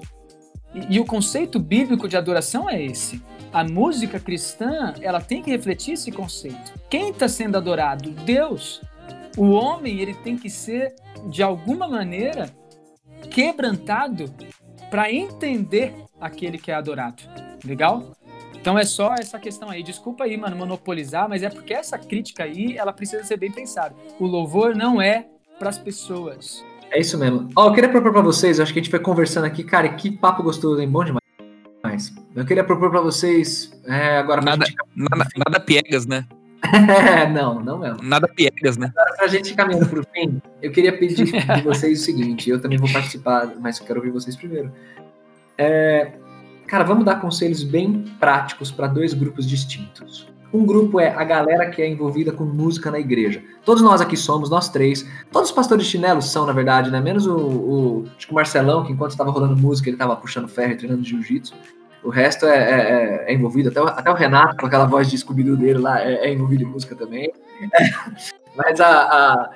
E, 0.71 0.97
e, 0.97 0.99
o 0.99 1.05
conceito 1.05 1.59
bíblico 1.59 2.07
de 2.07 2.15
adoração 2.15 2.69
é 2.69 2.79
esse. 2.79 3.23
A 3.51 3.63
música 3.63 4.19
cristã, 4.19 4.93
ela 5.01 5.19
tem 5.19 5.41
que 5.41 5.49
refletir 5.49 5.95
esse 5.95 6.11
conceito. 6.11 6.79
Quem 6.91 7.09
está 7.09 7.27
sendo 7.27 7.57
adorado? 7.57 8.11
Deus. 8.11 8.83
O 9.35 9.49
homem, 9.49 9.99
ele 9.99 10.13
tem 10.13 10.37
que 10.37 10.47
ser, 10.47 10.93
de 11.27 11.41
alguma 11.41 11.87
maneira, 11.87 12.55
quebrantado 13.31 14.31
para 14.91 15.11
entender 15.11 15.95
aquele 16.21 16.59
que 16.59 16.69
é 16.69 16.75
adorado. 16.75 17.23
Legal? 17.65 18.15
Então 18.53 18.77
é 18.77 18.85
só 18.85 19.15
essa 19.15 19.39
questão 19.39 19.71
aí. 19.71 19.81
Desculpa 19.81 20.25
aí, 20.25 20.37
mano, 20.37 20.55
monopolizar, 20.55 21.27
mas 21.27 21.41
é 21.41 21.49
porque 21.49 21.73
essa 21.73 21.97
crítica 21.97 22.43
aí, 22.43 22.77
ela 22.77 22.93
precisa 22.93 23.23
ser 23.23 23.37
bem 23.37 23.51
pensada. 23.51 23.95
O 24.19 24.27
louvor 24.27 24.75
não 24.75 25.01
é 25.01 25.32
para 25.63 25.69
as 25.69 25.77
pessoas. 25.77 26.61
É 26.91 26.99
isso 26.99 27.17
mesmo. 27.17 27.49
Ó, 27.55 27.63
oh, 27.63 27.69
eu 27.69 27.73
queria 27.73 27.89
propor 27.89 28.11
para 28.11 28.21
vocês, 28.21 28.59
acho 28.59 28.73
que 28.73 28.79
a 28.79 28.83
gente 28.83 28.91
vai 28.91 28.99
conversando 28.99 29.45
aqui, 29.45 29.63
cara, 29.63 29.87
que 29.87 30.11
papo 30.11 30.43
gostoso, 30.43 30.81
hein? 30.81 30.89
Bom 30.89 31.05
demais. 31.05 32.13
Eu 32.35 32.45
queria 32.45 32.65
propor 32.65 32.91
para 32.91 32.99
vocês, 32.99 33.71
é, 33.85 34.17
agora 34.17 34.41
nada, 34.41 34.65
gente... 34.65 34.77
nada, 34.93 35.25
nada 35.37 35.59
piegas, 35.61 36.05
né? 36.05 36.27
não, 37.33 37.61
não 37.61 37.79
mesmo. 37.79 38.03
Nada 38.03 38.27
piegas, 38.27 38.75
né? 38.77 38.91
Agora, 38.95 39.15
pra 39.15 39.27
gente 39.27 39.53
caminhando 39.53 39.87
pro 39.87 40.05
fim, 40.13 40.41
eu 40.61 40.71
queria 40.71 40.97
pedir 40.97 41.25
de 41.25 41.61
vocês 41.61 42.01
o 42.01 42.03
seguinte, 42.03 42.49
eu 42.49 42.61
também 42.61 42.77
vou 42.77 42.91
participar, 42.91 43.53
mas 43.59 43.79
eu 43.79 43.85
quero 43.85 43.99
ouvir 43.99 44.11
vocês 44.11 44.35
primeiro. 44.35 44.69
É, 45.57 46.11
Cara, 46.67 46.83
vamos 46.83 47.05
dar 47.05 47.21
conselhos 47.21 47.63
bem 47.63 48.03
práticos 48.19 48.71
para 48.71 48.87
dois 48.87 49.13
grupos 49.13 49.47
distintos. 49.47 50.27
Um 50.53 50.65
grupo 50.65 50.99
é 50.99 51.09
a 51.09 51.23
galera 51.23 51.69
que 51.71 51.81
é 51.81 51.89
envolvida 51.89 52.31
com 52.31 52.43
música 52.43 52.91
na 52.91 52.99
igreja. 52.99 53.41
Todos 53.65 53.81
nós 53.81 54.01
aqui 54.01 54.15
somos, 54.15 54.51
nós 54.51 54.69
três. 54.69 55.03
Todos 55.31 55.49
os 55.49 55.55
pastores 55.55 55.85
de 55.85 55.91
chinelo 55.91 56.21
são, 56.21 56.45
na 56.45 56.53
verdade, 56.53 56.91
né? 56.91 57.01
Menos 57.01 57.25
o, 57.25 57.35
o, 57.35 58.05
acho 58.15 58.27
que 58.27 58.31
o 58.31 58.35
Marcelão, 58.35 58.83
que 58.83 58.93
enquanto 58.93 59.11
estava 59.11 59.31
rolando 59.31 59.57
música, 59.57 59.89
ele 59.89 59.95
estava 59.95 60.15
puxando 60.15 60.47
ferro 60.47 60.73
e 60.73 60.77
treinando 60.77 61.03
jiu-jitsu. 61.03 61.55
O 62.03 62.09
resto 62.09 62.45
é, 62.45 62.57
é, 62.57 63.25
é, 63.27 63.31
é 63.31 63.33
envolvido. 63.33 63.69
Até 63.69 63.81
o, 63.81 63.87
até 63.87 64.11
o, 64.11 64.13
Renato, 64.13 64.57
com 64.57 64.67
aquela 64.67 64.85
voz 64.85 65.09
de 65.09 65.17
scooby 65.17 65.43
dele 65.43 65.79
lá, 65.79 65.99
é, 66.01 66.27
é, 66.27 66.31
envolvido 66.31 66.63
em 66.63 66.67
música 66.67 66.95
também. 66.95 67.33
Mas 68.55 68.79
a, 68.79 68.89
a 68.89 69.49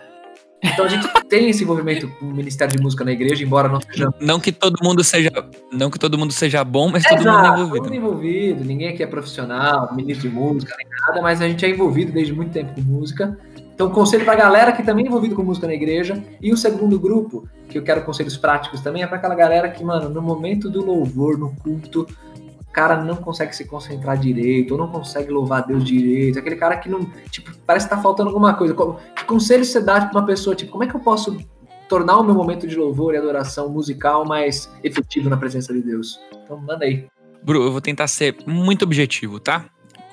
então 0.64 0.86
a 0.86 0.88
gente 0.88 1.08
tem 1.30 1.50
esse 1.50 1.64
envolvimento 1.64 2.08
com 2.08 2.26
o 2.26 2.34
Ministério 2.34 2.76
de 2.76 2.82
Música 2.82 3.06
na 3.06 3.12
igreja, 3.12 3.44
embora 3.44 3.68
não 3.68 3.80
seja. 3.80 4.10
Não 4.20 4.40
que 4.40 4.52
todo 4.52 4.78
mundo 4.84 5.04
seja, 5.04 5.30
não 5.72 5.90
que 5.90 6.00
todo 6.00 6.18
mundo 6.18 6.34
seja 6.34 6.64
bom, 6.64 6.90
mas 6.90 7.04
todo 7.04 7.18
mundo 7.18 7.30
é 7.30 7.48
envolvido. 7.48 7.76
Todo 7.76 7.84
mundo 7.84 7.96
envolvido, 7.96 8.66
ninguém 8.66 8.90
aqui 8.90 9.04
é 9.04 9.08
profissional, 9.08 9.96
ministro 9.96 10.30
de 10.30 10.36
música, 10.36 10.76
nem 10.78 10.88
nada, 11.08 11.22
mas 11.22 11.42
a 11.42 11.48
gente 11.48 11.66
é 11.66 11.70
envolvido 11.70 12.12
desde 12.12 12.34
muito 12.34 12.52
tempo 12.52 12.74
com 12.74 12.82
música. 12.82 13.38
Então, 13.74 13.92
conselho 13.92 14.26
para 14.26 14.34
a 14.34 14.38
galera 14.38 14.72
que 14.72 14.82
também 14.82 15.06
é 15.06 15.08
envolvido 15.08 15.36
com 15.36 15.44
música 15.44 15.68
na 15.68 15.74
igreja. 15.76 16.24
E 16.42 16.52
o 16.52 16.58
segundo 16.58 17.00
grupo, 17.00 17.48
que 17.70 17.78
eu 17.78 17.84
quero 17.84 18.02
conselhos 18.02 18.36
práticos 18.36 18.82
também, 18.82 19.04
é 19.04 19.08
para 19.08 19.18
aquela 19.18 19.36
galera 19.36 19.70
que, 19.70 19.84
mano, 19.84 20.10
no 20.10 20.20
momento 20.20 20.68
do 20.68 20.84
louvor, 20.84 21.38
no 21.38 21.56
culto, 21.58 22.08
cara 22.78 23.04
não 23.04 23.16
consegue 23.16 23.56
se 23.56 23.66
concentrar 23.66 24.20
direito, 24.20 24.74
ou 24.74 24.78
não 24.78 24.88
consegue 24.88 25.32
louvar 25.32 25.66
Deus 25.66 25.84
direito, 25.84 26.38
aquele 26.38 26.56
cara 26.56 26.78
que 26.78 26.88
não, 26.88 27.06
tipo, 27.32 27.52
parece 27.66 27.88
que 27.88 27.96
tá 27.96 28.00
faltando 28.00 28.30
alguma 28.30 28.54
coisa. 28.54 28.76
Que 29.16 29.26
conselho 29.26 29.66
você 29.66 29.82
dá 29.82 30.00
pra 30.06 30.20
uma 30.20 30.28
pessoa, 30.28 30.56
tipo, 30.56 30.72
como 30.72 30.84
é 30.84 30.88
que 30.88 30.96
eu 30.96 31.00
posso 31.00 31.36
tornar 31.90 32.20
o 32.20 32.24
meu 32.24 32.36
momento 32.36 32.68
de 32.68 32.76
louvor 32.76 33.16
e 33.16 33.18
adoração 33.18 33.68
musical 33.68 34.28
mais 34.28 34.72
efetivo 34.84 35.28
na 35.28 35.36
presença 35.36 35.74
de 35.74 35.82
Deus? 35.82 36.20
Então, 36.44 36.56
manda 36.60 36.86
aí. 36.86 37.08
Bru, 37.42 37.64
eu 37.64 37.72
vou 37.72 37.82
tentar 37.82 38.08
ser 38.08 38.36
muito 38.46 38.84
objetivo, 38.84 39.40
tá? 39.40 39.66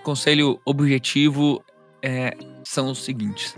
Conselho 0.03 0.59
objetivo 0.65 1.63
é, 2.03 2.35
são 2.65 2.91
os 2.91 3.05
seguintes. 3.05 3.55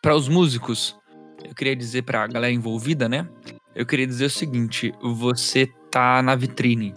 Para 0.00 0.16
os 0.16 0.28
músicos, 0.28 0.96
eu 1.44 1.54
queria 1.54 1.76
dizer 1.76 2.04
para 2.04 2.24
a 2.24 2.26
galera 2.26 2.54
envolvida, 2.54 3.06
né? 3.06 3.28
Eu 3.74 3.84
queria 3.84 4.06
dizer 4.06 4.24
o 4.24 4.30
seguinte: 4.30 4.94
você 5.02 5.68
tá 5.90 6.22
na 6.22 6.34
vitrine, 6.34 6.94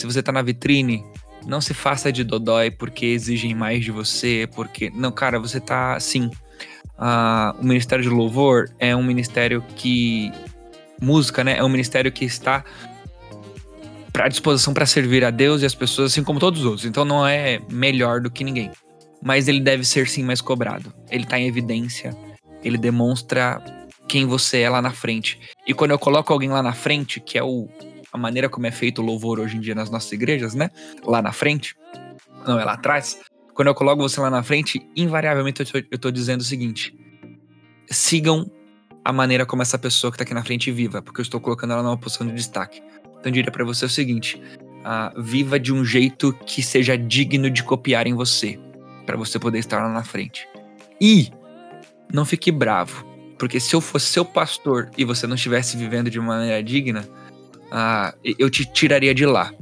se 0.00 0.06
você 0.06 0.22
tá 0.22 0.32
na 0.32 0.40
vitrine, 0.40 1.04
não 1.46 1.60
se 1.60 1.74
faça 1.74 2.10
de 2.10 2.24
dodói 2.24 2.70
porque 2.70 3.04
exigem 3.04 3.54
mais 3.54 3.84
de 3.84 3.90
você, 3.90 4.48
porque. 4.54 4.90
Não, 4.94 5.12
cara, 5.12 5.38
você 5.38 5.60
tá. 5.60 6.00
Sim. 6.00 6.30
Uh, 6.98 7.60
o 7.60 7.64
Ministério 7.64 8.02
de 8.02 8.08
Louvor 8.08 8.70
é 8.78 8.96
um 8.96 9.02
ministério 9.02 9.62
que. 9.76 10.32
Música, 10.98 11.44
né? 11.44 11.58
É 11.58 11.62
um 11.64 11.68
ministério 11.68 12.10
que 12.10 12.24
está 12.24 12.64
à 14.14 14.28
disposição 14.28 14.72
para 14.72 14.86
servir 14.86 15.22
a 15.22 15.30
Deus 15.30 15.60
e 15.60 15.66
as 15.66 15.74
pessoas, 15.74 16.12
assim 16.12 16.24
como 16.24 16.40
todos 16.40 16.60
os 16.60 16.66
outros. 16.66 16.86
Então 16.86 17.04
não 17.04 17.26
é 17.26 17.60
melhor 17.70 18.22
do 18.22 18.30
que 18.30 18.42
ninguém. 18.42 18.70
Mas 19.22 19.48
ele 19.48 19.60
deve 19.60 19.84
ser 19.84 20.08
sim 20.08 20.22
mais 20.22 20.40
cobrado. 20.40 20.94
Ele 21.10 21.26
tá 21.26 21.38
em 21.38 21.46
evidência. 21.46 22.16
Ele 22.64 22.78
demonstra 22.78 23.62
quem 24.08 24.24
você 24.24 24.60
é 24.60 24.70
lá 24.70 24.80
na 24.80 24.92
frente. 24.92 25.38
E 25.66 25.74
quando 25.74 25.90
eu 25.90 25.98
coloco 25.98 26.32
alguém 26.32 26.48
lá 26.48 26.62
na 26.62 26.72
frente, 26.72 27.20
que 27.20 27.36
é 27.36 27.42
o 27.42 27.68
a 28.12 28.18
maneira 28.18 28.48
como 28.48 28.66
é 28.66 28.70
feito 28.70 29.00
o 29.00 29.04
louvor 29.04 29.40
hoje 29.40 29.56
em 29.56 29.60
dia 29.60 29.74
nas 29.74 29.90
nossas 29.90 30.10
igrejas, 30.12 30.54
né? 30.54 30.70
Lá 31.04 31.22
na 31.22 31.32
frente, 31.32 31.76
não 32.46 32.58
é 32.58 32.64
lá 32.64 32.72
atrás. 32.72 33.20
Quando 33.54 33.68
eu 33.68 33.74
coloco 33.74 34.02
você 34.02 34.20
lá 34.20 34.30
na 34.30 34.42
frente, 34.42 34.80
invariavelmente 34.96 35.60
eu 35.60 35.66
tô, 35.66 35.88
eu 35.90 35.98
tô 35.98 36.10
dizendo 36.10 36.40
o 36.40 36.44
seguinte: 36.44 36.96
sigam 37.90 38.50
a 39.04 39.12
maneira 39.12 39.46
como 39.46 39.62
essa 39.62 39.78
pessoa 39.78 40.10
que 40.10 40.18
tá 40.18 40.24
aqui 40.24 40.34
na 40.34 40.44
frente 40.44 40.70
viva, 40.70 41.02
porque 41.02 41.20
eu 41.20 41.22
estou 41.22 41.40
colocando 41.40 41.72
ela 41.72 41.82
numa 41.82 41.96
posição 41.96 42.26
de 42.26 42.32
destaque. 42.32 42.82
Então 43.04 43.26
eu 43.26 43.32
diria 43.32 43.50
para 43.50 43.64
você 43.64 43.84
o 43.84 43.88
seguinte: 43.88 44.40
ah, 44.84 45.12
viva 45.16 45.58
de 45.58 45.72
um 45.72 45.84
jeito 45.84 46.32
que 46.46 46.62
seja 46.62 46.96
digno 46.96 47.50
de 47.50 47.62
copiar 47.62 48.06
em 48.06 48.14
você, 48.14 48.58
para 49.06 49.16
você 49.16 49.38
poder 49.38 49.58
estar 49.58 49.82
lá 49.82 49.92
na 49.92 50.02
frente. 50.02 50.48
E 51.00 51.30
não 52.12 52.24
fique 52.24 52.50
bravo, 52.50 53.04
porque 53.38 53.60
se 53.60 53.74
eu 53.74 53.80
fosse 53.80 54.06
seu 54.06 54.24
pastor 54.24 54.90
e 54.96 55.04
você 55.04 55.26
não 55.26 55.34
estivesse 55.34 55.76
vivendo 55.76 56.10
de 56.10 56.20
maneira 56.20 56.62
digna, 56.62 57.08
ah, 57.70 58.14
eu 58.24 58.50
te 58.50 58.64
tiraria 58.64 59.14
de 59.14 59.26
lá, 59.26 59.52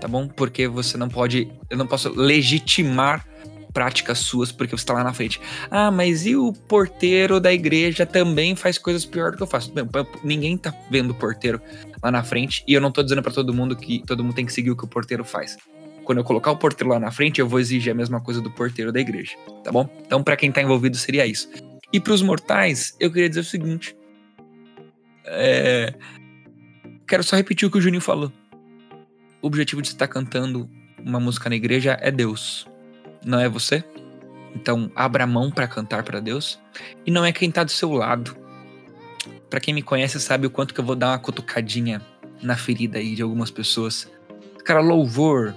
tá 0.00 0.08
bom? 0.08 0.28
Porque 0.28 0.68
você 0.68 0.96
não 0.96 1.08
pode, 1.08 1.50
eu 1.68 1.76
não 1.76 1.86
posso 1.86 2.08
legitimar 2.10 3.26
práticas 3.76 4.20
suas 4.20 4.50
porque 4.50 4.74
você 4.74 4.82
está 4.82 4.94
lá 4.94 5.04
na 5.04 5.12
frente. 5.12 5.38
Ah, 5.70 5.90
mas 5.90 6.24
e 6.24 6.34
o 6.34 6.50
porteiro 6.50 7.38
da 7.38 7.52
igreja 7.52 8.06
também 8.06 8.56
faz 8.56 8.78
coisas 8.78 9.04
pior 9.04 9.32
do 9.32 9.36
que 9.36 9.42
eu 9.42 9.46
faço? 9.46 9.70
Ninguém 10.24 10.56
tá 10.56 10.74
vendo 10.90 11.10
o 11.10 11.14
porteiro 11.14 11.60
lá 12.02 12.10
na 12.10 12.22
frente 12.22 12.64
e 12.66 12.72
eu 12.72 12.80
não 12.80 12.90
tô 12.90 13.02
dizendo 13.02 13.22
para 13.22 13.32
todo 13.32 13.52
mundo 13.52 13.76
que 13.76 14.02
todo 14.06 14.24
mundo 14.24 14.34
tem 14.34 14.46
que 14.46 14.52
seguir 14.54 14.70
o 14.70 14.76
que 14.76 14.84
o 14.84 14.88
porteiro 14.88 15.24
faz. 15.24 15.58
Quando 16.04 16.18
eu 16.18 16.24
colocar 16.24 16.52
o 16.52 16.56
porteiro 16.56 16.90
lá 16.90 16.98
na 16.98 17.10
frente, 17.10 17.38
eu 17.38 17.46
vou 17.46 17.60
exigir 17.60 17.92
a 17.92 17.94
mesma 17.94 18.18
coisa 18.18 18.40
do 18.40 18.50
porteiro 18.50 18.90
da 18.90 19.00
igreja, 19.00 19.36
tá 19.62 19.70
bom? 19.70 19.86
Então, 20.06 20.22
para 20.22 20.36
quem 20.36 20.50
tá 20.50 20.62
envolvido, 20.62 20.96
seria 20.96 21.26
isso. 21.26 21.50
E 21.92 22.00
para 22.00 22.14
os 22.14 22.22
mortais, 22.22 22.96
eu 22.98 23.12
queria 23.12 23.28
dizer 23.28 23.40
o 23.40 23.44
seguinte. 23.44 23.94
É... 25.26 25.92
Quero 27.06 27.22
só 27.22 27.36
repetir 27.36 27.68
o 27.68 27.70
que 27.70 27.78
o 27.78 27.80
Juninho 27.80 28.00
falou. 28.00 28.32
O 29.40 29.46
objetivo 29.46 29.82
de 29.82 29.88
estar 29.88 30.08
cantando 30.08 30.68
uma 31.04 31.20
música 31.20 31.48
na 31.48 31.56
igreja 31.56 31.96
é 32.00 32.10
Deus 32.10 32.66
não 33.26 33.40
é 33.40 33.48
você. 33.48 33.84
Então, 34.54 34.90
abra 34.94 35.26
mão 35.26 35.50
para 35.50 35.66
cantar 35.66 36.04
para 36.04 36.20
Deus. 36.20 36.58
E 37.04 37.10
não 37.10 37.24
é 37.24 37.32
quem 37.32 37.50
tá 37.50 37.64
do 37.64 37.70
seu 37.72 37.92
lado. 37.92 38.34
Para 39.50 39.60
quem 39.60 39.74
me 39.74 39.82
conhece 39.82 40.18
sabe 40.20 40.46
o 40.46 40.50
quanto 40.50 40.72
que 40.72 40.80
eu 40.80 40.84
vou 40.84 40.94
dar 40.94 41.08
uma 41.08 41.18
cutucadinha 41.18 42.00
na 42.40 42.56
ferida 42.56 42.98
aí 42.98 43.14
de 43.14 43.22
algumas 43.22 43.50
pessoas. 43.50 44.10
Cara, 44.64 44.80
louvor. 44.80 45.54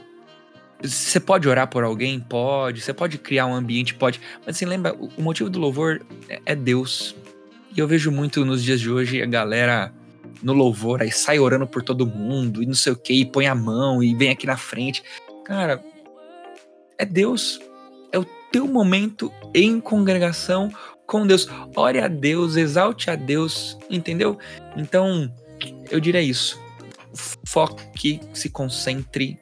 Você 0.82 1.20
pode 1.20 1.48
orar 1.48 1.68
por 1.68 1.84
alguém? 1.84 2.20
Pode. 2.20 2.82
Você 2.82 2.94
pode 2.94 3.18
criar 3.20 3.46
um 3.46 3.54
ambiente? 3.54 3.94
Pode. 3.94 4.20
Mas 4.46 4.56
assim, 4.56 4.66
lembra, 4.66 4.94
o 4.94 5.22
motivo 5.22 5.50
do 5.50 5.60
louvor 5.60 6.02
é, 6.28 6.42
é 6.48 6.56
Deus. 6.56 7.16
E 7.76 7.80
eu 7.80 7.88
vejo 7.88 8.12
muito 8.12 8.44
nos 8.44 8.64
dias 8.64 8.82
de 8.82 8.90
hoje 8.90 9.22
a 9.22 9.26
galera 9.26 9.94
no 10.42 10.54
louvor 10.54 11.02
aí 11.02 11.12
sai 11.12 11.40
orando 11.40 11.68
por 11.68 11.84
todo 11.84 12.08
mundo 12.08 12.64
e 12.64 12.66
não 12.66 12.74
sei 12.74 12.94
o 12.94 12.96
que, 12.96 13.14
e 13.14 13.26
põe 13.26 13.48
a 13.48 13.56
mão 13.56 14.04
e 14.04 14.16
vem 14.16 14.30
aqui 14.30 14.46
na 14.48 14.58
frente. 14.58 15.04
Cara, 15.46 15.84
é 16.98 17.06
Deus. 17.06 17.60
É 18.12 18.18
o 18.18 18.26
teu 18.52 18.68
momento 18.68 19.32
em 19.54 19.80
congregação 19.80 20.72
com 21.06 21.26
Deus. 21.26 21.48
Ore 21.76 22.00
a 22.00 22.08
Deus, 22.08 22.56
exalte 22.56 23.10
a 23.10 23.16
Deus, 23.16 23.78
entendeu? 23.90 24.38
Então, 24.76 25.32
eu 25.90 26.00
diria 26.00 26.22
isso. 26.22 26.60
Foque, 27.46 28.20
se 28.34 28.50
concentre 28.50 29.40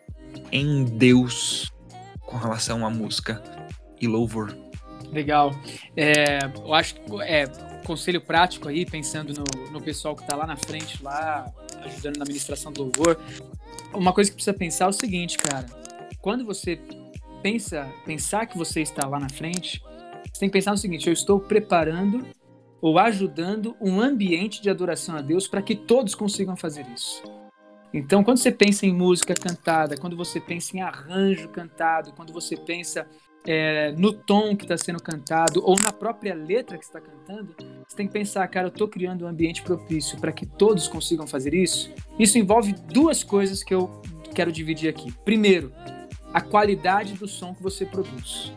em 0.52 0.86
Deus 0.86 1.72
com 2.22 2.38
relação 2.38 2.86
à 2.86 2.90
música 2.90 3.42
e 4.00 4.08
louvor. 4.08 4.56
Legal. 5.12 5.52
É, 5.96 6.40
eu 6.56 6.74
acho 6.74 6.96
que 6.96 7.02
é, 7.22 7.46
conselho 7.88 8.20
prático 8.20 8.68
aí, 8.68 8.86
pensando 8.86 9.34
no, 9.34 9.72
no 9.72 9.82
pessoal 9.82 10.16
que 10.16 10.22
está 10.22 10.36
lá 10.36 10.46
na 10.46 10.58
frente, 10.58 11.02
lá, 11.02 11.52
ajudando 11.86 12.18
na 12.18 12.24
administração 12.24 12.72
do 12.72 12.84
louvor. 12.84 13.18
Uma 13.94 14.12
coisa 14.12 14.30
que 14.30 14.36
precisa 14.36 14.56
pensar 14.56 14.86
é 14.86 14.90
o 14.90 14.94
seguinte, 14.94 15.38
cara. 15.38 15.66
Quando 16.22 16.46
você 16.46 16.80
pensa, 17.42 17.90
pensar 18.06 18.46
que 18.46 18.58
você 18.58 18.82
está 18.82 19.08
lá 19.08 19.20
na 19.20 19.30
frente, 19.30 19.82
você 20.26 20.42
tem 20.42 20.50
que 20.50 20.54
pensar 20.54 20.72
no 20.72 20.78
seguinte: 20.78 21.08
eu 21.08 21.14
estou 21.14 21.40
preparando 21.40 22.28
ou 22.82 23.00
ajudando 23.00 23.76
um 23.80 24.02
ambiente 24.02 24.62
de 24.62 24.70
adoração 24.70 25.16
a 25.16 25.22
Deus 25.22 25.48
para 25.48 25.62
que 25.62 25.76
todos 25.76 26.14
consigam 26.14 26.56
fazer 26.58 26.86
isso. 26.94 27.24
Então, 27.94 28.24
quando 28.24 28.38
você 28.38 28.52
pensa 28.52 28.86
em 28.86 28.94
música 28.94 29.34
cantada, 29.34 29.96
quando 29.98 30.16
você 30.16 30.42
pensa 30.42 30.76
em 30.76 30.82
arranjo 30.82 31.48
cantado, 31.50 32.12
quando 32.12 32.34
você 32.34 32.58
pensa 32.58 33.08
é, 33.48 33.94
no 33.94 34.12
tom 34.12 34.56
que 34.56 34.66
está 34.66 34.78
sendo 34.78 35.02
cantado 35.02 35.62
ou 35.64 35.76
na 35.82 35.92
própria 35.92 36.36
letra 36.36 36.78
que 36.78 36.84
está 36.84 37.00
cantando, 37.00 37.56
você 37.88 37.96
tem 37.96 38.06
que 38.06 38.12
pensar, 38.12 38.46
cara, 38.50 38.68
eu 38.68 38.72
estou 38.72 38.90
criando 38.90 39.24
um 39.24 39.28
ambiente 39.28 39.62
propício 39.62 40.20
para 40.20 40.34
que 40.34 40.46
todos 40.46 40.88
consigam 40.90 41.26
fazer 41.26 41.54
isso. 41.54 41.90
Isso 42.20 42.38
envolve 42.38 42.74
duas 42.74 43.24
coisas 43.24 43.64
que 43.64 43.74
eu 43.74 44.02
quero 44.36 44.52
dividir 44.52 44.90
aqui. 44.90 45.14
Primeiro, 45.24 45.72
a 46.34 46.42
qualidade 46.42 47.14
do 47.14 47.28
som 47.28 47.56
que 47.56 47.64
você 47.64 47.86
produz. 47.86 48.52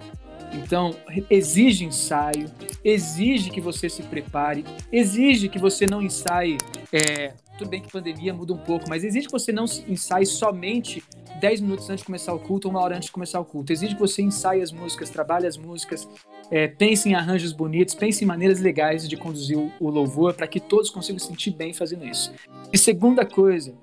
Então, 0.53 0.97
exige 1.31 1.85
ensaio, 1.85 2.51
exige 2.83 3.51
que 3.51 3.61
você 3.61 3.89
se 3.89 4.03
prepare, 4.03 4.65
exige 4.91 5.49
que 5.49 5.59
você 5.61 5.87
não 5.87 6.03
ensaie. 6.03 6.59
É, 6.93 7.33
tudo 7.61 7.69
bem 7.69 7.83
que 7.83 7.93
pandemia 7.93 8.33
muda 8.33 8.55
um 8.55 8.59
pouco, 8.59 8.89
mas 8.89 9.05
exige 9.05 9.27
que 9.27 9.33
você 9.33 9.53
não 9.53 9.67
ensaie 9.87 10.25
somente 10.25 11.05
10 11.39 11.61
minutos 11.61 11.91
antes 11.91 12.01
de 12.01 12.07
começar 12.07 12.33
o 12.33 12.39
culto 12.39 12.69
ou 12.69 12.73
uma 12.73 12.81
hora 12.81 12.97
antes 12.97 13.07
de 13.07 13.13
começar 13.13 13.39
o 13.39 13.45
culto. 13.45 13.71
Exige 13.71 13.95
que 13.95 14.01
você 14.01 14.23
ensaie 14.23 14.63
as 14.63 14.73
músicas, 14.73 15.11
trabalhe 15.11 15.47
as 15.47 15.59
músicas, 15.59 16.09
é, 16.51 16.67
pense 16.67 17.07
em 17.07 17.15
arranjos 17.15 17.53
bonitos, 17.53 17.95
pense 17.95 18.25
em 18.25 18.27
maneiras 18.27 18.61
legais 18.61 19.07
de 19.07 19.15
conduzir 19.15 19.59
o, 19.59 19.91
louvor 19.91 20.33
para 20.33 20.47
que 20.47 20.59
todos 20.59 20.89
consigam 20.89 21.19
se 21.19 21.27
sentir 21.27 21.51
bem 21.51 21.75
fazendo 21.75 22.07
isso. 22.07 22.33
E 22.73 22.79
segunda 22.79 23.27
coisa, 23.27 23.75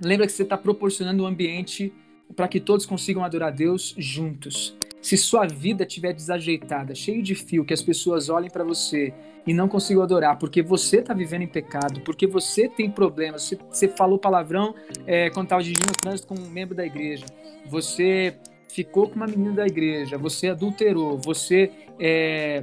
lembra 0.00 0.26
que 0.26 0.32
você 0.32 0.42
está 0.42 0.56
proporcionando 0.56 1.22
um 1.22 1.26
ambiente 1.26 1.92
para 2.34 2.48
que 2.48 2.58
todos 2.58 2.86
consigam 2.86 3.22
adorar 3.22 3.52
Deus 3.52 3.94
juntos. 3.98 4.74
Se 5.00 5.16
sua 5.16 5.46
vida 5.46 5.84
estiver 5.84 6.12
desajeitada, 6.12 6.94
cheio 6.94 7.22
de 7.22 7.34
fio, 7.34 7.64
que 7.64 7.72
as 7.72 7.82
pessoas 7.82 8.28
olhem 8.28 8.50
para 8.50 8.64
você 8.64 9.12
e 9.46 9.54
não 9.54 9.68
consigam 9.68 10.02
adorar, 10.02 10.38
porque 10.38 10.62
você 10.62 10.98
está 10.98 11.14
vivendo 11.14 11.42
em 11.42 11.48
pecado, 11.48 12.00
porque 12.02 12.26
você 12.26 12.68
tem 12.68 12.90
problemas, 12.90 13.42
você, 13.42 13.58
você 13.70 13.88
falou 13.88 14.18
palavrão 14.18 14.74
é, 15.06 15.30
quando 15.30 15.46
estava 15.46 15.62
dirigindo 15.62 15.90
o 15.90 16.00
trânsito 16.00 16.28
com 16.28 16.34
um 16.34 16.50
membro 16.50 16.74
da 16.74 16.84
igreja, 16.84 17.24
você 17.66 18.36
ficou 18.68 19.08
com 19.08 19.16
uma 19.16 19.26
menina 19.26 19.52
da 19.52 19.66
igreja, 19.66 20.18
você 20.18 20.48
adulterou, 20.48 21.18
você 21.18 21.70
é, 21.98 22.62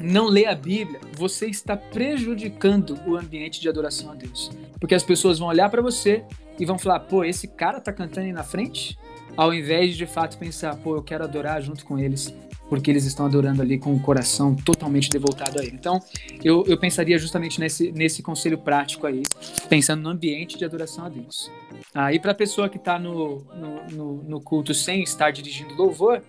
não 0.00 0.26
lê 0.26 0.46
a 0.46 0.54
Bíblia, 0.54 1.00
você 1.16 1.46
está 1.46 1.76
prejudicando 1.76 2.98
o 3.06 3.16
ambiente 3.16 3.60
de 3.60 3.68
adoração 3.68 4.12
a 4.12 4.14
Deus. 4.14 4.50
Porque 4.80 4.94
as 4.94 5.02
pessoas 5.02 5.38
vão 5.38 5.48
olhar 5.48 5.70
para 5.70 5.82
você 5.82 6.24
e 6.58 6.64
vão 6.64 6.78
falar, 6.78 7.00
pô, 7.00 7.24
esse 7.24 7.46
cara 7.46 7.80
tá 7.80 7.92
cantando 7.92 8.26
aí 8.26 8.32
na 8.32 8.42
frente, 8.42 8.98
ao 9.38 9.54
invés 9.54 9.92
de 9.92 9.98
de 9.98 10.06
fato 10.06 10.36
pensar, 10.36 10.74
pô, 10.76 10.96
eu 10.96 11.02
quero 11.02 11.22
adorar 11.22 11.62
junto 11.62 11.84
com 11.84 11.96
eles, 11.96 12.34
porque 12.68 12.90
eles 12.90 13.04
estão 13.04 13.24
adorando 13.24 13.62
ali 13.62 13.78
com 13.78 13.94
o 13.94 14.00
coração 14.00 14.52
totalmente 14.52 15.08
devoltado 15.10 15.60
a 15.60 15.62
ele. 15.62 15.76
Então, 15.76 16.00
eu, 16.42 16.64
eu 16.66 16.76
pensaria 16.76 17.16
justamente 17.18 17.60
nesse, 17.60 17.92
nesse 17.92 18.20
conselho 18.20 18.58
prático 18.58 19.06
aí, 19.06 19.22
pensando 19.68 20.02
no 20.02 20.08
ambiente 20.08 20.58
de 20.58 20.64
adoração 20.64 21.04
a 21.04 21.08
Deus. 21.08 21.52
Aí, 21.94 22.16
ah, 22.16 22.20
para 22.20 22.32
a 22.32 22.34
pessoa 22.34 22.68
que 22.68 22.78
está 22.78 22.98
no, 22.98 23.44
no, 23.54 23.86
no, 23.92 24.22
no 24.24 24.40
culto 24.40 24.74
sem 24.74 25.04
estar 25.04 25.30
dirigindo 25.30 25.72
louvor, 25.74 26.20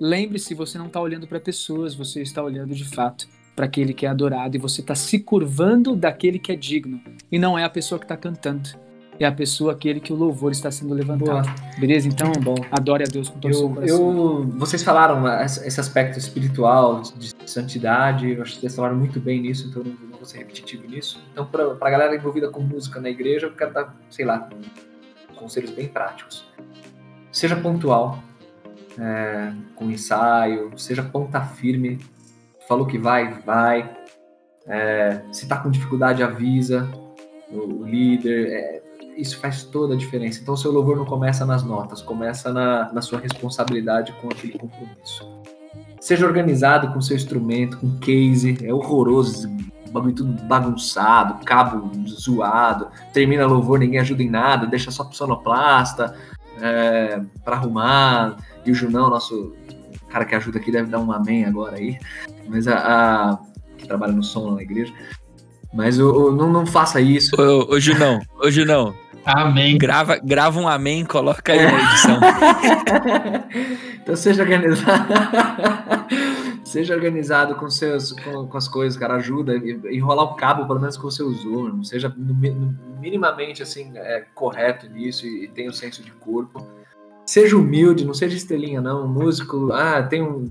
lembre-se, 0.00 0.54
você 0.54 0.78
não 0.78 0.86
está 0.86 1.02
olhando 1.02 1.26
para 1.26 1.38
pessoas, 1.38 1.94
você 1.94 2.22
está 2.22 2.42
olhando 2.42 2.74
de 2.74 2.84
fato 2.84 3.28
para 3.54 3.66
aquele 3.66 3.92
que 3.92 4.06
é 4.06 4.08
adorado 4.08 4.56
e 4.56 4.58
você 4.58 4.80
está 4.80 4.94
se 4.94 5.18
curvando 5.18 5.94
daquele 5.94 6.38
que 6.38 6.50
é 6.50 6.56
digno 6.56 6.98
e 7.30 7.38
não 7.38 7.58
é 7.58 7.64
a 7.64 7.68
pessoa 7.68 7.98
que 7.98 8.06
está 8.06 8.16
cantando 8.16 8.70
é 9.18 9.24
a 9.24 9.32
pessoa 9.32 9.72
aquele 9.72 10.00
que 10.00 10.12
o 10.12 10.16
louvor 10.16 10.52
está 10.52 10.70
sendo 10.70 10.94
levantado. 10.94 11.46
Boa. 11.46 11.78
Beleza? 11.78 12.08
Então, 12.08 12.32
bom. 12.42 12.54
adore 12.70 13.04
a 13.04 13.06
Deus 13.06 13.28
com 13.28 13.38
todo 13.38 13.50
o 13.50 13.54
seu 13.54 13.68
coração. 13.68 13.96
Eu, 13.96 14.44
vocês 14.58 14.82
falaram 14.82 15.26
esse 15.42 15.80
aspecto 15.80 16.18
espiritual, 16.18 17.02
de 17.16 17.32
santidade, 17.46 18.32
eu 18.32 18.42
acho 18.42 18.54
que 18.54 18.60
vocês 18.60 18.74
falaram 18.74 18.96
muito 18.96 19.20
bem 19.20 19.40
nisso, 19.40 19.68
então 19.68 19.82
não, 19.82 19.92
não 19.92 20.16
vou 20.16 20.24
ser 20.24 20.38
repetitivo 20.38 20.88
nisso. 20.88 21.22
Então, 21.32 21.46
para 21.46 21.76
a 21.80 21.90
galera 21.90 22.14
envolvida 22.14 22.48
com 22.48 22.60
música 22.60 23.00
na 23.00 23.10
igreja, 23.10 23.46
eu 23.46 23.52
quero 23.52 23.72
dar, 23.72 23.96
sei 24.10 24.24
lá, 24.24 24.48
conselhos 25.36 25.70
bem 25.70 25.88
práticos. 25.88 26.46
Seja 27.30 27.56
pontual, 27.56 28.22
é, 28.98 29.52
com 29.74 29.90
ensaio, 29.90 30.72
seja 30.76 31.02
ponta 31.02 31.40
firme, 31.40 31.98
falou 32.68 32.86
que 32.86 32.98
vai, 32.98 33.40
vai. 33.40 33.90
É, 34.66 35.22
se 35.32 35.44
está 35.44 35.56
com 35.58 35.70
dificuldade, 35.70 36.22
avisa 36.22 36.88
o 37.50 37.84
líder. 37.84 38.48
É, 38.48 38.81
isso 39.16 39.38
faz 39.38 39.64
toda 39.64 39.94
a 39.94 39.96
diferença. 39.96 40.40
Então, 40.40 40.56
seu 40.56 40.72
louvor 40.72 40.96
não 40.96 41.04
começa 41.04 41.44
nas 41.44 41.62
notas, 41.62 42.02
começa 42.02 42.52
na, 42.52 42.92
na 42.92 43.02
sua 43.02 43.18
responsabilidade 43.18 44.12
com 44.20 44.28
aquele 44.28 44.58
compromisso. 44.58 45.26
Seja 46.00 46.26
organizado 46.26 46.92
com 46.92 47.00
seu 47.00 47.16
instrumento, 47.16 47.78
com 47.78 47.98
case, 47.98 48.58
é 48.64 48.72
horroroso, 48.72 49.48
bagulho 49.92 50.14
tudo 50.14 50.42
bagunçado, 50.44 51.44
cabo 51.44 51.90
zoado, 52.08 52.88
termina 53.12 53.46
louvor, 53.46 53.78
ninguém 53.78 54.00
ajuda 54.00 54.22
em 54.22 54.30
nada, 54.30 54.66
deixa 54.66 54.90
só 54.90 55.04
pro 55.04 55.14
sonoplasta 55.14 56.16
é, 56.60 57.20
para 57.44 57.56
arrumar. 57.56 58.36
E 58.64 58.72
o 58.72 58.74
Junão, 58.74 59.10
nosso 59.10 59.54
cara 60.08 60.24
que 60.24 60.34
ajuda 60.34 60.58
aqui, 60.58 60.72
deve 60.72 60.90
dar 60.90 60.98
um 60.98 61.12
amém 61.12 61.44
agora 61.44 61.76
aí, 61.76 61.98
mas 62.48 62.66
a, 62.66 62.76
a 62.76 63.38
que 63.76 63.86
trabalha 63.86 64.12
no 64.12 64.22
som 64.22 64.46
lá 64.48 64.56
na 64.56 64.62
igreja. 64.62 64.92
Mas 65.72 65.98
o, 65.98 66.28
o, 66.28 66.32
não, 66.32 66.52
não 66.52 66.66
faça 66.66 67.00
isso. 67.00 67.34
Ô, 67.40 67.74
ô 67.74 67.80
Junão, 67.80 68.20
ô 68.42 68.50
Junão. 68.50 68.94
Amém. 69.24 69.78
Grava, 69.78 70.18
grava 70.18 70.60
um 70.60 70.68
amém 70.68 71.04
coloca 71.04 71.52
aí 71.52 71.62
na 71.62 71.92
edição. 71.92 72.20
então 74.02 74.16
seja 74.16 74.42
organizado. 74.42 75.12
Seja 76.64 76.94
organizado 76.94 77.54
com, 77.56 77.68
seus, 77.68 78.12
com, 78.12 78.46
com 78.46 78.56
as 78.56 78.66
coisas, 78.66 78.98
cara. 78.98 79.16
Ajuda. 79.16 79.54
Enrolar 79.90 80.24
o 80.24 80.36
cabo, 80.36 80.66
pelo 80.66 80.80
menos, 80.80 80.96
com 80.96 81.10
você 81.10 81.22
usou. 81.22 81.68
Não 81.68 81.84
seja 81.84 82.08
no, 82.16 82.32
no, 82.32 82.78
minimamente 82.98 83.62
assim, 83.62 83.92
é, 83.94 84.24
correto 84.34 84.88
nisso 84.88 85.26
e, 85.26 85.44
e 85.44 85.48
tenha 85.48 85.68
o 85.68 85.70
um 85.70 85.74
senso 85.74 86.02
de 86.02 86.10
corpo. 86.12 86.66
Seja 87.26 87.58
humilde, 87.58 88.06
não 88.06 88.14
seja 88.14 88.36
estrelinha, 88.36 88.80
não. 88.80 89.06
Músico, 89.06 89.70
ah, 89.70 90.02
tem 90.02 90.22
um. 90.22 90.50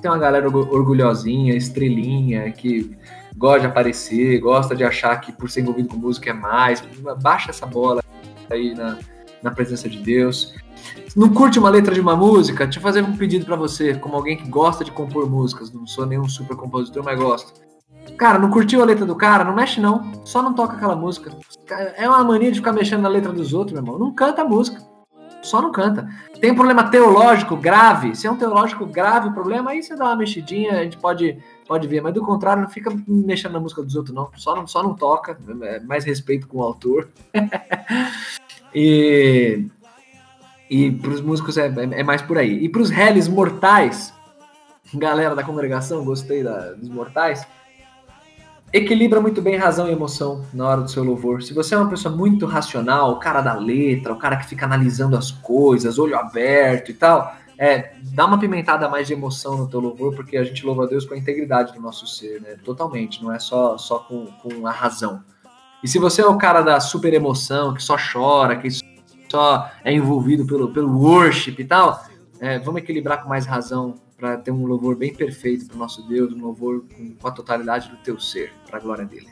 Tem 0.00 0.10
uma 0.10 0.18
galera 0.18 0.48
orgulhosinha, 0.48 1.54
estrelinha, 1.54 2.50
que 2.50 2.96
gosta 3.36 3.60
de 3.60 3.66
aparecer, 3.66 4.38
gosta 4.38 4.74
de 4.74 4.84
achar 4.84 5.20
que 5.20 5.32
por 5.32 5.50
ser 5.50 5.60
envolvido 5.60 5.88
com 5.88 5.96
música 5.96 6.30
é 6.30 6.32
mais. 6.32 6.82
Baixa 7.20 7.50
essa 7.50 7.66
bola 7.66 8.02
aí 8.50 8.74
na, 8.74 8.98
na 9.42 9.50
presença 9.50 9.88
de 9.88 9.98
Deus. 9.98 10.54
Não 11.16 11.32
curte 11.32 11.58
uma 11.58 11.70
letra 11.70 11.94
de 11.94 12.00
uma 12.00 12.16
música? 12.16 12.64
Deixa 12.64 12.78
eu 12.78 12.82
fazer 12.82 13.02
um 13.02 13.16
pedido 13.16 13.44
para 13.44 13.56
você, 13.56 13.94
como 13.94 14.16
alguém 14.16 14.36
que 14.36 14.48
gosta 14.48 14.84
de 14.84 14.90
compor 14.90 15.28
músicas. 15.30 15.72
Não 15.72 15.86
sou 15.86 16.06
nenhum 16.06 16.28
super 16.28 16.56
compositor, 16.56 17.02
mas 17.04 17.18
gosto. 17.18 17.64
Cara, 18.16 18.38
não 18.38 18.50
curtiu 18.50 18.82
a 18.82 18.84
letra 18.84 19.06
do 19.06 19.16
cara? 19.16 19.44
Não 19.44 19.54
mexe 19.54 19.80
não. 19.80 20.12
Só 20.24 20.42
não 20.42 20.54
toca 20.54 20.76
aquela 20.76 20.94
música. 20.94 21.30
É 21.96 22.08
uma 22.08 22.22
mania 22.22 22.50
de 22.50 22.58
ficar 22.58 22.72
mexendo 22.72 23.02
na 23.02 23.08
letra 23.08 23.32
dos 23.32 23.52
outros, 23.52 23.72
meu 23.72 23.82
irmão. 23.82 23.98
Não 23.98 24.12
canta 24.12 24.42
a 24.42 24.44
música. 24.44 24.82
Só 25.42 25.60
não 25.60 25.70
canta. 25.70 26.08
Tem 26.40 26.54
problema 26.54 26.90
teológico 26.90 27.56
grave. 27.56 28.14
Se 28.14 28.26
é 28.26 28.30
um 28.30 28.36
teológico 28.36 28.86
grave 28.86 29.28
o 29.28 29.32
problema, 29.32 29.70
aí 29.70 29.82
você 29.82 29.94
dá 29.94 30.06
uma 30.06 30.16
mexidinha, 30.16 30.80
a 30.80 30.84
gente 30.84 30.96
pode, 30.96 31.38
pode 31.66 31.86
ver. 31.86 32.00
Mas 32.00 32.14
do 32.14 32.22
contrário, 32.22 32.62
não 32.62 32.70
fica 32.70 32.90
mexendo 33.06 33.52
na 33.52 33.60
música 33.60 33.82
dos 33.82 33.94
outros, 33.96 34.14
não. 34.14 34.30
Só 34.36 34.54
não, 34.54 34.66
só 34.66 34.82
não 34.82 34.94
toca. 34.94 35.38
É 35.62 35.80
mais 35.80 36.04
respeito 36.04 36.46
com 36.46 36.58
o 36.58 36.62
autor. 36.62 37.08
e 38.74 39.66
e 40.70 40.90
para 40.90 41.10
os 41.10 41.20
músicos 41.20 41.56
é, 41.56 41.66
é, 41.66 42.00
é, 42.00 42.02
mais 42.02 42.22
por 42.22 42.38
aí. 42.38 42.64
E 42.64 42.68
para 42.68 42.82
os 42.82 42.90
réis 42.90 43.28
mortais, 43.28 44.12
galera 44.92 45.34
da 45.34 45.44
congregação, 45.44 46.04
gostei 46.04 46.42
da, 46.42 46.72
dos 46.72 46.88
mortais, 46.88 47.46
equilibra 48.72 49.20
muito 49.20 49.40
bem 49.40 49.56
razão 49.56 49.88
e 49.88 49.92
emoção 49.92 50.44
na 50.52 50.66
hora 50.66 50.80
do 50.80 50.90
seu 50.90 51.04
louvor. 51.04 51.42
Se 51.42 51.54
você 51.54 51.74
é 51.74 51.78
uma 51.78 51.88
pessoa 51.88 52.14
muito 52.14 52.46
racional, 52.46 53.12
o 53.12 53.18
cara 53.20 53.40
da 53.40 53.54
letra, 53.54 54.12
o 54.12 54.16
cara 54.16 54.36
que 54.36 54.46
fica 54.46 54.66
analisando 54.66 55.16
as 55.16 55.30
coisas, 55.30 55.98
olho 55.98 56.18
aberto 56.18 56.90
e 56.90 56.94
tal, 56.94 57.36
é, 57.58 57.94
dá 58.12 58.26
uma 58.26 58.38
pimentada 58.38 58.88
mais 58.88 59.06
de 59.06 59.12
emoção 59.12 59.56
no 59.56 59.68
teu 59.68 59.80
louvor, 59.80 60.14
porque 60.14 60.36
a 60.36 60.44
gente 60.44 60.64
louva 60.64 60.84
a 60.84 60.86
Deus 60.86 61.04
com 61.04 61.14
a 61.14 61.18
integridade 61.18 61.72
do 61.72 61.80
nosso 61.80 62.06
ser, 62.06 62.40
né? 62.40 62.56
Totalmente, 62.64 63.22
não 63.22 63.32
é 63.32 63.38
só, 63.38 63.78
só 63.78 63.98
com, 64.00 64.26
com 64.26 64.66
a 64.66 64.72
razão. 64.72 65.22
E 65.82 65.88
se 65.88 65.98
você 65.98 66.22
é 66.22 66.26
o 66.26 66.38
cara 66.38 66.62
da 66.62 66.80
super 66.80 67.12
emoção, 67.12 67.74
que 67.74 67.82
só 67.82 67.96
chora, 67.96 68.56
que 68.56 68.68
só 69.30 69.70
é 69.84 69.92
envolvido 69.92 70.46
pelo, 70.46 70.72
pelo 70.72 70.98
worship 70.98 71.56
e 71.58 71.64
tal, 71.64 72.04
é, 72.40 72.58
vamos 72.58 72.80
equilibrar 72.80 73.22
com 73.22 73.28
mais 73.28 73.46
razão 73.46 73.94
para 74.16 74.36
ter 74.36 74.50
um 74.50 74.64
louvor 74.64 74.96
bem 74.96 75.14
perfeito 75.14 75.66
para 75.66 75.76
o 75.76 75.78
nosso 75.78 76.02
Deus, 76.08 76.32
um 76.32 76.40
louvor 76.40 76.84
com, 76.94 77.14
com, 77.14 77.28
a 77.28 77.30
totalidade 77.30 77.88
do 77.88 77.96
teu 77.98 78.18
ser, 78.18 78.52
para 78.66 78.78
a 78.78 78.80
glória 78.80 79.04
dele. 79.04 79.28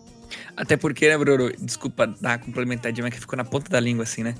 Até 0.57 0.77
porque, 0.77 1.09
né, 1.09 1.17
Bruno? 1.17 1.51
Desculpa 1.59 2.07
dar 2.21 2.39
complementadinha, 2.39 3.05
mas 3.05 3.15
que 3.15 3.21
ficou 3.21 3.37
na 3.37 3.45
ponta 3.45 3.71
da 3.71 3.81
língua 3.81 4.03
assim, 4.03 4.23
né? 4.23 4.35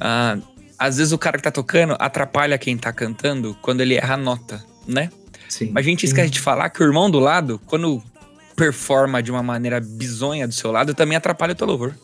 Ah, 0.00 0.38
às 0.78 0.98
vezes 0.98 1.12
o 1.12 1.18
cara 1.18 1.36
que 1.36 1.42
tá 1.42 1.50
tocando 1.50 1.96
atrapalha 1.98 2.58
quem 2.58 2.76
tá 2.76 2.92
cantando 2.92 3.56
quando 3.62 3.80
ele 3.80 3.94
erra 3.94 4.14
a 4.14 4.18
nota, 4.18 4.64
né? 4.86 5.10
Sim. 5.48 5.70
Mas 5.72 5.86
a 5.86 5.88
gente 5.88 6.00
sim. 6.00 6.06
esquece 6.06 6.30
de 6.30 6.40
falar 6.40 6.70
que 6.70 6.82
o 6.82 6.86
irmão 6.86 7.10
do 7.10 7.18
lado, 7.18 7.60
quando 7.66 8.02
performa 8.54 9.22
de 9.22 9.30
uma 9.30 9.42
maneira 9.42 9.80
bizonha 9.80 10.46
do 10.46 10.54
seu 10.54 10.72
lado, 10.72 10.94
também 10.94 11.16
atrapalha 11.16 11.52
o 11.52 11.54
teu 11.54 11.66
louvor. 11.66 11.94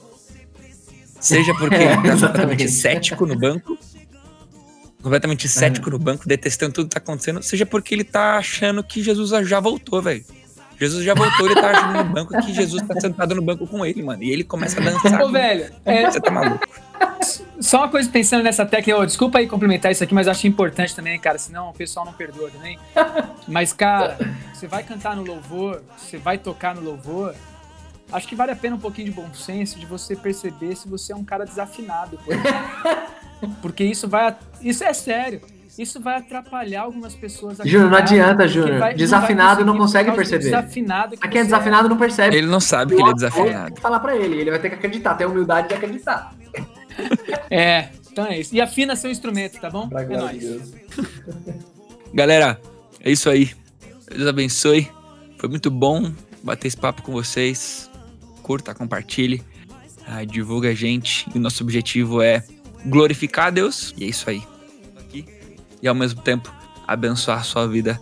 Seja 1.21 1.55
porque 1.55 1.77
é, 1.77 1.93
ele 1.95 2.03
tá 2.03 2.13
completamente 2.13 2.69
cético 2.69 3.27
no 3.27 3.39
banco, 3.39 3.79
completamente 5.03 5.49
cético 5.49 5.91
no 5.91 5.99
banco, 5.99 6.27
detestando 6.27 6.73
tudo 6.73 6.89
que 6.89 6.95
tá 6.95 6.99
acontecendo, 6.99 7.43
seja 7.43 7.67
porque 7.67 7.95
ele 7.95 8.05
tá 8.05 8.37
achando 8.37 8.83
que 8.83 9.03
Jesus 9.03 9.31
já 9.49 9.61
voltou, 9.61 10.03
velho. 10.03 10.25
Jesus 10.79 11.05
já 11.05 11.15
voltou, 11.15 11.47
ele 11.47 11.55
tá 11.55 11.71
achando 11.71 12.05
no 12.05 12.13
banco 12.13 12.43
que 12.43 12.53
Jesus 12.53 12.83
tá 12.83 13.01
sentado 13.01 13.37
no 13.37 13.43
banco 13.43 13.67
com 13.69 13.87
ele, 13.87 14.03
mano. 14.03 14.23
E 14.23 14.31
ele 14.31 14.43
começa 14.43 14.81
a 14.81 14.85
dançar. 14.85 15.23
Ô, 15.23 15.31
velho, 15.31 15.73
é... 15.85 16.11
você 16.11 16.21
tá 16.21 16.31
maluco. 16.31 16.67
Só 17.61 17.79
uma 17.79 17.89
coisa 17.89 18.11
pensando 18.11 18.43
nessa 18.43 18.67
técnica, 18.67 18.99
oh, 18.99 19.07
desculpa 19.07 19.39
aí 19.39 19.47
complementar 19.47 19.93
isso 19.93 20.03
aqui, 20.03 20.13
mas 20.13 20.27
eu 20.27 20.33
acho 20.33 20.47
importante 20.47 20.95
também, 20.95 21.19
cara, 21.19 21.39
senão 21.39 21.71
o 21.71 21.73
pessoal 21.73 22.05
não 22.05 22.13
perdoa 22.13 22.51
também. 22.51 22.79
Mas, 23.47 23.73
cara, 23.73 24.19
você 24.53 24.67
vai 24.67 24.83
cantar 24.83 25.15
no 25.15 25.25
louvor, 25.25 25.83
você 25.97 26.19
vai 26.19 26.39
tocar 26.39 26.75
no 26.75 26.83
louvor, 26.83 27.35
acho 28.13 28.27
que 28.27 28.35
vale 28.35 28.51
a 28.51 28.57
pena 28.57 28.77
um 28.77 28.81
pouquinho 28.81 29.07
de 29.07 29.13
bom 29.13 29.33
senso 29.33 29.79
de 29.79 29.87
você 29.87 30.17
perceber 30.17 30.77
se 30.77 30.89
você 30.89 31.13
é 31.13 31.17
um 31.17 31.25
cara 31.25 31.45
desafinado. 31.45 32.19
Porque 33.61 33.85
isso 33.85 34.09
vai. 34.09 34.37
Isso 34.61 34.85
é 34.85 34.93
sério. 34.93 35.41
Isso 35.79 35.99
vai 36.01 36.19
atrapalhar 36.19 36.83
algumas 36.83 37.15
pessoas. 37.15 37.59
Júnior, 37.65 37.91
não 37.91 37.97
adianta, 37.97 38.47
Júnior. 38.47 38.93
Desafinado 38.95 39.65
não, 39.65 39.73
não 39.73 39.81
consegue 39.81 40.13
perceber. 40.13 40.45
Desafinado 40.45 41.17
Aqui 41.19 41.39
é 41.39 41.45
desafinado, 41.45 41.89
não 41.89 41.97
percebe. 41.97 42.37
Ele 42.37 42.47
não 42.47 42.61
sabe 42.61 42.95
que 42.95 43.01
ele 43.01 43.11
é 43.11 43.15
desafinado. 43.15 43.65
Tem 43.67 43.75
que 43.75 43.81
falar 43.81 43.99
pra 44.01 44.15
ele. 44.15 44.39
Ele 44.39 44.51
vai 44.51 44.61
ter 44.61 44.69
que 44.69 44.75
acreditar, 44.75 45.15
ter 45.15 45.25
a 45.25 45.29
humildade 45.29 45.69
de 45.69 45.75
acreditar. 45.75 46.35
É, 47.51 47.91
então 48.11 48.25
é 48.25 48.41
isso. 48.41 48.55
E 48.55 48.63
afina 48.63 48.97
seu 48.97 49.11
instrumento, 49.11 49.61
tá 49.61 49.69
bom? 49.69 49.87
Pra 49.87 50.03
é 50.03 50.07
nóis. 50.07 50.73
Galera, 52.15 52.59
é 52.99 53.11
isso 53.11 53.29
aí. 53.29 53.51
Deus 54.09 54.27
abençoe. 54.27 54.91
Foi 55.37 55.51
muito 55.51 55.71
bom 55.71 56.11
bater 56.43 56.69
esse 56.69 56.77
papo 56.77 57.03
com 57.03 57.13
vocês 57.13 57.91
curta, 58.43 58.75
compartilhe, 58.75 59.43
uh, 60.01 60.27
divulga 60.27 60.71
a 60.71 60.75
gente. 60.75 61.27
E 61.35 61.39
o 61.39 61.41
nosso 61.41 61.63
objetivo 61.63 62.21
é 62.21 62.45
glorificar 62.87 63.47
a 63.47 63.51
Deus. 63.51 63.95
E 63.97 64.05
é 64.05 64.09
isso 64.09 64.29
aí. 64.29 64.43
Aqui. 64.99 65.25
E 65.81 65.89
ao 65.89 65.95
mesmo 65.95 66.21
tempo 66.21 66.53
abençoar 66.87 67.39
a 67.39 67.43
sua 67.43 67.67
vida 67.67 67.99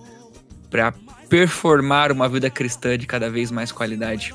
para 0.70 0.92
performar 1.28 2.10
uma 2.10 2.28
vida 2.28 2.50
cristã 2.50 2.98
de 2.98 3.06
cada 3.06 3.30
vez 3.30 3.50
mais 3.50 3.70
qualidade 3.70 4.34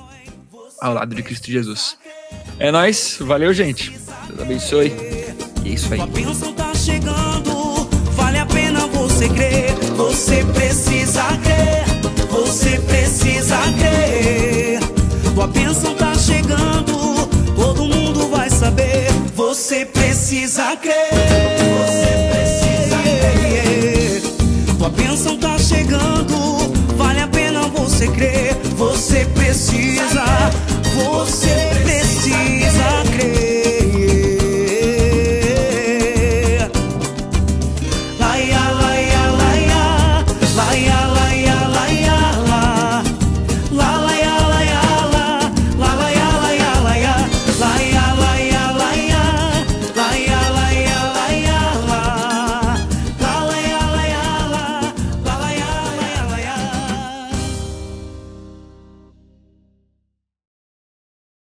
ao 0.80 0.94
lado 0.94 1.14
de 1.16 1.24
Cristo 1.24 1.52
Jesus. 1.52 1.98
É 2.58 2.72
nós, 2.72 3.18
valeu 3.20 3.54
gente. 3.54 3.92
Deus 4.28 4.42
abençoe. 4.42 4.94
E 5.64 5.70
é 5.70 5.74
isso 5.74 5.94
aí. 5.94 6.00
A 6.00 6.06
bênção 6.06 6.54
tá 6.54 6.74
chegando, 6.74 7.90
vale 8.14 8.38
a 8.38 8.46
pena 8.46 8.88
você 8.88 9.28
crer. 9.28 9.74
Você 9.98 10.44
precisa 10.54 11.24
crer, 11.44 11.86
você 12.30 12.80
precisa 12.80 13.58
crer. 13.78 14.80
Tua 15.34 15.48
bênção 15.48 15.94
tá 15.96 16.16
chegando, 16.16 17.28
todo 17.56 17.86
mundo 17.86 18.30
vai 18.30 18.50
saber. 18.50 19.08
Você 19.36 19.86
precisa 19.86 20.78
crer. 20.78 21.10
Você 21.78 22.08
precisa 22.32 22.98
crer. 23.04 24.22
Tua 24.78 24.90
bênção 24.90 25.38
tá 25.38 25.58
chegando, 25.58 26.74
vale 26.96 27.20
a 27.20 27.28
pena 27.28 27.62
você 27.68 28.08
crer. 28.08 28.65
Você 28.78 29.26
precisa, 29.34 30.26
você 30.94 31.82
precisa 31.82 33.04
crer. 33.18 33.65